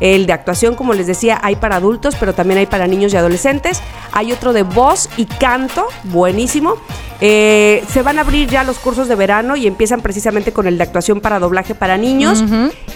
El 0.00 0.26
de 0.26 0.32
actuación, 0.32 0.76
como 0.76 0.94
les 0.94 1.08
decía, 1.08 1.40
hay 1.42 1.56
para 1.56 1.74
adultos, 1.76 2.14
pero 2.20 2.32
también 2.32 2.58
hay 2.60 2.66
para 2.66 2.86
niños 2.86 3.12
y 3.12 3.16
adolescentes. 3.16 3.82
Hay 4.12 4.30
otro 4.30 4.52
de 4.52 4.62
voz 4.68 5.08
y 5.16 5.26
canto, 5.26 5.86
buenísimo. 6.04 6.76
Eh, 7.20 7.84
se 7.90 8.02
van 8.02 8.18
a 8.18 8.20
abrir 8.20 8.48
ya 8.48 8.62
los 8.62 8.78
cursos 8.78 9.08
de 9.08 9.16
verano 9.16 9.56
y 9.56 9.66
empiezan 9.66 10.00
precisamente 10.02 10.52
con 10.52 10.66
el 10.68 10.78
de 10.78 10.84
actuación 10.84 11.20
para 11.20 11.40
doblaje 11.40 11.74
para 11.74 11.96
niños. 11.96 12.44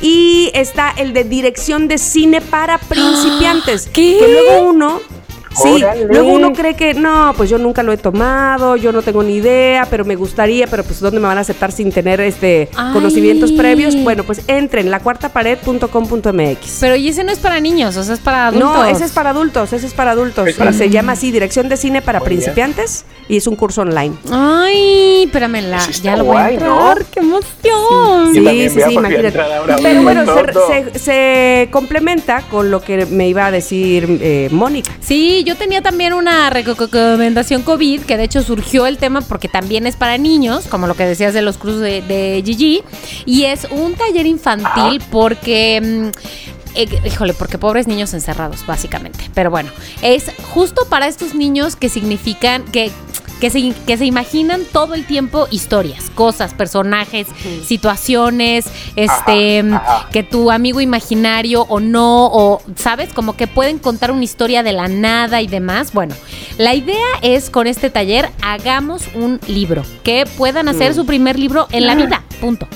Y 0.00 0.50
está 0.54 0.92
el 0.96 1.12
de 1.12 1.24
dirección 1.24 1.88
de 1.88 1.98
cine 1.98 2.40
para 2.40 2.78
principiantes. 2.78 3.88
¿Qué? 3.92 4.18
Que 4.20 4.28
luego 4.28 4.68
uno. 4.68 5.00
Sí, 5.54 5.82
Órale. 5.82 6.06
luego 6.06 6.28
uno 6.32 6.52
cree 6.52 6.74
que 6.74 6.94
no, 6.94 7.34
pues 7.36 7.50
yo 7.50 7.58
nunca 7.58 7.82
lo 7.82 7.92
he 7.92 7.96
tomado, 7.96 8.76
yo 8.76 8.92
no 8.92 9.02
tengo 9.02 9.22
ni 9.22 9.36
idea, 9.36 9.86
pero 9.90 10.04
me 10.04 10.16
gustaría, 10.16 10.66
pero 10.66 10.82
pues 10.84 11.00
¿dónde 11.00 11.20
me 11.20 11.26
van 11.26 11.38
a 11.38 11.42
aceptar 11.42 11.72
sin 11.72 11.90
tener 11.92 12.20
este 12.20 12.68
Ay. 12.76 12.92
conocimientos 12.92 13.52
previos? 13.52 13.94
Bueno, 14.02 14.24
pues 14.24 14.42
entren 14.48 14.90
lacuartapared.com.mx. 14.90 16.78
Pero 16.80 16.96
y 16.96 17.08
ese 17.08 17.24
no 17.24 17.32
es 17.32 17.38
para 17.38 17.60
niños, 17.60 17.96
o 17.96 18.02
sea, 18.04 18.14
es 18.14 18.20
para 18.20 18.48
adultos. 18.48 18.74
No, 18.74 18.84
ese 18.84 19.04
es 19.04 19.12
para 19.12 19.30
adultos, 19.30 19.72
ese 19.72 19.86
es 19.86 19.94
para 19.94 20.12
adultos. 20.12 20.46
Es 20.48 20.56
para- 20.56 20.72
Se 20.72 20.88
llama 20.90 21.12
así, 21.12 21.30
Dirección 21.30 21.68
de 21.68 21.76
Cine 21.76 22.02
para 22.02 22.18
Muy 22.20 22.28
bien. 22.28 22.38
Principiantes 22.40 23.04
y 23.28 23.36
es 23.36 23.46
un 23.46 23.56
curso 23.56 23.82
online. 23.82 24.14
Ay, 24.30 25.24
espérame, 25.26 25.60
la, 25.68 25.78
Eso 25.78 25.90
está 25.90 26.02
ya 26.02 26.16
lo 26.16 26.24
voy 26.24 26.36
a 26.38 26.50
entrar. 26.50 26.70
¿no? 26.70 26.94
¡Qué 27.12 27.20
emoción! 27.20 28.32
Sí. 28.34 28.42
Sí, 28.70 28.80
sí, 28.80 28.92
imagínate. 28.94 29.38
Pero 29.82 30.02
bueno, 30.02 30.24
se, 30.24 30.90
se- 30.92 30.98
se 30.98 31.68
complementa 31.70 32.42
con 32.50 32.70
lo 32.70 32.80
que 32.80 33.06
me 33.06 33.28
iba 33.28 33.46
a 33.46 33.50
decir 33.50 34.18
eh, 34.22 34.48
Mónica. 34.50 34.90
Sí, 35.00 35.41
yo 35.44 35.56
tenía 35.56 35.82
también 35.82 36.12
una 36.12 36.50
reco- 36.50 36.76
recomendación 36.78 37.62
COVID, 37.62 38.02
que 38.02 38.16
de 38.16 38.24
hecho 38.24 38.42
surgió 38.42 38.86
el 38.86 38.98
tema 38.98 39.20
porque 39.20 39.48
también 39.48 39.86
es 39.86 39.96
para 39.96 40.18
niños, 40.18 40.66
como 40.68 40.86
lo 40.86 40.94
que 40.94 41.04
decías 41.06 41.34
de 41.34 41.42
los 41.42 41.58
cruces 41.58 41.80
de, 41.80 42.02
de 42.02 42.42
Gigi, 42.44 42.82
y 43.26 43.44
es 43.44 43.66
un 43.70 43.94
taller 43.94 44.26
infantil 44.26 45.02
porque... 45.10 45.80
mm, 46.14 46.18
eh, 46.74 46.88
híjole, 47.04 47.34
porque 47.34 47.58
pobres 47.58 47.86
niños 47.86 48.14
encerrados, 48.14 48.64
básicamente. 48.64 49.18
Pero 49.34 49.50
bueno, 49.50 49.70
es 50.00 50.30
justo 50.54 50.86
para 50.88 51.06
estos 51.06 51.34
niños 51.34 51.76
que 51.76 51.90
significan 51.90 52.64
que, 52.64 52.90
que, 53.42 53.50
se, 53.50 53.74
que 53.88 53.96
se 53.98 54.06
imaginan 54.06 54.60
todo 54.70 54.94
el 54.94 55.04
tiempo 55.04 55.48
historias, 55.50 56.10
cosas, 56.10 56.54
personajes, 56.54 57.26
situaciones, 57.66 58.66
este, 58.94 59.58
Ajá, 59.58 59.76
ajá. 59.76 60.08
que 60.12 60.22
tu 60.22 60.52
amigo 60.52 60.80
imaginario 60.80 61.62
o 61.62 61.80
no, 61.80 62.26
o 62.26 62.62
sabes, 62.76 63.12
como 63.12 63.34
que 63.34 63.48
pueden 63.48 63.80
contar 63.80 64.12
una 64.12 64.22
historia 64.22 64.62
de 64.62 64.72
la 64.72 64.86
nada 64.86 65.42
y 65.42 65.48
demás. 65.48 65.92
Bueno, 65.92 66.14
la 66.56 66.76
idea 66.76 67.04
es 67.20 67.50
con 67.50 67.66
este 67.66 67.90
taller 67.90 68.30
hagamos 68.42 69.08
un 69.12 69.40
libro, 69.48 69.82
que 70.04 70.24
puedan 70.38 70.68
hacer 70.68 70.94
su 70.94 71.04
primer 71.04 71.36
libro 71.36 71.66
en 71.72 71.88
la 71.88 71.96
vida, 71.96 72.22
punto. 72.40 72.68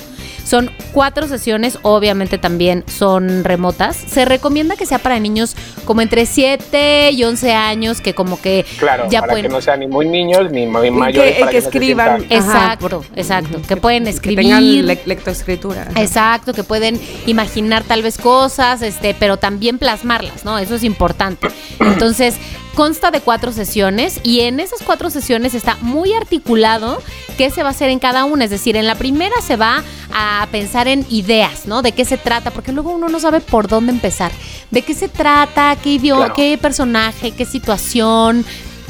Son 0.47 0.71
cuatro 0.93 1.27
sesiones, 1.27 1.77
obviamente 1.81 2.37
también 2.37 2.85
son 2.87 3.43
remotas. 3.43 3.97
Se 3.97 4.23
recomienda 4.23 4.77
que 4.77 4.85
sea 4.85 4.99
para 4.99 5.19
niños 5.19 5.57
como 5.83 6.01
entre 6.01 6.25
7 6.25 7.11
y 7.11 7.23
11 7.23 7.53
años, 7.53 7.99
que 7.99 8.13
como 8.13 8.39
que 8.39 8.65
Claro, 8.79 9.07
ya 9.09 9.19
para 9.19 9.33
pueden... 9.33 9.47
que 9.47 9.53
no 9.53 9.61
sean 9.61 9.81
ni 9.81 9.87
muy 9.87 10.07
niños 10.07 10.49
ni 10.51 10.65
muy 10.65 10.89
mayores. 10.89 11.33
que, 11.35 11.39
para 11.41 11.51
que 11.51 11.57
no 11.57 11.61
se 11.61 11.67
escriban. 11.67 12.09
Ajá, 12.09 12.25
Exacto, 12.29 13.03
exacto. 13.15 13.61
Que 13.67 13.75
pueden 13.75 14.05
que 14.05 14.09
escribir. 14.11 14.45
tengan 14.45 14.85
le- 14.85 15.01
lectoescritura. 15.05 15.89
Exacto, 15.97 16.53
que 16.53 16.63
pueden 16.63 16.99
imaginar 17.25 17.83
tal 17.83 18.01
vez 18.01 18.17
cosas, 18.17 18.81
este, 18.81 19.13
pero 19.19 19.35
también 19.37 19.77
plasmarlas, 19.79 20.45
¿no? 20.45 20.57
Eso 20.59 20.75
es 20.75 20.83
importante. 20.85 21.49
Entonces, 21.79 22.35
consta 22.77 23.09
de 23.09 23.21
cuatro 23.21 23.51
sesiones 23.51 24.19
y 24.21 24.41
en 24.41 24.59
esas 24.59 24.83
cuatro 24.83 25.09
sesiones 25.09 25.55
está 25.55 25.77
muy 25.81 26.13
articulado 26.13 27.01
qué 27.35 27.49
se 27.49 27.63
va 27.63 27.69
a 27.69 27.71
hacer 27.71 27.89
en 27.89 27.97
cada 27.97 28.23
una. 28.25 28.43
Es 28.45 28.51
decir, 28.51 28.75
en 28.77 28.85
la 28.85 28.93
primera 28.93 29.33
se 29.41 29.55
va 29.55 29.83
a 30.13 30.47
pensar 30.51 30.87
en 30.87 31.03
ideas, 31.09 31.65
¿no? 31.65 31.81
De 31.81 31.91
qué 31.93 32.05
se 32.05 32.17
trata, 32.19 32.51
porque 32.51 32.71
luego 32.71 32.91
uno 32.91 33.09
no 33.09 33.19
sabe 33.19 33.39
por 33.41 33.67
dónde 33.67 33.91
empezar. 33.91 34.31
¿De 34.69 34.83
qué 34.83 34.93
se 34.93 35.07
trata? 35.09 35.75
¿Qué 35.81 35.93
idioma? 35.93 36.25
Claro. 36.25 36.35
¿Qué 36.35 36.59
personaje? 36.61 37.31
¿Qué 37.31 37.45
situación? 37.45 38.45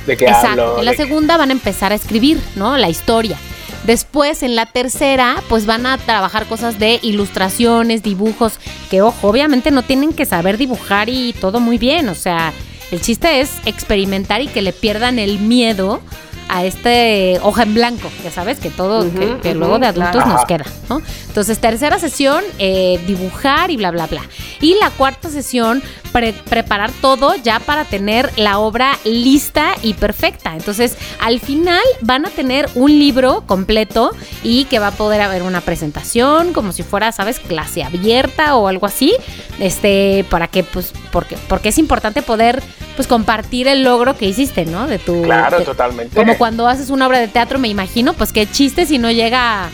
¿De 0.06 0.18
qué 0.18 0.26
Exacto. 0.26 0.50
hablo? 0.50 0.80
En 0.80 0.86
la 0.86 0.92
¿De 0.92 0.98
qué- 0.98 1.04
segunda 1.04 1.38
van 1.38 1.50
a 1.50 1.54
empezar 1.54 1.94
a 1.94 1.96
escribir, 1.96 2.42
¿no? 2.58 2.76
La 2.78 2.90
historia. 2.90 3.38
Después, 3.86 4.44
en 4.44 4.58
la 4.58 4.66
tercera, 4.66 5.42
pues 5.48 5.66
van 5.66 5.86
a 5.86 5.98
trabajar 5.98 6.46
cosas 6.48 6.78
de 6.78 7.00
ilustraciones, 7.04 8.04
dibujos, 8.04 8.60
que 8.92 9.02
ojo, 9.02 9.30
obviamente 9.30 9.72
no 9.72 9.82
tienen 9.84 10.12
que 10.12 10.26
saber 10.26 10.58
dibujar 10.58 11.08
y 11.08 11.32
todo 11.40 11.62
muy 11.62 11.78
bien. 11.78 12.10
O 12.10 12.16
sea, 12.16 12.52
el 12.92 13.02
chiste 13.02 13.42
es 13.42 13.52
experimentar 13.66 14.42
y 14.42 14.48
que 14.48 14.62
le 14.62 14.74
pierdan 14.74 15.20
el 15.20 15.40
miedo 15.40 16.02
a 16.50 16.64
este 16.64 17.40
hoja 17.44 17.64
en 17.64 17.74
blanco, 17.74 18.10
ya 18.24 18.32
sabes, 18.32 18.60
que 18.60 18.70
todo, 18.70 19.04
que, 19.12 19.38
que 19.42 19.54
luego 19.54 19.80
de 19.80 19.88
adultos 19.88 20.12
claro. 20.24 20.30
nos 20.32 20.46
queda, 20.46 20.66
¿no? 20.90 21.02
Entonces, 21.28 21.60
tercera 21.60 22.00
sesión, 22.00 22.44
eh, 22.60 23.00
dibujar 23.06 23.70
y 23.72 23.78
bla, 23.78 23.92
bla, 23.92 24.08
bla. 24.08 24.22
Y 24.62 24.76
la 24.76 24.90
cuarta 24.90 25.30
sesión, 25.30 25.84
pre- 26.12 26.34
preparar 26.34 26.92
todo 27.02 27.36
ya 27.36 27.60
para 27.60 27.84
tener 27.86 28.32
la 28.38 28.58
obra 28.60 28.98
lista 29.04 29.76
y 29.84 29.94
perfecta. 29.94 30.54
Entonces, 30.54 30.98
al 31.20 31.40
final 31.40 31.82
van 32.02 32.26
a 32.26 32.30
tener 32.30 32.70
un 32.76 32.98
libro 32.98 33.44
completo 33.46 34.12
y 34.42 34.66
que 34.66 34.80
va 34.80 34.88
a 34.88 34.92
poder 34.92 35.22
haber 35.22 35.44
una 35.44 35.62
presentación, 35.62 36.54
como 36.54 36.72
si 36.72 36.82
fuera, 36.84 37.12
¿sabes?, 37.12 37.40
clase 37.40 37.84
abierta 37.84 38.56
o 38.56 38.68
algo 38.68 38.86
así. 38.86 39.14
Este, 39.60 40.26
para 40.30 40.48
que, 40.48 40.64
pues, 40.64 40.94
porque, 41.12 41.38
porque 41.48 41.70
es 41.70 41.78
importante 41.78 42.22
poder, 42.22 42.62
pues, 42.96 43.08
compartir 43.08 43.68
el 43.68 43.84
logro 43.84 44.16
que 44.16 44.26
hiciste, 44.26 44.66
¿no? 44.66 44.88
De 44.88 45.00
tu. 45.00 45.24
Claro, 45.24 45.60
de- 45.60 45.66
totalmente. 45.66 46.16
como 46.16 46.37
cuando 46.38 46.68
haces 46.68 46.90
una 46.90 47.08
obra 47.08 47.20
de 47.20 47.28
teatro, 47.28 47.60
me 47.60 47.68
imagino, 47.68 48.14
pues 48.14 48.32
qué 48.34 48.50
chiste 48.50 48.86
si 48.86 48.98
no 48.98 49.12
llega 49.12 49.66
a, 49.66 49.70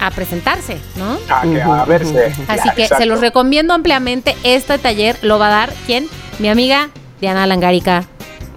a 0.00 0.10
presentarse, 0.10 0.78
¿no? 0.96 1.18
Ah, 1.28 1.42
que 1.42 1.60
a 1.62 1.84
verse. 1.84 2.32
Así 2.48 2.62
Ya, 2.68 2.74
que 2.74 2.82
exacto. 2.84 3.02
se 3.02 3.06
los 3.06 3.20
recomiendo 3.20 3.72
ampliamente. 3.74 4.36
Este 4.42 4.78
taller 4.78 5.18
lo 5.22 5.38
va 5.38 5.46
a 5.48 5.50
dar, 5.50 5.72
¿quién? 5.86 6.08
Mi 6.38 6.48
amiga 6.48 6.90
Diana 7.20 7.46
Langarica. 7.46 8.04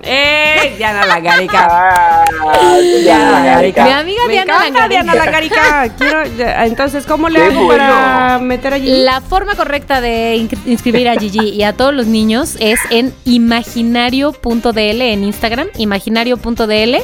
¡Eh! 0.05 0.75
Diana 0.77 1.05
Lagarica. 1.05 1.67
Ah, 2.47 2.77
Diana 2.79 3.31
Lagarica. 3.31 3.85
Mi 3.85 3.91
amiga 3.91 4.21
Me 4.27 4.33
Diana 4.33 4.57
encanta. 4.67 4.87
Diana 4.87 5.15
Lagarica. 5.15 5.89
Quiero, 5.97 6.25
ya, 6.37 6.65
entonces, 6.65 7.05
¿cómo 7.05 7.27
le 7.29 7.43
hago 7.43 7.67
para 7.67 8.39
meter 8.39 8.73
allí? 8.73 9.03
La 9.03 9.21
forma 9.21 9.55
correcta 9.55 9.99
de 10.01 10.35
in- 10.35 10.49
inscribir 10.65 11.09
a 11.09 11.15
Gigi 11.15 11.49
y 11.49 11.63
a 11.63 11.73
todos 11.73 11.93
los 11.93 12.05
niños 12.07 12.55
es 12.59 12.79
en 12.91 13.13
imaginario.dl 13.25 15.01
en 15.01 15.23
Instagram, 15.23 15.67
imaginario.dl. 15.77 16.97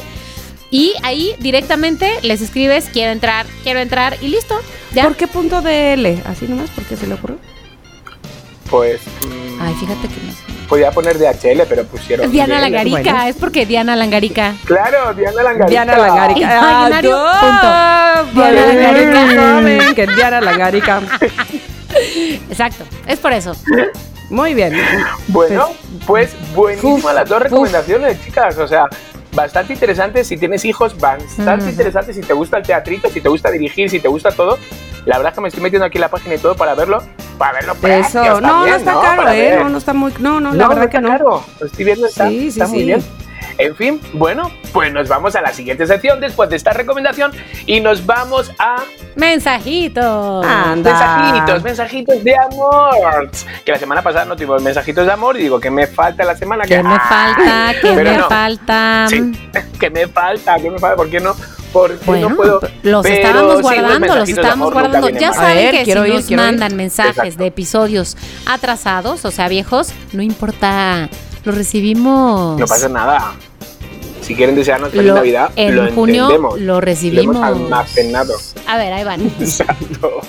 Y 0.70 0.92
ahí 1.02 1.34
directamente 1.40 2.10
les 2.22 2.40
escribes, 2.40 2.88
quiero 2.92 3.12
entrar, 3.12 3.46
quiero 3.62 3.80
entrar 3.80 4.16
y 4.22 4.28
listo. 4.28 4.54
¿Ya? 4.92 5.02
¿Por 5.04 5.16
qué 5.16 5.26
punto 5.26 5.60
de 5.60 5.94
L? 5.94 6.22
Así 6.26 6.46
nomás, 6.46 6.70
porque 6.70 6.96
se 6.96 7.06
le 7.06 7.14
ocurrió. 7.14 7.38
Pues. 8.70 9.00
mm, 9.26 9.60
Ay, 9.60 9.74
fíjate 9.74 10.08
que 10.08 10.14
no. 10.26 10.51
Podía 10.72 10.90
poner 10.90 11.18
DHL, 11.18 11.66
pero 11.68 11.84
pusieron. 11.84 12.30
Diana 12.30 12.54
DL. 12.54 12.62
Langarica, 12.62 13.12
Bueno. 13.12 13.22
es 13.26 13.36
porque 13.36 13.66
Diana 13.66 13.94
Langarica. 13.94 14.54
Claro, 14.64 15.12
Diana 15.12 15.42
Langarica. 15.42 15.66
Diana 15.68 15.98
Lagarica. 15.98 16.56
Imaginario, 16.56 17.14
Ah, 17.18 18.22
punto. 18.22 18.40
Diana. 18.40 18.66
Lagarica. 18.72 19.34
Saben 19.34 19.94
que 19.94 20.06
Diana 20.06 20.40
Lagarica. 20.40 21.02
Exacto, 22.48 22.84
es 23.06 23.18
por 23.18 23.34
eso. 23.34 23.54
Muy 24.30 24.54
bien. 24.54 24.72
Bueno, 25.28 25.68
pues 26.06 26.30
buenísimas 26.54 27.04
Uf, 27.04 27.12
las 27.12 27.28
dos 27.28 27.36
uf. 27.36 27.42
recomendaciones, 27.44 28.24
chicas. 28.24 28.56
O 28.56 28.66
sea, 28.66 28.86
bastante 29.34 29.72
interesantes 29.72 30.26
si 30.28 30.36
tienes 30.36 30.64
hijos, 30.64 30.98
bastante 30.98 31.64
Ujú. 31.64 31.70
interesantes 31.70 32.16
si 32.16 32.22
te 32.22 32.32
gusta 32.32 32.58
el 32.58 32.64
teatrito, 32.64 33.08
si 33.08 33.20
te 33.20 33.28
gusta 33.28 33.50
dirigir, 33.50 33.88
si 33.90 33.98
te 34.00 34.08
gusta 34.08 34.30
todo. 34.30 34.58
La 35.04 35.16
verdad 35.16 35.32
es 35.32 35.34
que 35.34 35.40
me 35.40 35.48
estoy 35.48 35.62
metiendo 35.62 35.84
aquí 35.86 35.98
en 35.98 36.02
la 36.02 36.10
página 36.10 36.34
y 36.36 36.38
todo 36.38 36.54
para 36.54 36.74
verlo, 36.74 37.02
para 37.36 37.54
verlo 37.54 37.74
Eso. 37.82 38.22
No, 38.40 38.40
también, 38.40 38.70
no 38.70 38.76
está 38.76 38.92
caro, 39.00 39.16
Para 39.22 39.36
¿eh? 39.36 39.40
ver. 39.40 39.58
No, 39.62 39.68
no 39.70 39.78
está 39.78 39.92
muy. 39.92 40.12
No, 40.20 40.40
no, 40.40 40.50
No, 40.52 40.54
la 40.56 40.68
verdad 40.68 40.84
no 40.84 40.90
que 40.90 41.00
no. 41.00 41.08
caro. 41.08 41.44
Lo 41.58 41.66
estoy 41.66 41.84
viendo, 41.84 42.06
está, 42.06 42.28
Sí, 42.28 42.40
sí, 42.52 42.60
está 42.60 42.66
muy 42.68 42.84
bien. 42.84 43.02
En 43.62 43.76
fin, 43.76 44.00
bueno, 44.14 44.50
pues 44.72 44.92
nos 44.92 45.08
vamos 45.08 45.36
a 45.36 45.40
la 45.40 45.52
siguiente 45.52 45.86
sección 45.86 46.20
después 46.20 46.50
de 46.50 46.56
esta 46.56 46.72
recomendación 46.72 47.30
y 47.64 47.78
nos 47.78 48.04
vamos 48.04 48.50
a 48.58 48.76
Mensajitos. 49.14 50.44
Anda. 50.44 50.90
mensajitos, 50.90 51.62
mensajitos 51.62 52.24
de 52.24 52.34
amor. 52.36 53.30
Que 53.64 53.70
la 53.72 53.78
semana 53.78 54.02
pasada 54.02 54.24
no 54.24 54.34
tuvimos 54.34 54.62
mensajitos 54.62 55.06
de 55.06 55.12
amor 55.12 55.36
y 55.36 55.42
digo 55.42 55.60
que 55.60 55.70
me 55.70 55.86
falta 55.86 56.24
la 56.24 56.34
semana 56.36 56.64
que 56.64 56.76
¿Qué 56.76 56.82
me 56.82 56.98
falta? 56.98 57.72
¿Qué 57.80 57.92
Pero 57.94 58.10
me 58.10 58.16
no. 58.16 58.28
falta? 58.28 59.06
Sí, 59.08 59.32
que 59.80 59.90
me 59.90 60.08
falta, 60.08 60.56
que 60.56 60.70
me 60.70 60.78
falta, 60.78 60.96
¿por 60.96 61.08
qué 61.08 61.20
no? 61.20 61.36
¿Por 61.72 61.98
qué 61.98 62.04
Bueno, 62.04 62.30
no 62.30 62.36
puedo? 62.36 62.60
los 62.82 63.02
Pero 63.02 63.14
estábamos 63.14 63.56
sí, 63.56 63.62
guardando, 63.62 64.16
los 64.16 64.28
estábamos 64.28 64.72
guardando. 64.72 65.08
Ya 65.10 65.32
saben 65.32 65.56
ver, 65.72 65.84
que 65.84 65.84
si 65.84 65.94
nos 65.94 66.30
mandan 66.32 66.74
mensajes 66.76 67.16
Exacto. 67.16 67.38
de 67.38 67.46
episodios 67.46 68.16
atrasados, 68.46 69.24
o 69.24 69.30
sea, 69.30 69.48
viejos, 69.48 69.92
no 70.12 70.22
importa, 70.22 71.08
los 71.44 71.54
recibimos. 71.54 72.58
No 72.58 72.66
pasa 72.66 72.88
nada. 72.88 73.32
Si 74.22 74.34
quieren 74.34 74.54
desearnos 74.54 74.90
feliz 74.90 75.06
Lo- 75.08 75.14
Navidad, 75.16 75.50
en 75.56 75.76
lo 75.76 75.92
junio 75.92 76.24
entendemos. 76.24 76.60
lo 76.60 76.66
Lo 76.74 76.80
recibimos. 76.80 77.36
hemos 77.36 77.44
almacenado. 77.44 78.34
A 78.66 78.76
ver, 78.76 78.92
ahí 78.92 79.04
van. 79.04 79.20
Exacto. 79.40 80.20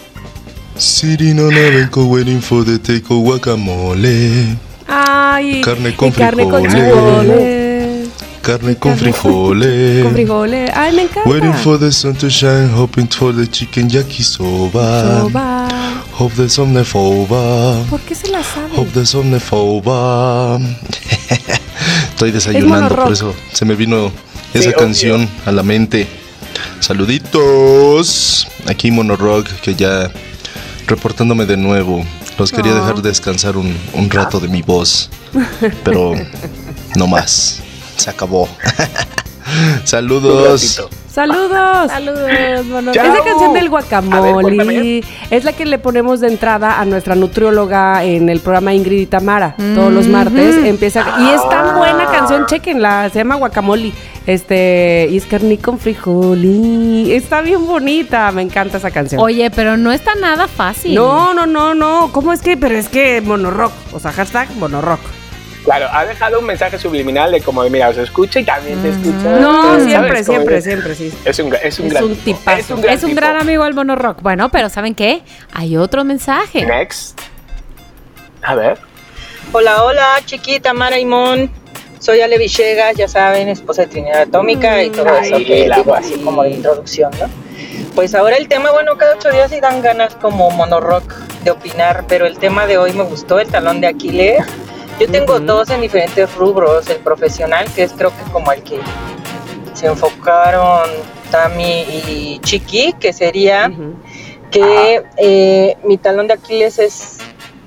Sitting 0.75 1.39
on 1.39 1.53
a 1.53 1.69
banco 1.79 2.05
waiting 2.05 2.41
for 2.41 2.65
the 2.65 2.79
taco 2.79 3.17
guacamole. 3.19 4.57
Ay. 4.87 5.61
Carne 5.61 5.95
con 5.95 6.09
y 6.09 6.11
carne 6.11 6.43
con 6.49 6.63
frijoles. 6.65 6.73
frijoles. 6.73 8.09
Carne 8.41 8.75
con 8.75 8.91
Carne 8.93 9.13
frijoles. 9.13 10.03
Con 10.03 10.13
frijoles. 10.13 10.71
Ay, 10.75 10.93
me 10.95 11.01
encanta. 11.03 11.29
Waiting 11.29 11.53
for 11.53 11.79
the 11.79 11.91
sun 11.91 12.15
to 12.15 12.29
shine, 12.29 12.69
hoping 12.75 13.07
for 13.07 13.33
the 13.33 13.47
chicken 13.47 13.87
yakisoba. 13.89 15.19
Soba. 15.21 15.67
Hope 16.13 16.33
there's 16.35 16.53
some 16.53 16.73
left 16.73 16.95
over. 16.95 17.85
¿Por 17.89 17.99
qué 18.01 18.15
se 18.15 18.29
la 18.29 18.43
sabe? 18.43 18.75
Hope 18.75 18.89
there's 18.93 19.09
some 19.09 19.31
left 19.31 19.49
over. 19.53 20.59
Estoy 22.25 22.31
desayunando, 22.31 22.75
monorrock. 22.75 23.03
por 23.03 23.11
eso 23.13 23.35
se 23.51 23.65
me 23.65 23.75
vino 23.75 24.09
Sí, 24.53 24.59
esa 24.59 24.69
obvio. 24.69 24.77
canción 24.79 25.29
a 25.45 25.51
la 25.51 25.61
mente. 25.61 26.07
Saluditos. 26.79 28.47
Aquí 28.67 28.91
Monorock, 28.91 29.47
que 29.61 29.75
ya 29.75 30.09
reportándome 30.87 31.45
de 31.45 31.57
nuevo. 31.57 32.05
Los 32.37 32.51
quería 32.53 32.71
Oh. 32.71 32.75
dejar 32.75 33.01
descansar 33.01 33.57
un, 33.57 33.75
un 33.93 34.09
rato 34.09 34.39
de 34.39 34.47
mi 34.47 34.61
voz, 34.61 35.09
pero 35.83 36.13
no 36.95 37.07
más. 37.07 37.59
Se 37.97 38.09
acabó. 38.09 38.47
Saludos. 39.83 40.81
Saludos. 41.13 41.91
Saludos. 41.91 42.31
Chao. 42.91 43.05
Esa 43.05 43.23
canción 43.23 43.53
del 43.53 43.63
ver, 43.63 43.69
guacamole 43.69 45.03
es 45.29 45.43
la 45.43 45.53
que 45.53 45.63
le 45.63 45.77
ponemos 45.77 46.21
de 46.21 46.27
entrada 46.27 46.79
a 46.79 46.85
nuestra 46.85 47.13
nutrióloga 47.13 48.03
en 48.03 48.29
el 48.29 48.39
programa 48.39 48.73
Ingrid 48.73 49.01
y 49.01 49.05
Tamara. 49.05 49.55
Todos 49.75 49.93
los 49.93 50.07
martes 50.07 50.57
empieza 50.65 51.05
y 51.19 51.29
es 51.29 51.49
tan 51.49 51.77
buena 51.77 52.07
canción, 52.07 52.47
chequenla, 52.47 53.11
se 53.11 53.19
llama 53.19 53.35
Guacamole. 53.35 53.93
Este, 54.25 55.07
y 55.11 55.17
es 55.17 55.25
carne 55.27 55.59
con 55.59 55.77
frijol. 55.77 56.43
Está 57.11 57.41
bien 57.41 57.63
bonita, 57.67 58.31
me 58.31 58.41
encanta 58.41 58.77
esa 58.77 58.89
canción. 58.89 59.21
Oye, 59.21 59.51
pero 59.51 59.77
no 59.77 59.91
está 59.91 60.15
nada 60.15 60.47
fácil. 60.47 60.95
No, 60.95 61.35
no, 61.35 61.45
no, 61.45 61.75
no. 61.75 62.09
¿Cómo 62.11 62.33
es 62.33 62.41
que? 62.41 62.57
Pero 62.57 62.75
es 62.75 62.89
que 62.89 63.21
monorock. 63.21 63.73
O 63.91 63.99
sea, 63.99 64.11
hashtag 64.13 64.49
monorock. 64.55 65.01
Claro, 65.63 65.87
ha 65.91 66.05
dejado 66.05 66.39
un 66.39 66.45
mensaje 66.45 66.77
subliminal 66.77 67.31
de 67.31 67.39
como, 67.41 67.63
de, 67.63 67.69
mira, 67.69 67.87
os 67.89 67.97
escucho 67.97 68.37
y 68.39 68.43
también 68.43 68.81
te 68.81 68.89
escucho. 68.89 69.39
No, 69.39 69.63
¿sabes? 69.63 69.85
siempre, 69.85 70.23
siempre, 70.23 70.61
siempre, 70.61 70.95
sí. 70.95 71.13
Es 71.23 71.39
un, 71.39 71.55
es 71.63 71.79
un 71.79 71.85
Es 71.87 71.91
gran 71.93 72.03
un 72.03 72.15
tipo. 72.17 72.39
tipazo. 72.39 72.59
Es 72.59 72.69
un 72.71 72.81
gran, 72.81 72.93
Es 72.93 73.03
un 73.03 73.09
tipo. 73.11 73.21
gran 73.21 73.37
amigo 73.37 73.63
al 73.63 73.73
mono 73.73 73.95
rock. 73.95 74.21
Bueno, 74.21 74.49
pero 74.49 74.67
¿saben 74.69 74.93
qué? 74.93 75.21
Hay 75.53 75.77
otro 75.77 76.03
mensaje. 76.03 76.65
Next. 76.65 77.17
A 78.41 78.55
ver. 78.55 78.77
Hola, 79.53 79.83
hola, 79.83 80.07
chiquita 80.25 80.73
Mara 80.73 80.99
y 80.99 81.05
Mon. 81.05 81.49
Soy 81.99 82.19
Ale 82.19 82.37
Villegas, 82.37 82.97
ya 82.97 83.07
saben, 83.07 83.47
esposa 83.47 83.83
de 83.83 83.87
Trinidad 83.87 84.23
Atómica 84.23 84.83
y 84.83 84.89
todo 84.89 85.07
Ay, 85.17 85.27
eso 85.31 85.37
que 85.45 85.67
la 85.69 85.77
digo 85.77 85.95
así 85.95 86.15
como 86.15 86.43
de 86.43 86.49
introducción, 86.49 87.09
¿no? 87.17 87.29
Pues 87.95 88.13
ahora 88.13 88.35
el 88.35 88.49
tema, 88.49 88.71
bueno, 88.71 88.97
cada 88.97 89.15
ocho 89.15 89.29
días 89.31 89.49
sí 89.49 89.61
dan 89.61 89.81
ganas 89.81 90.13
como 90.15 90.51
monorock 90.51 91.09
de 91.45 91.51
opinar, 91.51 92.03
pero 92.09 92.25
el 92.25 92.37
tema 92.39 92.67
de 92.67 92.77
hoy 92.77 92.91
me 92.91 93.03
gustó, 93.03 93.39
el 93.39 93.47
talón 93.47 93.79
de 93.79 93.87
Aquiles. 93.87 94.43
Yo 94.99 95.09
tengo 95.09 95.39
dos 95.39 95.69
en 95.69 95.81
diferentes 95.81 96.33
rubros, 96.35 96.89
el 96.89 96.97
profesional, 96.97 97.65
que 97.73 97.83
es 97.83 97.93
creo 97.93 98.11
que 98.11 98.31
como 98.31 98.51
el 98.51 98.63
que 98.63 98.79
se 99.73 99.87
enfocaron 99.87 100.89
Tami 101.31 101.81
y 101.81 102.39
Chiqui, 102.43 102.93
que 102.99 103.11
sería 103.11 103.71
que 104.51 105.03
eh, 105.17 105.77
mi 105.83 105.97
talón 105.97 106.27
de 106.27 106.35
Aquiles 106.35 106.77
es 106.77 107.17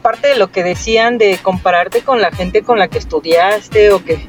parte 0.03 0.29
de 0.29 0.37
lo 0.37 0.53
que 0.53 0.63
decían 0.63 1.19
de 1.19 1.39
compararte 1.43 2.03
con 2.03 2.21
la 2.21 2.31
gente 2.31 2.63
con 2.63 2.79
la 2.79 2.87
que 2.87 2.99
estudiaste 2.99 3.91
o 3.91 4.05
que 4.05 4.25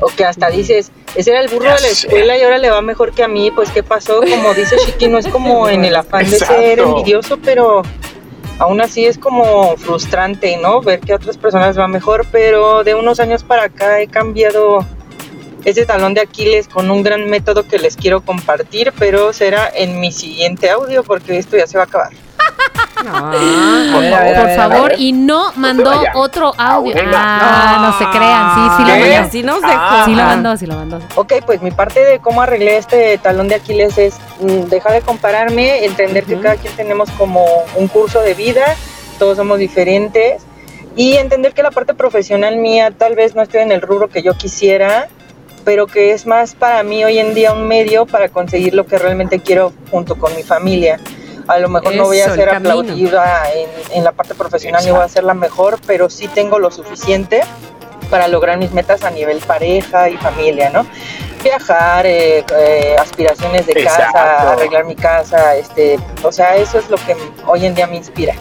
o 0.00 0.06
que 0.06 0.24
hasta 0.24 0.50
dices, 0.50 0.90
ese 1.14 1.30
era 1.30 1.40
el 1.40 1.48
burro 1.48 1.66
Ya 1.66 1.76
de 1.76 1.82
la 1.82 1.88
escuela 1.88 2.36
y 2.36 2.42
ahora 2.42 2.58
le 2.58 2.70
va 2.70 2.80
mejor 2.80 3.12
que 3.12 3.22
a 3.22 3.28
mí, 3.28 3.50
pues 3.50 3.70
qué 3.70 3.82
pasó, 3.82 4.20
como 4.20 4.54
dice 4.54 4.76
Chiqui, 4.84 5.08
no 5.08 5.18
es 5.18 5.28
como 5.28 5.68
en 5.68 5.84
el 5.84 5.94
afán 5.94 6.28
de 6.28 6.38
ser 6.38 6.80
envidioso, 6.80 7.38
pero 7.38 7.82
aún 8.58 8.80
así 8.80 9.06
es 9.06 9.18
como 9.18 9.76
frustrante, 9.76 10.56
¿no? 10.56 10.80
Ver 10.80 11.00
que 11.00 11.12
a 11.12 11.16
otras 11.16 11.36
personas 11.36 11.78
va 11.78 11.88
mejor, 11.88 12.26
pero 12.30 12.84
de 12.84 12.94
unos 12.94 13.20
años 13.20 13.42
para 13.42 13.64
acá 13.64 14.00
he 14.00 14.08
cambiado 14.08 14.84
ese 15.64 15.86
talón 15.86 16.14
de 16.14 16.20
Aquiles 16.20 16.68
con 16.68 16.90
un 16.90 17.02
gran 17.02 17.28
método 17.28 17.66
que 17.66 17.78
les 17.78 17.96
quiero 17.96 18.20
compartir, 18.22 18.92
pero 18.98 19.32
será 19.32 19.70
en 19.74 19.98
mi 19.98 20.12
siguiente 20.12 20.70
audio 20.70 21.02
porque 21.02 21.38
esto 21.38 21.56
ya 21.56 21.66
se 21.66 21.78
va 21.78 21.84
a 21.84 21.86
acabar. 21.86 22.23
Ah, 22.96 23.90
Por 23.92 24.04
a 24.04 24.20
ver, 24.20 24.56
favor, 24.56 24.70
ver, 24.70 24.80
Por 24.92 25.00
y 25.00 25.12
no 25.12 25.52
mandó 25.56 25.92
otro 26.14 26.52
audio. 26.56 26.94
Ah, 27.14 27.78
no 27.80 27.98
se 27.98 28.16
crean, 28.16 28.54
sí, 28.54 28.60
sí 28.76 28.82
lo 28.82 28.88
mandó. 28.88 29.60
Nos 29.60 29.64
Ah. 29.64 29.68
dejó. 29.96 30.04
Sí 30.04 30.14
lo 30.14 30.22
mandó, 30.24 30.56
sí 30.56 30.66
lo 30.66 30.74
mandó. 30.76 30.98
Ok, 31.16 31.32
pues 31.44 31.60
mi 31.62 31.70
parte 31.70 32.04
de 32.04 32.18
cómo 32.20 32.42
arreglé 32.42 32.76
este 32.78 33.18
talón 33.18 33.48
de 33.48 33.56
Aquiles 33.56 33.98
es 33.98 34.14
mm, 34.40 34.68
dejar 34.68 34.92
de 34.92 35.00
compararme, 35.02 35.84
entender 35.84 36.24
que 36.24 36.38
cada 36.38 36.56
quien 36.56 36.74
tenemos 36.76 37.10
como 37.12 37.44
un 37.76 37.88
curso 37.88 38.20
de 38.20 38.34
vida, 38.34 38.64
todos 39.18 39.36
somos 39.36 39.58
diferentes 39.58 40.42
y 40.96 41.14
entender 41.14 41.52
que 41.52 41.62
la 41.62 41.70
parte 41.70 41.94
profesional 41.94 42.56
mía 42.56 42.90
tal 42.96 43.14
vez 43.16 43.34
no 43.34 43.42
estoy 43.42 43.62
en 43.62 43.72
el 43.72 43.80
rubro 43.80 44.08
que 44.08 44.22
yo 44.22 44.34
quisiera, 44.34 45.08
pero 45.64 45.86
que 45.86 46.12
es 46.12 46.26
más 46.26 46.54
para 46.54 46.82
mí 46.82 47.04
hoy 47.04 47.18
en 47.18 47.34
día 47.34 47.52
un 47.52 47.66
medio 47.66 48.06
para 48.06 48.28
conseguir 48.28 48.74
lo 48.74 48.86
que 48.86 48.98
realmente 48.98 49.40
quiero 49.40 49.72
junto 49.90 50.16
con 50.16 50.34
mi 50.36 50.42
familia. 50.42 51.00
A 51.46 51.58
lo 51.58 51.68
mejor 51.68 51.94
no 51.94 52.04
voy 52.04 52.20
a 52.20 52.34
ser 52.34 52.48
aplaudida 52.48 53.42
en, 53.54 53.68
en 53.98 54.04
la 54.04 54.12
parte 54.12 54.34
profesional 54.34 54.84
ni 54.84 54.90
voy 54.90 55.02
a 55.02 55.08
ser 55.08 55.24
la 55.24 55.34
mejor, 55.34 55.78
pero 55.86 56.08
sí 56.08 56.26
tengo 56.28 56.58
lo 56.58 56.70
suficiente 56.70 57.42
para 58.10 58.28
lograr 58.28 58.58
mis 58.58 58.72
metas 58.72 59.02
a 59.04 59.10
nivel 59.10 59.38
pareja 59.38 60.08
y 60.08 60.16
familia, 60.16 60.70
¿no? 60.70 60.86
Viajar, 61.42 62.06
eh, 62.06 62.44
eh, 62.56 62.96
aspiraciones 62.98 63.66
de 63.66 63.72
Exacto. 63.72 64.12
casa, 64.14 64.52
arreglar 64.52 64.84
mi 64.84 64.94
casa, 64.94 65.56
este, 65.56 65.98
o 66.22 66.32
sea, 66.32 66.56
eso 66.56 66.78
es 66.78 66.88
lo 66.88 66.96
que 66.96 67.14
hoy 67.46 67.66
en 67.66 67.74
día 67.74 67.86
me 67.86 67.96
inspira. 67.96 68.34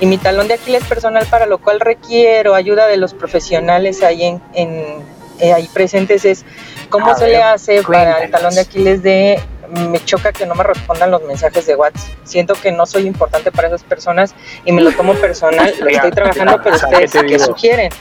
Y 0.00 0.06
mi 0.06 0.16
talón 0.18 0.48
de 0.48 0.54
Aquiles 0.54 0.82
personal, 0.84 1.26
para 1.30 1.46
lo 1.46 1.58
cual 1.58 1.78
requiero 1.78 2.54
ayuda 2.54 2.86
de 2.88 2.96
los 2.96 3.14
profesionales 3.14 4.02
ahí, 4.02 4.24
en, 4.24 4.42
en- 4.54 5.20
eh, 5.38 5.52
ahí 5.54 5.68
presentes, 5.72 6.24
es 6.24 6.44
cómo 6.90 7.12
A 7.12 7.14
se 7.16 7.24
ver, 7.24 7.32
le 7.34 7.42
hace 7.42 7.82
para 7.82 8.00
el 8.02 8.30
cuéntanos. 8.30 8.30
talón 8.30 8.54
de 8.56 8.60
Aquiles 8.62 9.02
de 9.02 9.40
me 9.70 10.04
choca 10.04 10.32
que 10.32 10.46
no 10.46 10.54
me 10.54 10.64
respondan 10.64 11.10
los 11.10 11.22
mensajes 11.22 11.66
de 11.66 11.76
WhatsApp. 11.76 12.10
Siento 12.24 12.54
que 12.54 12.72
no 12.72 12.86
soy 12.86 13.06
importante 13.06 13.52
para 13.52 13.68
esas 13.68 13.82
personas 13.82 14.34
y 14.64 14.72
me 14.72 14.82
lo 14.82 14.92
tomo 14.92 15.14
personal. 15.14 15.72
Lo 15.80 15.88
estoy 15.88 16.10
trabajando, 16.12 16.60
pero 16.62 16.76
ustedes 16.76 17.12
¿qué 17.12 17.26
qué 17.26 17.38
sugieren. 17.38 17.92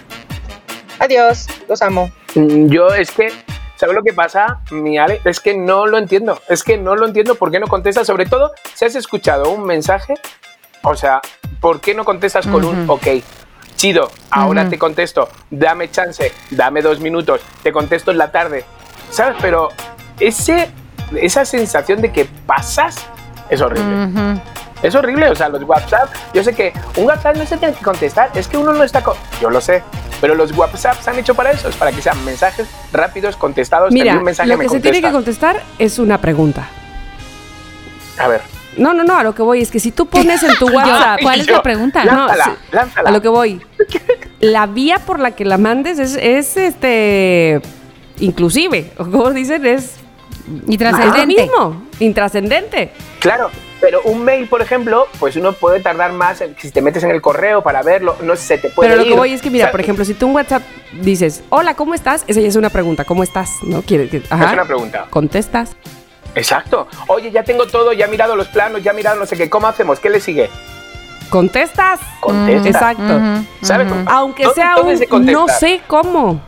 Adiós, 0.99 1.47
los 1.67 1.81
amo. 1.81 2.11
Mm, 2.35 2.67
Yo 2.67 2.89
es 2.93 3.11
que, 3.11 3.31
¿sabes 3.75 3.95
lo 3.95 4.03
que 4.03 4.13
pasa, 4.13 4.61
mi 4.71 4.97
Ale? 4.97 5.21
Es 5.23 5.39
que 5.39 5.55
no 5.55 5.87
lo 5.87 5.97
entiendo. 5.97 6.41
Es 6.49 6.63
que 6.63 6.77
no 6.77 6.95
lo 6.95 7.07
entiendo 7.07 7.35
por 7.35 7.51
qué 7.51 7.59
no 7.59 7.67
contestas. 7.67 8.05
Sobre 8.07 8.25
todo, 8.25 8.51
si 8.73 8.85
has 8.85 8.95
escuchado 8.95 9.49
un 9.49 9.65
mensaje, 9.65 10.15
o 10.83 10.95
sea, 10.95 11.21
¿por 11.61 11.79
qué 11.79 11.93
no 11.93 12.03
contestas 12.05 12.47
con 12.47 12.65
un 12.65 12.89
ok? 12.89 13.07
Chido, 13.75 14.11
ahora 14.29 14.67
te 14.67 14.77
contesto, 14.77 15.29
dame 15.49 15.89
chance, 15.89 16.33
dame 16.49 16.81
dos 16.81 16.99
minutos, 16.99 17.39
te 17.63 17.71
contesto 17.71 18.11
en 18.11 18.17
la 18.17 18.29
tarde. 18.29 18.65
¿Sabes? 19.09 19.37
Pero 19.41 19.69
ese, 20.19 20.69
esa 21.21 21.45
sensación 21.45 22.01
de 22.01 22.11
que 22.11 22.25
pasas 22.45 22.95
es 23.49 23.61
horrible. 23.61 24.39
Es 24.81 24.95
horrible, 24.95 25.29
o 25.29 25.35
sea, 25.35 25.49
los 25.49 25.61
WhatsApp, 25.63 26.09
yo 26.33 26.41
sé 26.41 26.53
que 26.53 26.71
un 26.95 27.05
WhatsApp 27.05 27.35
no 27.35 27.45
se 27.45 27.57
tiene 27.57 27.73
que 27.73 27.83
contestar, 27.83 28.29
es 28.33 28.47
que 28.47 28.55
uno 28.57 28.71
no 28.71 28.81
está... 28.83 29.03
con- 29.03 29.17
yo 29.41 29.49
lo 29.49 29.59
sé, 29.59 29.83
pero 30.21 30.35
los 30.35 30.53
WhatsApp 30.57 31.01
se 31.01 31.09
han 31.09 31.19
hecho 31.19 31.35
para 31.35 31.51
eso, 31.51 31.67
es 31.67 31.75
para 31.75 31.91
que 31.91 32.01
sean 32.01 32.23
mensajes 32.23 32.65
rápidos, 32.93 33.35
contestados, 33.35 33.89
te 33.89 33.93
Mira, 33.95 34.17
un 34.17 34.23
mensaje, 34.23 34.47
lo 34.47 34.57
me 34.57 34.63
que 34.63 34.69
se 34.69 34.79
tiene 34.79 35.01
que 35.01 35.11
contestar 35.11 35.61
es 35.79 35.99
una 35.99 36.19
pregunta. 36.21 36.65
A 38.17 38.27
ver, 38.29 38.41
No, 38.77 38.93
no, 38.93 39.03
no, 39.03 39.17
a 39.17 39.23
lo 39.23 39.35
que 39.35 39.41
voy 39.41 39.61
es 39.61 39.69
que 39.69 39.81
si 39.81 39.91
tú 39.91 40.05
pones 40.05 40.43
en 40.43 40.55
tu 40.55 40.67
WhatsApp. 40.73 41.19
¿Cuál 41.23 41.41
es 41.41 41.47
yo, 41.47 41.55
la 41.57 41.61
pregunta? 41.63 42.05
No, 42.05 42.27
lánzala, 42.27 42.55
lánzala. 42.71 43.09
A 43.09 43.11
lo 43.11 43.21
que 43.21 43.27
voy. 43.29 43.61
La 44.39 44.65
vía 44.67 44.99
por 44.99 45.19
la 45.19 45.31
que 45.31 45.43
la 45.43 45.57
mandes 45.57 45.99
es, 45.99 46.15
es 46.15 46.55
este. 46.55 47.59
Inclusive, 48.21 48.93
como 48.95 49.31
dicen, 49.31 49.65
es. 49.65 49.95
Y 50.67 50.75
Es 50.75 50.81
lo 50.81 50.89
trascendente. 50.89 51.25
mismo. 51.43 51.83
Intrascendente. 51.99 52.91
Claro, 53.19 53.49
pero 53.81 54.01
un 54.03 54.23
mail, 54.23 54.47
por 54.47 54.61
ejemplo, 54.61 55.07
pues 55.19 55.35
uno 55.35 55.53
puede 55.53 55.79
tardar 55.79 56.11
más 56.13 56.41
en- 56.41 56.55
si 56.59 56.71
te 56.71 56.81
metes 56.81 57.03
en 57.03 57.11
el 57.11 57.21
correo 57.21 57.61
para 57.61 57.81
verlo, 57.83 58.15
no 58.21 58.35
se 58.35 58.57
te 58.57 58.69
puede 58.69 58.89
Pero 58.89 59.01
lo 59.01 59.07
que 59.07 59.15
voy 59.15 59.33
es 59.33 59.41
que, 59.41 59.49
mira, 59.49 59.65
O 59.65 59.67
sea, 59.67 59.71
por 59.71 59.81
ejemplo, 59.81 60.03
si 60.05 60.13
tú 60.13 60.27
en 60.27 60.35
WhatsApp 60.35 60.63
dices, 61.01 61.43
hola, 61.49 61.75
¿cómo 61.75 61.93
estás? 61.93 62.23
Esa 62.27 62.39
ya 62.41 62.47
es 62.47 62.55
una 62.55 62.69
pregunta, 62.69 63.05
¿cómo 63.05 63.23
estás? 63.23 63.51
¿No? 63.63 63.81
Quiere, 63.81 64.09
que- 64.09 64.23
ajá. 64.29 64.47
Es 64.47 64.53
una 64.53 64.65
pregunta. 64.65 65.07
Contestas. 65.09 65.75
Exacto. 66.35 66.87
Oye, 67.07 67.31
ya 67.31 67.43
tengo 67.43 67.65
todo, 67.67 67.91
ya 67.93 68.05
he 68.05 68.09
mirado 68.09 68.35
los 68.35 68.47
planos, 68.47 68.83
ya 68.83 68.91
he 68.91 68.93
mirado 68.93 69.17
no 69.19 69.25
sé 69.25 69.35
qué, 69.35 69.49
¿cómo 69.49 69.67
hacemos? 69.67 69.99
¿Qué 69.99 70.09
le 70.09 70.19
sigue? 70.19 70.49
Contestas. 71.29 71.99
Contesta. 72.19 72.67
Exacto. 72.69 73.03
Ujú, 73.15 73.45
¿Sabes? 73.61 73.91
ujú, 73.91 74.01
Aunque 74.07 74.45
sea 74.55 74.75
un 74.77 75.25
no 75.31 75.47
sé 75.47 75.81
cómo. 75.87 76.41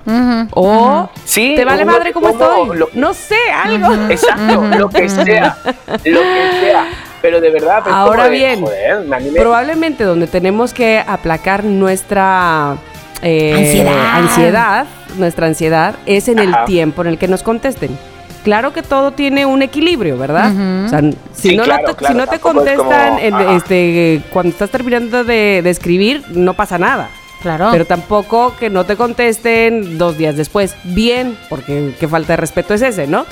O 0.53 1.10
Sí, 1.24 1.53
te 1.56 1.66
vale 1.66 1.86
madre 1.86 2.12
cómo 2.14 2.28
cómo, 2.34 2.64
estoy. 2.64 2.78
lo- 2.78 2.90
No 2.94 3.14
sé, 3.14 3.38
algo. 3.64 3.94
Exacto, 4.10 4.62
lo 4.78 4.90
que 4.90 5.08
sea, 5.10 5.58
lo 5.88 6.22
que 6.22 6.49
sea. 6.62 6.86
Pero 7.22 7.40
de 7.40 7.52
verdad, 7.52 7.84
es 7.86 7.94
Ahora 7.94 8.24
de, 8.26 8.30
bien, 8.32 8.62
joder, 8.62 9.06
Probablemente 9.38 10.03
donde 10.03 10.26
tenemos 10.26 10.74
que 10.74 11.03
aplacar 11.06 11.64
nuestra 11.64 12.78
eh, 13.22 13.53
Ansiedad. 13.56 14.16
ansiedad, 14.16 14.86
nuestra 15.18 15.45
ansiedad, 15.45 15.95
es 16.08 16.28
en 16.28 16.40
el 16.40 16.56
tiempo 16.66 17.03
en 17.03 17.10
el 17.10 17.18
que 17.20 17.28
nos 17.28 17.44
contesten. 17.44 17.95
Claro 18.43 18.73
que 18.73 18.81
todo 18.81 19.11
tiene 19.11 19.45
un 19.45 19.61
equilibrio, 19.61 20.18
¿verdad? 20.18 20.51
O 20.85 20.89
sea, 20.89 21.01
si 21.34 21.49
Sí, 21.49 21.55
no, 21.55 21.63
claro, 21.63 21.85
te, 21.89 21.95
claro, 21.95 22.13
si 22.13 22.18
no 22.19 22.27
te 22.27 22.35
es 22.35 22.41
contestan 22.41 23.07
como- 23.09 23.19
en- 23.19 23.34
ajá. 23.35 23.55
este, 23.55 24.22
cuando 24.31 24.49
estás 24.51 24.69
terminando 24.69 25.23
de, 25.23 25.61
de 25.63 25.69
escribir, 25.69 26.23
no 26.30 26.53
pasa 26.55 26.77
nada. 26.77 27.09
Claro. 27.41 27.69
Pero 27.72 27.85
tampoco 27.85 28.55
que 28.59 28.69
no 28.69 28.84
te 28.85 28.95
contesten 28.95 29.97
dos 29.97 30.18
días 30.18 30.35
después. 30.38 30.76
Bien, 30.84 31.38
porque 31.49 31.95
qué 31.99 32.07
falta 32.07 32.34
de 32.34 32.38
respeto 32.38 32.73
es 32.73 32.81
ese, 32.84 33.07
¿no? 33.07 33.26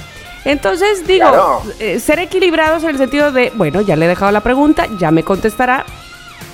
Entonces, 0.45 1.05
digo, 1.05 1.27
Claro. 1.27 1.61
eh, 1.79 1.99
ser 1.99 2.19
equilibrados 2.19 2.83
en 2.83 2.89
el 2.91 2.97
sentido 2.97 3.31
de, 3.31 3.51
bueno, 3.55 3.81
ya 3.81 3.95
le 3.95 4.05
he 4.05 4.07
dejado 4.07 4.31
la 4.31 4.41
pregunta, 4.41 4.87
ya 4.99 5.11
me 5.11 5.23
contestará. 5.23 5.85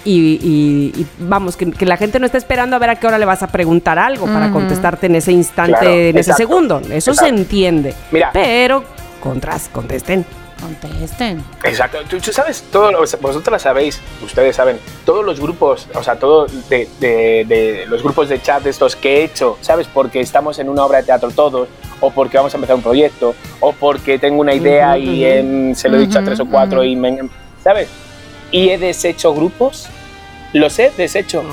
Y, 0.06 0.12
y- 0.42 1.02
y 1.02 1.08
vamos, 1.20 1.58
que, 1.58 1.72
que 1.72 1.86
la 1.86 1.98
gente 1.98 2.20
no 2.20 2.28
está 2.28 2.38
esperando 2.38 2.76
a 2.76 2.80
ver 2.80 2.92
a 2.92 2.96
qué 2.96 3.08
hora 3.08 3.18
le 3.18 3.26
vas 3.26 3.42
a 3.44 3.48
preguntar 3.48 3.98
algo 4.00 4.28
para 4.28 4.52
contestarte 4.52 5.08
en 5.08 5.16
ese 5.16 5.32
instante, 5.32 5.72
Claro, 5.80 5.90
en 5.96 6.18
ese 6.18 6.34
segundo. 6.34 6.80
Eso 6.92 7.14
se 7.16 7.28
entiende. 7.28 7.94
Mira. 8.12 8.30
Pero, 8.32 8.84
contras, 9.22 9.68
contesten. 9.72 10.24
Contesten. 10.62 11.44
Exacto, 11.64 11.98
tú, 12.10 12.18
tú 12.20 12.32
sabes, 12.32 12.64
todo, 12.72 12.92
lo- 12.92 13.00
vosotras 13.22 13.62
sabéis, 13.62 14.00
ustedes 14.24 14.56
saben, 14.56 14.78
todos 15.06 15.26
los 15.26 15.40
grupos, 15.40 15.88
o 15.94 16.02
sea, 16.02 16.16
todos 16.18 16.70
de, 16.70 16.88
de- 17.00 17.44
de 17.48 17.86
los 17.88 18.02
grupos 18.02 18.30
de 18.30 18.42
chat 18.42 18.64
de 18.64 18.70
estos 18.70 18.96
que 18.96 19.18
he 19.18 19.24
hecho, 19.26 19.58
¿sabes? 19.62 19.88
Porque 19.94 20.22
estamos 20.22 20.58
en 20.60 20.70
una 20.70 20.86
obra 20.86 21.00
de 21.00 21.04
teatro 21.06 21.30
todos, 21.32 21.68
o 22.00 22.10
porque 22.12 22.38
vamos 22.38 22.54
a 22.54 22.58
empezar 22.58 22.76
un 22.78 22.82
proyecto, 22.84 23.36
o 23.60 23.74
porque 23.74 24.18
tengo 24.18 24.40
una 24.40 24.54
idea 24.54 24.98
y 24.98 25.26
en- 25.26 25.76
se 25.76 25.90
lo 25.90 25.98
he 25.98 26.02
dicho 26.02 26.20
a 26.20 26.24
tres 26.24 26.40
o 26.40 26.46
cuatro 26.46 26.84
y 26.84 26.96
me, 26.96 27.20
¿sabes? 27.64 27.90
Y 28.52 28.70
he 28.70 28.78
deshecho 28.78 29.34
grupos, 29.34 29.88
los 30.54 30.78
he 30.80 30.92
deshecho. 30.92 31.44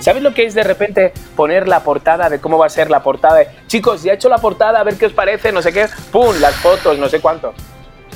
¿Sabes 0.00 0.22
lo 0.22 0.32
que 0.32 0.44
es 0.46 0.54
de 0.54 0.62
repente 0.64 1.12
poner 1.36 1.68
la 1.68 1.80
portada 1.80 2.30
de 2.30 2.38
cómo 2.40 2.56
va 2.58 2.66
a 2.66 2.70
ser 2.70 2.90
la 2.90 3.02
portada? 3.02 3.36
de, 3.36 3.48
Chicos, 3.66 4.02
ya 4.02 4.12
he 4.12 4.14
hecho 4.14 4.28
la 4.30 4.38
portada, 4.38 4.80
a 4.80 4.84
ver 4.84 4.96
qué 4.96 5.06
os 5.06 5.12
parece, 5.12 5.52
no 5.52 5.60
sé 5.62 5.72
qué. 5.72 5.86
¡Pum! 6.10 6.34
Las 6.40 6.54
fotos, 6.56 6.98
no 6.98 7.08
sé 7.08 7.20
cuánto. 7.20 7.52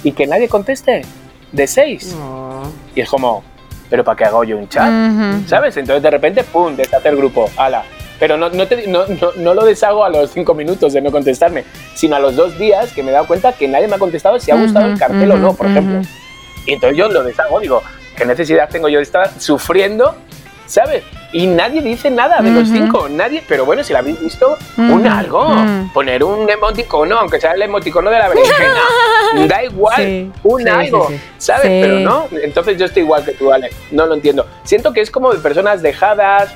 Y 0.02 0.12
que 0.12 0.26
nadie 0.26 0.48
conteste. 0.48 1.02
De 1.52 1.66
seis. 1.66 2.16
Y 2.94 3.00
es 3.02 3.08
como, 3.08 3.44
¿pero 3.90 4.02
para 4.02 4.16
qué 4.16 4.24
hago 4.24 4.44
yo 4.44 4.56
un 4.58 4.68
chat? 4.68 4.88
Ujú. 4.88 5.46
¿Sabes? 5.48 5.76
Entonces 5.76 6.02
de 6.02 6.10
repente, 6.10 6.42
¡pum! 6.42 6.74
Deshacer 6.74 7.14
grupo. 7.16 7.48
¡Hala! 7.56 7.84
Pero 8.18 8.36
no, 8.38 8.48
no, 8.48 8.66
te- 8.66 8.86
no, 8.86 9.06
no, 9.06 9.30
no 9.36 9.54
lo 9.54 9.64
deshago 9.64 10.04
a 10.04 10.08
los 10.08 10.30
cinco 10.30 10.54
minutos 10.54 10.92
de 10.94 11.00
no 11.02 11.10
contestarme, 11.10 11.64
sino 11.94 12.16
a 12.16 12.18
los 12.18 12.34
dos 12.34 12.56
días 12.58 12.92
que 12.92 13.02
me 13.02 13.10
he 13.10 13.12
dado 13.12 13.26
cuenta 13.26 13.52
que 13.52 13.68
nadie 13.68 13.88
me 13.88 13.96
ha 13.96 13.98
contestado 13.98 14.38
si 14.38 14.50
ha 14.50 14.56
gustado 14.56 14.86
el 14.86 14.98
cartel 14.98 15.30
o 15.32 15.36
no, 15.36 15.52
por 15.54 15.66
ejemplo. 15.66 16.00
Y 16.64 16.72
entonces 16.74 16.96
yo 16.96 17.08
lo 17.08 17.22
deshago, 17.22 17.60
digo, 17.60 17.82
¿qué 18.16 18.24
necesidad 18.24 18.68
tengo 18.68 18.88
yo 18.88 18.98
de 18.98 19.02
estar 19.04 19.30
sufriendo? 19.40 20.14
¿Sabes? 20.66 21.04
Y 21.32 21.46
nadie 21.46 21.82
dice 21.82 22.10
nada 22.10 22.40
de 22.40 22.50
los 22.50 22.68
Ujú. 22.68 22.78
cinco, 22.78 23.08
nadie, 23.08 23.42
pero 23.46 23.66
bueno, 23.66 23.82
si 23.84 23.92
lo 23.92 23.98
habéis 23.98 24.18
visto, 24.20 24.56
un 24.78 25.04
Ujú, 25.06 25.08
algo, 25.14 25.46
ujú. 25.48 25.92
poner 25.92 26.24
un 26.24 26.48
emoticono, 26.48 27.18
aunque 27.18 27.38
sea 27.40 27.52
el 27.52 27.62
emoticono 27.62 28.08
de 28.08 28.18
la 28.18 28.28
berenjena, 28.28 28.80
da 29.48 29.62
igual, 29.64 29.96
Sí, 29.96 30.32
un 30.44 30.62
sí, 30.62 30.68
algo, 30.68 31.08
sí. 31.08 31.20
¿sabes? 31.38 31.70
Pero 31.80 31.98
no, 31.98 32.28
entonces 32.42 32.78
yo 32.78 32.86
estoy 32.86 33.02
igual 33.02 33.24
que 33.24 33.32
tú, 33.32 33.52
Ale, 33.52 33.70
no 33.90 34.06
lo 34.06 34.14
entiendo. 34.14 34.46
Siento 34.62 34.92
que 34.92 35.00
es 35.02 35.10
como 35.10 35.32
de 35.34 35.38
personas 35.40 35.82
dejadas, 35.82 36.54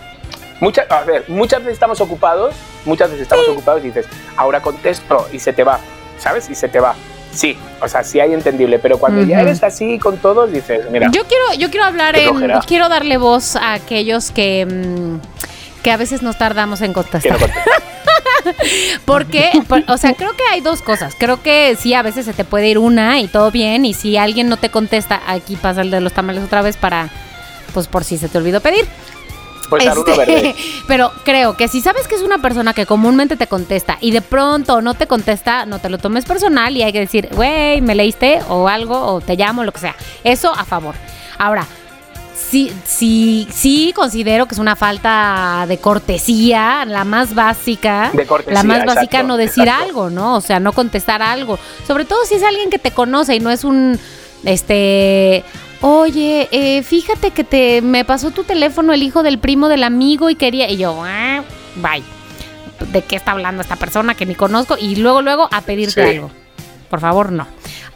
muchas, 0.61 0.91
a 0.91 1.03
ver, 1.03 1.25
muchas 1.29 1.59
veces 1.61 1.75
estamos 1.75 2.01
ocupados, 2.01 2.55
muchas 2.87 3.11
veces 3.11 3.25
estamos 3.25 3.47
ocupados 3.49 3.83
y 3.83 3.89
dices, 3.89 4.07
ahora 4.37 4.61
contesto 4.63 5.27
y 5.33 5.39
se 5.41 5.53
te 5.53 5.65
va, 5.65 5.81
¿sabes? 6.19 6.49
Y 6.49 6.55
se 6.55 6.69
te 6.69 6.81
va. 6.81 6.95
Sí, 7.39 7.57
o 7.81 7.87
sea, 7.87 8.03
sí 8.03 8.19
hay 8.19 8.33
entendible, 8.35 8.81
pero 8.81 8.99
cuando 8.99 9.23
ya 9.23 9.41
eres 9.43 9.63
así 9.63 9.97
con 10.01 10.17
todos, 10.19 10.51
dices, 10.53 10.91
mira, 10.91 11.09
Yo 11.13 11.23
quiero, 11.25 11.45
yo 11.57 11.71
quiero 11.71 11.87
hablar 11.87 12.17
en, 12.17 12.37
quiero 12.67 12.89
darle 12.89 13.17
voz 13.17 13.55
a 13.55 13.75
aquellos 13.75 14.33
que, 14.33 14.67
mm, 14.67 15.83
que 15.85 15.93
a 15.93 15.97
veces 15.97 16.21
nos 16.23 16.37
tardamos 16.37 16.81
en 16.81 16.93
contestar. 16.93 17.39
Porque, 19.05 19.51
por- 19.69 19.85
o 19.89 19.97
sea, 19.99 20.15
creo 20.15 20.33
que 20.33 20.43
hay 20.51 20.61
dos 20.61 20.83
cosas. 20.83 21.15
Creo 21.19 21.43
que 21.43 21.77
sí, 21.79 21.95
a 21.95 22.03
veces 22.03 22.25
se 22.25 22.33
te 22.33 22.45
puede 22.45 22.69
ir 22.69 22.79
una 22.79 23.21
y 23.21 23.29
todo 23.29 23.51
bien. 23.51 23.85
Y 23.85 23.95
si 23.95 24.17
alguien 24.17 24.49
no 24.49 24.57
te 24.57 24.71
contesta, 24.71 25.21
aquí 25.27 25.57
pasa 25.57 25.83
el 25.83 25.91
de 25.91 26.01
los 26.01 26.13
tamales 26.13 26.43
otra 26.45 26.63
vez 26.63 26.77
para, 26.77 27.09
pues 27.75 27.87
por 27.87 28.05
si 28.05 28.19
se 28.19 28.29
te 28.29 28.39
olvidó 28.39 28.61
pedir. 28.61 28.87
Pues 29.69 29.85
Este, 29.85 30.17
verde. 30.17 30.55
pero 30.87 31.13
creo 31.25 31.57
que 31.57 31.69
si 31.69 31.81
sabes 31.81 32.09
que 32.09 32.15
es 32.15 32.23
una 32.23 32.39
persona 32.39 32.73
que 32.73 32.87
comúnmente 32.87 33.37
te 33.37 33.47
contesta 33.47 33.99
y 34.01 34.11
de 34.11 34.23
pronto 34.23 34.81
no 34.81 34.95
te 34.95 35.07
contesta, 35.07 35.67
no 35.67 35.79
te 35.79 35.89
lo 35.89 35.99
tomes 35.99 36.25
personal 36.25 36.77
y 36.77 36.83
hay 36.83 36.93
que 36.93 37.01
decir, 37.01 37.29
güey, 37.33 37.81
me 37.81 37.95
leíste 37.95 38.41
o 38.49 38.69
algo, 38.69 38.99
o 38.99 39.21
te 39.21 39.37
llamo, 39.37 39.65
lo 39.65 39.73
que 39.73 39.81
sea. 39.81 39.97
Eso 40.25 40.53
a 40.53 40.65
favor. 40.65 40.95
Ahora, 41.39 41.67
sí, 42.35 42.73
sí, 42.85 43.47
sí 43.53 43.93
considero 43.95 44.47
que 44.47 44.55
es 44.55 44.59
una 44.59 44.77
falta 44.77 45.67
de 45.69 45.79
cortesía, 45.79 46.85
la 46.87 47.05
más 47.05 47.35
básica. 47.35 48.11
De 48.15 48.27
cortesía, 48.27 48.55
la 48.55 48.63
más 48.63 48.85
básica 48.85 49.23
no 49.23 49.37
decir 49.37 49.65
exacto. 49.65 49.85
algo, 49.85 50.11
¿no? 50.11 50.37
O 50.37 50.41
sea, 50.41 50.61
no 50.61 50.73
contestar 50.73 51.23
algo. 51.23 51.59
Sobre 51.87 52.05
todo 52.05 52.25
si 52.25 52.35
es 52.35 52.43
alguien 52.43 52.71
que 52.71 52.79
te 52.79 52.91
conoce 52.91 53.37
y 53.37 53.41
no 53.41 53.51
es 53.51 53.65
un, 53.65 53.99
este, 54.45 55.45
oye, 55.81 56.49
eh, 56.51 56.83
fíjate 56.83 57.31
que 57.31 57.45
te 57.45 57.83
me 57.83 58.05
pasó 58.05 58.31
tu 58.31 58.45
teléfono 58.45 58.93
el 58.93 59.03
hijo 59.03 59.23
del 59.23 59.39
primo 59.39 59.69
del 59.69 59.85
amigo 59.85 60.31
y 60.31 60.35
quería, 60.35 60.71
y 60.71 60.77
yo, 60.77 61.03
ah, 61.05 61.43
bye. 61.77 62.03
¿De 62.93 63.03
qué 63.03 63.17
está 63.17 63.33
hablando 63.33 63.61
esta 63.63 63.77
persona 63.77 64.15
que 64.15 64.25
ni 64.27 64.35
conozco? 64.37 64.77
Y 64.79 64.97
luego, 64.97 65.21
luego 65.21 65.49
a 65.51 65.63
pedirte 65.63 66.03
Sí. 66.05 66.17
algo. 66.17 66.31
Por 66.89 67.01
favor, 67.01 67.33
no. 67.33 67.47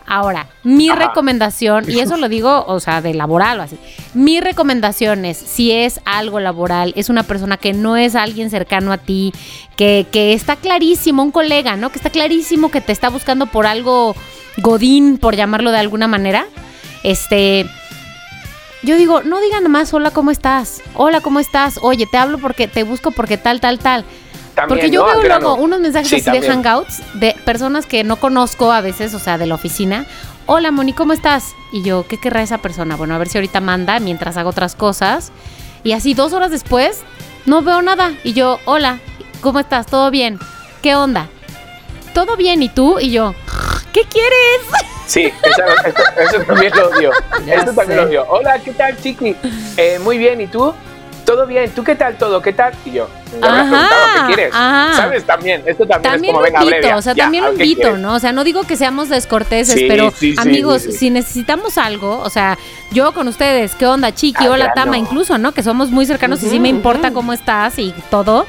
Ahora, 0.06 0.48
mi 0.64 0.90
Ajá. 0.90 1.08
recomendación, 1.08 1.84
y 1.88 2.00
eso 2.00 2.16
lo 2.16 2.28
digo, 2.28 2.64
o 2.66 2.80
sea, 2.80 3.00
de 3.00 3.14
laboral 3.14 3.60
o 3.60 3.62
así, 3.62 3.78
mi 4.12 4.40
recomendación 4.40 5.24
es, 5.24 5.38
si 5.38 5.70
es 5.70 6.00
algo 6.04 6.40
laboral, 6.40 6.92
es 6.96 7.08
una 7.08 7.22
persona 7.22 7.56
que 7.56 7.72
no 7.72 7.96
es 7.96 8.16
alguien 8.16 8.50
cercano 8.50 8.92
a 8.92 8.98
ti, 8.98 9.32
que, 9.76 10.06
que 10.10 10.32
está 10.34 10.56
clarísimo, 10.56 11.22
un 11.22 11.30
colega, 11.30 11.76
¿no? 11.76 11.90
Que 11.90 11.98
está 11.98 12.10
clarísimo 12.10 12.70
que 12.70 12.80
te 12.80 12.92
está 12.92 13.08
buscando 13.08 13.46
por 13.46 13.64
algo 13.66 14.14
godín, 14.58 15.16
por 15.18 15.36
llamarlo 15.36 15.70
de 15.70 15.78
alguna 15.78 16.08
manera, 16.08 16.46
este... 17.02 17.66
Yo 18.82 18.96
digo, 18.96 19.22
no 19.22 19.40
digan 19.40 19.62
nada 19.62 19.68
más, 19.68 19.94
hola, 19.94 20.10
¿cómo 20.10 20.32
estás? 20.32 20.82
Hola, 20.94 21.20
¿cómo 21.20 21.38
estás? 21.38 21.78
Oye, 21.82 22.06
te 22.10 22.16
hablo 22.16 22.38
porque 22.38 22.66
te 22.66 22.82
busco 22.82 23.12
porque 23.12 23.38
tal, 23.38 23.60
tal, 23.60 23.78
tal. 23.78 24.04
También, 24.54 24.68
Porque 24.80 24.90
yo 24.90 25.06
¿no? 25.06 25.20
Veo 25.20 25.38
luego 25.38 25.54
unos 25.54 25.80
mensajes 25.80 26.08
Sí, 26.08 26.16
así 26.16 26.40
de 26.40 26.46
hangouts 26.46 27.00
de 27.14 27.34
personas 27.44 27.86
que 27.86 28.04
no 28.04 28.16
conozco 28.16 28.72
a 28.72 28.80
veces, 28.80 29.14
o 29.14 29.18
sea, 29.18 29.38
de 29.38 29.46
la 29.46 29.54
oficina. 29.54 30.04
Hola, 30.46 30.72
Moni, 30.72 30.92
¿cómo 30.92 31.12
estás? 31.12 31.54
Y 31.72 31.82
yo, 31.82 32.06
¿qué 32.08 32.18
querrá 32.18 32.42
esa 32.42 32.58
persona? 32.58 32.96
Bueno, 32.96 33.14
a 33.14 33.18
ver 33.18 33.28
si 33.28 33.38
ahorita 33.38 33.60
manda 33.60 34.00
mientras 34.00 34.36
hago 34.36 34.50
otras 34.50 34.74
cosas. 34.74 35.32
Y 35.84 35.92
así 35.92 36.14
dos 36.14 36.32
horas 36.32 36.50
después, 36.50 37.02
no 37.46 37.62
veo 37.62 37.80
nada. 37.82 38.12
Y 38.24 38.32
yo, 38.32 38.58
hola, 38.64 38.98
¿cómo 39.40 39.60
estás? 39.60 39.86
¿Todo 39.86 40.10
bien? 40.10 40.38
¿Qué 40.82 40.94
onda? 40.96 41.28
¿Todo 42.12 42.36
bien? 42.36 42.62
¿Y 42.62 42.68
tú? 42.68 42.98
Y 43.00 43.10
yo, 43.10 43.34
¿qué 43.92 44.02
quieres? 44.04 44.60
Sí, 45.06 45.32
esa- 45.42 45.88
eso, 45.88 46.02
eso 46.36 46.44
también 46.44 46.72
lo 46.76 46.88
odio. 46.88 47.10
Ya 47.44 47.54
Eso 47.54 47.72
también 47.72 47.86
sé. 47.88 47.96
lo 47.96 48.02
odio. 48.04 48.26
Hola, 48.28 48.58
¿qué 48.58 48.72
tal, 48.72 48.96
chiqui? 49.00 49.36
Eh, 49.76 49.98
muy 50.02 50.18
bien, 50.18 50.40
¿y 50.40 50.46
tú? 50.46 50.74
¿Todo 51.24 51.46
bien? 51.46 51.70
¿Tú 51.70 51.84
qué 51.84 51.94
tal 51.94 52.16
todo? 52.16 52.42
¿Qué 52.42 52.52
tal? 52.52 52.72
Y 52.84 52.90
yo, 52.92 53.08
me 53.40 53.46
Ajá, 53.46 53.60
preguntado 53.68 54.02
qué 54.14 54.34
quieres. 54.34 54.54
ajá. 54.54 54.94
¿Sabes? 54.96 55.24
También, 55.24 55.62
esto 55.66 55.86
también, 55.86 56.12
También 56.14 56.24
es 56.24 56.36
como, 56.36 56.38
lo 56.40 56.44
venga, 56.44 56.58
invito, 56.62 56.76
abrevia. 56.78 56.96
o 56.96 57.02
sea, 57.02 57.12
Ya, 57.14 57.22
también 57.24 57.44
¿a 57.44 57.48
lo 57.50 57.54
qué 57.56 57.62
invito, 57.62 57.80
quieres? 57.82 58.00
¿no? 58.00 58.14
O 58.14 58.18
sea, 58.18 58.32
no 58.32 58.42
digo 58.42 58.64
que 58.64 58.76
seamos 58.76 59.08
descorteses, 59.08 59.78
Sí, 59.78 59.86
pero 59.88 60.10
sí, 60.10 60.34
amigos, 60.36 60.82
sí, 60.82 60.92
si 60.92 61.10
necesitamos 61.10 61.78
algo, 61.78 62.18
o 62.18 62.28
sea, 62.28 62.58
yo 62.90 63.12
con 63.12 63.28
ustedes, 63.28 63.76
¿qué 63.76 63.86
onda, 63.86 64.12
Chiqui? 64.12 64.46
Ah, 64.46 64.50
Hola, 64.50 64.72
Tama, 64.74 64.92
no. 64.92 64.96
incluso, 64.98 65.38
¿no? 65.38 65.52
Que 65.52 65.62
somos 65.62 65.90
muy 65.90 66.06
cercanos 66.06 66.42
y 66.42 66.48
sí 66.48 66.58
me 66.58 66.68
importa 66.68 67.12
cómo 67.12 67.32
estás 67.32 67.78
y 67.78 67.94
todo, 68.10 68.46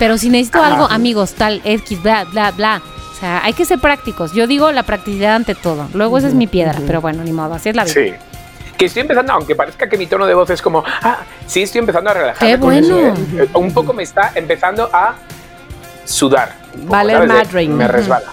pero 0.00 0.18
si 0.18 0.28
necesito 0.28 0.58
Ajá. 0.58 0.72
algo, 0.74 0.86
amigos, 0.90 1.34
tal, 1.34 1.60
X, 1.64 2.02
bla, 2.02 2.24
bla, 2.24 2.50
bla. 2.50 2.82
O 3.18 3.20
sea, 3.20 3.44
hay 3.44 3.52
que 3.52 3.64
ser 3.64 3.80
prácticos. 3.80 4.32
Yo 4.32 4.46
digo 4.46 4.70
la 4.70 4.84
practicidad 4.84 5.34
ante 5.34 5.56
todo. 5.56 5.88
Luego 5.92 6.18
esa 6.18 6.28
es 6.28 6.34
mi 6.34 6.46
piedra, 6.46 6.78
pero 6.86 7.00
bueno, 7.00 7.24
ni 7.24 7.32
modo, 7.32 7.54
así 7.54 7.68
es 7.68 7.74
la 7.74 7.82
vida. 7.82 7.92
Sí. 7.92 8.14
Que 8.76 8.84
estoy 8.84 9.02
empezando, 9.02 9.32
aunque 9.32 9.56
parezca 9.56 9.88
que 9.88 9.98
mi 9.98 10.06
tono 10.06 10.24
de 10.24 10.34
voz 10.34 10.48
es 10.50 10.62
como, 10.62 10.84
ah, 11.02 11.18
sí, 11.44 11.62
estoy 11.62 11.80
empezando 11.80 12.10
a 12.10 12.14
relajarme. 12.14 12.54
¡Qué 12.54 12.60
con 12.60 12.72
eso, 12.72 12.94
bueno! 12.94 13.14
¿eh? 13.42 13.48
Un 13.54 13.74
poco 13.74 13.92
me 13.92 14.04
está 14.04 14.30
empezando 14.36 14.88
a 14.92 15.16
sudar. 16.04 16.54
De- 16.74 16.84
madre. 17.26 17.66
Me 17.66 17.88
resbala. 17.88 18.28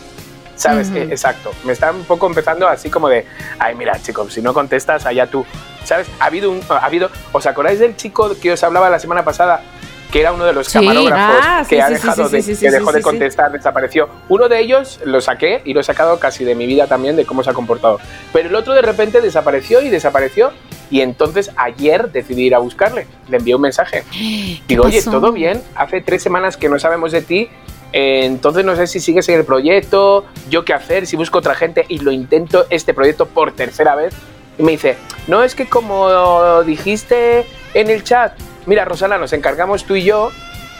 ¿Sabes? 0.56 0.90
Ujú. 0.90 0.98
Eh, 0.98 1.08
exacto. 1.10 1.52
Me 1.64 1.74
está 1.74 1.90
un 1.92 2.04
poco 2.04 2.28
empezando 2.28 2.68
así 2.68 2.92
como 2.92 3.10
de, 3.10 3.26
ay, 3.58 3.74
mira, 3.74 4.00
chicos, 4.00 4.32
si 4.36 4.44
no 4.44 4.54
contestas, 4.54 5.08
allá 5.08 5.26
tú. 5.26 5.44
¿Sabes? 5.84 6.06
Ha 6.20 6.26
habido 6.26 6.52
un, 6.52 6.62
ha 6.70 6.78
habido, 6.86 7.10
¿os 7.32 7.44
acordáis 7.48 7.80
del 7.80 7.96
chico 7.96 8.36
que 8.40 8.52
os 8.52 8.64
hablaba 8.64 8.92
la 8.92 9.00
semana 9.00 9.26
pasada? 9.26 9.62
Que 10.12 10.22
era 10.22 10.32
uno 10.32 10.46
de 10.46 10.54
los 10.54 10.68
Sí. 10.68 10.74
camarógrafos 10.80 11.36
Ah, 11.46 11.66
que 11.68 11.82
ha 11.82 11.88
sí, 11.88 11.94
dejado 11.96 12.30
sí, 12.30 12.38
de, 12.54 12.58
que 12.58 12.72
dejó 12.72 12.92
de 12.94 13.02
contestar, 13.02 13.52
desapareció. 13.52 14.08
Uno 14.30 14.48
de 14.48 14.60
ellos 14.60 15.00
lo 15.04 15.20
saqué 15.20 15.62
y 15.66 15.74
lo 15.74 15.82
he 15.82 15.84
sacado 15.84 16.20
casi 16.20 16.46
de 16.46 16.56
mi 16.56 16.66
vida 16.68 16.88
también, 16.88 17.16
de 17.16 17.26
cómo 17.26 17.44
se 17.44 17.50
ha 17.50 17.54
comportado. 17.54 18.00
Pero 18.32 18.48
el 18.50 18.56
otro 18.56 18.74
de 18.74 18.82
repente 18.82 19.20
desapareció 19.20 19.82
y 19.82 19.90
desapareció. 19.90 20.52
Y 20.90 21.02
entonces 21.02 21.52
ayer 21.58 22.12
decidí 22.12 22.44
ir 22.44 22.56
a 22.56 22.60
buscarle. 22.60 23.08
Le 23.28 23.38
envié 23.38 23.56
un 23.56 23.62
mensaje. 23.62 24.04
Digo, 24.68 24.86
oye? 24.86 25.02
¿todo 25.02 25.32
bien? 25.32 25.62
Hace 25.76 26.00
tres 26.02 26.22
semanas 26.24 26.56
que 26.58 26.70
no 26.70 26.80
sabemos 26.80 27.12
de 27.12 27.22
ti. 27.22 27.50
eh, 27.92 28.26
entonces 28.26 28.64
no 28.66 28.76
sé 28.76 28.88
si 28.88 29.00
sigues 29.00 29.28
en 29.30 29.36
el 29.40 29.46
proyecto, 29.46 30.26
yo 30.50 30.66
qué 30.66 30.74
hacer, 30.74 31.08
si 31.08 31.16
busco 31.16 31.38
otra 31.40 31.56
gente 31.56 31.86
y 31.88 32.00
lo 32.00 32.12
intento 32.12 32.66
este 32.70 32.94
proyecto 32.94 33.26
por 33.26 33.54
tercera 33.54 33.96
vez. 33.96 34.14
Y 34.58 34.64
me 34.64 34.74
dice, 34.74 34.98
no 35.28 35.44
es 35.44 35.56
que 35.56 35.68
como 35.68 36.62
dijiste 36.64 37.46
en 37.74 37.90
el 37.90 38.04
chat, 38.04 38.34
mira 38.66 38.86
Rosana, 38.86 39.18
nos 39.18 39.34
encargamos 39.34 39.84
tú 39.86 39.96
y 39.96 40.04
yo, 40.04 40.32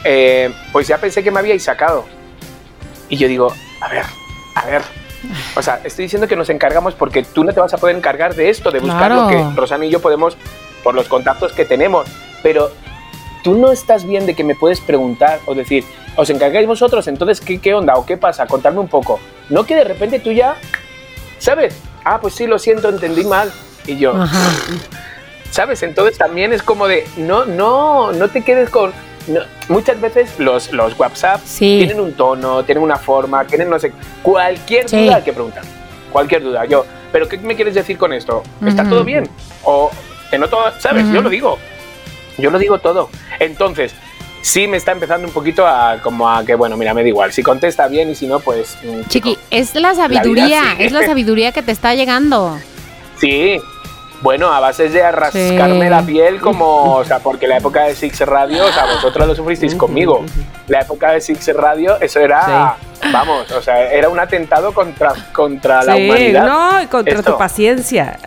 eh, 0.04 0.54
pues 0.72 0.88
ya 0.88 0.98
pensé 0.98 1.24
que 1.24 1.32
me 1.32 1.40
habíais 1.40 1.64
sacado. 1.64 2.06
Y 3.10 3.18
yo 3.18 3.28
digo, 3.28 3.54
a 3.82 3.90
ver, 3.90 4.06
a 4.56 4.66
ver. 4.66 4.82
O 5.56 5.62
sea, 5.62 5.80
estoy 5.84 6.06
diciendo 6.06 6.28
que 6.28 6.36
nos 6.36 6.50
encargamos 6.50 6.94
porque 6.94 7.24
tú 7.24 7.44
no 7.44 7.54
te 7.54 7.60
vas 7.60 7.74
a 7.74 7.78
poder 7.78 7.96
encargar 7.96 8.36
de 8.36 8.50
esto, 8.50 8.72
de 8.72 8.80
buscar 8.80 9.12
lo 9.12 9.28
que 9.28 9.44
Rosana 9.56 9.86
y 9.86 9.90
yo 9.90 10.00
podemos, 10.00 10.38
por 10.84 10.94
los 10.94 11.08
contactos 11.08 11.52
que 11.54 11.66
tenemos. 11.66 12.08
Pero 12.44 12.72
tú 13.44 13.56
no 13.56 13.72
estás 13.72 14.06
bien 14.06 14.26
de 14.26 14.36
que 14.36 14.44
me 14.44 14.56
puedes 14.56 14.82
preguntar 14.82 15.40
o 15.46 15.56
decir, 15.56 15.84
os 16.16 16.30
encargáis 16.30 16.68
vosotros, 16.68 17.08
entonces, 17.08 17.42
¿qué, 17.42 17.60
qué 17.60 17.74
onda 17.74 17.96
o 17.96 18.06
qué 18.06 18.18
pasa? 18.18 18.46
Contadme 18.48 18.80
un 18.80 18.88
poco. 18.88 19.20
No 19.50 19.66
que 19.66 19.76
de 19.76 19.84
repente 19.84 20.20
tú 20.20 20.32
ya, 20.32 20.56
¿sabes? 21.40 21.76
Ah, 22.04 22.20
pues 22.22 22.36
sí, 22.36 22.48
lo 22.48 22.60
siento, 22.60 22.90
entendí 22.90 23.24
mal. 23.24 23.52
Y 23.88 23.98
yo, 23.98 24.16
Ajá. 24.16 24.40
¿Sabes? 25.56 25.82
Entonces 25.84 26.18
también 26.18 26.52
es 26.52 26.62
como 26.62 26.86
de, 26.88 27.08
no, 27.16 27.46
no, 27.46 28.12
no 28.12 28.28
te 28.28 28.42
quedes 28.44 28.70
con... 28.70 28.92
no. 29.28 29.40
Muchas 29.70 30.00
veces 30.02 30.38
los, 30.38 30.72
los 30.74 31.00
WhatsApp 31.00 31.40
Sí. 31.46 31.78
tienen 31.80 32.02
un 32.02 32.12
tono, 32.14 32.64
tienen 32.66 32.84
una 32.84 32.98
forma, 32.98 33.46
tienen 33.48 33.70
no 33.70 33.80
sé... 33.80 33.94
Cualquier 34.22 34.90
Sí. 34.90 35.06
duda 35.06 35.16
hay 35.16 35.24
que 35.24 35.32
preguntar. 35.32 35.64
Cualquier 36.12 36.44
duda. 36.44 36.66
Yo, 36.66 36.86
¿pero 37.12 37.30
qué 37.30 37.38
me 37.38 37.56
quieres 37.56 37.74
decir 37.74 37.98
con 37.98 38.12
esto? 38.12 38.44
¿Está 38.66 38.84
todo 38.88 39.04
bien? 39.06 39.30
O 39.64 39.90
te 40.30 40.38
noto, 40.38 40.58
¿sabes? 40.80 41.06
Yo 41.14 41.22
lo 41.22 41.30
digo. 41.30 41.58
Yo 42.38 42.52
lo 42.52 42.60
digo 42.60 42.80
todo. 42.80 43.10
Entonces, 43.40 43.94
sí 44.42 44.68
me 44.68 44.76
está 44.76 44.92
empezando 44.92 45.26
un 45.26 45.34
poquito 45.34 45.66
a 45.66 46.00
como 46.04 46.30
a 46.30 46.44
que, 46.46 46.54
bueno, 46.56 46.76
mira, 46.76 46.94
me 46.94 47.02
da 47.02 47.08
igual. 47.08 47.32
Si 47.32 47.42
contesta 47.44 47.88
bien 47.88 48.10
y 48.10 48.16
si 48.16 48.28
no, 48.28 48.42
pues... 48.42 48.78
mm, 48.84 49.08
Chiqui, 49.08 49.38
es 49.52 49.74
la 49.76 49.96
sabiduría, 49.96 50.46
vida 50.46 50.76
es 50.80 50.92
la 50.92 51.06
sabiduría 51.06 51.52
que 51.54 51.64
te 51.64 51.72
está 51.72 51.96
llegando. 51.96 52.58
Sí. 53.20 53.58
Bueno, 54.22 54.52
a 54.52 54.60
base 54.60 54.90
de 54.90 55.12
rascarme 55.12 55.84
Sí. 55.84 55.90
la 55.90 56.02
piel 56.02 56.40
como, 56.42 56.96
o 56.96 57.04
sea, 57.04 57.20
porque 57.20 57.48
la 57.48 57.58
época 57.58 57.84
de 57.84 57.96
Six 57.96 58.22
Radio, 58.22 58.66
o 58.66 58.72
sea, 58.72 58.86
vosotros 58.86 59.28
lo 59.28 59.36
sufristeis 59.36 59.76
conmigo. 59.76 60.24
La 60.68 60.82
época 60.82 61.12
de 61.12 61.22
Six 61.22 61.54
Radio, 61.56 61.98
eso 62.02 62.20
era, 62.20 62.76
vamos, 63.12 63.52
o 63.52 63.62
sea, 63.62 63.92
era 63.92 64.10
un 64.10 64.20
atentado 64.20 64.74
contra, 64.74 65.14
contra 65.32 65.84
la 65.84 65.96
humanidad. 65.96 66.46
no, 66.46 66.82
y 66.82 66.88
contra 66.88 67.16
Esto. 67.20 67.34
tu 67.34 67.38
paciencia. 67.38 68.18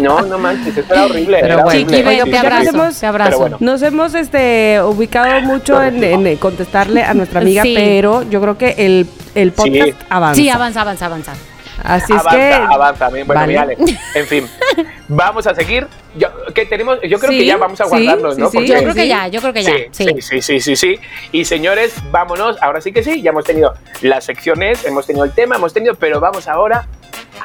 No, 0.00 0.22
no 0.22 0.38
manches, 0.38 0.76
eso 0.78 0.92
era 0.94 1.04
horrible. 1.04 1.38
Pero 1.42 1.54
era 1.54 1.64
bueno. 1.64 1.68
horrible. 1.80 1.96
Chiqui, 1.98 2.08
Oiga, 2.08 2.24
te 2.24 2.38
abrazo, 2.38 3.30
te 3.30 3.36
bueno. 3.36 3.56
Nos 3.60 3.82
hemos 3.82 4.14
este, 4.14 4.80
ubicado 4.82 5.40
mucho 5.42 5.82
en, 5.82 6.02
en 6.02 6.36
contestarle 6.38 7.02
a 7.02 7.12
nuestra 7.12 7.40
amiga, 7.40 7.62
Sí. 7.62 7.74
pero 7.76 8.22
yo 8.22 8.40
creo 8.40 8.56
que 8.56 8.74
el, 8.78 9.06
el 9.34 9.52
podcast 9.52 9.74
Sí. 9.90 9.94
avanza. 10.08 10.36
Sí, 10.36 10.48
avanza, 10.48 10.80
avanza, 10.80 11.06
avanza. 11.06 11.32
Así 11.82 12.12
es 12.12 12.18
avanza, 12.20 12.30
que. 12.38 12.52
avanza, 12.54 13.08
bueno, 13.10 13.24
Vale. 13.26 13.76
mira, 13.76 13.90
en 14.14 14.26
fin, 14.26 14.48
vamos 15.08 15.46
a 15.46 15.54
seguir. 15.54 15.86
Yo, 16.16 16.28
que 16.54 16.64
tenemos, 16.64 16.98
yo 17.02 17.18
creo 17.18 17.30
Sí, 17.32 17.38
que 17.40 17.44
ya 17.46 17.56
vamos 17.58 17.80
a 17.80 17.84
guardarnos, 17.84 18.34
sí, 18.36 18.40
¿no? 18.40 18.50
sí. 18.50 18.66
Yo 18.66 18.74
creo 18.78 18.94
que 18.94 19.06
ya, 19.08 19.28
yo 19.28 19.40
creo 19.40 19.52
que 19.52 19.62
ya. 19.62 19.70
Sí, 19.70 19.86
sí, 19.92 20.22
sí, 20.22 20.40
sí, 20.42 20.60
sí, 20.60 20.76
sí. 20.76 20.98
Y 21.32 21.44
señores, 21.44 21.94
vámonos. 22.10 22.56
Ahora 22.62 22.80
sí 22.80 22.92
que 22.92 23.02
sí, 23.02 23.20
ya 23.20 23.30
hemos 23.30 23.44
tenido 23.44 23.74
las 24.00 24.24
secciones, 24.24 24.84
hemos 24.86 25.06
tenido 25.06 25.24
el 25.26 25.32
tema, 25.32 25.56
hemos 25.56 25.74
tenido, 25.74 25.94
pero 25.94 26.18
vamos 26.20 26.48
ahora 26.48 26.86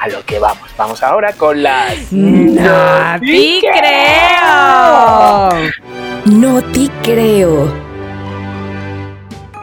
a 0.00 0.08
lo 0.08 0.24
que 0.24 0.38
vamos. 0.38 0.68
Vamos 0.78 1.02
ahora 1.02 1.32
con 1.34 1.62
las. 1.62 2.10
¡No 2.12 3.20
te 3.20 3.60
creo! 3.60 5.48
No 6.24 6.62
te 6.72 6.88
creo. 7.02 7.72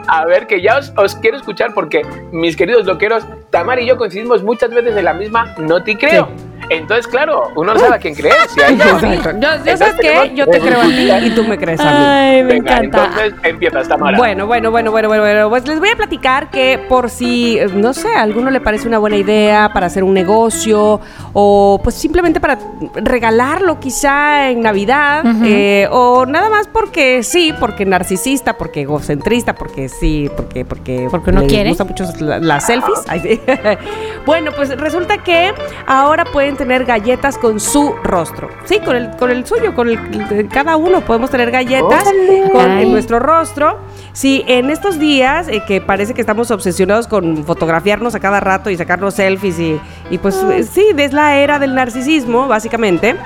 A 0.06 0.24
ver, 0.26 0.46
que 0.46 0.60
ya 0.60 0.78
os, 0.78 0.92
os 0.96 1.14
quiero 1.16 1.36
escuchar 1.36 1.72
porque 1.74 2.02
mis 2.32 2.56
queridos 2.56 2.84
loqueros, 2.86 3.24
Tamar 3.50 3.80
y 3.80 3.86
yo 3.86 3.96
coincidimos 3.96 4.42
muchas 4.42 4.70
veces 4.70 4.96
en 4.96 5.04
la 5.04 5.14
misma 5.14 5.54
no 5.58 5.82
te 5.82 5.98
creo. 5.98 6.28
Entonces, 6.70 7.06
claro, 7.08 7.50
uno 7.56 7.74
no 7.74 7.80
sabe 7.80 7.96
a 7.96 7.98
quién 7.98 8.14
creer. 8.14 8.34
Si. 8.48 8.60
Yo, 9.40 9.48
yo 9.64 9.76
sabes 9.76 9.94
qué, 10.00 10.32
yo 10.34 10.46
te 10.46 10.60
creo 10.60 10.80
a 10.80 10.84
ti 10.84 11.10
y 11.26 11.30
tú 11.34 11.44
me 11.44 11.58
crees 11.58 11.80
a 11.80 11.84
mí. 11.84 11.90
Ay, 12.06 12.42
me 12.44 12.54
Venga, 12.54 12.76
encanta. 12.78 13.04
entonces 13.06 13.34
empieza 13.42 13.80
esta 13.80 13.96
mala. 13.96 14.16
Bueno, 14.16 14.46
bueno, 14.46 14.70
bueno, 14.70 14.90
bueno, 14.90 15.08
bueno, 15.08 15.22
bueno. 15.24 15.48
Pues 15.50 15.66
les 15.66 15.78
voy 15.80 15.88
a 15.90 15.96
platicar 15.96 16.48
que 16.50 16.78
por 16.88 17.10
si, 17.10 17.58
no 17.74 17.92
sé, 17.92 18.08
a 18.14 18.22
alguno 18.22 18.50
le 18.50 18.60
parece 18.60 18.86
una 18.88 18.98
buena 18.98 19.16
idea 19.16 19.70
para 19.74 19.86
hacer 19.86 20.04
un 20.04 20.14
negocio 20.14 21.00
o 21.32 21.80
pues 21.82 21.94
simplemente 21.96 22.40
para 22.40 22.58
regalarlo 22.94 23.80
quizá 23.80 24.50
en 24.50 24.60
Navidad 24.62 25.24
eh, 25.44 25.88
o 25.90 26.24
nada 26.26 26.48
más 26.50 26.68
porque 26.68 27.22
sí, 27.22 27.52
porque 27.58 27.84
narcisista, 27.84 28.56
porque 28.56 28.82
egocentrista, 28.82 29.54
porque 29.54 29.88
sí, 29.88 30.30
porque 30.36 30.64
porque 30.64 31.08
Porque 31.10 31.32
le 31.32 31.46
quiere. 31.46 31.70
gustan 31.70 31.88
mucho 31.88 32.04
la- 32.20 32.38
las 32.38 32.66
selfies. 32.66 33.00
Ay, 33.08 33.20
sí. 33.20 33.40
bueno, 34.26 34.52
pues 34.54 34.76
resulta 34.78 35.18
que 35.18 35.52
ahora 35.86 36.24
pueden 36.24 36.56
tener 36.60 36.84
galletas 36.84 37.38
con 37.38 37.58
su 37.58 37.94
rostro. 38.04 38.50
Sí, 38.66 38.80
con 38.80 38.94
el 38.94 39.16
con 39.16 39.30
el 39.30 39.46
suyo, 39.46 39.74
con 39.74 39.88
el 39.88 40.48
cada 40.48 40.76
uno 40.76 41.00
podemos 41.00 41.30
tener 41.30 41.50
galletas 41.50 42.04
con 42.52 42.70
Ay. 42.70 42.82
en 42.82 42.92
nuestro 42.92 43.18
rostro. 43.18 43.78
Sí, 44.12 44.44
en 44.46 44.68
estos 44.68 44.98
días 44.98 45.48
eh, 45.48 45.62
que 45.66 45.80
parece 45.80 46.12
que 46.12 46.20
estamos 46.20 46.50
obsesionados 46.50 47.08
con 47.08 47.44
fotografiarnos 47.44 48.14
a 48.14 48.20
cada 48.20 48.40
rato 48.40 48.68
y 48.68 48.76
sacarnos 48.76 49.14
selfies 49.14 49.58
y, 49.58 49.80
y 50.10 50.18
pues 50.18 50.36
eh, 50.50 50.64
sí, 50.64 50.88
es 50.94 51.14
la 51.14 51.38
era 51.38 51.58
del 51.58 51.74
narcisismo, 51.74 52.46
básicamente. 52.46 53.16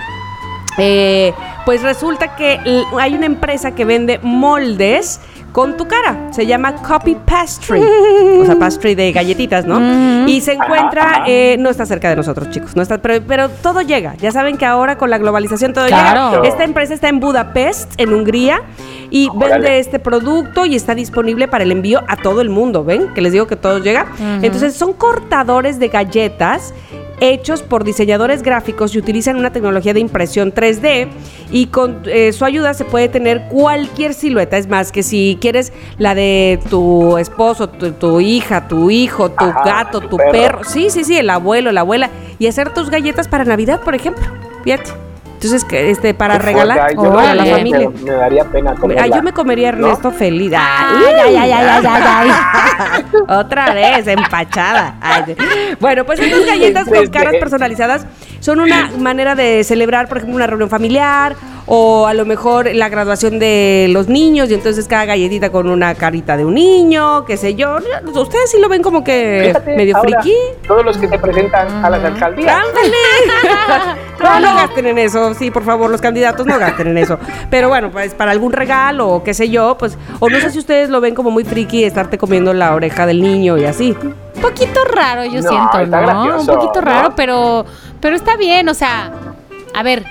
Eh, 0.79 1.33
pues 1.65 1.83
resulta 1.83 2.37
que 2.37 2.61
hay 3.01 3.15
una 3.15 3.27
empresa 3.27 3.75
que 3.75 3.85
vende 3.85 4.21
moldes 4.23 5.21
con 5.55 5.77
tu 5.77 5.87
cara. 5.87 6.33
Se 6.33 6.47
llama 6.47 6.75
Copy 6.75 7.15
Pastry. 7.15 7.81
O 7.81 8.45
sea, 8.45 8.57
pastry 8.59 8.97
de 8.97 9.13
galletitas, 9.13 9.65
¿no? 9.65 10.27
Y 10.29 10.41
se 10.41 10.55
encuentra, 10.55 11.23
eh, 11.29 11.55
no 11.61 11.71
está 11.71 11.87
cerca 11.87 12.11
de 12.11 12.17
nosotros, 12.17 12.51
chicos. 12.51 12.75
No 12.75 12.83
está, 12.83 12.99
pero, 12.99 13.25
pero 13.25 13.49
todo 13.49 13.81
llega. 13.81 14.17
Ya 14.17 14.33
saben 14.33 14.57
que 14.59 14.67
ahora 14.67 14.99
con 14.99 15.11
la 15.11 15.19
globalización 15.19 15.73
todo 15.73 15.87
Claro. 15.87 16.43
llega. 16.43 16.49
Esta 16.49 16.65
empresa 16.65 16.93
está 16.93 17.09
en 17.09 17.21
Budapest, 17.21 17.93
en 18.01 18.13
Hungría, 18.13 18.63
y 19.11 19.29
Órale. 19.29 19.53
vende 19.55 19.79
este 19.79 20.01
producto 20.01 20.67
y 20.67 20.75
está 20.75 20.97
disponible 20.97 21.47
para 21.47 21.63
el 21.63 21.71
envío 21.71 22.03
a 22.09 22.17
todo 22.17 22.41
el 22.41 22.51
mundo. 22.51 22.83
¿Ven? 22.83 23.15
Que 23.15 23.21
les 23.21 23.31
digo 23.33 23.47
que 23.47 23.55
todo 23.55 23.79
llega. 23.79 24.07
Entonces, 24.43 24.75
son 24.75 24.93
cortadores 24.93 25.79
de 25.79 25.87
galletas 25.87 26.75
hechos 27.21 27.63
por 27.63 27.85
diseñadores 27.85 28.43
gráficos 28.43 28.95
y 28.95 28.99
utilizan 28.99 29.37
una 29.37 29.51
tecnología 29.53 29.95
de 29.95 30.01
impresión 30.01 30.53
3D 30.53 31.09
y 31.51 31.67
con 31.67 32.03
eh, 32.07 32.33
su 32.33 32.45
ayuda 32.45 32.75
se 32.75 32.85
puede 32.85 33.09
tener 33.09 33.49
cualquier 33.49 34.15
silueta. 34.15 34.57
Es 34.59 34.69
más, 34.69 34.93
que 34.93 35.03
si 35.03 35.39
quieres 35.41 35.73
la 35.99 36.15
de 36.15 36.59
tu 36.71 37.17
esposo, 37.19 37.69
tu, 37.69 37.93
tu 37.93 38.21
hija, 38.21 38.69
tu 38.69 38.91
hijo, 38.91 39.31
tu 39.31 39.45
Ajá, 39.45 39.63
gato, 39.65 40.01
tu 40.01 40.09
tu 40.09 40.17
perro. 40.17 40.33
perro. 40.33 40.65
Sí, 40.65 40.91
sí, 40.91 41.05
sí, 41.05 41.17
el 41.17 41.31
abuelo, 41.31 41.73
la 41.73 41.81
abuela. 41.81 42.11
Y 42.39 42.47
hacer 42.47 42.73
tus 42.75 42.91
galletas 42.91 43.29
para 43.29 43.45
Navidad, 43.45 43.81
por 43.81 43.95
ejemplo. 43.95 44.25
Fíjate. 44.65 44.91
Entonces, 45.35 45.65
que, 45.65 45.91
este, 45.91 46.15
para 46.15 46.39
Qué 46.39 46.47
regalar 46.47 46.95
fuerte, 46.95 47.15
para 47.15 47.35
la 47.35 47.45
familia. 47.45 47.91
Me, 47.91 48.01
me 48.03 48.11
daría 48.13 48.45
pena 48.45 48.75
comerla. 48.75 49.03
Ay, 49.05 49.11
yo 49.15 49.23
me 49.23 49.33
comería 49.33 49.67
a 49.67 49.73
Ernesto 49.73 50.11
feliz. 50.11 50.53
Ay, 50.57 51.05
Ay, 51.07 51.37
ay, 51.37 51.53
ay, 51.53 51.53
ay, 51.53 51.85
ay, 51.87 52.31
ay. 52.33 53.05
Otra 53.29 53.75
vez, 53.75 54.07
empachada. 54.07 54.95
Ay, 55.01 55.37
bueno, 55.81 56.05
pues 56.05 56.19
estas 56.21 56.47
galletas 56.47 56.85
con 56.85 56.95
Desde- 56.95 57.11
caras 57.11 57.35
personalizadas 57.39 58.07
son 58.41 58.61
una 58.61 58.91
manera 58.99 59.35
de 59.35 59.65
celebrar, 59.65 60.09
por 60.09 60.19
ejemplo, 60.19 60.37
una 60.37 60.47
reunión 60.47 60.71
familiar 60.71 61.35
o 61.67 62.07
a 62.07 62.13
lo 62.15 62.27
mejor 62.27 62.69
la 62.75 62.89
graduación 62.91 63.39
de 63.39 63.87
los 63.91 64.09
niños 64.09 64.51
y 64.51 64.55
entonces 64.55 64.87
cada 64.87 65.07
galletita 65.07 65.51
con 65.51 65.69
una 65.71 65.95
carita 65.95 66.37
de 66.37 66.45
un 66.45 66.55
niño, 66.55 67.25
qué 67.25 67.37
sé 67.37 67.55
yo. 67.55 67.79
Ustedes 68.13 68.51
sí 68.51 68.59
lo 68.61 68.69
ven 68.69 68.83
como 68.83 69.03
que 69.03 69.45
Fíjate, 69.47 69.75
medio 69.77 69.97
ahora, 69.97 70.21
friki. 70.23 70.37
Todos 70.69 70.85
los 70.85 70.99
que 70.99 71.09
se 71.09 71.19
presentan 71.19 71.85
a 71.85 71.89
las 71.89 72.05
alcaldías. 72.05 72.55
¡Ándale! 72.55 72.97
no, 74.23 74.41
no 74.41 74.55
gasten 74.57 74.87
en 74.87 74.99
eso, 74.99 75.33
sí, 75.35 75.51
por 75.51 75.65
favor, 75.65 75.91
los 75.91 76.01
candidatos 76.01 76.47
no 76.47 76.59
gasten 76.59 76.89
en 76.89 76.99
eso. 76.99 77.19
Pero 77.51 77.69
bueno, 77.69 77.91
pues 77.91 78.15
para 78.15 78.31
algún 78.33 78.53
regalo 78.53 79.09
o 79.09 79.23
qué 79.25 79.33
sé 79.35 79.49
yo, 79.49 79.77
pues, 79.79 79.97
o 80.21 80.29
no 80.29 80.41
sé 80.41 80.51
si 80.51 80.59
ustedes 80.59 80.91
lo 80.91 81.01
ven 81.01 81.15
como 81.15 81.31
muy 81.31 81.45
friki 81.45 81.85
estarte 81.85 82.19
comiendo 82.19 82.53
la 82.53 82.75
oreja 82.75 83.07
del 83.07 83.23
niño 83.23 83.57
y 83.57 83.65
así. 83.65 83.97
Un 84.37 84.43
poquito 84.43 84.81
raro, 84.85 85.25
yo 85.25 85.41
No, 85.41 85.49
siento, 85.49 85.79
está 85.81 86.01
¿no? 86.01 86.03
gracioso, 86.03 86.53
Un 86.53 86.59
poquito 86.59 86.81
¿no? 86.83 86.87
raro, 86.87 87.13
pero, 87.17 87.65
pero 88.01 88.17
está 88.17 88.37
bien, 88.37 88.69
o 88.69 88.75
sea, 88.75 89.11
a 89.75 89.83
ver, 89.83 90.05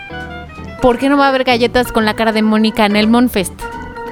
¿por 0.84 0.98
qué 0.98 1.08
no 1.08 1.18
va 1.18 1.28
a 1.28 1.30
haber 1.30 1.46
galletas 1.46 1.94
con 1.94 2.04
la 2.04 2.14
cara 2.14 2.34
de 2.34 2.42
Mónica 2.42 2.86
en 2.86 2.98
el 2.98 3.08
Monfest? 3.08 3.54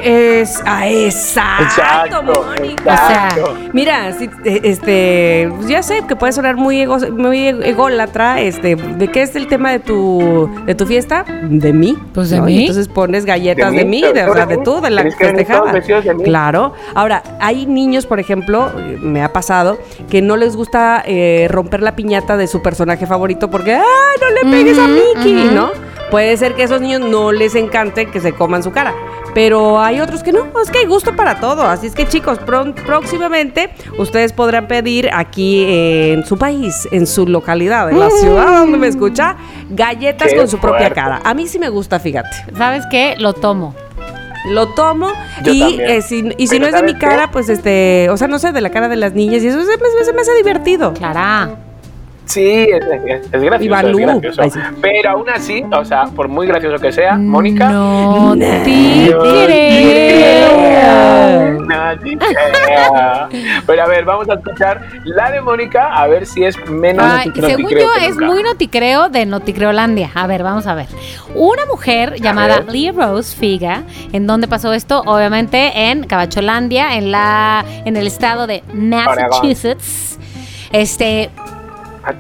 Es, 0.01 0.63
ah, 0.65 0.87
exacto, 0.89 1.63
Exacto, 1.65 2.23
Mónica. 2.23 2.93
exacto. 2.93 3.57
Mira, 3.73 4.13
sí, 4.13 4.29
eh, 4.45 4.61
este, 4.63 5.49
pues 5.53 5.67
ya 5.67 5.83
sé 5.83 6.03
que 6.07 6.15
puede 6.15 6.31
sonar 6.31 6.55
muy, 6.55 6.79
ego, 6.79 6.97
muy 7.11 7.49
ególatra, 7.49 8.39
este, 8.39 8.77
¿de 8.77 9.07
qué 9.09 9.21
es 9.23 9.35
el 9.35 9.47
tema 9.47 9.69
de 9.73 9.79
tu, 9.79 10.49
de 10.65 10.73
tu 10.73 10.85
fiesta? 10.85 11.25
De 11.43 11.73
mí. 11.73 11.97
Pues 12.13 12.29
de 12.29 12.37
¿no? 12.37 12.45
mí. 12.45 12.53
Y 12.55 12.59
entonces 12.61 12.87
pones 12.87 13.25
galletas 13.25 13.69
De 13.73 13.79
de 13.79 13.85
mí, 13.85 14.01
mí, 14.01 14.13
de, 14.13 14.23
o 14.23 14.33
sea, 14.33 14.45
de 14.45 14.57
tú, 14.59 14.79
de 14.79 14.91
la 14.91 15.03
festejada. 15.03 15.73
de 15.73 16.13
mí. 16.15 16.23
Claro. 16.23 16.73
Ahora, 16.95 17.21
hay 17.41 17.65
niños, 17.65 18.05
por 18.05 18.21
ejemplo, 18.21 18.71
me 19.01 19.21
ha 19.21 19.33
pasado, 19.33 19.77
que 20.09 20.21
no 20.21 20.37
les 20.37 20.55
gusta 20.55 21.03
eh, 21.05 21.47
romper 21.51 21.83
la 21.83 21.97
piñata 21.97 22.37
de 22.37 22.47
su 22.47 22.61
personaje 22.61 23.05
favorito 23.07 23.51
porque, 23.51 23.73
¡ay, 23.75 23.83
no 24.21 24.29
le 24.49 24.55
pegues 24.57 24.79
a 24.79 24.87
Mickey! 24.87 25.51
¿No? 25.53 25.90
Puede 26.11 26.35
ser 26.37 26.53
que 26.55 26.61
a 26.63 26.65
esos 26.65 26.81
niños 26.81 26.99
no 27.01 27.31
les 27.31 27.55
encante 27.55 28.05
que 28.07 28.19
se 28.19 28.33
coman 28.33 28.61
su 28.63 28.71
cara. 28.71 28.93
Pero 29.33 29.79
hay 29.79 30.01
otros 30.01 30.23
que 30.23 30.33
no, 30.33 30.45
es 30.61 30.69
que 30.69 30.79
hay 30.79 30.85
gusto 30.85 31.15
para 31.15 31.39
todo. 31.39 31.63
Así 31.63 31.87
es 31.87 31.95
que 31.95 32.05
chicos, 32.05 32.37
próximamente 32.85 33.69
ustedes 33.97 34.33
podrán 34.33 34.67
pedir 34.67 35.09
aquí 35.13 35.65
en 35.67 36.25
su 36.25 36.37
país, 36.37 36.87
en 36.91 37.07
su 37.07 37.25
localidad, 37.25 37.89
en 37.89 37.99
la 37.99 38.09
ciudad 38.09 38.59
donde 38.59 38.77
me 38.77 38.87
escucha, 38.87 39.37
galletas 39.69 40.29
Qué 40.31 40.35
con 40.37 40.49
su 40.49 40.59
propia 40.59 40.79
fuerte. 40.87 40.95
cara. 40.95 41.21
A 41.23 41.33
mí 41.33 41.47
sí 41.47 41.59
me 41.59 41.69
gusta, 41.69 41.99
fíjate. 41.99 42.29
¿Sabes 42.57 42.83
qué? 42.91 43.15
Lo 43.17 43.31
tomo. 43.31 43.73
Lo 44.49 44.67
tomo 44.73 45.13
Yo 45.43 45.53
y, 45.53 45.59
también. 45.59 45.89
eh, 45.89 46.01
si, 46.01 46.29
y 46.37 46.47
si 46.47 46.59
no 46.59 46.65
es 46.67 46.73
de 46.73 46.83
mi 46.83 46.95
cara, 46.97 47.29
pues 47.31 47.47
este, 47.47 48.09
o 48.09 48.17
sea, 48.17 48.27
no 48.27 48.37
sé, 48.39 48.51
de 48.51 48.59
la 48.59 48.71
cara 48.71 48.89
de 48.89 48.95
las 48.97 49.13
niñas 49.13 49.43
y 49.43 49.47
eso 49.47 49.61
se 49.61 49.77
me, 49.77 50.03
se 50.03 50.13
me 50.13 50.21
hace 50.21 50.33
divertido. 50.35 50.93
Clara. 50.93 51.51
Sí, 52.31 52.67
es, 52.71 52.83
es- 53.05 53.25
es 53.33 53.41
gracioso, 53.41 53.63
Y 53.63 53.67
Balú. 53.67 53.99
es 53.99 54.05
gracioso. 54.05 54.41
Ay, 54.41 54.49
sí. 54.51 54.59
Pero 54.81 55.09
aún 55.11 55.29
así, 55.29 55.63
o 55.71 55.85
sea, 55.85 56.05
por 56.05 56.27
muy 56.27 56.47
gracioso 56.47 56.79
que 56.81 56.91
sea, 56.91 57.17
Mónica. 57.17 57.69
No 57.69 58.35
No 58.35 58.39
te 58.39 58.61
creo. 58.63 59.23
No 59.23 59.45
te 61.97 62.17
creo. 62.17 63.29
Pero 63.67 63.83
a 63.83 63.87
ver, 63.87 64.05
vamos 64.05 64.29
a 64.29 64.33
escuchar 64.35 64.81
la 65.03 65.31
de 65.31 65.41
Mónica 65.41 65.93
a 65.95 66.07
ver 66.07 66.25
si 66.25 66.43
es 66.43 66.55
menos 66.69 67.05
Ay, 67.05 67.27
noticreo 67.27 67.49
según 67.57 67.69
que 67.69 67.75
yo, 67.81 67.87
nunca. 67.87 68.05
es 68.05 68.17
muy 68.17 68.43
noticreo 68.43 69.09
de 69.09 69.25
Noticreolandia. 69.25 70.09
A 70.13 70.27
ver, 70.27 70.43
vamos 70.43 70.67
a 70.67 70.75
ver. 70.75 70.87
Una 71.35 71.65
mujer 71.65 72.15
llamada 72.21 72.59
ver. 72.61 72.71
Lee 72.73 72.91
Rose 72.91 73.35
Figa, 73.35 73.83
¿en 74.13 74.27
dónde 74.27 74.47
pasó 74.47 74.73
esto? 74.73 75.01
Obviamente 75.05 75.89
en 75.89 76.05
Cabacholandia, 76.05 76.95
en 76.95 77.11
la, 77.11 77.65
en 77.85 77.97
el 77.97 78.07
estado 78.07 78.47
de 78.47 78.63
Massachusetts. 78.73 80.17
Este, 80.71 81.29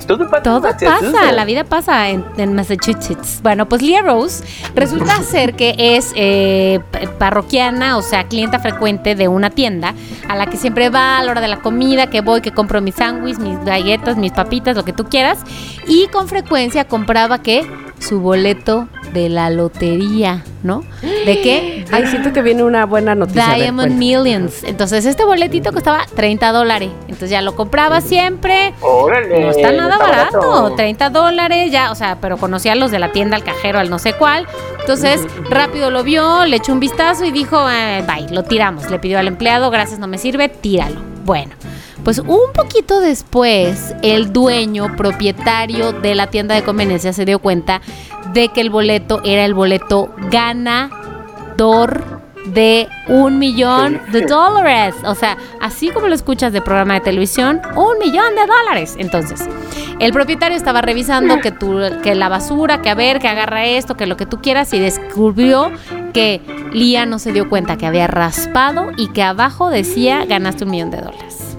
Todo, 0.05 0.29
pasa, 0.29 0.43
todo 0.43 0.61
pasa, 0.61 0.85
pasa, 0.85 1.31
la 1.31 1.43
vida 1.43 1.63
pasa 1.63 2.09
en, 2.09 2.23
en 2.37 2.53
Massachusetts. 2.53 3.39
Bueno, 3.41 3.67
pues 3.67 3.81
Leah 3.81 4.03
Rose 4.03 4.43
resulta 4.75 5.23
ser 5.23 5.55
que 5.55 5.75
es 5.77 6.13
eh, 6.15 6.79
parroquiana, 7.17 7.97
o 7.97 8.03
sea, 8.03 8.25
clienta 8.25 8.59
frecuente 8.59 9.15
de 9.15 9.27
una 9.27 9.49
tienda 9.49 9.95
a 10.29 10.35
la 10.35 10.45
que 10.45 10.57
siempre 10.57 10.89
va 10.89 11.17
a 11.17 11.23
la 11.23 11.31
hora 11.31 11.41
de 11.41 11.47
la 11.47 11.61
comida, 11.61 12.07
que 12.07 12.21
voy, 12.21 12.41
que 12.41 12.51
compro 12.51 12.79
mis 12.79 12.95
sándwiches, 12.95 13.39
mis 13.39 13.63
galletas, 13.65 14.17
mis 14.17 14.31
papitas, 14.31 14.75
lo 14.75 14.85
que 14.85 14.93
tú 14.93 15.05
quieras. 15.05 15.39
Y 15.87 16.07
con 16.07 16.27
frecuencia 16.27 16.85
compraba 16.85 17.41
que 17.41 17.67
su 18.01 18.19
boleto 18.19 18.87
de 19.13 19.29
la 19.29 19.49
lotería, 19.49 20.43
¿no? 20.63 20.83
¿De 21.01 21.41
qué? 21.41 21.85
Ay, 21.91 22.07
siento 22.07 22.33
que 22.33 22.41
viene 22.41 22.63
una 22.63 22.85
buena 22.85 23.15
noticia. 23.15 23.49
ver, 23.49 23.57
Diamond. 23.59 23.91
Millions. 23.97 24.63
Entonces, 24.63 25.05
este 25.05 25.23
boletito 25.23 25.71
costaba 25.71 26.05
30 26.15 26.51
dólares. 26.51 26.89
Entonces, 27.03 27.29
ya 27.29 27.41
lo 27.41 27.55
compraba 27.55 28.01
siempre. 28.01 28.73
Órale. 28.81 29.41
No 29.41 29.51
está 29.51 29.71
nada 29.71 29.93
está 29.95 30.07
barato, 30.07 30.73
30 30.75 31.09
dólares 31.09 31.71
ya, 31.71 31.91
o 31.91 31.95
sea, 31.95 32.17
pero 32.19 32.37
conocía 32.37 32.73
a 32.73 32.75
los 32.75 32.91
de 32.91 32.99
la 32.99 33.11
tienda, 33.11 33.35
al 33.35 33.43
cajero, 33.43 33.79
al 33.79 33.89
no 33.89 33.99
sé 33.99 34.13
cuál. 34.13 34.47
Entonces, 34.79 35.21
rápido 35.49 35.91
lo 35.91 36.03
vio, 36.03 36.45
le 36.45 36.57
echó 36.57 36.73
un 36.73 36.79
vistazo 36.79 37.23
y 37.25 37.31
dijo, 37.31 37.69
eh, 37.69 38.03
bye, 38.07 38.33
lo 38.33 38.43
tiramos. 38.43 38.89
Le 38.89 38.99
pidió 38.99 39.19
al 39.19 39.27
empleado, 39.27 39.69
gracias, 39.69 39.99
no 39.99 40.07
me 40.07 40.17
sirve, 40.17 40.49
tíralo. 40.49 40.99
Bueno, 41.23 41.51
pues 42.03 42.19
un 42.19 42.51
poquito 42.53 42.99
después, 42.99 43.93
el 44.01 44.33
dueño, 44.33 44.95
propietario 44.95 45.93
de 45.93 46.15
la 46.15 46.27
tienda 46.27 46.55
de 46.55 46.63
conveniencia, 46.63 47.13
se 47.13 47.25
dio 47.25 47.39
cuenta 47.39 47.81
de 48.33 48.49
que 48.49 48.61
el 48.61 48.69
boleto 48.69 49.21
era 49.23 49.45
el 49.45 49.53
boleto 49.53 50.13
ganador 50.29 52.21
de 52.45 52.87
un 53.07 53.39
millón 53.39 54.01
de 54.11 54.21
dólares. 54.25 54.95
O 55.05 55.15
sea, 55.15 55.37
así 55.59 55.89
como 55.89 56.07
lo 56.07 56.15
escuchas 56.15 56.53
de 56.53 56.61
programa 56.61 56.95
de 56.95 57.01
televisión, 57.01 57.61
un 57.75 57.97
millón 57.99 58.35
de 58.35 58.45
dólares. 58.45 58.95
Entonces, 58.97 59.47
el 59.99 60.11
propietario 60.11 60.57
estaba 60.57 60.81
revisando 60.81 61.39
que, 61.39 61.51
tu, 61.51 61.79
que 62.03 62.15
la 62.15 62.29
basura, 62.29 62.81
que 62.81 62.89
a 62.89 62.95
ver, 62.95 63.19
que 63.19 63.27
agarra 63.27 63.65
esto, 63.65 63.95
que 63.95 64.07
lo 64.07 64.17
que 64.17 64.25
tú 64.25 64.41
quieras, 64.41 64.73
y 64.73 64.79
descubrió 64.79 65.71
que 66.13 66.41
Lía 66.71 67.05
no 67.05 67.19
se 67.19 67.31
dio 67.31 67.49
cuenta 67.49 67.77
que 67.77 67.85
había 67.85 68.07
raspado 68.07 68.91
y 68.97 69.09
que 69.09 69.23
abajo 69.23 69.69
decía 69.69 70.25
ganaste 70.25 70.63
un 70.63 70.71
millón 70.71 70.91
de 70.91 71.01
dólares. 71.01 71.50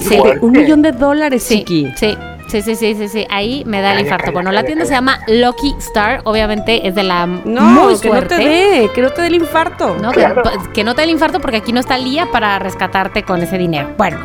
Sí, 0.00 0.20
un 0.40 0.52
millón 0.52 0.82
de 0.82 0.92
dólares, 0.92 1.42
Sí, 1.42 1.58
chiqui. 1.58 1.92
sí. 1.96 2.16
Sí, 2.48 2.62
sí, 2.62 2.76
sí, 2.76 2.94
sí, 2.94 3.08
sí. 3.08 3.26
Ahí 3.28 3.64
me 3.66 3.80
da 3.80 3.92
el 3.92 4.00
infarto. 4.00 4.30
bueno, 4.30 4.52
la 4.52 4.62
tienda 4.62 4.84
se 4.84 4.92
llama 4.92 5.18
Lucky 5.26 5.74
Star. 5.80 6.20
Obviamente 6.22 6.86
es 6.86 6.94
de 6.94 7.02
la 7.02 7.26
No, 7.26 7.60
muy 7.60 7.98
que 7.98 8.08
no 8.08 8.22
te 8.22 8.36
dé, 8.36 8.88
que 8.94 9.02
no 9.02 9.10
te 9.10 9.22
dé 9.22 9.26
el 9.26 9.34
infarto. 9.34 9.96
¿no? 10.00 10.12
Claro. 10.12 10.42
Que, 10.44 10.50
que 10.72 10.84
no 10.84 10.94
te 10.94 11.00
dé 11.00 11.04
el 11.06 11.10
infarto 11.10 11.40
porque 11.40 11.56
aquí 11.56 11.72
no 11.72 11.80
está 11.80 11.98
Lía 11.98 12.28
para 12.30 12.58
rescatarte 12.60 13.24
con 13.24 13.42
ese 13.42 13.58
dinero. 13.58 13.88
Bueno, 13.98 14.18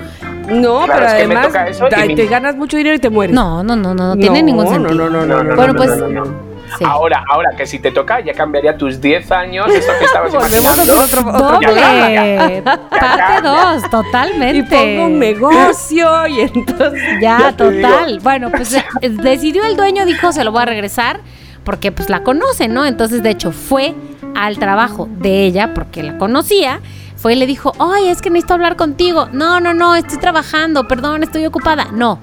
No, 0.51 0.85
Claro, 0.85 0.93
pero 0.93 1.05
es 1.07 1.13
que 1.21 1.27
me 1.27 1.35
además 1.35 2.15
te 2.15 2.25
ganas 2.27 2.55
mucho 2.55 2.77
dinero 2.77 2.95
y 2.95 2.99
te 2.99 3.09
mueres. 3.09 3.33
no, 3.35 3.63
no, 3.63 3.75
no, 3.75 3.95
no, 3.95 4.09
no 4.09 4.15
tiene 4.17 4.43
ningún 4.43 4.67
sentido. 4.67 4.93
No, 4.93 5.09
no, 5.09 5.25
no, 5.25 5.25
no, 5.25 5.43
no, 5.43 5.55
Bueno, 5.55 5.73
no, 5.73 5.77
pues- 5.77 5.89
no, 5.97 6.07
no, 6.07 6.25
no. 6.25 6.50
Sí. 6.77 6.83
Ahora, 6.87 7.23
ahora 7.29 7.49
que 7.57 7.65
si 7.65 7.79
te 7.79 7.91
toca, 7.91 8.19
ya 8.21 8.33
cambiaría 8.33 8.77
tus 8.77 9.01
10 9.01 9.31
años, 9.31 9.67
eso 9.69 9.91
que 9.99 10.05
estabas 10.05 10.31
Volvemos 10.33 10.77
imaginando. 10.77 10.93
a 10.93 11.05
otro, 11.05 11.55
otro 11.55 11.61
Ya 11.61 12.43
Doble. 12.43 12.61
Parte 12.61 13.41
dos, 13.43 13.83
Y 13.85 13.89
totalmente. 13.89 14.75
pongo 14.75 15.05
un 15.05 15.19
negocio 15.19 16.27
y 16.27 16.41
entonces. 16.41 17.01
Ya, 17.21 17.53
total. 17.55 18.19
Bueno, 18.21 18.49
pues 18.51 18.73
eh, 18.73 18.83
decidió 19.01 19.63
el 19.65 19.75
dueño, 19.75 20.05
dijo, 20.05 20.31
se 20.31 20.43
lo 20.43 20.51
voy 20.51 20.61
a 20.63 20.65
regresar 20.65 21.19
porque 21.63 21.91
pues 21.91 22.09
la 22.09 22.23
conoce, 22.23 22.67
¿no? 22.67 22.85
Entonces, 22.85 23.21
de 23.21 23.29
hecho, 23.29 23.51
fue 23.51 23.93
al 24.35 24.57
trabajo 24.57 25.07
de 25.11 25.45
ella 25.45 25.73
porque 25.73 26.01
la 26.03 26.17
conocía. 26.17 26.79
Fue 27.17 27.33
y 27.33 27.35
le 27.35 27.45
dijo, 27.45 27.73
ay, 27.79 28.07
es 28.09 28.19
que 28.21 28.31
necesito 28.31 28.55
hablar 28.55 28.75
contigo. 28.77 29.27
No, 29.31 29.59
no, 29.59 29.75
no, 29.75 29.93
estoy 29.95 30.17
trabajando, 30.17 30.87
perdón, 30.87 31.21
estoy 31.21 31.45
ocupada. 31.45 31.89
No, 31.91 32.17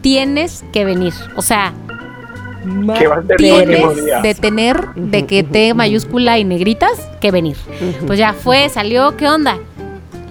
tienes 0.00 0.64
que 0.72 0.84
venir. 0.84 1.12
O 1.36 1.42
sea, 1.42 1.72
Que 2.98 3.06
va 3.06 3.16
a 3.16 3.22
ser 3.22 3.40
mi 3.40 3.50
último 3.50 3.92
tienes 3.92 4.22
de 4.22 4.34
tener 4.34 4.88
de 4.94 5.26
que 5.26 5.42
T 5.42 5.74
mayúscula 5.74 6.38
y 6.38 6.44
negritas 6.44 7.08
que 7.20 7.30
venir. 7.30 7.56
Pues 8.06 8.18
ya 8.18 8.32
fue, 8.32 8.68
salió, 8.68 9.16
¿qué 9.16 9.28
onda? 9.28 9.58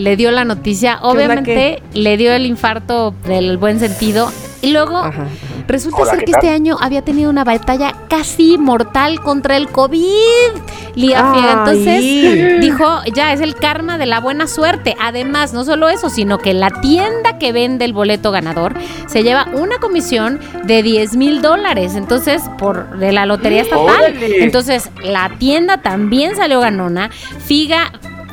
Le 0.01 0.15
dio 0.15 0.31
la 0.31 0.43
noticia, 0.45 0.99
obviamente 1.03 1.81
le 1.93 2.17
dio 2.17 2.33
el 2.33 2.45
infarto 2.45 3.13
del 3.27 3.57
buen 3.57 3.79
sentido. 3.79 4.31
Y 4.63 4.71
luego 4.71 4.97
Ajá. 4.97 5.25
resulta 5.67 6.01
Hola, 6.03 6.11
ser 6.11 6.19
¿qué 6.19 6.25
que 6.25 6.31
tal? 6.33 6.41
este 6.43 6.53
año 6.53 6.77
había 6.79 7.01
tenido 7.01 7.29
una 7.31 7.43
batalla 7.43 7.93
casi 8.09 8.57
mortal 8.59 9.19
contra 9.21 9.57
el 9.57 9.67
COVID. 9.69 10.51
Lía 10.95 11.33
Fiega. 11.33 11.51
Entonces 11.53 12.61
dijo, 12.61 12.85
ya 13.13 13.31
es 13.33 13.41
el 13.41 13.55
karma 13.55 13.97
de 13.97 14.05
la 14.05 14.19
buena 14.19 14.45
suerte. 14.47 14.95
Además, 14.99 15.53
no 15.53 15.63
solo 15.63 15.87
eso, 15.89 16.09
sino 16.09 16.37
que 16.37 16.53
la 16.53 16.69
tienda 16.81 17.37
que 17.39 17.51
vende 17.53 17.85
el 17.85 17.93
boleto 17.93 18.29
ganador 18.31 18.73
se 19.07 19.23
lleva 19.23 19.47
una 19.53 19.77
comisión 19.77 20.39
de 20.63 20.83
10 20.83 21.15
mil 21.15 21.41
dólares. 21.41 21.95
Entonces, 21.95 22.43
por 22.59 22.97
de 22.99 23.11
la 23.13 23.25
lotería 23.25 23.61
estatal. 23.61 23.85
¡Órale! 24.15 24.43
Entonces, 24.43 24.89
la 25.03 25.29
tienda 25.39 25.81
también 25.81 26.35
salió 26.35 26.59
ganona. 26.59 27.09
Figa. 27.45 27.91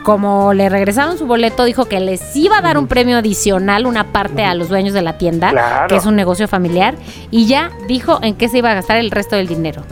Como 0.08 0.54
le 0.54 0.70
regresaron 0.70 1.18
su 1.18 1.26
boleto, 1.26 1.66
dijo 1.66 1.84
que 1.84 2.00
les 2.00 2.34
iba 2.34 2.56
a 2.56 2.60
dar 2.62 2.78
un 2.78 2.86
premio 2.86 3.18
adicional, 3.18 3.84
una 3.84 4.04
parte 4.04 4.42
a 4.42 4.54
los 4.54 4.70
dueños 4.70 4.94
de 4.94 5.02
la 5.02 5.18
tienda, 5.18 5.50
Claro. 5.50 5.86
que 5.88 5.96
es 5.96 6.06
un 6.06 6.16
negocio 6.16 6.48
familiar, 6.48 6.94
y 7.30 7.44
ya 7.46 7.70
dijo 7.88 8.18
en 8.22 8.34
qué 8.34 8.48
se 8.48 8.56
iba 8.56 8.70
a 8.70 8.74
gastar 8.74 8.96
el 8.96 9.10
resto 9.10 9.36
del 9.36 9.46
dinero. 9.48 9.82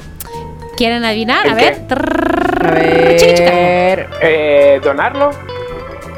¿Quieren 0.78 1.04
adivinar? 1.04 1.44
¿En 1.44 1.52
A 1.52 1.54
ver. 1.54 1.74
A 1.90 3.16
Chiqui, 3.18 3.34
chica. 3.34 3.50
ver. 3.50 4.08
Eh, 4.22 4.80
¿Donarlo? 4.82 5.32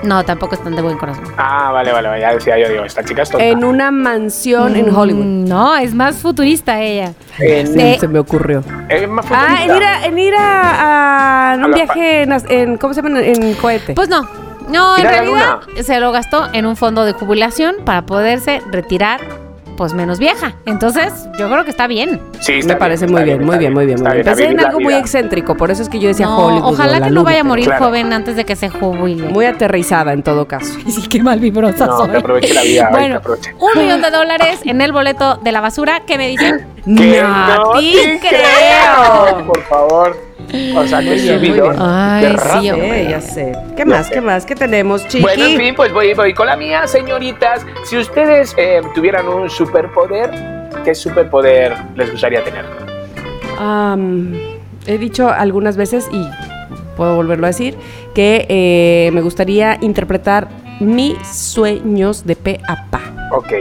No, 0.02 0.24
tampoco 0.24 0.54
están 0.54 0.76
de 0.76 0.82
buen 0.82 0.96
corazón. 0.96 1.24
Ah, 1.36 1.70
vale, 1.72 1.92
vale, 1.92 2.20
ya 2.20 2.32
decía 2.32 2.56
yo, 2.58 2.68
digo, 2.68 2.84
esta 2.84 3.02
chica 3.04 3.22
es 3.22 3.30
tonta. 3.30 3.44
En 3.44 3.64
una 3.64 3.90
mansión 3.90 4.76
en 4.76 4.90
Mm, 4.92 4.96
Hollywood. 4.96 5.24
No, 5.24 5.76
es 5.76 5.92
más 5.94 6.16
futurista 6.18 6.80
ella. 6.80 7.12
En- 7.38 7.66
Sí. 7.66 7.96
Se 8.00 8.08
me 8.08 8.18
ocurrió. 8.20 8.62
es 8.88 9.08
más 9.08 9.26
Ah, 9.30 9.58
en 9.62 9.70
futurista. 9.70 9.76
ir 9.76 9.82
a, 9.84 10.06
en 10.06 10.18
ir 10.18 10.34
a, 10.36 11.52
a 11.52 11.56
un 11.56 11.64
A 11.64 11.68
viaje 11.68 12.22
en, 12.22 12.32
en- 12.48 12.76
¿cómo 12.78 12.94
se 12.94 13.02
llama? 13.02 13.20
En, 13.20 13.42
en 13.42 13.54
cohete. 13.54 13.94
Pues 13.94 14.08
no. 14.08 14.22
No, 14.68 14.96
en 14.98 15.02
realidad 15.04 15.60
se 15.82 15.98
lo 15.98 16.12
gastó 16.12 16.46
en 16.52 16.66
un 16.66 16.76
fondo 16.76 17.04
de 17.06 17.12
jubilación 17.14 17.76
para 17.86 18.02
poderse 18.02 18.60
retirar 18.70 19.18
pues 19.78 19.94
menos 19.94 20.18
vieja. 20.18 20.56
Entonces, 20.66 21.12
yo 21.38 21.48
creo 21.48 21.64
que 21.64 21.70
está 21.70 21.86
bien. 21.86 22.20
Sí, 22.40 22.54
está 22.54 22.74
me 22.74 22.78
parece 22.80 23.06
bien, 23.06 23.14
muy 23.16 23.24
bien, 23.24 23.42
muy 23.44 23.56
bien, 23.58 23.72
muy 23.72 23.86
bien. 23.86 24.02
Muy 24.02 24.12
bien. 24.12 24.24
Pensé 24.24 24.46
en 24.48 24.58
algo 24.60 24.80
muy 24.80 24.92
excéntrico, 24.94 25.56
por 25.56 25.70
eso 25.70 25.82
es 25.82 25.88
que 25.88 26.00
yo 26.00 26.08
decía 26.08 26.26
No, 26.26 26.36
Hollywood. 26.46 26.72
ojalá 26.72 27.00
que 27.00 27.10
no 27.10 27.22
vaya 27.22 27.40
a 27.40 27.44
morir 27.44 27.66
claro. 27.66 27.86
joven 27.86 28.12
antes 28.12 28.34
de 28.36 28.44
que 28.44 28.56
se 28.56 28.68
jubile. 28.68 29.28
Muy 29.28 29.46
aterrizada 29.46 30.12
en 30.12 30.22
todo 30.22 30.46
caso. 30.46 30.74
Sí, 30.88 31.06
qué 31.08 31.22
mal 31.22 31.38
vibrosa 31.38 31.86
No, 31.86 31.98
soy. 31.98 32.10
que 32.10 32.16
aproveche 32.16 32.52
la 32.54 32.62
vida, 32.62 32.88
que 32.88 32.96
Bueno, 32.96 33.16
aproveche. 33.18 33.54
un 33.58 33.80
millón 33.82 34.02
de 34.02 34.10
dólares 34.10 34.60
en 34.64 34.80
el 34.80 34.90
boleto 34.92 35.36
de 35.36 35.52
la 35.52 35.60
basura. 35.60 36.02
¿Qué 36.06 36.18
me 36.18 36.28
dicen? 36.28 36.66
Que 36.84 37.22
no 37.22 37.56
no 37.74 37.78
te 37.78 38.18
creo. 38.20 39.46
Por 39.46 39.62
favor. 39.64 40.27
O 40.76 40.86
sea, 40.86 41.00
que 41.00 41.18
sí. 41.18 41.28
Ay, 41.78 42.36
sí, 42.60 42.70
hombre. 42.70 43.06
ya 43.10 43.20
sé. 43.20 43.52
¿Qué 43.76 43.84
más? 43.84 44.06
sé. 44.06 44.14
¿Qué 44.14 44.20
más? 44.20 44.46
¿Qué 44.46 44.54
tenemos, 44.54 45.06
Chiqui? 45.06 45.22
Bueno, 45.22 45.44
en 45.44 45.56
fin, 45.56 45.74
pues 45.74 45.92
voy, 45.92 46.14
voy 46.14 46.32
con 46.32 46.46
la 46.46 46.56
mía, 46.56 46.86
señoritas. 46.86 47.66
Si 47.84 47.96
ustedes 47.98 48.54
eh, 48.56 48.80
tuvieran 48.94 49.28
un 49.28 49.50
superpoder, 49.50 50.30
¿qué 50.84 50.94
superpoder 50.94 51.76
les 51.96 52.10
gustaría 52.10 52.42
tener? 52.42 52.64
He 54.86 54.98
dicho 54.98 55.28
algunas 55.28 55.76
veces 55.76 56.08
y 56.12 56.26
puedo 56.96 57.14
volverlo 57.16 57.46
a 57.46 57.48
decir 57.48 57.76
que 58.14 58.46
eh, 58.48 59.10
me 59.12 59.20
gustaría 59.20 59.76
interpretar 59.80 60.48
mis 60.80 61.18
sueños 61.26 62.24
de 62.24 62.36
pe 62.36 62.60
a 62.66 62.86
pa. 62.90 63.28
Ok, 63.32 63.52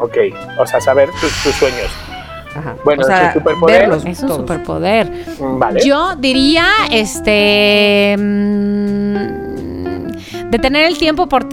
ok. 0.00 0.16
O 0.58 0.66
sea, 0.66 0.80
saber 0.80 1.10
tus, 1.20 1.42
tus 1.42 1.54
sueños. 1.54 2.11
Ajá. 2.56 2.74
Bueno, 2.84 3.02
o 3.02 3.06
sea, 3.06 3.30
ese 3.30 3.40
superpoder- 3.40 3.78
verlos 3.78 4.04
Es 4.04 4.20
un 4.20 4.28
todos. 4.28 4.40
superpoder. 4.40 5.10
Mm, 5.40 5.58
Vale. 5.58 5.80
Yo 5.84 6.14
diría, 6.16 6.66
este, 6.90 8.16
mm, 8.18 10.50
detener 10.50 10.86
el 10.86 10.98
tiempo 10.98 11.28
por 11.28 11.46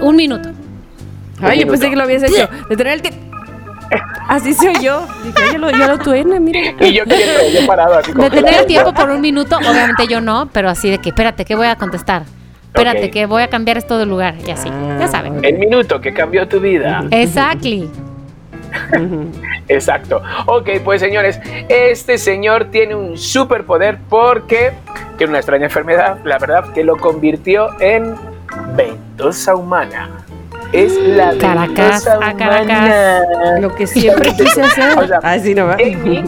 un 0.00 0.16
minuto. 0.16 0.50
Ay, 1.40 1.60
yo 1.60 1.66
Un 1.66 1.70
pensé 1.70 1.70
minuto. 1.70 1.90
que 1.90 1.96
lo 1.96 2.02
habías 2.02 2.22
hecho. 2.22 2.48
De 2.68 2.76
tener 2.76 2.94
el 2.94 3.02
tiempo. 3.02 3.20
Así 4.28 4.52
soy 4.52 4.74
yo. 4.82 5.06
Dije, 5.24 5.52
ya 5.52 5.58
lo, 5.58 5.70
ya 5.70 5.86
lo 5.88 5.98
tuene, 5.98 6.40
mira. 6.40 6.60
Y 6.80 6.92
yo 6.92 7.04
queriendo, 7.04 7.40
yo 7.60 7.66
parado 7.66 7.94
así 7.98 8.12
Detener 8.12 8.30
congelado. 8.32 8.60
el 8.60 8.66
tiempo 8.66 8.94
por 8.94 9.10
un 9.10 9.20
minuto, 9.20 9.56
obviamente 9.56 10.06
yo 10.08 10.20
no, 10.20 10.48
pero 10.52 10.68
así 10.68 10.90
de 10.90 10.98
que, 10.98 11.10
espérate, 11.10 11.44
¿qué 11.44 11.54
voy 11.54 11.66
a 11.68 11.76
contestar? 11.76 12.24
Espérate, 12.66 13.06
Ok. 13.06 13.12
que 13.12 13.26
voy 13.26 13.42
a 13.42 13.48
cambiar 13.48 13.78
esto 13.78 13.98
de 13.98 14.06
lugar. 14.06 14.34
Y 14.46 14.50
así, 14.50 14.68
Ah, 14.70 14.98
ya 15.00 15.08
saben. 15.08 15.42
El 15.44 15.58
minuto 15.58 16.00
que 16.00 16.12
cambió 16.12 16.46
tu 16.46 16.60
vida. 16.60 17.04
Exactly. 17.10 17.88
Exacto. 19.68 20.22
Ok, 20.46 20.68
pues 20.84 21.00
señores, 21.00 21.40
este 21.68 22.18
señor 22.18 22.66
tiene 22.66 22.94
un 22.94 23.16
superpoder 23.18 23.98
porque 24.08 24.72
tiene 25.16 25.30
una 25.30 25.38
extraña 25.38 25.64
enfermedad, 25.66 26.18
la 26.24 26.38
verdad, 26.38 26.72
que 26.72 26.84
lo 26.84 26.96
convirtió 26.96 27.68
en 27.80 28.14
ventosa 28.76 29.54
humana. 29.54 30.10
Es 30.72 30.94
la 30.96 31.36
Caracas, 31.40 32.04
ventosa 32.04 32.18
a 32.22 32.34
Caracas. 32.36 32.64
humana. 32.64 33.60
Lo 33.60 33.74
que 33.74 33.86
siempre 33.86 34.32
quise 34.36 34.62
hacer. 34.62 34.98
O 34.98 35.06
sea, 35.06 35.18
Así 35.22 35.54
no 35.54 35.66
va. 35.66 35.76
Jamie, 35.78 36.24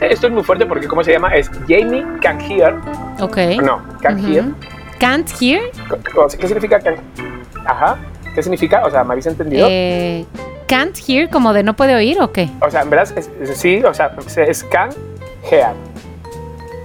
esto 0.00 0.26
es 0.26 0.32
muy 0.32 0.42
fuerte 0.42 0.66
porque 0.66 0.86
¿cómo 0.86 1.02
se 1.02 1.12
llama? 1.12 1.34
Es 1.34 1.50
Jamie 1.68 2.04
Can 2.20 2.40
Hear. 2.40 2.74
Ok. 3.20 3.38
No, 3.62 3.80
Can 4.00 4.18
Ujú. 4.18 4.32
Hear. 4.32 4.44
Can't 4.98 5.28
hear. 5.40 5.62
¿Qué 6.38 6.46
significa 6.46 6.78
can? 6.78 6.94
Ajá. 7.66 7.96
¿Qué 8.36 8.42
significa? 8.42 8.82
O 8.86 8.90
sea, 8.90 9.02
¿me 9.02 9.12
habéis 9.12 9.26
entendido? 9.26 9.66
Eh, 9.68 10.24
can't 10.72 10.96
hear, 11.08 11.28
como 11.28 11.52
de 11.52 11.62
no 11.62 11.74
puede 11.76 11.94
oír 11.94 12.18
o 12.20 12.32
qué? 12.32 12.48
O 12.60 12.70
sea, 12.70 12.82
en 12.82 12.90
verdad, 12.90 13.12
es- 13.18 13.30
es- 13.40 13.58
sí, 13.58 13.82
o 13.84 13.92
sea, 13.92 14.12
es 14.46 14.64
Can 14.64 14.90
Hear. 15.50 15.74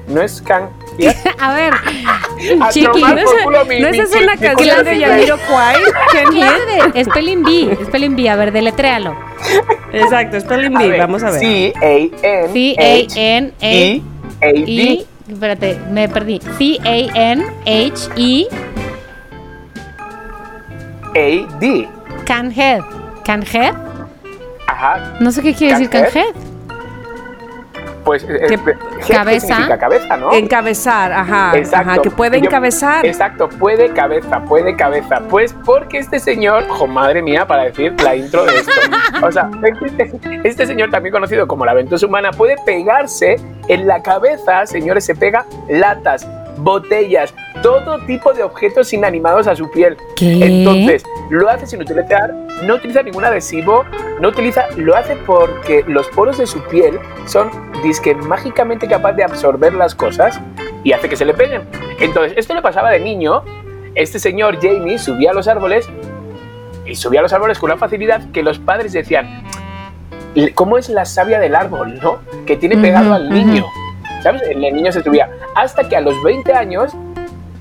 No 0.07 0.21
es 0.21 0.41
Can 0.41 0.69
Hear. 0.97 1.15
A 1.39 1.53
ver, 1.53 1.73
A 2.61 2.69
Chiqui, 2.69 3.01
¿No 3.01 3.07
es, 3.17 3.25
culo 3.43 3.65
mi- 3.65 3.79
¿no 3.79 3.89
mi- 3.89 3.97
esa 3.99 4.17
es 4.17 4.23
una 4.23 4.35
canción 4.37 4.83
de 4.85 4.91
mi- 4.93 4.99
Yamiro 4.99 5.37
Kwai? 5.49 5.75
de 6.93 7.03
Spelling 7.05 7.43
Bee, 7.43 7.77
Spelling 7.85 8.15
Bee, 8.15 8.29
a 8.29 8.35
ver, 8.35 8.51
deletréalo. 8.51 9.15
Exacto, 9.93 10.39
Spelling 10.39 10.73
ver, 10.73 10.97
vamos 10.99 11.23
a 11.23 11.31
ver. 11.31 11.39
C-A-N. 11.39 12.51
C-A-N-A. 12.53 13.65
E-A-D. 13.65 14.59
Y, 14.67 15.05
espérate, 15.29 15.79
me 15.91 16.07
perdí. 16.09 16.39
C-A-N-H-E, 16.57 18.47
A-D. 21.15 21.87
can 22.25 22.51
head. 22.51 22.81
Can 23.27 23.43
head? 23.43 23.75
Ajá. 24.67 25.13
No 25.19 25.31
sé 25.31 25.43
qué 25.43 25.53
quiere 25.53 25.73
decir 25.73 25.89
can 25.89 26.05
Can 26.05 26.17
head. 26.17 26.35
Pues. 28.05 28.23
eh, 28.23 28.45
Que- 28.47 28.53
eh, 28.55 28.77
¿qué 29.05 29.13
cabeza. 29.13 29.47
significa 29.47 29.77
cabeza, 29.77 30.15
¿no? 30.15 30.31
Encabezar, 30.31 31.11
ajá. 31.11 31.51
Exacto. 31.57 31.89
Ajá, 31.91 32.01
que 32.01 32.09
puede 32.09 32.39
Yo- 32.39 32.45
encabezar. 32.45 33.05
Exacto, 33.05 33.49
puede 33.49 33.89
cabeza, 33.91 34.39
puede 34.45 34.77
cabeza. 34.77 35.19
Pues 35.29 35.53
porque 35.65 35.97
este 35.97 36.19
señor, 36.19 36.65
jo 36.69 36.87
madre 36.87 37.21
mía, 37.21 37.45
para 37.45 37.63
decir 37.65 37.93
la 38.01 38.15
intro 38.15 38.45
de 38.45 38.55
esto. 38.55 38.71
O 39.25 39.31
sea, 39.31 39.49
este, 39.83 40.11
este 40.43 40.65
señor, 40.67 40.89
también 40.91 41.11
conocido 41.11 41.47
como 41.47 41.65
la 41.65 41.73
ventosa 41.73 42.05
humana, 42.05 42.31
puede 42.31 42.55
pegarse 42.65 43.35
en 43.67 43.87
la 43.87 44.01
cabeza, 44.03 44.65
señores, 44.67 45.03
se 45.05 45.15
pega 45.15 45.45
latas, 45.69 46.25
botellas, 46.57 47.33
todo 47.61 47.99
tipo 48.05 48.33
de 48.33 48.43
objetos 48.43 48.91
inanimados 48.93 49.47
a 49.47 49.55
su 49.55 49.69
piel. 49.71 49.97
¿Qué? 50.15 50.33
Entonces, 50.43 51.03
lo 51.29 51.49
hace 51.49 51.67
sin 51.67 51.81
utilizar, 51.81 52.33
no 52.63 52.75
utiliza 52.75 53.03
ningún 53.03 53.25
adhesivo, 53.25 53.85
no 54.19 54.29
utiliza, 54.29 54.65
lo 54.77 54.95
hace 54.95 55.15
porque 55.25 55.83
los 55.87 56.07
poros 56.09 56.37
de 56.37 56.47
su 56.47 56.61
piel 56.63 56.99
son 57.25 57.49
disque 57.83 58.15
mágicamente 58.15 58.87
capaz 58.87 59.13
de 59.13 59.23
absorber 59.23 59.73
las 59.73 59.93
cosas 59.93 60.39
y 60.83 60.91
hace 60.91 61.09
que 61.09 61.15
se 61.15 61.25
le 61.25 61.33
peguen. 61.33 61.63
Entonces, 61.99 62.33
esto 62.37 62.53
le 62.53 62.61
pasaba 62.61 62.91
de 62.91 62.99
niño. 62.99 63.43
Este 63.95 64.19
señor 64.19 64.59
Jamie 64.61 64.97
subía 64.97 65.31
a 65.31 65.33
los 65.33 65.47
árboles 65.47 65.89
y 66.85 66.95
subía 66.95 67.19
a 67.19 67.23
los 67.23 67.33
árboles 67.33 67.59
con 67.59 67.71
una 67.71 67.79
facilidad 67.79 68.31
que 68.31 68.43
los 68.43 68.59
padres 68.59 68.93
decían, 68.93 69.43
cómo 70.53 70.77
es 70.77 70.89
la 70.89 71.05
savia 71.05 71.39
del 71.39 71.55
árbol, 71.55 71.99
¿no? 72.01 72.19
Que 72.45 72.55
tiene 72.55 72.77
pegado 72.77 73.13
al 73.13 73.29
niño. 73.29 73.65
¿Sabes? 74.21 74.41
El 74.43 74.59
niño 74.59 74.91
se 74.91 75.03
subía. 75.03 75.29
Hasta 75.55 75.87
que 75.87 75.95
a 75.95 76.01
los 76.01 76.21
20 76.23 76.53
años, 76.53 76.93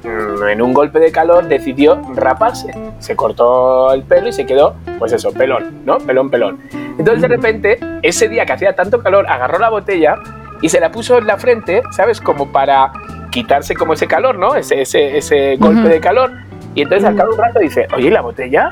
mm, 0.03 0.49
en 0.49 0.63
un 0.63 0.73
golpe 0.73 0.99
de 0.99 1.13
calor, 1.13 1.47
decidió 1.47 2.01
raparse. 2.15 2.73
Se 2.99 3.15
cortó 3.15 3.93
el 3.93 4.03
pelo 4.03 4.29
y 4.29 4.33
se 4.33 4.47
quedó, 4.47 4.75
pues 4.99 5.13
eso, 5.13 5.33
pelón, 5.33 5.85
¿no? 5.85 5.99
Pelón, 5.99 6.31
pelón. 6.31 6.61
Entonces, 6.99 7.23
de 7.23 7.29
repente, 7.29 7.79
ese 8.03 8.29
día 8.29 8.47
que 8.47 8.53
hacía 8.53 8.75
tanto 8.75 9.03
calor, 9.03 9.27
agarró 9.29 9.59
la 9.59 9.69
botella 9.69 10.17
y 10.63 10.69
se 10.69 10.81
la 10.81 10.91
puso 10.91 11.19
en 11.19 11.27
la 11.27 11.37
frente, 11.37 11.83
¿sabes? 11.91 12.21
Como 12.21 12.51
para 12.51 12.93
quitarse 13.31 13.75
como 13.75 13.93
ese 13.93 14.07
calor, 14.07 14.39
¿no? 14.39 14.55
Ese, 14.55 14.81
ese, 14.81 15.19
ese 15.19 15.57
golpe 15.57 15.89
de 15.89 16.01
calor. 16.01 16.33
Y 16.75 16.83
entonces, 16.83 17.07
al 17.09 17.17
cabo 17.17 17.33
de 17.33 17.39
un 17.39 17.45
rato, 17.45 17.61
dice, 17.61 17.87
oye, 17.95 18.09
¿y 18.09 18.11
la 18.11 18.23
botella? 18.23 18.71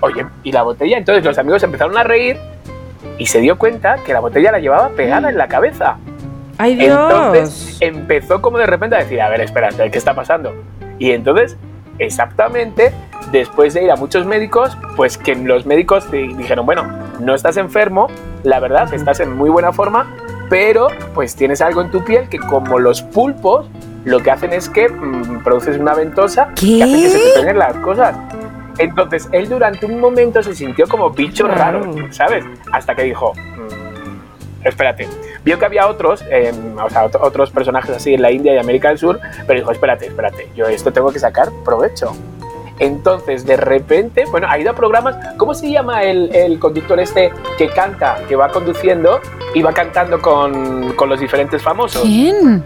Oye, 0.00 0.26
¿y 0.42 0.52
la 0.52 0.62
botella? 0.62 0.98
Entonces 0.98 1.24
los 1.24 1.36
amigos 1.38 1.62
empezaron 1.62 1.96
a 1.96 2.02
reír 2.02 2.38
y 3.18 3.26
se 3.26 3.40
dio 3.40 3.58
cuenta 3.58 3.96
que 4.04 4.12
la 4.12 4.20
botella 4.20 4.52
la 4.52 4.58
llevaba 4.58 4.90
pegada 4.90 5.30
en 5.30 5.38
la 5.38 5.48
cabeza. 5.48 5.98
¡Ay, 6.58 6.76
Dios! 6.76 6.98
Entonces 6.98 7.76
empezó 7.80 8.40
como 8.40 8.58
de 8.58 8.66
repente 8.66 8.96
a 8.96 9.00
decir, 9.00 9.20
a 9.20 9.28
ver, 9.28 9.40
espera, 9.40 9.68
¿qué 9.70 9.98
está 9.98 10.14
pasando? 10.14 10.54
Y 10.98 11.10
entonces, 11.10 11.56
exactamente, 11.98 12.92
después 13.32 13.74
de 13.74 13.84
ir 13.84 13.90
a 13.90 13.96
muchos 13.96 14.26
médicos, 14.26 14.76
pues 14.96 15.18
que 15.18 15.34
los 15.34 15.66
médicos 15.66 16.10
te 16.10 16.18
dijeron, 16.18 16.66
bueno, 16.66 16.84
no 17.20 17.34
estás 17.34 17.56
enfermo, 17.56 18.08
la 18.42 18.60
verdad, 18.60 18.92
estás 18.94 19.20
en 19.20 19.36
muy 19.36 19.50
buena 19.50 19.72
forma, 19.72 20.14
pero 20.48 20.88
pues 21.14 21.34
tienes 21.34 21.60
algo 21.60 21.82
en 21.82 21.90
tu 21.90 22.04
piel 22.04 22.28
que 22.28 22.38
como 22.38 22.78
los 22.78 23.02
pulpos, 23.02 23.68
lo 24.04 24.20
que 24.20 24.30
hacen 24.30 24.52
es 24.52 24.68
que 24.68 24.88
mm, 24.88 25.42
produces 25.42 25.78
una 25.78 25.94
ventosa 25.94 26.48
¿Qué? 26.54 26.76
que 26.78 26.82
hace 26.84 26.92
que 27.02 27.08
se 27.10 27.18
te 27.18 27.40
peguen 27.40 27.58
las 27.58 27.74
cosas. 27.78 28.16
Entonces, 28.78 29.28
él 29.32 29.48
durante 29.48 29.86
un 29.86 29.98
momento 30.00 30.42
se 30.42 30.54
sintió 30.54 30.86
como 30.86 31.10
bicho 31.10 31.48
raro, 31.48 31.82
¿sabes? 32.10 32.44
Hasta 32.72 32.94
que 32.94 33.04
dijo, 33.04 33.32
"Mm, 33.34 34.66
espérate, 34.66 35.08
vio 35.46 35.58
que 35.58 35.64
había 35.64 35.86
otros, 35.86 36.22
eh, 36.30 36.52
o 36.84 36.90
sea, 36.90 37.06
ot- 37.08 37.18
otros 37.22 37.50
personajes 37.50 37.96
así 37.96 38.12
en 38.12 38.20
la 38.20 38.30
India 38.32 38.52
y 38.54 38.58
América 38.58 38.88
del 38.88 38.98
Sur, 38.98 39.18
pero 39.46 39.58
dijo, 39.60 39.70
espérate, 39.70 40.06
espérate, 40.08 40.50
yo 40.56 40.66
esto 40.66 40.92
tengo 40.92 41.10
que 41.12 41.18
sacar 41.20 41.48
provecho. 41.64 42.12
Entonces, 42.78 43.46
de 43.46 43.56
repente, 43.56 44.24
bueno, 44.30 44.48
ha 44.50 44.58
ido 44.58 44.70
a 44.72 44.74
programas, 44.74 45.16
¿cómo 45.38 45.54
se 45.54 45.70
llama 45.70 46.02
el, 46.02 46.34
el 46.34 46.58
conductor 46.58 47.00
este 47.00 47.32
que 47.56 47.68
canta, 47.70 48.18
que 48.28 48.36
va 48.36 48.48
conduciendo 48.50 49.20
y 49.54 49.62
va 49.62 49.72
cantando 49.72 50.20
con, 50.20 50.92
con 50.94 51.08
los 51.08 51.18
diferentes 51.20 51.62
famosos? 51.62 52.02
¿Quién? 52.02 52.64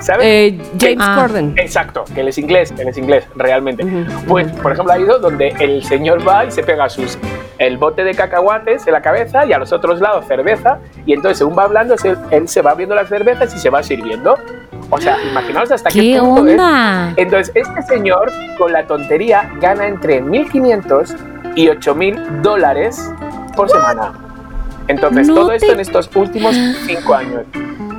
¿Sabes? 0.00 0.24
Eh, 0.24 0.58
James 0.80 0.98
Ah. 1.00 1.16
Corden. 1.20 1.54
Exacto, 1.56 2.04
que 2.14 2.20
él 2.20 2.28
es 2.28 2.38
inglés, 2.38 2.72
él 2.78 2.88
es 2.88 2.96
inglés, 2.98 3.24
realmente. 3.34 3.84
Ujú. 3.84 4.04
Pues, 4.28 4.50
por 4.52 4.72
ejemplo, 4.72 4.92
ha 4.92 4.98
ido 4.98 5.18
donde 5.18 5.48
el 5.58 5.82
señor 5.84 6.26
va 6.26 6.44
y 6.44 6.50
se 6.50 6.62
pega 6.62 6.88
sus 6.88 7.18
el 7.58 7.78
bote 7.78 8.04
de 8.04 8.12
cacahuates 8.14 8.86
en 8.86 8.92
la 8.92 9.00
cabeza 9.00 9.46
y 9.46 9.52
a 9.54 9.58
los 9.58 9.72
otros 9.72 10.00
lados 10.00 10.26
cerveza, 10.26 10.78
y 11.06 11.14
entonces 11.14 11.38
según 11.38 11.56
va 11.58 11.62
hablando, 11.64 11.96
se- 11.96 12.14
él 12.30 12.46
se 12.48 12.60
va 12.60 12.74
viendo 12.74 12.94
las 12.94 13.08
cervezas 13.08 13.54
y 13.54 13.58
se 13.58 13.70
va 13.70 13.82
sirviendo. 13.82 14.36
O 14.90 15.00
sea, 15.00 15.16
imaginaos 15.30 15.72
hasta 15.72 15.88
qué, 15.90 16.00
¿Qué 16.00 16.18
punto 16.20 16.46
es. 16.46 16.52
onda? 16.52 17.14
Entonces, 17.16 17.50
este 17.56 17.82
señor, 17.82 18.30
con 18.58 18.72
la 18.72 18.86
tontería, 18.86 19.50
gana 19.60 19.86
entre 19.86 20.20
1.500 20.22 21.16
y 21.54 21.68
8.000 21.68 22.42
dólares 22.42 23.10
por 23.56 23.70
semana. 23.70 24.12
Entonces, 24.88 25.28
No 25.28 25.34
todo 25.34 25.52
esto 25.52 25.66
te- 25.68 25.72
en 25.74 25.80
estos 25.80 26.10
últimos 26.14 26.54
cinco 26.86 27.14
años. 27.14 27.42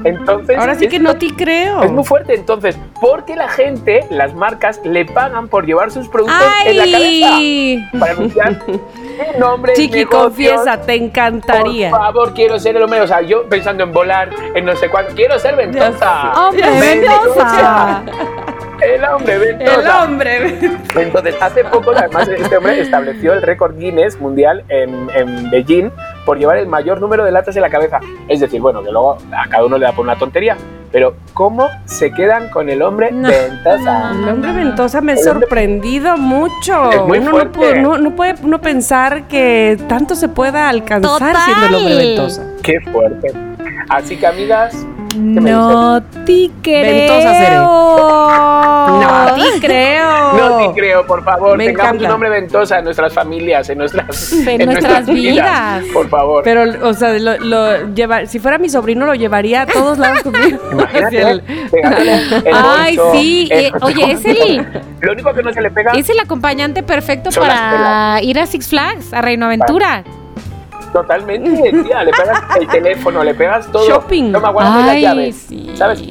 Entonces, 0.03 0.57
Ahora 0.57 0.75
sí 0.75 0.87
que 0.87 0.97
esto- 0.97 1.07
no 1.11 1.17
te 1.17 1.27
creo. 1.35 1.81
es 1.83 1.91
muy 1.91 2.03
fuerte, 2.03 2.35
entonces, 2.35 2.77
porque 3.01 3.35
la 3.35 3.49
gente, 3.49 4.05
las 4.09 4.33
marcas, 4.35 4.79
le 4.85 5.05
pagan 5.05 5.47
por 5.49 5.65
llevar 5.65 5.91
sus 5.91 6.07
productos 6.07 6.37
en 6.65 6.77
la 6.77 6.83
cabeza 6.85 7.35
¡Ay! 7.35 7.89
para 7.99 8.11
anunciar 8.13 8.59
su 8.65 9.39
nombre. 9.39 9.73
Chiqui, 9.73 9.97
negocios. 9.99 10.23
confiesa, 10.23 10.81
te 10.81 10.95
encantaría. 10.95 11.89
Por 11.89 11.99
favor, 11.99 12.33
quiero 12.33 12.59
ser 12.59 12.77
el 12.77 12.83
hombre. 12.83 13.01
O 13.01 13.07
sea, 13.07 13.21
yo 13.21 13.49
pensando 13.49 13.83
en 13.83 13.91
volar, 13.91 14.29
en 14.53 14.63
no 14.65 14.75
sé 14.75 14.87
cuánto. 14.87 15.13
Quiero 15.15 15.37
ser 15.39 15.55
ventosa. 15.57 16.31
¡Hombre, 16.47 16.63
ventosa! 16.79 18.03
El 18.81 19.03
hombre 19.03 19.37
ventosa. 19.39 19.73
El 19.81 19.87
hombre. 19.89 20.59
Entonces, 20.95 21.35
hace 21.41 21.63
poco, 21.65 21.91
además, 21.95 22.27
este 22.29 22.55
hombre 22.55 22.79
estableció 22.79 23.33
el 23.33 23.41
récord 23.41 23.75
Guinness 23.77 24.21
mundial 24.21 24.63
en, 24.69 25.09
en 25.15 25.49
Beijing 25.49 25.91
por 26.27 26.37
llevar 26.37 26.57
el 26.57 26.67
mayor 26.67 26.99
número 26.99 27.23
de 27.23 27.31
latas 27.31 27.55
en 27.55 27.61
la 27.61 27.69
cabeza. 27.69 28.01
Es 28.27 28.41
decir, 28.41 28.59
bueno, 28.59 28.83
que 28.83 28.91
luego 28.91 29.17
a 29.31 29.47
cada 29.49 29.63
uno 29.65 29.77
le 29.77 29.85
da 29.85 29.93
por 29.93 30.03
una 30.03 30.17
tontería. 30.17 30.57
Pero, 30.91 31.15
¿cómo 31.33 31.67
se 31.85 32.11
quedan 32.11 32.49
con 32.49 32.69
el 32.69 32.81
hombre 32.81 33.11
No, 33.13 33.29
ventosa? 33.29 34.11
El 34.11 34.27
hombre 34.29 34.51
ventosa 34.51 34.99
me 35.01 35.13
ha 35.13 35.15
hombre- 35.15 35.31
sorprendido 35.41 36.17
mucho. 36.17 36.91
Es 36.91 37.01
muy 37.01 37.19
uno, 37.19 37.31
puede, 37.51 37.81
no, 37.81 37.97
no 37.97 38.11
puede 38.15 38.35
uno 38.43 38.59
pensar 38.59 39.23
que 39.29 39.77
tanto 39.87 40.15
se 40.15 40.27
pueda 40.27 40.67
alcanzar 40.67 41.35
siendo 41.45 41.65
el 41.67 41.75
hombre 41.75 41.95
ventosa. 41.95 42.43
Qué 42.61 42.75
fuerte. 42.91 43.31
Así 43.89 44.17
que, 44.17 44.27
amigas, 44.27 44.85
No 45.15 46.01
te 46.25 46.49
creo. 46.61 47.57
No 48.87 49.35
te 49.35 49.59
creo. 49.59 50.33
no 50.33 50.57
te 50.57 50.79
creo, 50.79 51.05
por 51.05 51.23
favor. 51.23 51.57
Me 51.57 51.65
tengamos 51.65 51.87
encanta. 51.93 52.05
un 52.07 52.11
hombre 52.13 52.29
ventosa 52.29 52.77
en 52.79 52.85
nuestras 52.85 53.13
familias, 53.13 53.69
en 53.69 53.77
nuestras, 53.79 54.33
En 54.33 54.65
nuestras 54.65 55.05
vidas. 55.07 55.83
Por 55.93 56.09
favor. 56.09 56.43
Pero, 56.43 56.87
o 56.87 56.93
sea, 56.93 57.13
lo, 57.17 57.37
lo 57.39 57.93
lleva, 57.93 58.25
si 58.25 58.39
fuera 58.39 58.57
mi 58.57 58.69
sobrino, 58.69 59.05
lo 59.05 59.15
llevaría 59.15 59.61
a 59.63 59.65
todos 59.65 59.97
lados 59.97 60.21
conmigo. 60.23 60.59
Imagínate, 60.71 61.21
el- 61.21 61.41
pegándole 61.71 62.13
el 62.15 62.43
Ay, 62.53 62.97
bolso, 62.97 63.11
sí. 63.13 63.47
el- 63.51 63.65
eh, 63.65 63.71
oye, 63.81 64.11
es 64.11 64.25
el, 64.25 64.67
Lo 65.01 65.11
único 65.13 65.33
que 65.33 65.43
no 65.43 65.53
se 65.53 65.61
le 65.61 65.71
pega 65.71 65.91
es 65.93 66.09
el 66.09 66.19
acompañante 66.19 66.83
perfecto 66.83 67.29
para 67.31 68.19
ir 68.21 68.39
a 68.39 68.45
Six 68.45 68.67
Flags, 68.69 69.13
a 69.13 69.21
Reino 69.21 69.45
Aventura. 69.45 70.03
Totalmente, 70.93 71.71
tía. 71.83 72.03
Le 72.03 72.11
pegas 72.17 72.41
el 72.59 72.67
teléfono, 72.67 73.23
le 73.23 73.33
pegas 73.33 73.71
todo. 73.71 73.87
Shopping. 73.87 74.31
Toma, 74.31 74.49
guárdame 74.51 74.79
las 74.81 74.89
Ay, 74.95 75.01
llaves. 75.01 75.35
sí. 75.49 75.71
¿Sabes? 75.75 76.03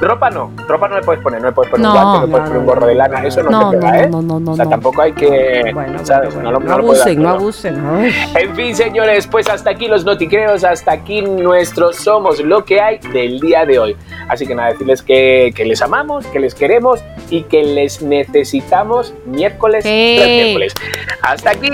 Ropa 0.00 0.30
no. 0.30 0.50
Ropa 0.66 0.88
no 0.88 0.96
le 0.96 1.02
puedes 1.02 1.22
poner. 1.22 1.40
No 1.40 1.46
le 1.46 1.52
puedes 1.52 1.70
poner 1.70 1.86
No. 1.86 1.92
un 1.92 1.96
guante, 2.02 2.18
no 2.18 2.26
le 2.26 2.30
puedes 2.32 2.42
No, 2.42 2.48
poner 2.48 2.58
un 2.58 2.66
no, 2.66 2.72
gorro 2.72 2.86
de 2.88 2.94
lana. 2.96 3.24
Eso 3.24 3.42
no, 3.44 3.50
No, 3.50 3.70
se 3.70 3.76
pega, 3.78 3.92
no, 3.92 3.98
¿eh? 3.98 4.08
no, 4.10 4.22
no, 4.22 4.40
no, 4.40 4.50
O 4.50 4.56
sea, 4.56 4.64
no. 4.64 4.70
tampoco 4.72 5.00
hay 5.02 5.12
que. 5.12 5.70
Bueno, 5.72 5.98
¿Sabes? 6.04 6.34
bueno, 6.34 6.50
No, 6.50 6.52
lo- 6.52 6.58
bueno. 6.58 6.70
no 6.70 6.76
no 6.76 6.82
lo 6.88 6.92
abusen, 6.92 7.22
no 7.22 7.28
abusen. 7.28 8.04
En 8.34 8.56
fin, 8.56 8.74
señores, 8.74 9.28
pues 9.28 9.48
hasta 9.48 9.70
aquí 9.70 9.86
los 9.86 10.04
noticreos, 10.04 10.64
hasta 10.64 10.90
aquí 10.90 11.22
nuestros 11.22 11.98
somos 11.98 12.40
lo 12.40 12.64
que 12.64 12.80
hay 12.80 12.98
del 13.12 13.38
día 13.38 13.64
de 13.64 13.78
hoy. 13.78 13.96
Así 14.28 14.44
que 14.44 14.56
nada, 14.56 14.70
decirles 14.70 15.02
que, 15.02 15.52
que 15.54 15.64
les 15.64 15.80
amamos, 15.82 16.26
que 16.26 16.40
les 16.40 16.56
queremos 16.56 16.98
y 17.30 17.42
que 17.44 17.62
les 17.62 18.02
necesitamos 18.02 19.14
miércoles 19.24 19.84
Sí. 19.84 20.14
tras 20.16 20.28
miércoles. 20.28 20.74
Hasta 21.22 21.50
aquí 21.50 21.68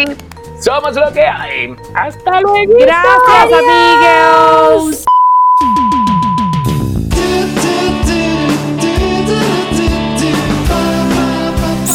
somos 0.60 0.94
lo 0.94 1.12
que 1.12 1.26
hay. 1.26 1.76
Hasta 1.94 2.40
luego. 2.40 2.74
Gracias, 2.78 3.52
amigos. 3.52 5.04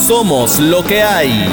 Somos 0.07 0.59
lo 0.59 0.83
que 0.83 1.01
hay. 1.01 1.49